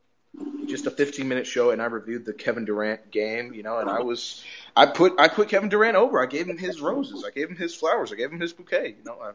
[0.69, 3.53] just a 15 minute show, and I reviewed the Kevin Durant game.
[3.53, 4.45] You know, and I was
[4.77, 6.23] I put I put Kevin Durant over.
[6.23, 7.25] I gave him his roses.
[7.27, 8.13] I gave him his flowers.
[8.13, 8.95] I gave him his bouquet.
[8.99, 9.33] You know, I,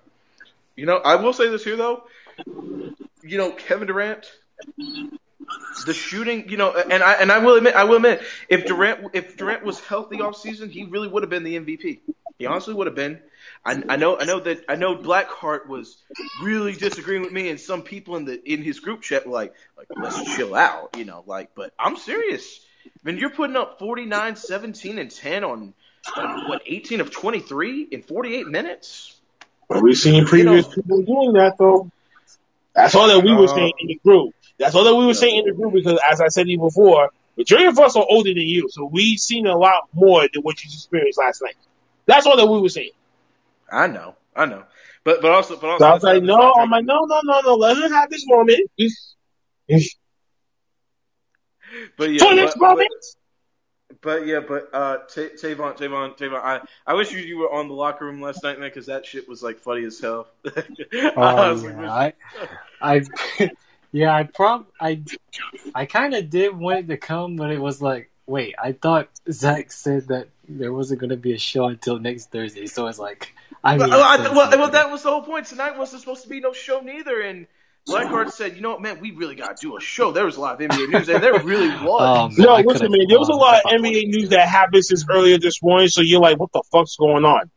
[0.76, 2.04] you know, I will say this here though.
[3.22, 4.32] You know, Kevin Durant
[5.86, 9.10] the shooting, you know, and I and I will admit, I will admit, if Durant
[9.14, 12.00] if Durant was healthy off season, he really would have been the MVP.
[12.38, 13.20] He honestly would have been.
[13.64, 15.98] I, I know, I know that I know Blackheart was
[16.44, 19.54] really disagreeing with me, and some people in the in his group chat were like,
[19.78, 21.56] like let's chill out, you know, like.
[21.56, 22.60] But I'm serious.
[23.04, 25.74] When you're putting up 49, 17, and 10 on,
[26.18, 29.16] on what 18 of 23 in 48 minutes.
[29.70, 31.90] we've seen previous know- people doing that though.
[32.74, 34.36] That's all that we were Uh, saying in the group.
[34.58, 37.10] That's all that we were saying in the group because, as I said even before,
[37.38, 40.64] majority of us are older than you, so we've seen a lot more than what
[40.64, 41.56] you just experienced last night.
[42.06, 42.92] That's all that we were saying.
[43.72, 44.64] I know, I know,
[45.04, 45.84] but but also but also.
[45.84, 46.62] So I was like, no, other.
[46.62, 48.62] I'm like, no, no, no, no, let him have this moment.
[51.98, 52.92] But yeah, For this but- but- moment.
[54.02, 57.68] But yeah, but uh, Ta- Tavon, Tavon, Tavon, I, I wish you, you were on
[57.68, 60.28] the locker room last night, man, because that shit was like funny as hell.
[60.46, 62.14] I Oh was like, I,
[62.82, 63.02] I,
[63.96, 65.02] yeah, I prob, I,
[65.74, 69.10] I kind of did want it to come, but it was like, wait, I thought
[69.32, 73.00] Zach said that there wasn't going to be a show until next Thursday, so it's
[73.00, 73.34] like,
[73.64, 75.46] I well, mean, well, I, well, well, that was the whole point.
[75.46, 77.48] Tonight wasn't supposed to be no show neither, and
[77.88, 80.12] Blackheart said, you know what, man, we really got to do a show.
[80.12, 82.36] There was a lot of NBA news, and there really was.
[82.38, 83.06] Um, No, I listen, man.
[83.08, 86.20] There was a lot of NBA news that happened since earlier this morning, so you're
[86.20, 87.50] like, what the fuck's going on?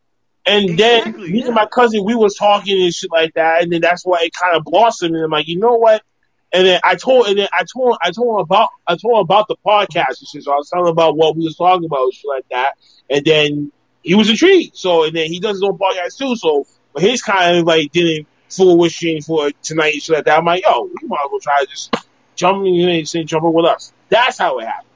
[0.47, 1.47] And Exactly, then me yeah.
[1.47, 4.33] and my cousin, we was talking and shit like that, and then that's why it
[4.33, 5.17] kind of blossomed.
[5.17, 6.03] And I'm like, you know what?
[6.53, 9.21] And then I told, and then I told, I told him about, I told him
[9.21, 10.45] about the podcast and shit.
[10.45, 12.75] So I was telling him about what we was talking about and shit like that.
[13.11, 14.77] And then he was intrigued.
[14.77, 16.37] So, and then he does his own podcast too.
[16.37, 18.27] So, but his kind of like didn't
[18.59, 20.39] wishing for tonight and shit like that.
[20.39, 21.95] I'm like, yo, we might as well try to just
[22.35, 23.93] jump in and say jumping with us.
[24.09, 24.87] That's how it happened.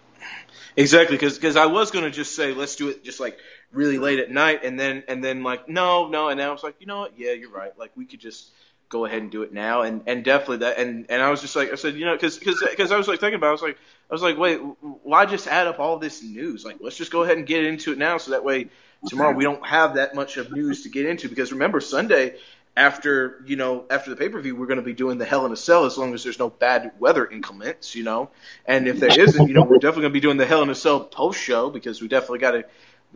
[0.76, 3.36] Exactly, because because I was gonna just say let's do it just like
[3.72, 6.62] really late at night, and then and then like no no, and then I was
[6.62, 8.50] like you know what yeah you're right like we could just
[8.92, 11.56] go ahead and do it now, and and definitely that, and and I was just
[11.56, 13.62] like I said you know because because I was like thinking about it, I was
[13.62, 13.78] like
[14.10, 14.58] I was like wait
[15.02, 16.64] why just add up all this news?
[16.64, 18.68] Like let's just go ahead and get into it now so that way
[19.08, 21.28] tomorrow we don't have that much of news to get into.
[21.28, 22.36] Because remember Sunday
[22.76, 25.46] after you know after the pay per view we're going to be doing the Hell
[25.46, 28.30] in a Cell as long as there's no bad weather inclements you know?
[28.66, 30.70] And if there isn't you know we're definitely going to be doing the Hell in
[30.70, 32.64] a Cell post show because we definitely got to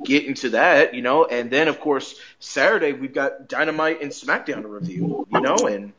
[0.05, 4.62] get into that you know and then of course Saturday we've got Dynamite and SmackDown
[4.62, 5.92] to review you know and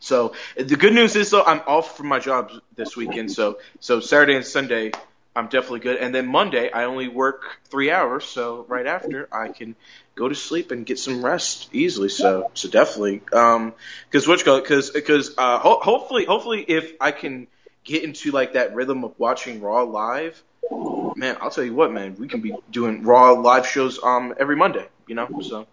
[0.00, 4.00] so the good news is though I'm off from my job this weekend so so
[4.00, 4.92] Saturday and Sunday
[5.36, 5.96] I'm definitely good.
[5.96, 9.74] And then Monday, I only work three hours, so right after I can
[10.14, 12.08] go to sleep and get some rest easily.
[12.08, 13.74] So, so definitely, um,
[14.08, 17.48] because which because because uh, ho- hopefully, hopefully, if I can
[17.82, 20.40] get into like that rhythm of watching Raw live,
[20.70, 24.56] man, I'll tell you what, man, we can be doing Raw live shows um every
[24.56, 24.86] Monday.
[25.06, 25.66] You know, so.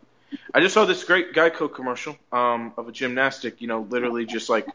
[0.53, 4.49] I just saw this great Geico commercial um, of a gymnastic, you know, literally just
[4.49, 4.67] like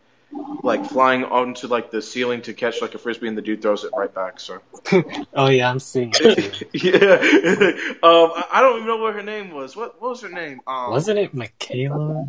[0.62, 3.84] like flying onto like the ceiling to catch like a frisbee, and the dude throws
[3.84, 4.40] it right back.
[4.40, 4.60] So
[5.34, 6.66] Oh yeah, I'm seeing it.
[6.72, 6.92] Yeah,
[8.02, 9.76] um, I don't even know what her name was.
[9.76, 10.60] What what was her name?
[10.66, 12.26] Um, Wasn't it McKayla?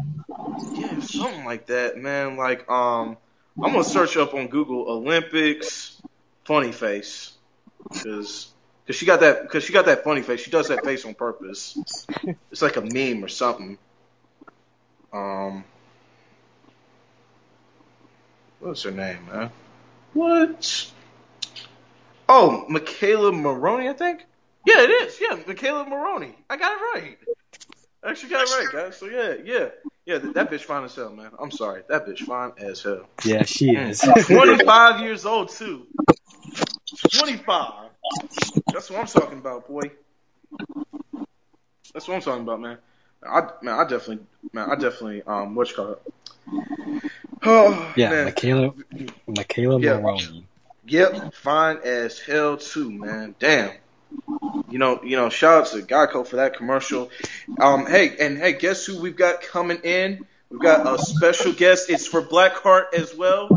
[0.73, 2.37] yeah, something like that, man.
[2.37, 3.17] Like um,
[3.61, 6.01] I'm gonna search up on Google Olympics
[6.45, 7.36] funny face
[7.91, 8.53] because.
[8.85, 10.39] Cause she got that, cause she got that funny face.
[10.39, 11.77] She does that face on purpose.
[12.53, 13.77] It's like a meme or something.
[15.11, 15.65] Um,
[18.59, 19.51] what's her name, man?
[20.13, 20.91] What?
[22.29, 24.25] Oh, McKayla Maroney, I think.
[24.65, 25.19] Yeah, it is.
[25.21, 26.35] Yeah, McKayla Maroney.
[26.49, 27.17] I got it right.
[28.03, 28.97] I actually got it right, guys.
[28.97, 29.69] So yeah, yeah,
[30.05, 30.17] yeah.
[30.17, 31.31] That, that bitch fine as hell, man.
[31.39, 33.07] I'm sorry, that bitch fine as hell.
[33.23, 33.99] Yeah, she is.
[34.25, 35.87] 25 years old too.
[37.01, 37.89] 25.
[38.73, 39.91] That's what I'm talking about, boy.
[41.93, 42.77] That's what I'm talking about, man.
[43.27, 46.01] I man, I definitely, man, I definitely, um, what you call it?
[47.43, 48.31] Oh, yeah, man.
[48.31, 49.99] McKayla McKayla Yeah.
[49.99, 50.45] Maroney.
[50.87, 53.35] Yep, fine as hell too, man.
[53.39, 53.71] Damn.
[54.69, 57.11] You know, you know, shout out to Geico for that commercial.
[57.59, 60.25] Um, hey, and hey, guess who we've got coming in?
[60.49, 61.89] We've got a special guest.
[61.89, 63.49] It's for Blackheart as well.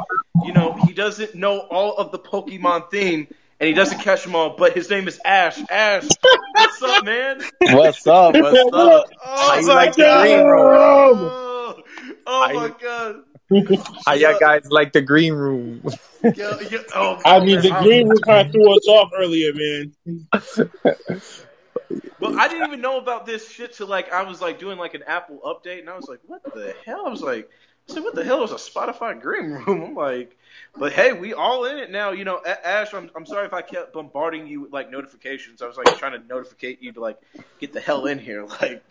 [0.45, 3.29] You know, he doesn't know all of the Pokemon theme,
[3.59, 5.59] and he doesn't catch them all, but his name is Ash.
[5.71, 6.09] Ash,
[6.55, 7.43] what's up, man?
[7.73, 8.35] What's up?
[8.35, 9.05] What's up?
[9.25, 10.23] Oh, my like the God.
[10.23, 10.77] green room?
[10.79, 11.83] Oh,
[12.27, 13.17] oh How my you- god.
[14.07, 15.83] How y'all guys like the green room?
[16.23, 20.31] Yo, yo, oh, I mean, the green room kind of threw us off earlier, man.
[22.21, 24.93] Well, I didn't even know about this shit till like I was like doing like
[24.95, 27.49] an Apple update, and I was like, "What the hell?" I was like,
[27.91, 30.37] "I said, what the hell is a Spotify Green Room?" I'm like,
[30.79, 33.63] "But hey, we all in it now." You know, Ash, I'm I'm sorry if I
[33.63, 35.63] kept bombarding you with like notifications.
[35.63, 37.19] I was like trying to notificate you to like
[37.61, 38.47] get the hell in here.
[38.61, 38.83] Like,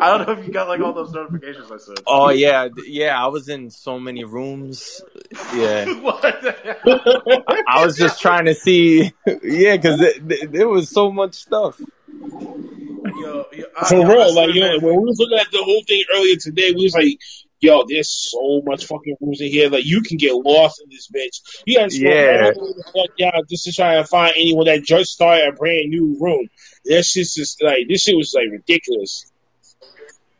[0.00, 2.02] I don't know if you got like all those notifications I said.
[2.06, 3.22] Oh yeah, yeah.
[3.22, 5.02] I was in so many rooms.
[5.54, 6.24] Yeah, what?
[6.24, 9.12] I, I was just trying to see.
[9.42, 10.02] Yeah, because
[10.50, 11.80] there was so much stuff.
[13.16, 14.82] Yo, yo, I- For yo, I real, like, yo, man.
[14.82, 17.18] when we was looking at the whole thing earlier today, we was like,
[17.60, 19.68] yo, there's so much fucking rooms in here.
[19.70, 21.62] Like, you can get lost in this bitch.
[21.66, 22.52] You gotta scroll Yeah.
[22.56, 26.16] all the fuck just to try to find anyone that just started a brand new
[26.20, 26.48] room.
[26.84, 29.30] That shit's just like, this shit was like ridiculous.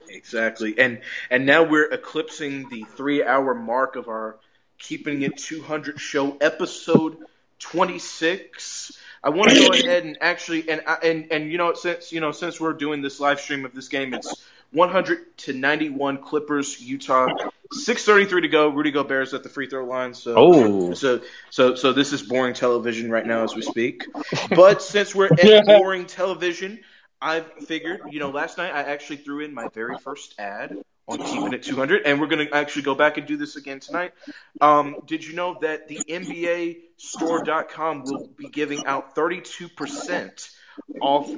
[0.08, 0.78] Exactly.
[0.78, 4.38] And and now we're eclipsing the three hour mark of our
[4.78, 7.18] keeping it 200 show episode
[7.58, 8.98] 26.
[9.22, 12.32] I want to go ahead and actually and and and you know since you know
[12.32, 14.34] since we're doing this live stream of this game, it's
[14.72, 17.28] 100 to 91 Clippers Utah.
[17.72, 18.68] 6:33 to go.
[18.68, 20.14] Rudy Gobert's at the free throw line.
[20.14, 24.04] So Oh, so so so this is boring television right now as we speak.
[24.50, 26.80] But since we're at boring television,
[27.20, 31.18] I've figured, you know, last night I actually threw in my very first ad on
[31.18, 34.12] keeping it 200, and we're gonna actually go back and do this again tonight.
[34.60, 40.50] Um, did you know that the NBA Store.com will be giving out 32%
[41.00, 41.30] off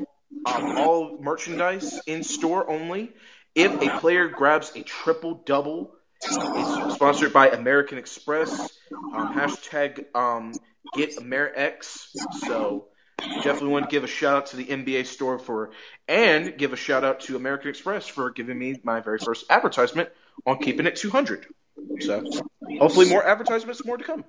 [0.46, 3.12] um, all merchandise in store only
[3.54, 5.94] if a player grabs a triple double?
[6.22, 8.70] It's sponsored by American Express.
[8.92, 10.52] Um, hashtag um,
[10.94, 12.08] get AmerX.
[12.46, 12.88] So
[13.42, 15.70] definitely want to give a shout out to the NBA store for,
[16.08, 20.10] and give a shout out to American Express for giving me my very first advertisement
[20.46, 21.46] on keeping it 200.
[22.00, 22.24] So
[22.78, 24.24] hopefully more advertisements, more to come.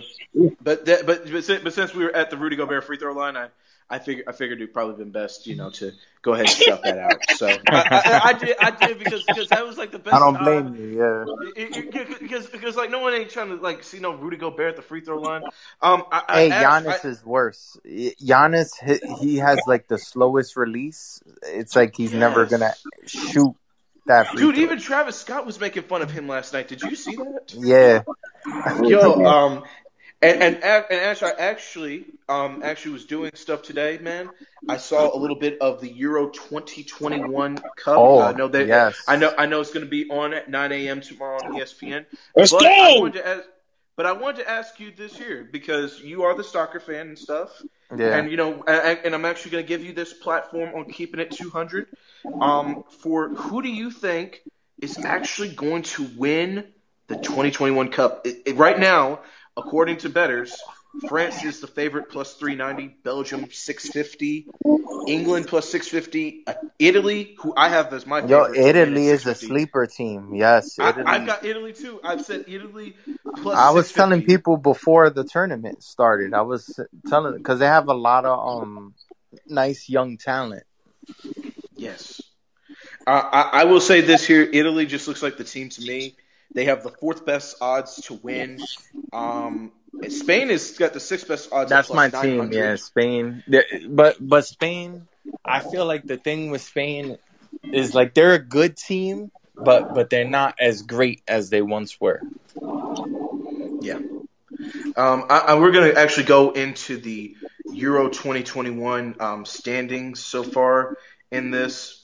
[0.00, 2.96] So, but that, but but since, but since we were at the Rudy Gobert free
[2.96, 3.48] throw line, I
[3.90, 6.82] I figured I figured it'd probably been best, you know, to go ahead and shut
[6.84, 7.16] that out.
[7.36, 10.14] So I, I, I did I did because because that was like the best.
[10.14, 10.98] I don't uh, blame you.
[10.98, 11.24] Yeah.
[12.20, 14.82] because because like no one ain't trying to like see no Rudy Gobert at the
[14.82, 15.42] free throw line.
[15.82, 17.78] Um, I, I Hey, asked- Giannis I- is worse.
[17.84, 21.22] Y- Giannis, he, he has like the slowest release.
[21.42, 22.72] It's like he's never gonna
[23.06, 23.54] shoot
[24.06, 24.28] that.
[24.34, 24.62] Dude, throw.
[24.64, 26.68] even Travis Scott was making fun of him last night.
[26.68, 27.52] Did you see that?
[27.58, 28.02] yeah,
[28.84, 29.64] Yo, um,
[30.22, 34.30] and and and Ash, I actually um actually was doing stuff today, man.
[34.68, 37.96] I saw a little bit of the Euro 2021 Cup.
[37.98, 38.66] Oh, I know that.
[38.66, 39.04] yes.
[39.08, 39.32] I know.
[39.36, 41.00] I know it's going to be on at 9 a.m.
[41.00, 42.06] tomorrow on ESPN.
[42.36, 43.00] Let's but I go!
[43.00, 43.44] wanted to ask,
[43.96, 47.18] but I wanted to ask you this here because you are the soccer fan and
[47.18, 47.50] stuff.
[47.96, 48.16] yeah.
[48.18, 51.20] And you know, and, and I'm actually going to give you this platform on keeping
[51.20, 51.86] it 200.
[52.40, 54.42] Um, for who do you think
[54.80, 56.64] is actually going to win
[57.08, 58.26] the 2021 Cup?
[58.26, 59.20] It, it- right now,
[59.56, 60.60] according to betters,
[61.08, 64.46] France is the favorite plus 390, Belgium 650,
[65.06, 68.50] England plus 650, uh, Italy, who I have as my favorite.
[68.50, 70.34] win Italy is a sleeper team.
[70.34, 70.94] Yes, I.
[71.06, 72.00] I've got Italy too.
[72.04, 72.94] I've said Italy
[73.36, 73.56] plus.
[73.56, 76.34] I was telling people before the tournament started.
[76.34, 78.94] I was telling because they have a lot of um
[79.46, 80.64] nice young talent.
[81.76, 82.20] Yes.
[83.06, 86.16] Uh, I, I will say this here: Italy just looks like the team to me.
[86.54, 88.60] They have the fourth best odds to win.
[89.12, 89.72] Um,
[90.08, 91.70] Spain has got the sixth best odds.
[91.72, 92.52] at That's my team.
[92.52, 93.42] Yeah, Spain.
[93.88, 95.06] But but Spain,
[95.44, 97.18] I feel like the thing with Spain
[97.72, 102.00] is like they're a good team, but but they're not as great as they once
[102.00, 102.20] were.
[103.80, 104.00] Yeah.
[104.96, 107.36] Um, I, I, we're going to actually go into the
[107.72, 110.96] Euro 2021 um, standings so far
[111.30, 112.01] in this.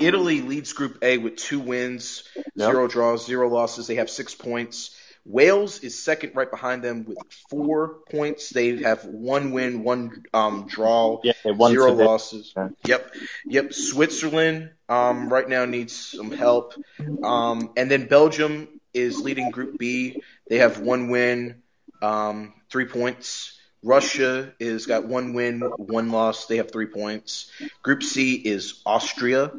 [0.00, 2.70] Italy leads Group A with two wins, Yep.
[2.70, 3.86] zero draws, zero losses.
[3.86, 4.94] They have six points.
[5.24, 7.18] Wales is second right behind them with
[7.50, 8.48] four points.
[8.48, 12.52] They have one win, one um, draw, Yeah, zero losses.
[12.56, 12.68] Yeah.
[12.86, 13.14] Yep,
[13.46, 13.72] yep.
[13.74, 16.74] Switzerland um, right now needs some help,
[17.22, 20.22] um, and then Belgium is leading Group B.
[20.48, 21.62] They have one win,
[22.00, 23.57] um, three points.
[23.82, 26.46] Russia is got one win, one loss.
[26.46, 27.50] They have three points.
[27.82, 29.52] Group C is Austria.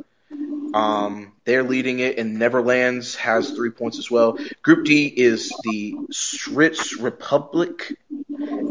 [0.74, 4.38] Um, they're leading it, and Netherlands has three points as well.
[4.62, 7.96] Group D is the Swiss Republic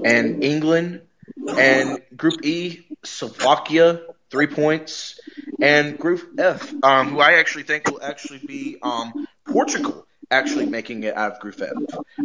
[0.04, 1.00] and England,
[1.48, 5.18] and Group E, Slovakia, three points,
[5.60, 11.02] and Group F, um, who I actually think will actually be um, Portugal actually making
[11.04, 11.72] it out of Group F.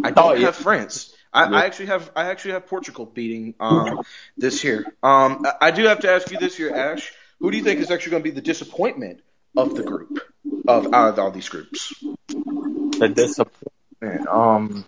[0.04, 0.46] I don't Oh, yeah.
[0.48, 1.14] have France.
[1.34, 4.02] I, I actually have I actually have Portugal beating um,
[4.38, 4.86] this year.
[5.02, 7.12] Um, I, I do have to ask you this year, Ash.
[7.40, 9.22] Who do you think is actually going to be the disappointment
[9.58, 10.20] of the group
[10.68, 11.94] of out of all these groups?
[12.30, 14.28] The disappointment.
[14.28, 14.86] Um,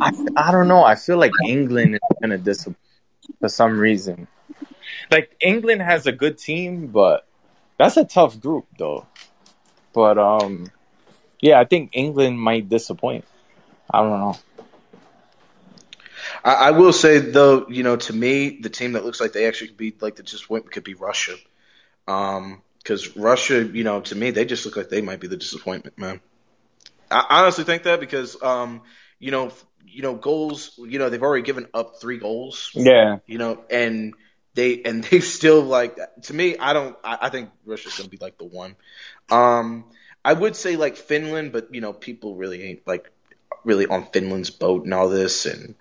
[0.00, 0.82] I I don't know.
[0.82, 2.78] I feel like England is gonna disappoint
[3.40, 4.28] for some reason.
[5.10, 7.26] Like England has a good team, but
[7.78, 9.06] that's a tough group though.
[9.92, 10.70] But um,
[11.40, 13.24] yeah, I think England might disappoint.
[13.90, 14.36] I don't know.
[16.46, 19.46] I, I will say though, you know, to me, the team that looks like they
[19.46, 21.34] actually could be like the disappointment could be Russia.
[22.06, 25.36] Um, because Russia, you know, to me, they just look like they might be the
[25.36, 26.20] disappointment, man.
[27.10, 28.82] I honestly think that because, um,
[29.18, 29.52] you know,
[29.84, 34.14] you know, goals, you know, they've already given up three goals, Yeah, you know, and
[34.54, 36.58] they and they still like to me.
[36.58, 36.96] I don't.
[37.02, 38.76] I, I think Russia's gonna be like the one.
[39.30, 39.84] Um,
[40.24, 43.10] I would say like Finland, but you know, people really ain't like
[43.64, 45.74] really on Finland's boat and all this, and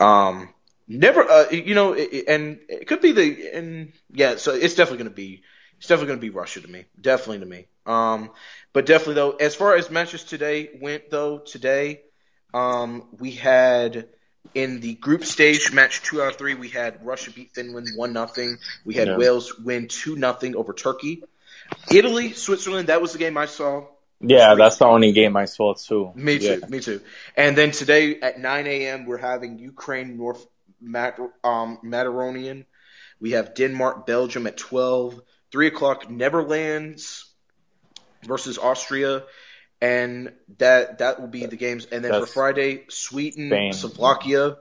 [0.00, 0.48] um,
[0.88, 5.10] never, uh, you know, and it could be the and yeah, so it's definitely gonna
[5.10, 5.42] be
[5.78, 7.66] it's definitely gonna be Russia to me, definitely to me.
[7.86, 8.30] Um,
[8.72, 12.02] but definitely though, as far as matches today went though, today,
[12.54, 14.08] um, we had
[14.54, 18.12] in the group stage match two out of three, we had Russia beat Finland one
[18.12, 18.58] nothing.
[18.84, 19.16] We had Yeah.
[19.16, 21.22] Wales win two nothing over Turkey.
[21.92, 23.86] Italy, Switzerland, that was the game I saw.
[24.20, 26.12] Yeah, that's the only game I saw too.
[26.14, 26.66] Me too, Yeah.
[26.68, 27.00] me too.
[27.36, 29.06] And then today at 9 a.m.
[29.06, 30.46] we're having Ukraine North
[30.80, 32.64] Mat- um, Materonian.
[33.20, 35.20] We have Denmark Belgium at 12.
[35.52, 37.24] Three o'clock Netherlands
[38.24, 39.24] versus Austria,
[39.80, 41.86] and that that will be the games.
[41.90, 43.72] And then for Friday, Sweden, Spain.
[43.72, 44.58] Slovakia,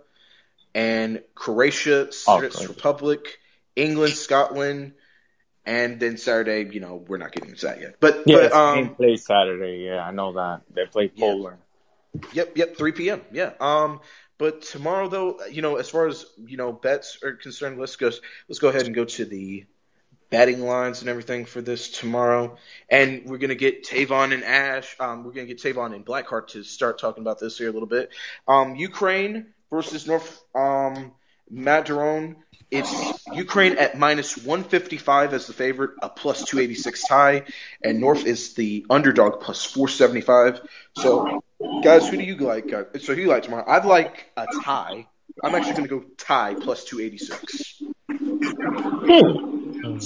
[0.74, 2.68] and Croatia, Oh, Croatia.
[2.70, 3.38] Republic,
[3.76, 4.94] England, Scotland,
[5.70, 6.68] and then Saturday.
[6.74, 8.96] You know we're not getting into that yet, but Yeah, but um.
[8.96, 9.86] Plays Saturday.
[9.86, 11.28] Yeah, I know that they play Yeah.
[11.28, 11.58] Poland.
[12.34, 13.22] Yep, yep, 3 p.m.
[13.32, 13.52] Yeah.
[13.60, 14.02] Um,
[14.40, 18.12] but tomorrow though, you know, as far as you know bets are concerned, let's go
[18.48, 19.66] let's go ahead and go to the
[20.32, 22.58] betting lines and everything for this tomorrow.
[22.90, 24.96] And we're gonna get Tavon and Ash.
[25.00, 27.88] Um, we're gonna get Tavon and Blackheart to start talking about this here a little
[27.88, 28.10] bit.
[28.48, 31.12] Um, Ukraine versus North um
[31.54, 32.36] Maderon.
[32.72, 37.44] It's Ukraine at minus 155 as the favorite, a plus 286 tie,
[37.84, 40.62] and North is the underdog plus 475.
[40.98, 41.42] So,
[41.84, 42.72] guys, who do you like?
[42.72, 43.66] Uh, so, who you like tomorrow?
[43.68, 45.08] I'd like a tie.
[45.44, 47.82] I'm actually going to go tie plus 286.
[48.10, 48.40] I'm
[49.82, 50.00] gonna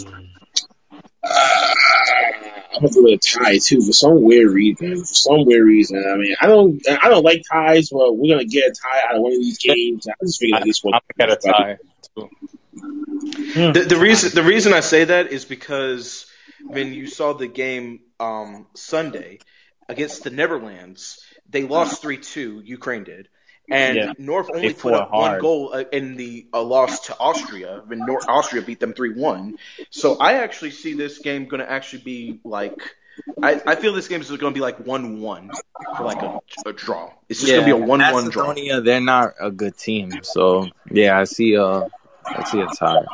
[2.90, 4.98] go with a tie too for some weird reason.
[4.98, 8.46] For some weird reason, I mean, I don't, I don't like ties, but we're gonna
[8.46, 10.08] get a tie out of one of these games.
[10.08, 10.94] I just figured I, this one.
[10.94, 11.78] I'm gonna get a tie
[12.16, 12.30] too.
[12.74, 16.26] The, the reason the reason I say that is because
[16.66, 19.40] when you saw the game um, Sunday
[19.88, 22.62] against the Netherlands, they lost three two.
[22.64, 23.30] Ukraine did,
[23.70, 27.08] and Yeah, North they only put fought up one goal uh, in the a loss
[27.08, 27.82] to Austria.
[27.86, 29.58] When North Austria beat them three one,
[29.90, 32.96] so I actually see this game going to actually be like
[33.42, 35.52] I, I feel this game is going to be like one one
[35.98, 37.12] for like a, a draw.
[37.30, 38.48] It's just going to be a one one draw.
[38.48, 41.90] Macedonia, they're not a good team, so yeah, I see a,
[42.26, 43.06] I see a tie.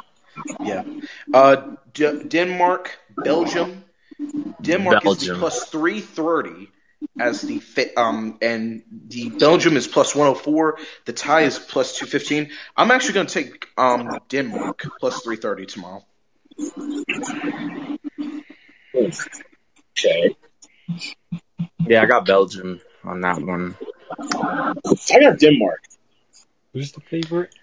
[0.62, 0.84] Yeah.
[1.34, 3.84] Uh, D- Denmark, Belgium.
[4.62, 6.70] Denmark is plus three thirty
[7.20, 7.98] as the fit.
[7.98, 10.78] um and the Belgium is plus one hundred four.
[11.06, 12.52] The tie is plus two fifteen.
[12.76, 16.06] I'm actually going to take um Denmark plus three thirty tomorrow.
[18.96, 20.36] Okay.
[21.88, 23.76] Yeah, I got Belgium on that one.
[24.34, 25.84] I got Denmark.
[26.74, 27.54] Who's the favorite?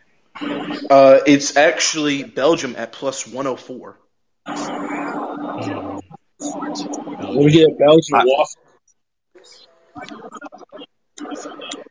[0.90, 3.98] Uh, it's actually Belgium at plus one hundred four.
[4.46, 6.00] Um,
[6.38, 8.62] Let me get a Belgian I- waffle.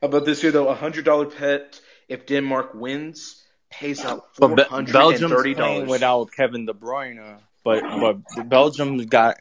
[0.02, 0.70] About this year though?
[0.70, 5.90] A hundred dollar bet if Denmark wins pays out four hundred and thirty dollars.
[5.90, 9.38] without Kevin De Bruyne, but but Belgium's got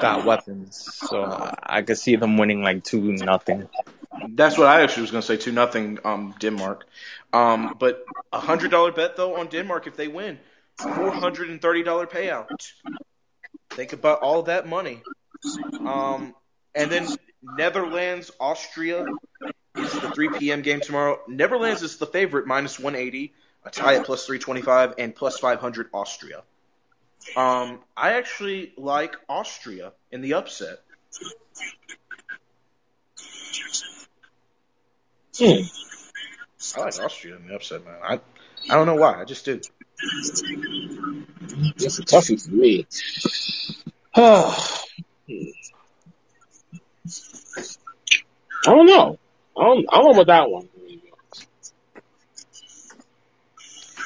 [0.00, 3.68] got weapons, so I could see them winning like two nothing.
[4.30, 5.36] That's what I actually was going to say.
[5.36, 6.86] Two nothing, um, Denmark.
[7.32, 10.38] Um, but a hundred dollar bet though on Denmark if they win,
[10.78, 12.48] four hundred and thirty dollar payout.
[13.70, 15.02] Think about all that money.
[15.80, 16.34] Um,
[16.74, 17.08] and then
[17.42, 19.06] Netherlands, Austria
[19.76, 20.62] is the three p.m.
[20.62, 21.20] game tomorrow.
[21.28, 23.32] Netherlands is the favorite, minus one eighty.
[23.64, 26.42] A tie at plus three twenty five and plus five hundred Austria.
[27.36, 30.78] Um, I actually like Austria in the upset.
[35.38, 35.62] Hmm.
[36.76, 37.98] I like Austria in the upset, man.
[38.02, 38.20] I
[38.70, 39.20] I don't know why.
[39.20, 39.60] I just do.
[41.76, 42.86] That's a toughie for me.
[48.66, 49.18] I don't know.
[49.56, 50.68] I don't, I don't know about that one.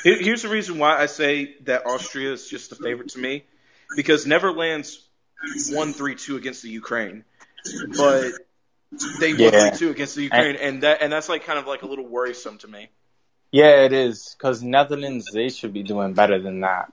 [0.03, 3.45] Here- Here's the reason why I say that Austria is just the favorite to me,
[3.97, 5.01] because Netherlands
[5.73, 7.25] won three two against the Ukraine,
[7.97, 8.33] but
[9.21, 9.71] they won Yeah.
[9.71, 12.07] three two against the Ukraine, and that and that's like kind of like a little
[12.07, 12.89] worrisome to me.
[13.51, 16.93] Yeah, it is because Netherlands they should be doing better than that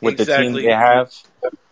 [0.00, 0.62] with the Exactly.
[0.62, 1.10] team they have.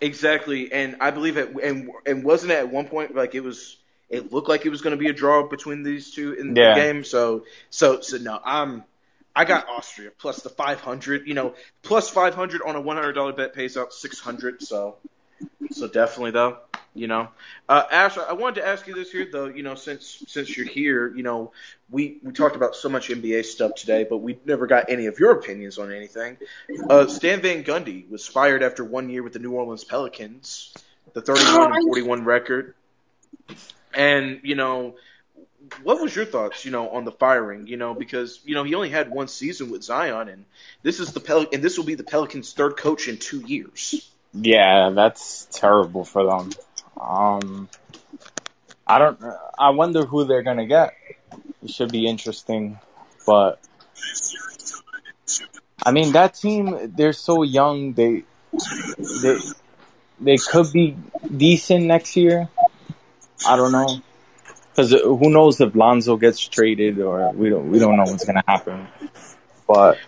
[0.00, 3.78] Exactly, and I believe it, and and wasn't it at one point like it was.
[4.10, 6.68] It looked like it was going to be a draw between these two in Yeah.
[6.68, 7.04] the game.
[7.04, 8.84] So so so no, I'm
[9.34, 11.26] I got Austria plus the 500.
[11.26, 14.62] You know, plus 500 on a 100 dollar bet pays out 600.
[14.62, 14.96] So
[15.70, 16.58] so definitely though,
[16.94, 17.28] you know.
[17.68, 19.46] Uh, Ash, I wanted to ask you this here though.
[19.46, 21.52] You know, since since you're here, you know,
[21.90, 25.18] we we talked about so much NBA stuff today, but we never got any of
[25.18, 26.38] your opinions on anything.
[26.88, 30.72] Uh, Stan Van Gundy was fired after one year with the New Orleans Pelicans,
[31.12, 32.74] the 31 and 41 record.
[33.92, 34.94] And you know,
[35.82, 37.66] what was your thoughts, you know, on the firing?
[37.66, 40.44] You know, because you know he only had one season with Zion, and
[40.82, 44.10] this is the Pel- and this will be the Pelicans' third coach in two years.
[44.32, 46.50] Yeah, that's terrible for them.
[47.06, 47.68] Um,
[48.86, 49.18] I don't.
[49.58, 50.94] I wonder who they're gonna get.
[51.62, 52.78] It should be interesting,
[53.26, 53.60] but
[55.84, 56.92] I mean that team.
[56.94, 57.94] They're so young.
[57.94, 58.24] They
[59.22, 59.38] they
[60.20, 60.96] they could be
[61.36, 62.48] decent next year.
[63.46, 64.02] I don't know,
[64.70, 68.44] because who knows if Lonzo gets traded or we don't we don't know what's gonna
[68.46, 68.86] happen.
[69.66, 69.98] But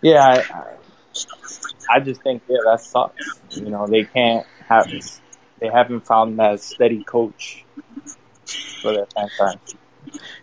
[0.00, 3.40] yeah, I, I, just think yeah that sucks.
[3.50, 4.90] You know they can't have
[5.60, 7.64] they haven't found that steady coach
[8.80, 9.74] for their franchise.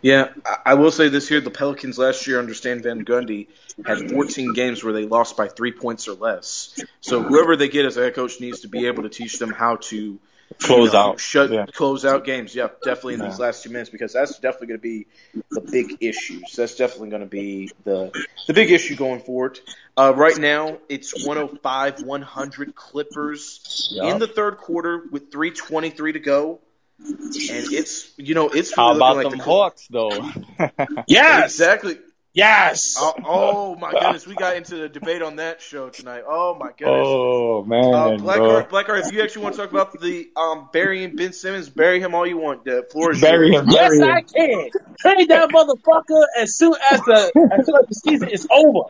[0.02, 0.34] Yeah,
[0.66, 3.48] I, will say this here: the Pelicans last year under Stan Van Gundy
[3.86, 6.80] had 14 games where they lost by three points or less.
[7.02, 9.52] So whoever they get as a head coach needs to be able to teach them
[9.52, 10.20] how to
[10.60, 11.20] Close you know, out.
[11.20, 11.66] shut Yeah.
[11.66, 12.56] close out games.
[12.56, 15.08] Yeah, definitely in these last two minutes because that's definitely going to be
[15.52, 16.56] the big issues.
[16.56, 18.12] That's definitely going to be the
[18.48, 19.60] the big issue going forward.
[19.98, 24.14] Uh, right now, it's 105, 100 Clippers Yup.
[24.14, 26.60] in the third quarter with 3:23 to go,
[27.00, 30.30] and it's you know it's How about looking them the Hawks though?
[31.08, 31.98] yeah, Exactly.
[32.36, 32.96] Yes.
[33.00, 36.24] Oh, oh my goodness, we got into the debate on that show tonight.
[36.28, 37.06] Oh my goodness.
[37.08, 38.18] oh man, Uh, bro.
[38.18, 42.02] Blackheart, Blackheart, if you actually want to talk about the um, burying Ben Simmons, bury
[42.02, 42.66] him all you want.
[42.66, 43.62] The floor is Bury yours.
[43.64, 43.70] him.
[43.72, 44.04] Yes, him.
[44.04, 44.70] I can.
[45.00, 48.90] Trade that motherfucker as soon as the as soon as the season is over.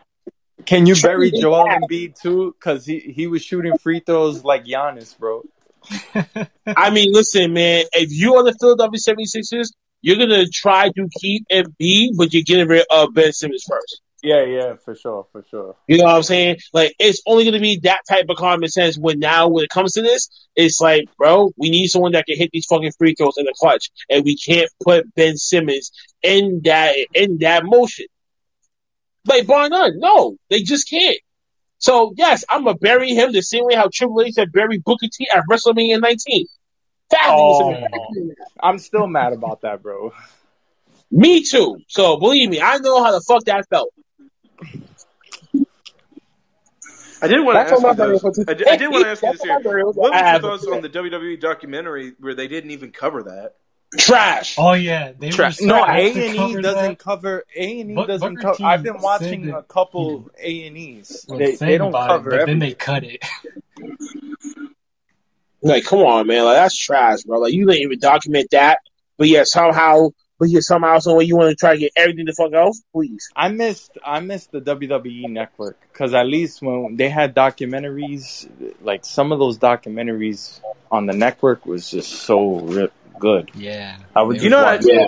[0.65, 1.81] Can you Trade bury Joel ass.
[1.83, 2.55] Embiid too?
[2.59, 5.43] Cause he he was shooting free throws like Giannis, bro.
[6.65, 7.85] I mean, listen, man.
[7.93, 9.67] If you are the Philadelphia 76ers,
[10.05, 14.01] you're gonna try to keep Embiid, but you're getting rid of Ben Simmons first.
[14.21, 15.75] Yeah, yeah, for sure, for sure.
[15.87, 16.57] You know what I'm saying?
[16.73, 19.69] Like, it's only going to be that type of common sense when now, when it
[19.69, 23.13] comes to this, it's like, bro, we need someone that can hit these fucking free
[23.13, 23.91] throws in the clutch.
[24.09, 25.91] And we can't put Ben Simmons
[26.23, 28.07] in that, in that motion.
[29.27, 29.99] Like, bar none.
[29.99, 31.19] No, they just can't.
[31.77, 35.07] So yes, I'm gonna bury him the same way how Triple H had buried Booker
[35.11, 36.47] T at WrestleMania 19.
[37.11, 38.31] That was Oh.
[38.61, 40.13] I'm still mad about that, bro.
[41.11, 41.77] Me too.
[41.87, 43.93] So believe me, I know how the fuck that felt.
[47.21, 48.45] I did want to ask you this.
[48.47, 49.85] I did, I did want to ask you this what my here.
[49.85, 53.55] What was your thoughts on the WWE documentary where they didn't even cover that?
[53.97, 54.55] Trash.
[54.57, 58.37] Oh yeah, they Tra- were no, A and E doesn't cover A and E doesn't
[58.37, 58.57] cover.
[58.57, 61.25] T I've been watching a couple A and E's.
[61.29, 63.23] They they don't cover it, but then they cut it.
[65.65, 66.45] Like, come on, man.
[66.45, 67.39] Like that's trash, bro.
[67.39, 68.79] Like you didn't even document that,
[69.17, 72.25] but yeah, somehow, but yeah, somehow, some way you want to try to get everything
[72.25, 73.29] the fuck else, please.
[73.35, 78.47] I missed I missed the WWE network because at least when they had documentaries,
[78.81, 80.59] like some of those documentaries
[80.91, 83.49] on the network was just so rip good.
[83.55, 85.07] Yeah, I would You know, were- I, Yeah.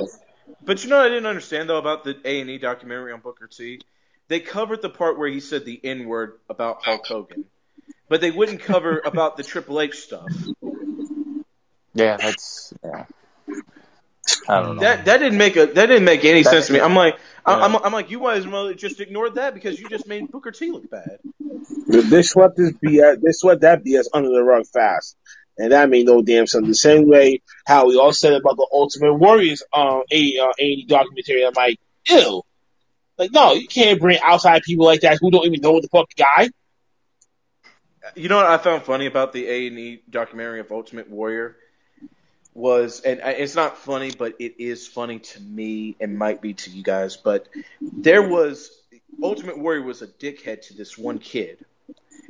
[0.64, 3.20] but you know, what I didn't understand though about the A and E documentary on
[3.20, 3.82] Booker T.
[4.28, 7.46] They covered the part where he said the N word about Hulk Hogan,
[8.10, 10.28] but they wouldn't cover about the Triple H stuff.
[11.94, 13.06] Yeah, that's yeah.
[14.50, 14.82] I don't know.
[14.82, 16.80] That that didn't make a that didn't make any That- sense to me.
[16.80, 17.66] I'm like I'm, Yeah.
[17.66, 20.72] I'm, I'm like you guys well just ignored that because you just made Booker T
[20.72, 21.20] look bad.
[21.88, 23.22] They swept this BS.
[23.22, 25.16] They swept that BS under the rug fast,
[25.58, 26.68] and that made no damn sense.
[26.68, 30.84] The same way how we all said about the Ultimate Warriors um a uh, A
[30.84, 31.46] documentary.
[31.46, 32.44] I'm like, ew.
[33.18, 35.88] Like, no, you can't bring outside people like that who don't even know what the
[35.90, 36.50] fuck guy.
[38.16, 41.56] You know what I found funny about the A and E documentary of Ultimate Warrior
[42.54, 46.54] was, and uh, it's not funny, but it is funny to me and might be
[46.54, 47.18] to you guys.
[47.18, 47.48] But
[47.82, 48.72] there was
[49.22, 51.64] Ultimate Warrior was a dickhead to this one kid,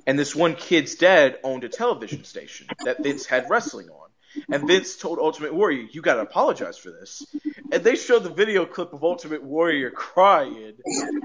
[0.06, 4.10] and this one kid's dad owned a television station that Vince had wrestling on.
[4.52, 7.26] And Vince told Ultimate Warrior, "You got to apologize for this."
[7.72, 10.74] And they showed the video clip of Ultimate Warrior crying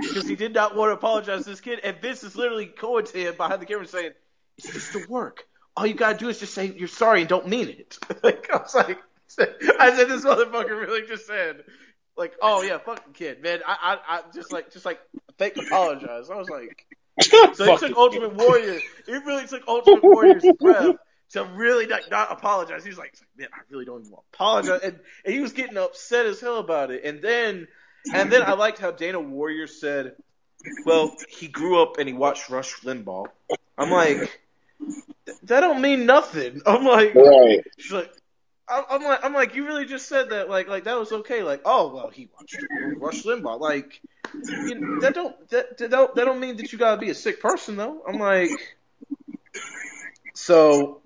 [0.01, 1.81] because he did not want to apologize to this kid.
[1.85, 4.13] And Vince is literally going to him behind the camera saying,
[4.59, 5.45] "It's just a work.
[5.77, 8.59] All you gotta do is just say you're sorry and don't mean it." like I
[8.59, 8.99] was like,
[9.39, 11.65] I said, this motherfucker really just said,
[12.17, 13.61] like, "Oh yeah, fucking kid, man.
[13.67, 15.01] I, I, I just like, just like
[15.39, 16.87] fake apologize." I was like,
[17.23, 18.79] so it took Ultimate Warrior.
[19.07, 20.97] It really took Ultimate Warrior's breath
[21.31, 22.85] to really not, not apologize.
[22.85, 25.53] He was like, "Man, I really don't even want to apologize," and, and he was
[25.53, 27.05] getting upset as hell about it.
[27.05, 27.69] And then,
[28.13, 30.17] and then I liked how Dana Warrior said,
[30.85, 33.27] "Well, he grew up and he watched Rush Limbaugh."
[33.79, 34.42] I'm like,
[35.45, 36.63] that don't mean nothing.
[36.67, 37.61] I'm like, Right.
[37.79, 38.13] she's like.
[38.69, 41.43] I'm I'm like, I'm like, you really just said that, like, like that was okay.
[41.43, 42.57] Like, oh well, he watched
[42.97, 43.61] Rush Limbaugh.
[43.61, 44.01] Like,
[44.33, 47.15] you know, that don't that, that don't that don't mean that you gotta be a
[47.15, 48.03] sick person though.
[48.09, 48.51] I'm like,
[50.35, 51.03] so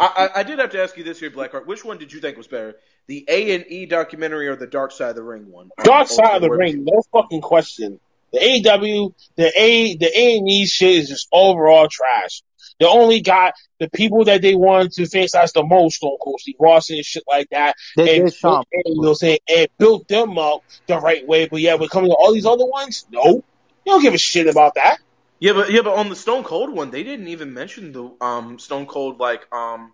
[0.00, 1.66] I, I, I did have to ask you this here, Blackheart.
[1.66, 4.90] Which one did you think was better, the A and E documentary or the Dark
[4.90, 5.70] Side of the Ring one?
[5.84, 8.00] Dark side of the ring, no fucking question.
[8.32, 12.42] The AW, the A, the A and E shit is just overall trash.
[12.80, 16.40] They only got the people that they wanted to face as the most Stone Cold
[16.40, 18.64] Steve Austin and shit like that, They and did Shawn.
[18.72, 21.46] and, you know, what I'm saying and built them up the right way.
[21.48, 23.42] But yeah, when coming to all these other ones, no, you
[23.86, 24.98] don't give a shit about that.
[25.40, 28.58] Yeah, but yeah, but on the Stone Cold one, they didn't even mention the um
[28.58, 29.92] Stone Cold like um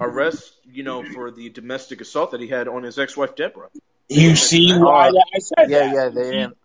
[0.00, 3.68] arrest, you know, for the domestic assault that he had on his ex-wife Deborah.
[4.08, 5.94] You see why that I said Yeah, that.
[5.94, 6.56] yeah, they didn't.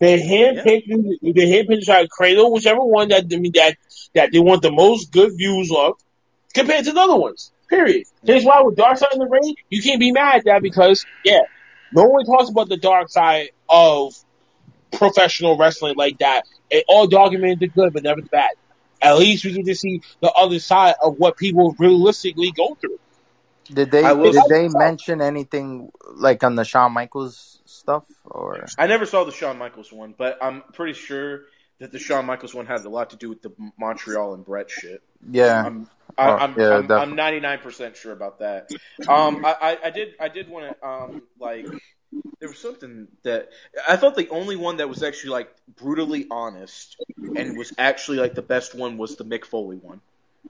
[0.00, 0.86] They handpicked,
[1.22, 3.76] they handpicked try to cradle whichever one that that
[4.14, 5.98] that they want the most good views of
[6.54, 7.52] compared to the other ones.
[7.68, 8.06] Period.
[8.24, 11.04] That's why with Dark Side of the Ring, you can't be mad at that because
[11.22, 11.40] yeah,
[11.92, 14.14] no one talks about the dark side of
[14.90, 16.42] professional wrestling like that.
[16.70, 18.50] It all documented the good, but never the bad.
[19.02, 22.98] At least we get to see the other side of what people realistically go through.
[23.72, 27.49] Did they did they mention anything like on the Shawn Michaels
[27.80, 31.42] stuff or I never saw the Shawn Michaels one, but I'm pretty sure
[31.78, 34.70] that the Shawn Michaels one had a lot to do with the Montreal and Brett
[34.70, 35.02] shit.
[35.28, 35.64] yeah?
[35.64, 36.90] I'm I, Oh, I'm, yeah, I'm.
[36.90, 38.70] I'm 99% sure about that.
[39.08, 41.66] Um, I, I, I did I did want to um like
[42.40, 43.50] there was something that
[43.88, 46.96] I thought the only one that was actually like brutally honest
[47.36, 50.00] and was actually like the best one was the Mick Foley one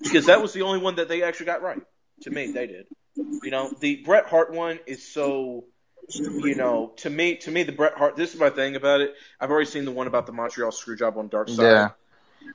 [0.02, 1.82] because that was the only one that they actually got right.
[2.22, 2.86] To me, they did.
[3.16, 5.64] You know, the Bret Hart one is so.
[6.08, 8.16] You know, to me, to me, the Bret Hart.
[8.16, 9.14] This is my thing about it.
[9.40, 11.62] I've already seen the one about the Montreal Screwjob on Dark Side.
[11.62, 11.90] Yeah.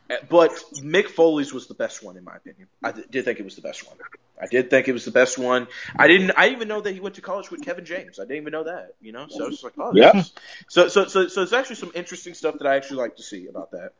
[0.09, 2.67] Uh, but Mick Foley's was the best one in my opinion.
[2.83, 3.97] I th- did think it was the best one.
[4.41, 5.67] I did think it was the best one.
[5.95, 6.31] I didn't.
[6.31, 8.19] I didn't even know that he went to college with Kevin James.
[8.19, 8.95] I didn't even know that.
[9.01, 10.23] You know, so I was just like, oh, Yeah.
[10.67, 13.47] So, so, so, so, it's actually some interesting stuff that I actually like to see
[13.47, 13.93] about that.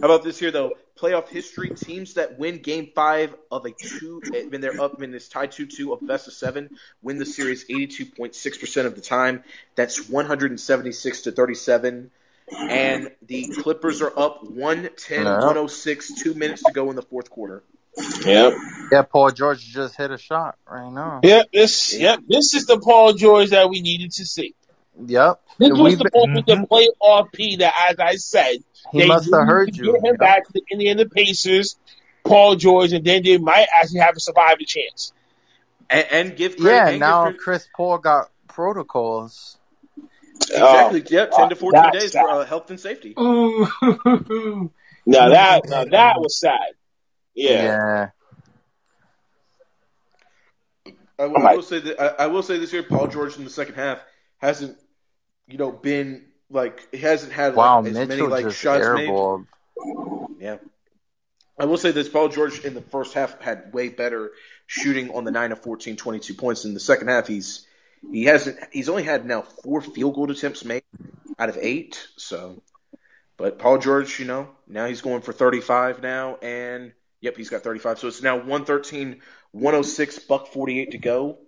[0.00, 0.72] How about this here though?
[0.98, 5.14] Playoff history: teams that win Game Five of a two, eh, when they're up when
[5.14, 6.70] it's tied two-two of best of seven,
[7.02, 9.42] win the series eighty-two point six percent of the time.
[9.76, 12.10] That's one hundred and seventy-six to thirty-seven.
[12.52, 15.38] and the Clippers are up 110 Yeah.
[15.38, 17.62] 106, two minutes to go in the fourth quarter.
[18.24, 18.54] Yep.
[18.90, 21.20] Yeah, Paul George just hit a shot right now.
[21.22, 21.46] Yep.
[21.52, 21.96] This.
[21.96, 22.20] Yep.
[22.28, 24.54] This is the Paul George that we needed to see.
[25.06, 25.40] Yep.
[25.58, 26.66] This was We've supposed been- to be the
[27.00, 28.56] playoff P that, as I said,
[28.92, 29.92] He they must have heard you.
[29.92, 31.76] Get him back to the Indiana Pacers,
[32.24, 35.12] Paul George, and then they might actually have a surviving chance.
[35.88, 36.70] And, and give credit.
[36.70, 39.58] Yeah, and give now credit- Chris Paul got protocols.
[40.42, 41.04] Exactly.
[41.08, 41.30] Yep.
[41.32, 42.22] 10 to 14 that's days sad.
[42.22, 43.14] for uh, health and safety.
[45.06, 46.74] Now that, now that was sad.
[47.34, 48.10] Yeah.
[50.86, 50.92] Yeah.
[51.18, 53.44] I, will- I will say that I, I will say this year, Paul George in
[53.44, 53.98] the second half
[54.38, 54.78] hasn't,
[55.46, 59.08] you know, been like he hasn't had Wow, like, as many like shots made.
[60.38, 60.56] Yeah.
[61.58, 64.32] I will say this Paul George in the first half had way better
[64.66, 66.64] shooting on the 9 of 14 22 points.
[66.64, 67.66] In the second half he's
[68.10, 70.82] he hasn't he's only had now four field goal attempts made
[71.38, 72.62] out of 8 so.
[73.36, 77.62] But Paul George you know now he's going for 35 now and yep he's got
[77.62, 79.20] 35 so it's now 113
[79.52, 81.38] 106 buck 48 to go.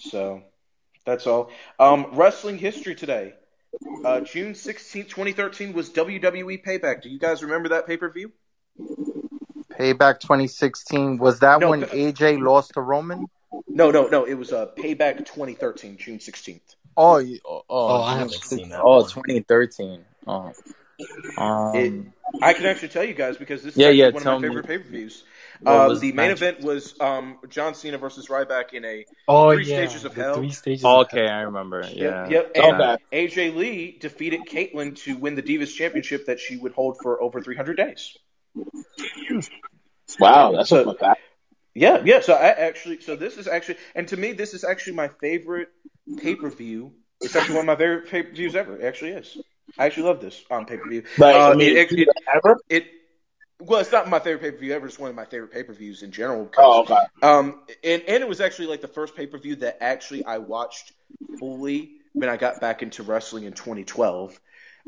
[0.00, 0.42] So
[1.06, 1.50] that's all.
[1.78, 3.32] Um wrestling history today
[4.04, 7.02] uh, June 16th, 2013 was WWE Payback.
[7.02, 8.32] Do you guys remember that pay-per-view?
[9.78, 11.18] Payback 2016.
[11.18, 13.26] Was that No, when but- AJ lost to Roman?
[13.68, 14.24] No, no, no.
[14.24, 16.60] It was uh, Payback 2013, June 16th.
[16.96, 19.08] Oh, you- oh, Oh, I haven't 6 seen that Oh, one.
[19.08, 20.04] 2013.
[20.26, 20.52] Oh.
[21.38, 22.04] Um, It,
[22.42, 24.48] I can actually tell you guys because this is Yeah, yeah, one of my me.
[24.48, 25.22] favorite pay-per-views.
[25.22, 25.28] What
[25.66, 26.30] Uh, the the main match?
[26.38, 30.22] event was um, John Cena versus Ryback in a Oh Three yeah, Stages of the
[30.22, 30.34] Hell.
[30.34, 30.84] Three stages.
[30.84, 31.26] oh, of okay.
[31.26, 31.80] I remember.
[31.92, 32.28] Yeah.
[32.28, 32.50] Yep, yep.
[32.54, 33.26] And Okay.
[33.26, 37.40] AJ Lee defeated Kaitlyn to win the Divas Championship that she would hold for over
[37.40, 38.16] 300 days.
[40.18, 41.20] Wow, that's So- a fun fact.
[41.74, 42.20] Yeah, yeah.
[42.20, 45.68] So I actually, so this is actually, and to me, this is actually my favorite
[46.16, 46.92] pay per view.
[47.20, 48.76] It's actually one of my favorite pay per views ever.
[48.80, 49.36] It actually is.
[49.78, 51.04] I actually love this on pay per view.
[51.18, 52.58] Like, Uh, I mean, it, it, ever?
[52.68, 52.84] it,
[53.60, 54.86] well, it's not my favorite pay per view ever.
[54.86, 56.50] It's one of my favorite pay per views in general.
[56.56, 56.96] Oh, okay.
[57.22, 60.38] Um, and and it was actually like the first pay per view that actually I
[60.38, 60.92] watched
[61.38, 64.38] fully when I got back into wrestling in 2012.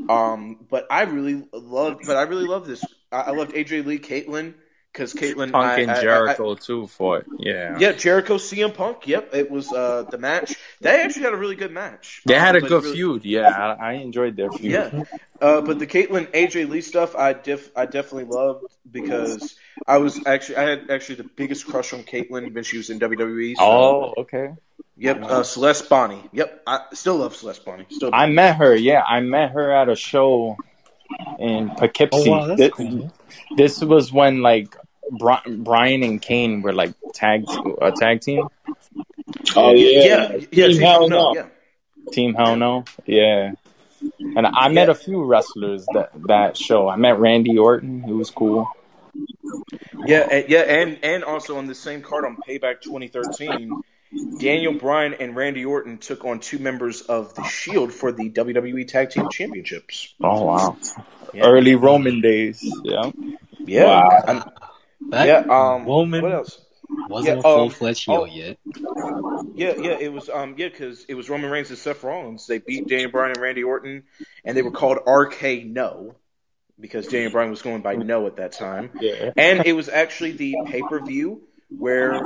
[0.08, 2.82] Um, but I really loved, but I really loved this.
[3.12, 4.54] I, I loved AJ Lee, Kaitlyn,
[4.92, 7.24] because Kaitlyn, Punk I, and I- I- Jericho too fought.
[7.38, 7.76] Yeah.
[7.78, 9.06] yeah, Jericho, CM Punk.
[9.06, 10.56] Yep, it was uh, the match.
[10.80, 12.22] They actually had a really good match.
[12.26, 13.24] They had a Um, good really- feud.
[13.24, 14.72] Yeah, I, I enjoyed their feud.
[14.72, 15.02] Yeah,
[15.40, 20.20] uh, but the Kaitlyn AJ Lee stuff, I def I definitely loved because I was
[20.26, 23.56] actually I had actually the biggest crush on Kaitlyn when she was in WWE.
[23.56, 24.50] So, Oh, okay.
[24.96, 26.22] yep, uh, Celeste Bonnie.
[26.32, 27.86] Yep, I still love Celeste Bonnie.
[27.90, 28.74] Still, I met her.
[28.74, 30.56] Yeah, I met her at a show
[31.38, 32.28] in Poughkeepsie.
[32.30, 33.12] Oh wow, that's Thi- cool.
[33.56, 34.76] This was when like
[35.10, 37.44] Bryan and Kane were like tag
[37.80, 38.48] a tag team.
[39.56, 40.02] Oh, yeah.
[40.04, 41.34] yeah, yeah, Team Team Hell No, No.
[41.34, 41.46] yeah.
[42.12, 42.84] Team Hell No.
[43.06, 43.52] Yeah.
[44.18, 44.92] And I met Yeah.
[44.92, 46.88] a few wrestlers that that show.
[46.88, 48.68] I met Randy Orton, who was cool.
[50.06, 53.82] Yeah, and, yeah, and and also on the same card on Payback 2013,
[54.38, 58.86] Daniel Bryan and Randy Orton took on two members of the Shield for the WWE
[58.88, 60.14] Tag Team Championships.
[60.20, 60.76] Oh wow.
[61.32, 61.44] Yeah.
[61.44, 62.60] Early Roman days.
[62.82, 63.10] Yeah.
[63.60, 64.52] Yeah, Wow.
[65.10, 65.38] That yeah.
[65.48, 66.60] Um, Roman what else?
[67.08, 68.24] wasn't Yeah, a full um, fledged heel oh.
[68.24, 68.58] yet.
[69.54, 72.46] Yeah, yeah, it was um yeah, because it was Roman Reigns and Seth Rollins.
[72.46, 74.04] They beat Daniel Bryan and Randy Orton,
[74.44, 76.16] and they were called RK No
[76.78, 78.90] because Daniel Bryan was going by No at that time.
[79.00, 79.32] Yeah.
[79.36, 82.20] And it was actually the pay per view where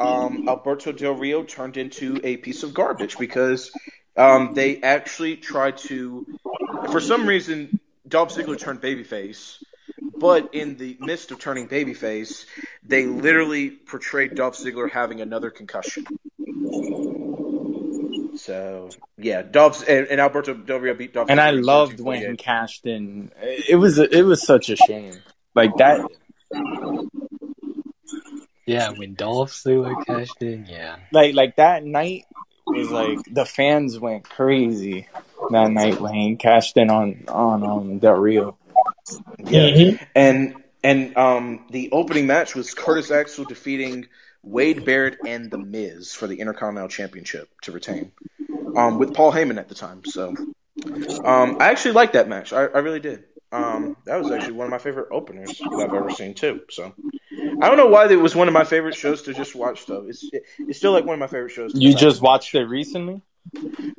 [0.00, 3.72] um, Alberto Del Rio turned into a piece of garbage because
[4.16, 6.26] um, they actually tried to,
[6.90, 9.62] for some reason, Dolph Ziggler turned babyface.
[10.16, 12.46] But in the midst of turning babyface,
[12.82, 16.06] they literally portrayed Dolph Ziggler having another concussion.
[18.36, 21.30] So yeah, Dolph and, and Alberto Del Rio beat Dolph.
[21.30, 23.30] And I Ziggler in loved when he cashed in.
[23.40, 25.14] It was it was such a shame.
[25.54, 26.04] Like that.
[28.68, 30.96] Yeah, when Dolph Ziggler cashed in, yeah.
[31.10, 32.26] Like like that night
[32.66, 35.08] was like the fans went crazy
[35.50, 38.58] that night when he cashed in on on um Del Rio.
[39.38, 40.06] Yeah, Mhm.
[40.14, 44.06] and and um the opening match was Curtis Axel defeating
[44.42, 48.12] Wade Barrett and The Miz for the Intercontinental Championship to retain,
[48.76, 50.04] um with Paul Heyman at the time.
[50.04, 50.34] So,
[51.24, 52.52] um I actually liked that match.
[52.52, 53.24] I, I really did.
[53.50, 56.62] Um that was actually one of my favorite openers that I've ever seen too.
[56.70, 56.94] So.
[57.60, 60.04] I don't know why it was one of my favorite shows to just watch though.
[60.08, 61.72] It's it, it's still like one of my favorite shows.
[61.72, 63.22] to You just watched it recently?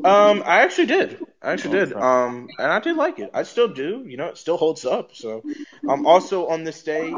[0.03, 1.19] um, I actually did.
[1.41, 1.93] I actually did.
[1.93, 3.31] Um, and I did like it.
[3.33, 4.03] I still do.
[4.05, 5.15] You know, it still holds up.
[5.15, 5.43] So,
[5.87, 7.13] um, also on this day,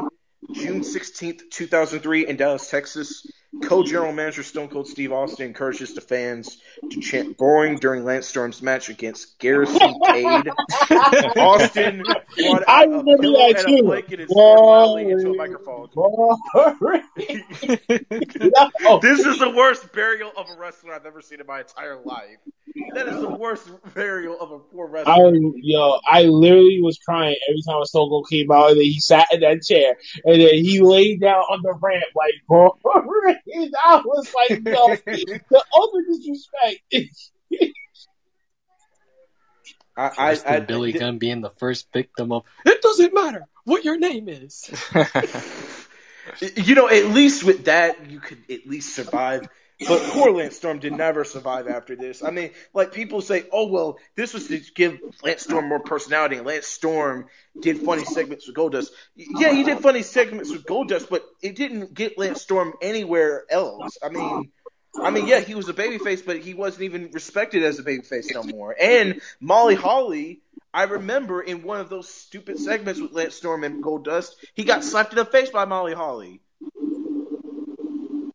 [0.52, 3.26] June sixteenth, two thousand three, in Dallas, Texas,
[3.60, 6.58] Co-general manager Stone Cold Steve Austin encourages the fans
[6.90, 10.48] to chant "boring" during Lance Storm's match against Garrison Cade.
[11.36, 13.76] Austin brought I out a remember pillow that and too.
[13.76, 15.88] a blanket and started into a microphone.
[15.94, 16.38] No.
[19.02, 22.38] This is the worst burial of a wrestler I've ever seen in my entire life.
[22.94, 25.12] That is the worst burial of a poor wrestler.
[25.12, 28.98] I yo, I literally was crying every time Stone Cold came out, and then he
[28.98, 32.32] sat in that chair, and then he laid down on the ramp like,
[33.46, 33.68] bro.
[33.84, 34.96] I was like, yo,
[35.50, 37.22] the ultimate disrespect.
[39.94, 43.84] I, I, I, Billy th- Gunn being the first victim of it doesn't matter what
[43.84, 44.70] your name is.
[46.56, 49.48] You know, at least with that, you could at least survive.
[49.80, 52.22] But poor Lance Storm did never survive after this.
[52.22, 56.36] I mean, like people say, oh well, this was to give Lance Storm more personality,
[56.36, 57.26] and Lance Storm
[57.60, 58.90] did funny segments with Goldust.
[59.16, 63.98] Yeah, he did funny segments with Goldust, but it didn't get Lance Storm anywhere else.
[64.02, 64.52] I mean,
[65.00, 68.32] I mean, yeah, he was a babyface, but he wasn't even respected as a babyface
[68.32, 68.76] no more.
[68.78, 70.40] And Molly Holly,
[70.72, 74.84] I remember in one of those stupid segments with Lance Storm and Goldust, he got
[74.84, 76.40] slapped in the face by Molly Holly.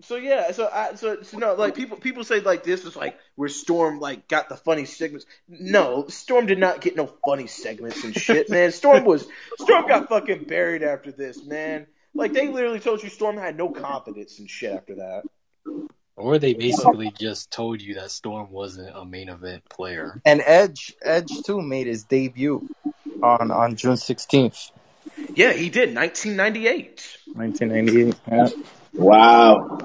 [0.08, 3.20] So yeah, so I so, so no, like people people say like this was like
[3.36, 5.26] where Storm like got the funny segments.
[5.50, 8.72] No, Storm did not get no funny segments and shit, man.
[8.72, 9.28] Storm was
[9.58, 11.88] Storm got fucking buried after this, man.
[12.14, 15.24] Like they literally told you Storm had no confidence and shit after that.
[16.16, 20.22] Or they basically just told you that Storm wasn't a main event player.
[20.24, 22.64] And Edge, Edge too made his debut
[23.22, 24.72] on on June sixteenth,
[25.36, 25.94] Yeah, he did.
[25.94, 27.18] 1998.
[27.36, 28.16] nineteen ninety eight.
[28.32, 28.50] Yeah.
[28.98, 29.78] Wow.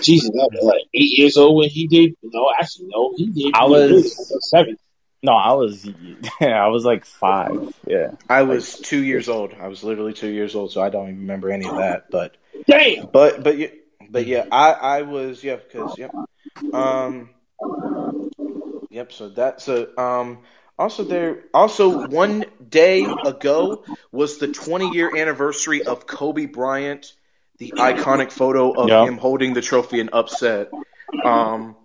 [0.00, 2.14] Jesus, I was like eight years old when he did.
[2.22, 3.54] No, actually, no, he did.
[3.54, 4.76] I was- was seven.
[5.22, 5.88] No, I was
[6.40, 7.74] I was like five.
[7.86, 8.12] Yeah.
[8.28, 9.52] I was two years old.
[9.58, 12.10] I was literally two years old, so I don't even remember any of that.
[12.10, 12.36] But
[12.68, 13.06] Damn.
[13.12, 13.68] but but yeah,
[14.08, 16.14] but yeah, I I was yeah because yep,
[16.72, 17.30] um,
[18.90, 19.12] yep.
[19.12, 20.38] So that's so um.
[20.78, 27.12] Also, there also one day ago was the 20 year anniversary of Kobe Bryant,
[27.58, 29.06] the iconic photo of Yeah.
[29.06, 30.70] him holding the trophy and upset.
[31.24, 31.76] Um,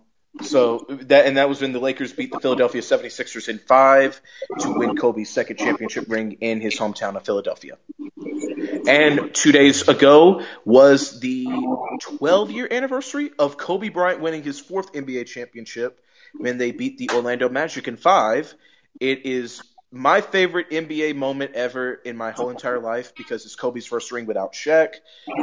[0.42, 4.20] so that and that was when the Lakers beat the Philadelphia 76ers in five
[4.60, 7.78] to win Kobe's second championship ring in his hometown of Philadelphia.
[8.88, 11.46] And two days ago was the
[12.18, 16.04] 12 year anniversary of Kobe Bryant winning his fourth NBA championship
[16.34, 18.54] when they beat the Orlando Magic in five.
[19.02, 23.88] It is my favorite NBA moment ever in my whole entire life because it's Kobe's
[23.88, 24.94] first ring without Shaq.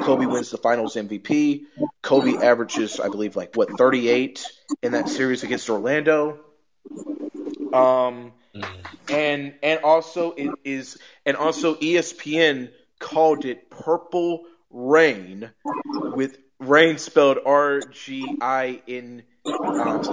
[0.05, 1.63] Kobe wins the finals MVP.
[2.01, 4.47] Kobe averages, I believe, like what 38
[4.81, 6.39] in that series against Orlando.
[7.73, 8.33] Um,
[9.11, 10.97] and and also it is
[11.27, 12.71] and also ESPN
[13.01, 15.51] called it Purple Rain
[16.15, 19.25] with rain spelled R G I N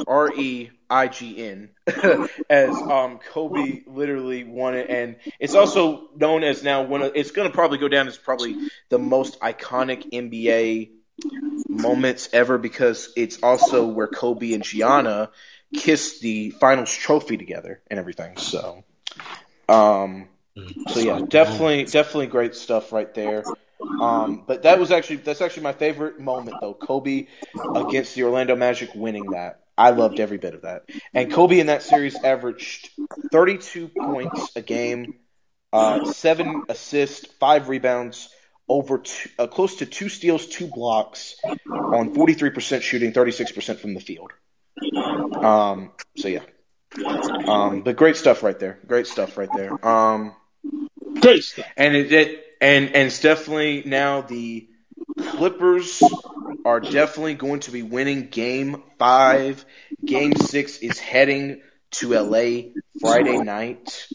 [0.08, 1.70] R E I G N
[2.50, 7.32] as um Kobe literally won it and it's also known as now one of it's
[7.32, 8.56] going to probably go down as probably
[8.90, 10.92] the most iconic NBA
[11.70, 15.32] moments ever because it's also where Kobe and Gianna
[15.74, 18.84] kissed the finals trophy together and everything so
[19.68, 20.30] um
[20.88, 23.44] so yeah, definitely, definitely great stuff right there.
[24.02, 26.74] Um, but that was actually that's actually my favorite moment though.
[26.74, 27.28] Kobe
[27.76, 29.62] against the Orlando Magic winning that.
[29.78, 30.84] I loved every bit of that.
[31.14, 32.90] And Kobe in that series averaged
[33.32, 35.16] 32 points a game,
[35.74, 38.30] uh, seven assists, five rebounds,
[38.70, 41.36] over two, uh, close to two steals, two blocks,
[41.70, 44.32] on 43% shooting, 36% from the field.
[45.36, 46.44] Um, so yeah.
[47.48, 48.80] Um, but great stuff right there.
[48.88, 49.86] Great stuff right there.
[49.86, 50.36] Um,
[51.20, 51.66] Great stuff.
[51.76, 54.68] and it, it and and it's definitely now the
[55.20, 56.02] Clippers
[56.66, 59.66] are definitely going to be winning Game Five.
[60.04, 61.62] Game Six is heading
[61.92, 64.08] to LA Friday night.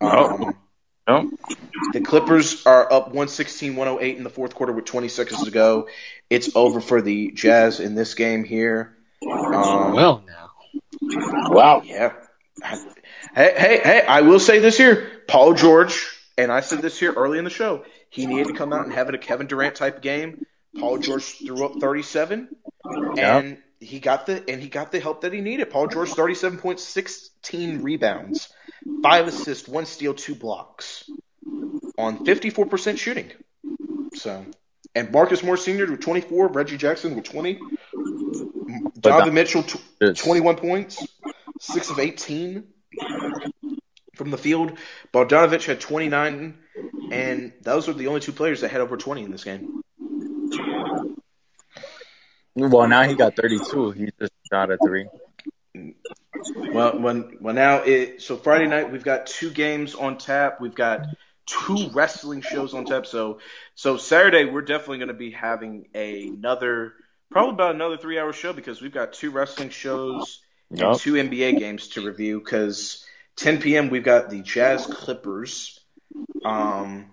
[0.00, 0.54] Um,
[1.08, 1.30] No.
[1.92, 5.88] the Clippers are up 116-108 in the fourth quarter with 20 seconds to go.
[6.30, 8.96] It's over for the Jazz in this game here.
[9.22, 10.50] Um, Well, now.
[11.50, 11.82] Wow.
[11.84, 12.12] yeah.
[13.34, 15.08] Hey, hey, hey, I will say this here.
[15.26, 16.06] Paul George,
[16.42, 18.92] and I said this here early in the show, he needed to come out and
[18.92, 20.44] have it a Kevin Durant type game.
[20.78, 22.48] Paul George threw up 37
[23.18, 25.70] and he got the and he got the help that he needed.
[25.70, 28.48] Paul George 37 points, 16 rebounds,
[29.02, 31.08] 5 assists, 1 steal, 2 blocks
[31.98, 33.30] on 54% shooting.
[34.14, 34.44] So,
[34.94, 35.90] and Marcus Morris Sr.
[35.90, 37.60] with 24, Reggie Jackson with 20,
[38.98, 41.06] Donovan Mitchell tw- 21 points,
[41.60, 42.71] 6 of 18
[44.22, 44.78] from the field.
[45.12, 46.58] Bogdanovic had 29,
[47.10, 49.82] and those were the only two players that had over 20 in this game.
[52.54, 53.90] Well, now he got 32.
[53.92, 55.08] He just shot a three.
[56.72, 60.60] Well, when well now it so Friday night we've got two games on tap.
[60.60, 61.06] We've got
[61.46, 63.06] two wrestling shows on tap.
[63.06, 63.38] So
[63.74, 66.94] so Saturday we're definitely going to be having another
[67.30, 71.58] probably about another three hour show because we've got two wrestling shows and two NBA
[71.58, 72.40] games to review.
[72.40, 73.90] Because 10 p.m.
[73.90, 75.80] we've got the Jazz Clippers,
[76.44, 77.06] um,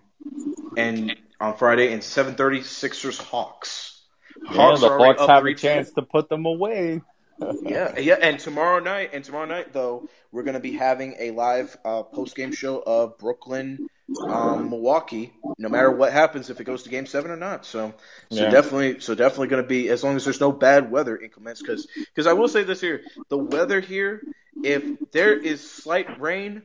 [0.77, 4.01] and on Friday and 7:30 Sixers Hawks.
[4.45, 7.01] Yeah, Hawks the Hawks have a chance to put them away.
[7.61, 11.77] Yeah, yeah, and tomorrow night, and tomorrow night though, we're gonna be having a live
[11.85, 13.87] uh, post game show of Brooklyn,
[14.27, 15.33] um, Milwaukee.
[15.57, 17.65] No matter what happens, if it goes to Game Seven or not.
[17.65, 17.93] So,
[18.31, 18.49] so Yeah.
[18.49, 21.61] definitely, so definitely gonna be as long as there's no bad weather increments.
[21.61, 24.23] Because, because I will say this here, the weather here,
[24.63, 26.63] if there is slight rain,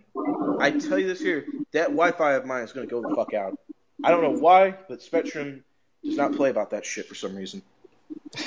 [0.61, 3.59] I tell you this here, that Wi-Fi of mine is gonna go the fuck out.
[4.05, 5.65] I don't know why, but Spectrum
[6.05, 7.63] does not play about that shit for some reason.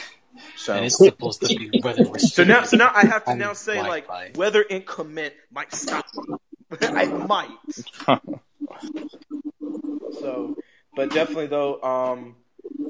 [0.56, 0.74] So.
[0.74, 3.76] And it's supposed to be weather So now, so now I have to now say
[3.76, 4.14] Wi-Fi.
[4.26, 6.35] like weather inclement might stop me.
[6.82, 7.50] I might.
[10.19, 10.58] So,
[10.95, 11.82] but definitely though.
[11.82, 12.36] Um,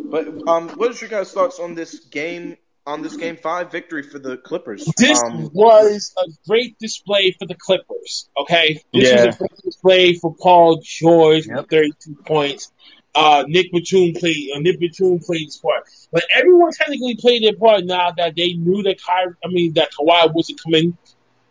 [0.09, 2.57] but um, what is your guys' thoughts on this game?
[2.85, 4.85] On this game five victory for the Clippers.
[4.97, 8.29] This Um, was a great display for the Clippers.
[8.39, 9.25] Okay, this Yeah.
[9.25, 12.71] was a great display for Paul George with 32 points.
[13.13, 14.51] Uh, Nic Batum played.
[14.55, 18.53] Uh, Nic Batum played his part, but everyone technically played their part now that they
[18.53, 20.97] knew that Ky- I mean that Kawhi wasn't coming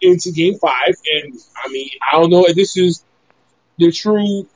[0.01, 3.05] into Game Five, and I mean I don't know if this is
[3.79, 4.47] the true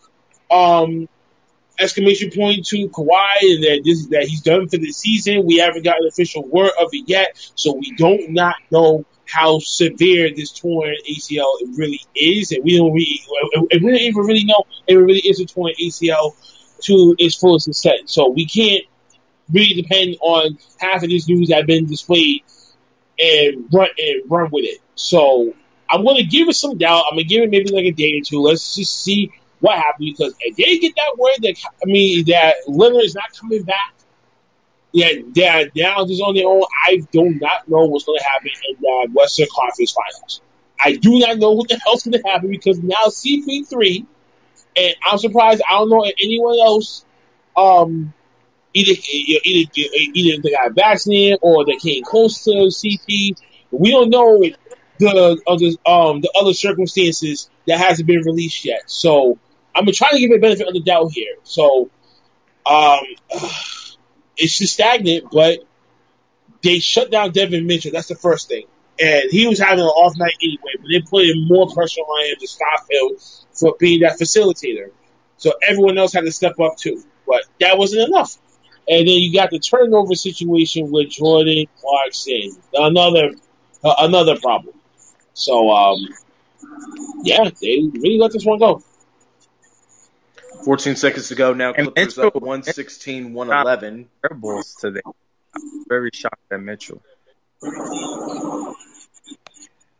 [0.50, 1.08] um
[1.78, 5.46] exclamation point to Kawhi and that this that he's done for the season.
[5.46, 10.30] We haven't got official word of it yet, so we don't not know how severe
[10.34, 13.20] this torn ACL really is, and we don't really
[13.70, 16.34] and we don't even really know if it really is a torn ACL
[16.82, 18.10] to its fullest extent.
[18.10, 18.84] So we can't
[19.52, 22.42] really depend on half of this news that have been displayed
[23.18, 24.80] and run and run with it.
[24.94, 25.54] So
[25.90, 27.04] I'm gonna give it some doubt.
[27.10, 28.40] I'm gonna give it maybe like a day or two.
[28.40, 32.54] Let's just see what happens because if they get that word that I mean that
[32.66, 33.94] Leonard is not coming back,
[34.92, 36.62] yeah, they're now just on their own.
[36.86, 40.40] I do not know what's going to happen in the Western Conference Finals.
[40.82, 44.06] I do not know what the hell's going to happen because now CP3,
[44.76, 45.62] and I'm surprised.
[45.68, 47.04] I don't know if anyone else,
[47.56, 48.12] um,
[48.74, 49.00] either
[49.44, 53.36] either either they got vaccinated or they came close to CP.
[53.70, 54.42] We don't know
[55.00, 58.82] the other um the other circumstances that hasn't been released yet.
[58.86, 59.38] So
[59.74, 61.36] I'm gonna try to give it benefit of the doubt here.
[61.42, 61.90] So
[62.66, 63.00] um
[64.36, 65.60] it's just stagnant, but
[66.62, 67.92] they shut down Devin Mitchell.
[67.92, 68.66] That's the first thing.
[69.00, 72.30] And he was having an off night anyway, but they put in more pressure on
[72.30, 73.16] him to stop him
[73.52, 74.90] for being that facilitator.
[75.38, 77.02] So everyone else had to step up too.
[77.26, 78.36] But that wasn't enough.
[78.88, 82.56] And then you got the turnover situation with Jordan Clarkson.
[82.74, 83.30] Another
[83.82, 84.74] uh, another problem.
[85.34, 86.08] So um
[87.22, 88.82] yeah, they really let this one go.
[90.64, 91.72] 14 seconds to go now.
[91.72, 94.08] And Clippers Mitchell- up 116, 111.
[94.22, 95.00] Rebels today.
[95.06, 95.14] I'm
[95.88, 97.00] very shocked at Mitchell.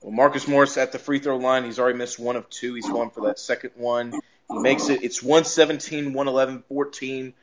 [0.03, 1.65] Well, Marcus Morris at the free throw line.
[1.65, 2.75] He's already missed one of two.
[2.75, 4.13] He's going for that second one.
[4.13, 5.03] He makes it.
[5.03, 7.35] It's 117, 111, 14.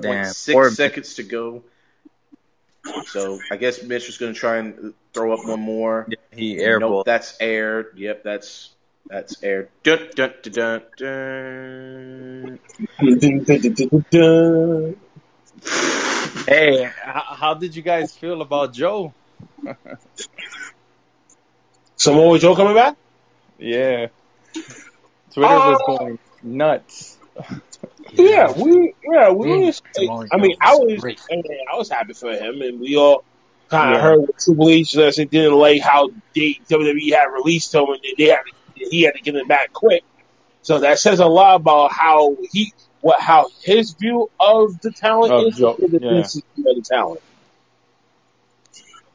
[0.00, 1.62] Damn, Six seconds to go.
[3.06, 6.08] So I guess Mitch is going to try and throw up one more.
[6.34, 6.80] He airball.
[6.80, 7.88] Nope, that's air.
[7.96, 8.70] Yep, that's
[9.08, 9.68] that's aired.
[9.82, 12.58] Dun, dun, dun, dun, dun.
[16.46, 19.12] Hey, h- how did you guys feel about Joe?
[21.96, 22.96] Samoa Joe coming back?
[23.58, 24.08] Yeah.
[25.32, 27.15] Twitter was Uh, going nuts.
[28.12, 29.46] Yeah, we yeah we.
[29.48, 31.20] Mm, was- I mean, I was great.
[31.30, 33.24] I, mean, I was happy for him, and we all
[33.68, 34.02] kind of Yeah.
[34.02, 37.98] heard what Triple H says and didn't like how they WWE had released him, and
[38.16, 40.04] they had to, he had to get him back quick.
[40.62, 45.32] So that says a lot about how he what how his view of the talent
[45.32, 46.18] Of is Joe, the yeah.
[46.20, 46.32] Of
[46.76, 47.20] the talent.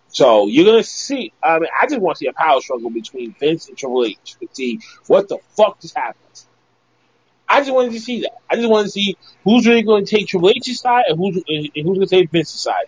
[0.10, 1.32] So you're gonna see.
[1.42, 4.36] I mean, I just want to see a power struggle between Vince and Triple H
[4.42, 6.18] to see what the fuck just happened.
[7.52, 8.32] I just wanted to see that.
[8.50, 11.36] I just wanted to see who's really going to take Triple H's side and who's
[11.48, 12.86] and who's going to take Vince's side.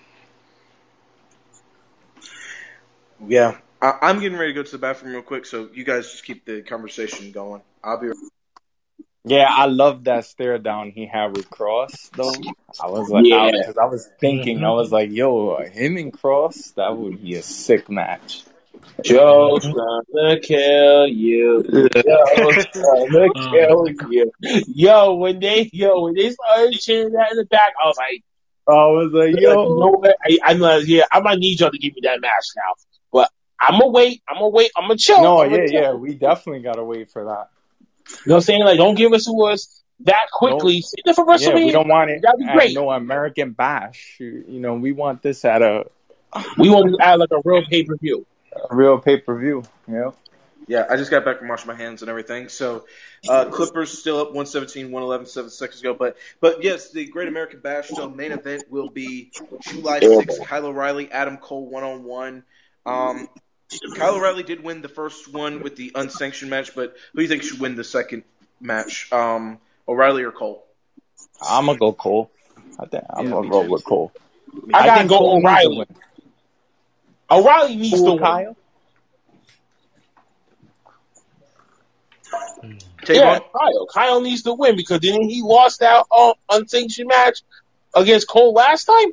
[3.27, 6.11] Yeah, I, I'm getting ready to go to the bathroom real quick, so you guys
[6.11, 7.61] just keep the conversation going.
[7.83, 8.11] I'll be.
[9.25, 12.33] Yeah, I love that stare down he had with Kross though.
[12.81, 13.51] I was like, Yeah.
[13.51, 17.43] because I was thinking, I was like, yo, him and Kross, that would be a
[17.43, 18.43] sick match.
[19.03, 20.13] Joe's mm-hmm.
[20.13, 21.63] gonna kill you.
[21.63, 23.51] Joe's gonna uh.
[23.51, 24.31] kill you.
[24.67, 28.23] Yo, when they yo when they started chanting that in the back, I was like,
[28.67, 30.15] I was like, Like, you yo, know what?
[30.23, 31.03] I, I'm not here.
[31.11, 32.73] I might need y'all to give me that match now.
[33.11, 33.29] But
[33.59, 34.23] I'm gonna wait.
[34.27, 34.71] I'm gonna wait.
[34.77, 35.21] I'm gonna chill.
[35.21, 35.81] no, I'm gonna yeah, chill.
[35.81, 37.49] yeah, we definitely gotta wait for that.
[38.09, 38.63] You know what I'm saying?
[38.63, 40.81] Like, don't give us to us that quickly.
[40.81, 41.65] Save it for Yeah, WrestleMania.
[41.65, 42.75] we don't want it That'd be great.
[42.75, 44.17] no American bash.
[44.19, 45.85] You you know, we want this at a,
[46.57, 48.25] We want to add like a real pay per view.
[48.69, 49.63] A real pay per view.
[49.87, 50.15] You know?
[50.67, 52.47] Yeah, I just got back from washing my hands and everything.
[52.47, 52.85] So,
[53.27, 55.93] uh, Clippers still up 117, 111, seven seconds ago.
[55.93, 57.89] But, but yes, the Great American Bash.
[57.89, 60.45] So, main event will be July 6th.
[60.45, 62.43] Kyle O'Reilly, Adam Cole, one on one.
[62.85, 63.27] Um,
[63.95, 67.29] Kyle O'Reilly did win the first one with the unsanctioned match, but who do you
[67.29, 68.23] think should win the second
[68.61, 69.11] match?
[69.11, 70.65] Um, O'Reilly or Cole?
[71.41, 72.31] I'm gonna go Cole.
[72.79, 74.11] I think I'm Yeah, gonna roll with Cole.
[74.73, 75.87] I gotta think go Cole needs O'Reilly.
[77.35, 77.45] Win.
[77.45, 78.23] O'Reilly needs to Cool, win.
[78.23, 78.55] Kyle.
[83.03, 83.15] Tavon?
[83.15, 83.85] Yeah, Kyle.
[83.93, 87.39] Kyle needs to win because didn't he lost that uh, unsanctioned match
[87.95, 89.11] against Cole last time?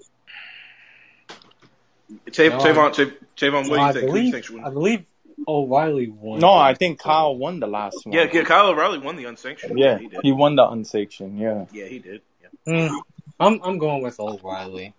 [2.32, 4.06] Tav- No, Tavon, Tav- Tavon, what do you I think?
[4.06, 4.64] Who do you believe think?
[4.64, 5.04] I believe
[5.48, 6.38] O'Reilly won.
[6.40, 8.14] No, I think Kyle won the last one.
[8.14, 9.78] Yeah, yeah, Kyle O'Reilly won the unsanctioned.
[9.78, 10.20] yeah, he did.
[10.22, 11.38] he won the unsanctioned.
[11.38, 12.20] Yeah, Yeah, he did.
[12.42, 12.48] Yeah.
[12.88, 13.00] Mm,
[13.38, 14.94] I'm I'm going with O'Reilly.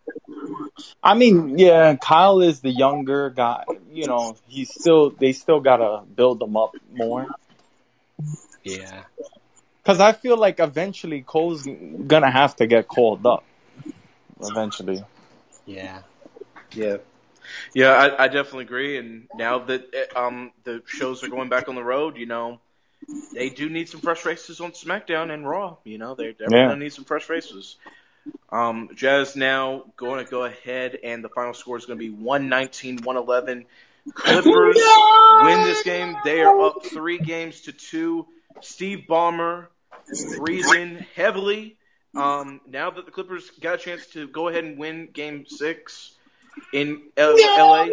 [1.03, 3.65] I mean, yeah, Kyle is the younger guy.
[3.91, 7.27] You know, he's still they still gotta build him up more.
[8.63, 9.03] Yeah.
[9.81, 11.67] Because I feel like eventually Cole's
[12.07, 13.43] gonna have to get called up.
[14.41, 15.03] Eventually.
[15.65, 16.01] Yeah.
[16.73, 16.97] Yeah,
[17.73, 18.97] yeah, I, I definitely agree.
[18.97, 22.59] And now that um the shows are going back on the road, you know,
[23.33, 25.77] they do need some fresh races on SmackDown and Raw.
[25.83, 26.67] You know, they're definitely Yeah.
[26.67, 27.77] gonna need some fresh faces.
[28.49, 32.15] Um, Jazz now going to go ahead, and the final score is going to be
[32.15, 33.65] 119-111.
[34.13, 34.75] Clippers
[35.43, 36.17] win this game.
[36.25, 38.27] They are up three games to two.
[38.61, 39.67] Steve Ballmer
[40.37, 41.77] breathing heavily.
[42.15, 46.15] Um, now that the Clippers got a chance to go ahead and win Game Six
[46.73, 47.83] in L- LA,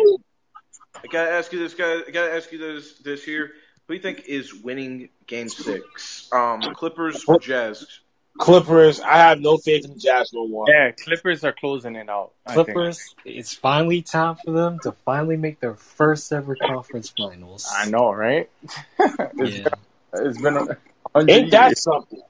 [0.96, 2.02] I gotta ask you this, guy.
[2.06, 3.52] I gotta ask you this, this here.
[3.86, 6.28] Who do you think is winning Game Six?
[6.32, 8.00] Um, Clippers or Jazz?
[8.38, 9.00] Clippers.
[9.00, 10.66] I have no faith in the Jazz no more.
[10.68, 12.32] Yeah, Clippers are closing it out.
[12.46, 17.68] Clippers, it's finally time for them to finally make their first ever conference finals.
[17.70, 18.48] I know, right?
[18.98, 19.68] it's, Yeah.
[20.14, 20.66] it's been a
[21.14, 21.82] hundred Ain't that years.
[21.82, 22.20] something?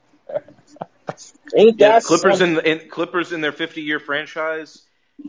[1.57, 2.59] Ain't Yeah, that Clippers something?
[2.65, 4.83] in, in Clippers in their 50 year franchise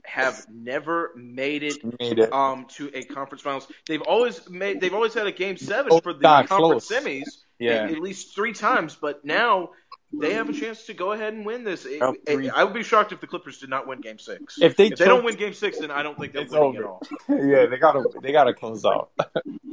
[0.05, 2.33] have never made it Made it.
[2.33, 3.67] um to a conference finals.
[3.87, 7.03] They've always made they've always had a game seven Oh, for the not conference close.
[7.05, 7.23] semis
[7.59, 7.83] Yeah.
[7.85, 9.69] at, at least three times, but now
[10.11, 11.85] they have a chance to go ahead and win this.
[11.85, 14.57] It- Up it- I would be shocked if the Clippers did not win Game Six.
[14.61, 16.77] If they If they don't win Game Six, then I don't think they're It's winning
[16.77, 17.01] at all.
[17.29, 19.11] yeah, they gotta they gotta close out.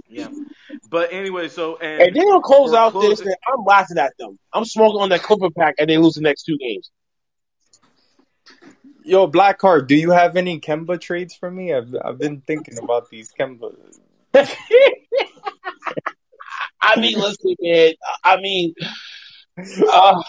[0.09, 0.29] Yeah,
[0.89, 3.99] but anyway, so and If they don't close for out this, closing- then I'm laughing
[3.99, 4.39] at them.
[4.53, 6.91] I'm smoking on that Clipper pack and they lose the next two games.
[9.05, 11.73] Yo, Blackheart, do you have any Kemba trades for me?
[11.75, 13.75] I've I've been thinking about these Kemba.
[16.81, 17.93] I mean, listen, man.
[18.25, 18.75] I mean,
[19.59, 20.23] uh,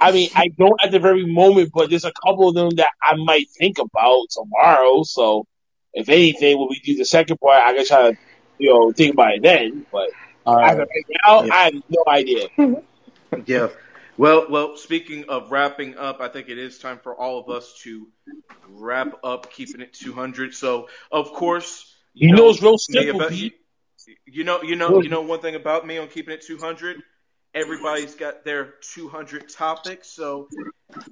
[0.00, 2.90] I mean, I don't at the very moment, but there's a couple of them that
[3.02, 5.02] I might think about tomorrow.
[5.04, 5.46] So,
[5.92, 8.18] if anything, when we do the second part, I can try to,
[8.58, 9.86] you know, think about it then.
[9.90, 10.10] But
[10.46, 11.54] as of right now, Yeah.
[11.54, 12.48] I have no idea.
[13.46, 13.68] Yeah.
[14.16, 14.76] Well, well.
[14.76, 18.06] Speaking of wrapping up, I think it is time for all of us to
[18.68, 20.54] wrap up, keeping it 200.
[20.54, 23.16] So, of course, You know, it's real simple.
[23.16, 23.52] about- B.
[24.26, 27.02] you know, you know, you know one thing about me on keeping it 200.
[27.54, 30.48] Everybody's got their 200 topics, so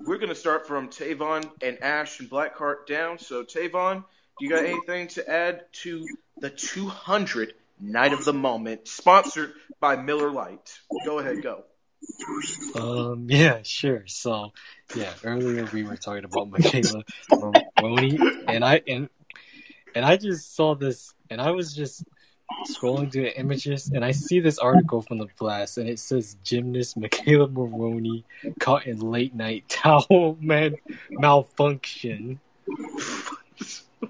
[0.04, 3.18] we're gonna start from Tavon and Ash and Blackheart down.
[3.18, 4.04] So, Tavon,
[4.38, 6.04] do you got anything to add to
[6.38, 10.80] the 200 Night of the Moment, sponsored by Miller Lite?
[11.04, 11.64] Go ahead, go.
[12.74, 14.04] Um, yeah, sure.
[14.06, 14.52] So,
[14.96, 17.04] yeah, earlier we were talking about McKayla
[17.80, 19.08] Maroney, and I and
[19.94, 22.04] and I just saw this, and I was just
[22.64, 26.36] scrolling through the images, and I see this article from the Blast, and it says
[26.44, 28.24] gymnast McKayla Maroney
[28.58, 30.76] caught in late night towel man
[31.10, 32.40] malfunction.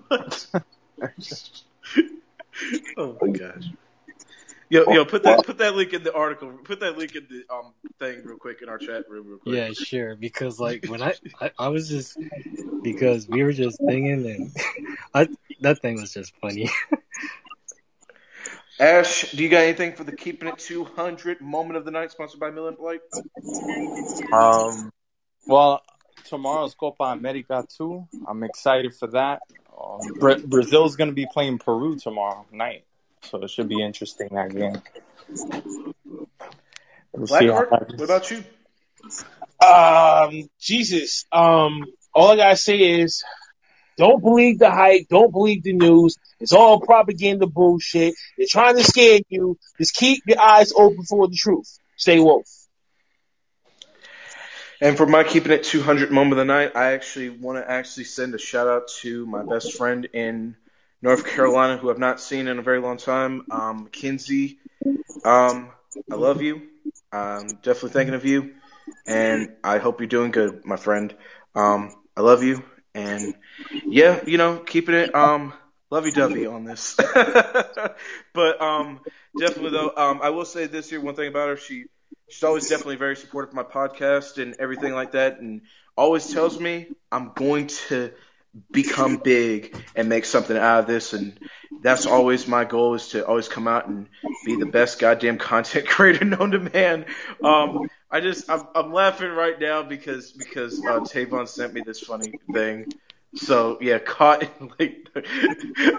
[0.08, 0.46] What?
[2.96, 3.64] oh my gosh.
[4.72, 6.50] Yo, yo, put that put that link in the article.
[6.64, 9.54] Put that link in the um thing real quick in our chat room real quick.
[9.54, 10.16] Yeah, sure.
[10.16, 12.16] Because like when I, I I was just
[12.82, 14.50] because we were just thinking, and
[15.14, 15.28] I
[15.60, 16.70] that thing was just funny.
[18.80, 22.40] Ash, do you got anything for the keeping it 200 moment of the night, sponsored
[22.40, 23.00] by Miller Blake?
[24.32, 24.90] Um,
[25.46, 25.82] well,
[26.24, 28.06] tomorrow's Copa America too.
[28.26, 29.42] I'm excited for that.
[29.78, 32.84] Um, Bra- Brazil's gonna be playing Peru tomorrow night,
[33.22, 34.82] so it should be interesting that game.
[37.12, 38.44] We'll see how Blackheart, that about you?
[39.64, 41.26] Um, Jesus.
[41.30, 41.84] Um,
[42.14, 43.22] all I gotta say is,
[43.96, 45.08] don't believe the hype.
[45.08, 46.16] Don't believe the news.
[46.40, 48.14] It's all propaganda bullshit.
[48.36, 49.58] They're trying to scare you.
[49.78, 51.78] Just keep your eyes open for the truth.
[51.96, 52.46] Stay woke.
[54.80, 58.04] And for my keeping it 200 moment of the night, I actually want to actually
[58.04, 60.56] send a shout out to my best friend in
[61.00, 64.58] North Carolina who I've not seen in a very long time, um, Mackenzie.
[65.24, 65.70] Um,
[66.10, 66.62] I love you.
[67.12, 68.54] I'm definitely thinking of you,
[69.06, 71.14] and I hope you're doing good, my friend.
[71.54, 72.64] Um, I love you,
[72.94, 73.34] and
[73.84, 75.52] yeah, you know, keeping it um
[75.90, 76.96] lovey dovey on this.
[78.32, 79.00] but um,
[79.38, 81.84] definitely though, um, I will say this here one thing about her, she
[82.28, 85.62] she's always definitely very supportive of my podcast and everything like that, and
[85.96, 88.12] always tells me I'm going to
[88.70, 91.12] become big and make something out of this.
[91.12, 91.38] And
[91.82, 94.08] that's always my goal is to always come out and
[94.44, 97.06] be the best goddamn content creator known to man.
[97.42, 102.00] Um i just i'm, I'm laughing right now because because uh, tavon sent me this
[102.00, 102.92] funny thing.
[103.34, 105.08] So yeah caught in, like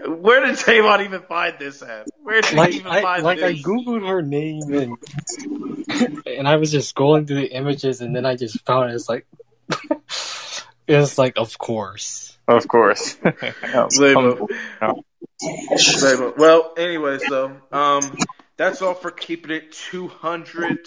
[0.07, 2.07] where did tavon even find this at?
[2.21, 6.57] Where did Like he even I find like I googled her name and and I
[6.57, 8.95] was just scrolling through the images and then I just found it.
[8.95, 9.25] It's like
[10.87, 12.32] it's like of course.
[12.47, 13.17] Of course.
[13.25, 14.47] Yeah, Zabo.
[14.81, 15.01] um,
[15.41, 16.37] Zabo.
[16.37, 18.17] Well, anyways, though, um,
[18.57, 20.79] that's all for keeping it 200.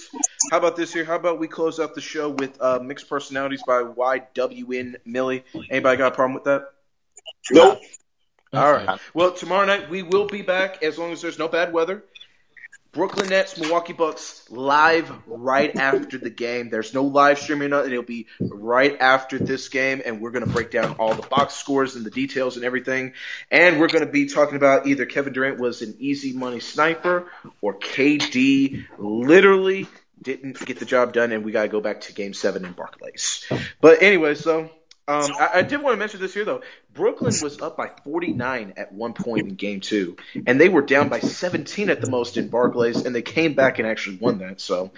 [0.51, 1.05] How about this here?
[1.05, 5.45] How about we close out the show with uh, Mixed Personalities by YNW Melly?
[5.71, 6.67] Anybody got a problem with that?
[7.51, 7.81] Nope.
[8.53, 9.01] All right.
[9.15, 12.05] Well, tomorrow night we will be back as long as there's no bad weather.
[12.97, 16.71] Brooklyn Nets, Milwaukee Bucks live right after the game.
[16.71, 17.71] There's no live streaming.
[17.71, 21.53] It'll be right after this game, and we're going to break down all the box
[21.53, 23.13] scores and the details and everything.
[23.51, 27.31] And we're going to be talking about either Kevin Durant was an easy money sniper
[27.61, 29.87] or KD literally
[30.23, 32.73] didn't get the job done, and we got to go back to Game Seven in
[32.73, 33.45] Barclays.
[33.79, 34.71] But anyway, so
[35.09, 36.63] um, I, I did want to mention this here though.
[36.93, 41.09] Brooklyn was up by 49 at one point in Game Two, and they were down
[41.09, 44.61] by 17 at the most in Barclays, and they came back and actually won that.
[44.61, 44.91] So,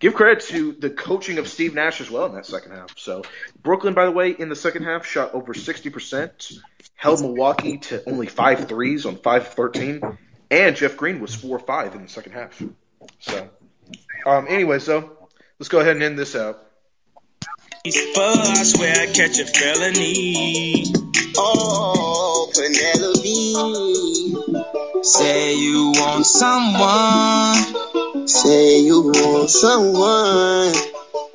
[0.00, 2.98] give credit to the coaching of Steve Nash as well in that second half.
[2.98, 3.22] So,
[3.62, 6.50] Brooklyn, by the way, in the second half shot over 60 percent,
[6.96, 10.02] held Milwaukee to only five threes on five of 13,
[10.50, 12.60] and Jeff Green was four five in the second half.
[13.20, 13.48] So,
[14.26, 15.16] um, anyway, so
[15.60, 16.66] let's go ahead and end this out.
[17.84, 20.84] For I swear I catch a felony.
[21.36, 23.56] Oh, Penelope.
[25.02, 28.28] Say you want someone.
[28.28, 30.74] Say you want someone.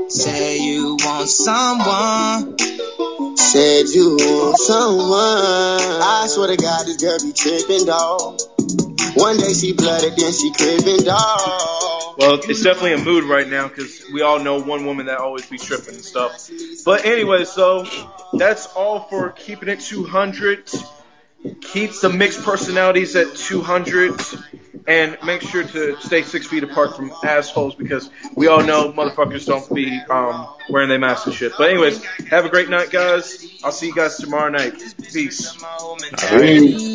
[0.09, 2.57] Say you want someone.
[3.37, 6.01] Said you want someone.
[6.01, 8.39] I swear to God, this girl be tripping, dog.
[9.15, 11.97] One day she blooded, then she cribbing, dog.
[12.17, 15.45] Well, it's definitely a mood right now because we all know one woman that always
[15.47, 16.49] be tripping and stuff.
[16.85, 17.85] But anyway, so
[18.33, 20.69] that's all for keeping it 200.
[21.61, 24.19] Keep the mixed personalities at 200.
[24.87, 29.45] And make sure to stay six feet apart from assholes because we all know motherfuckers
[29.45, 31.51] don't be um, wearing their masks and shit.
[31.57, 33.45] But anyways, have a great night, guys.
[33.65, 34.75] I'll see you guys tomorrow night.
[35.11, 35.61] Peace.
[35.61, 36.87] My whole mentality.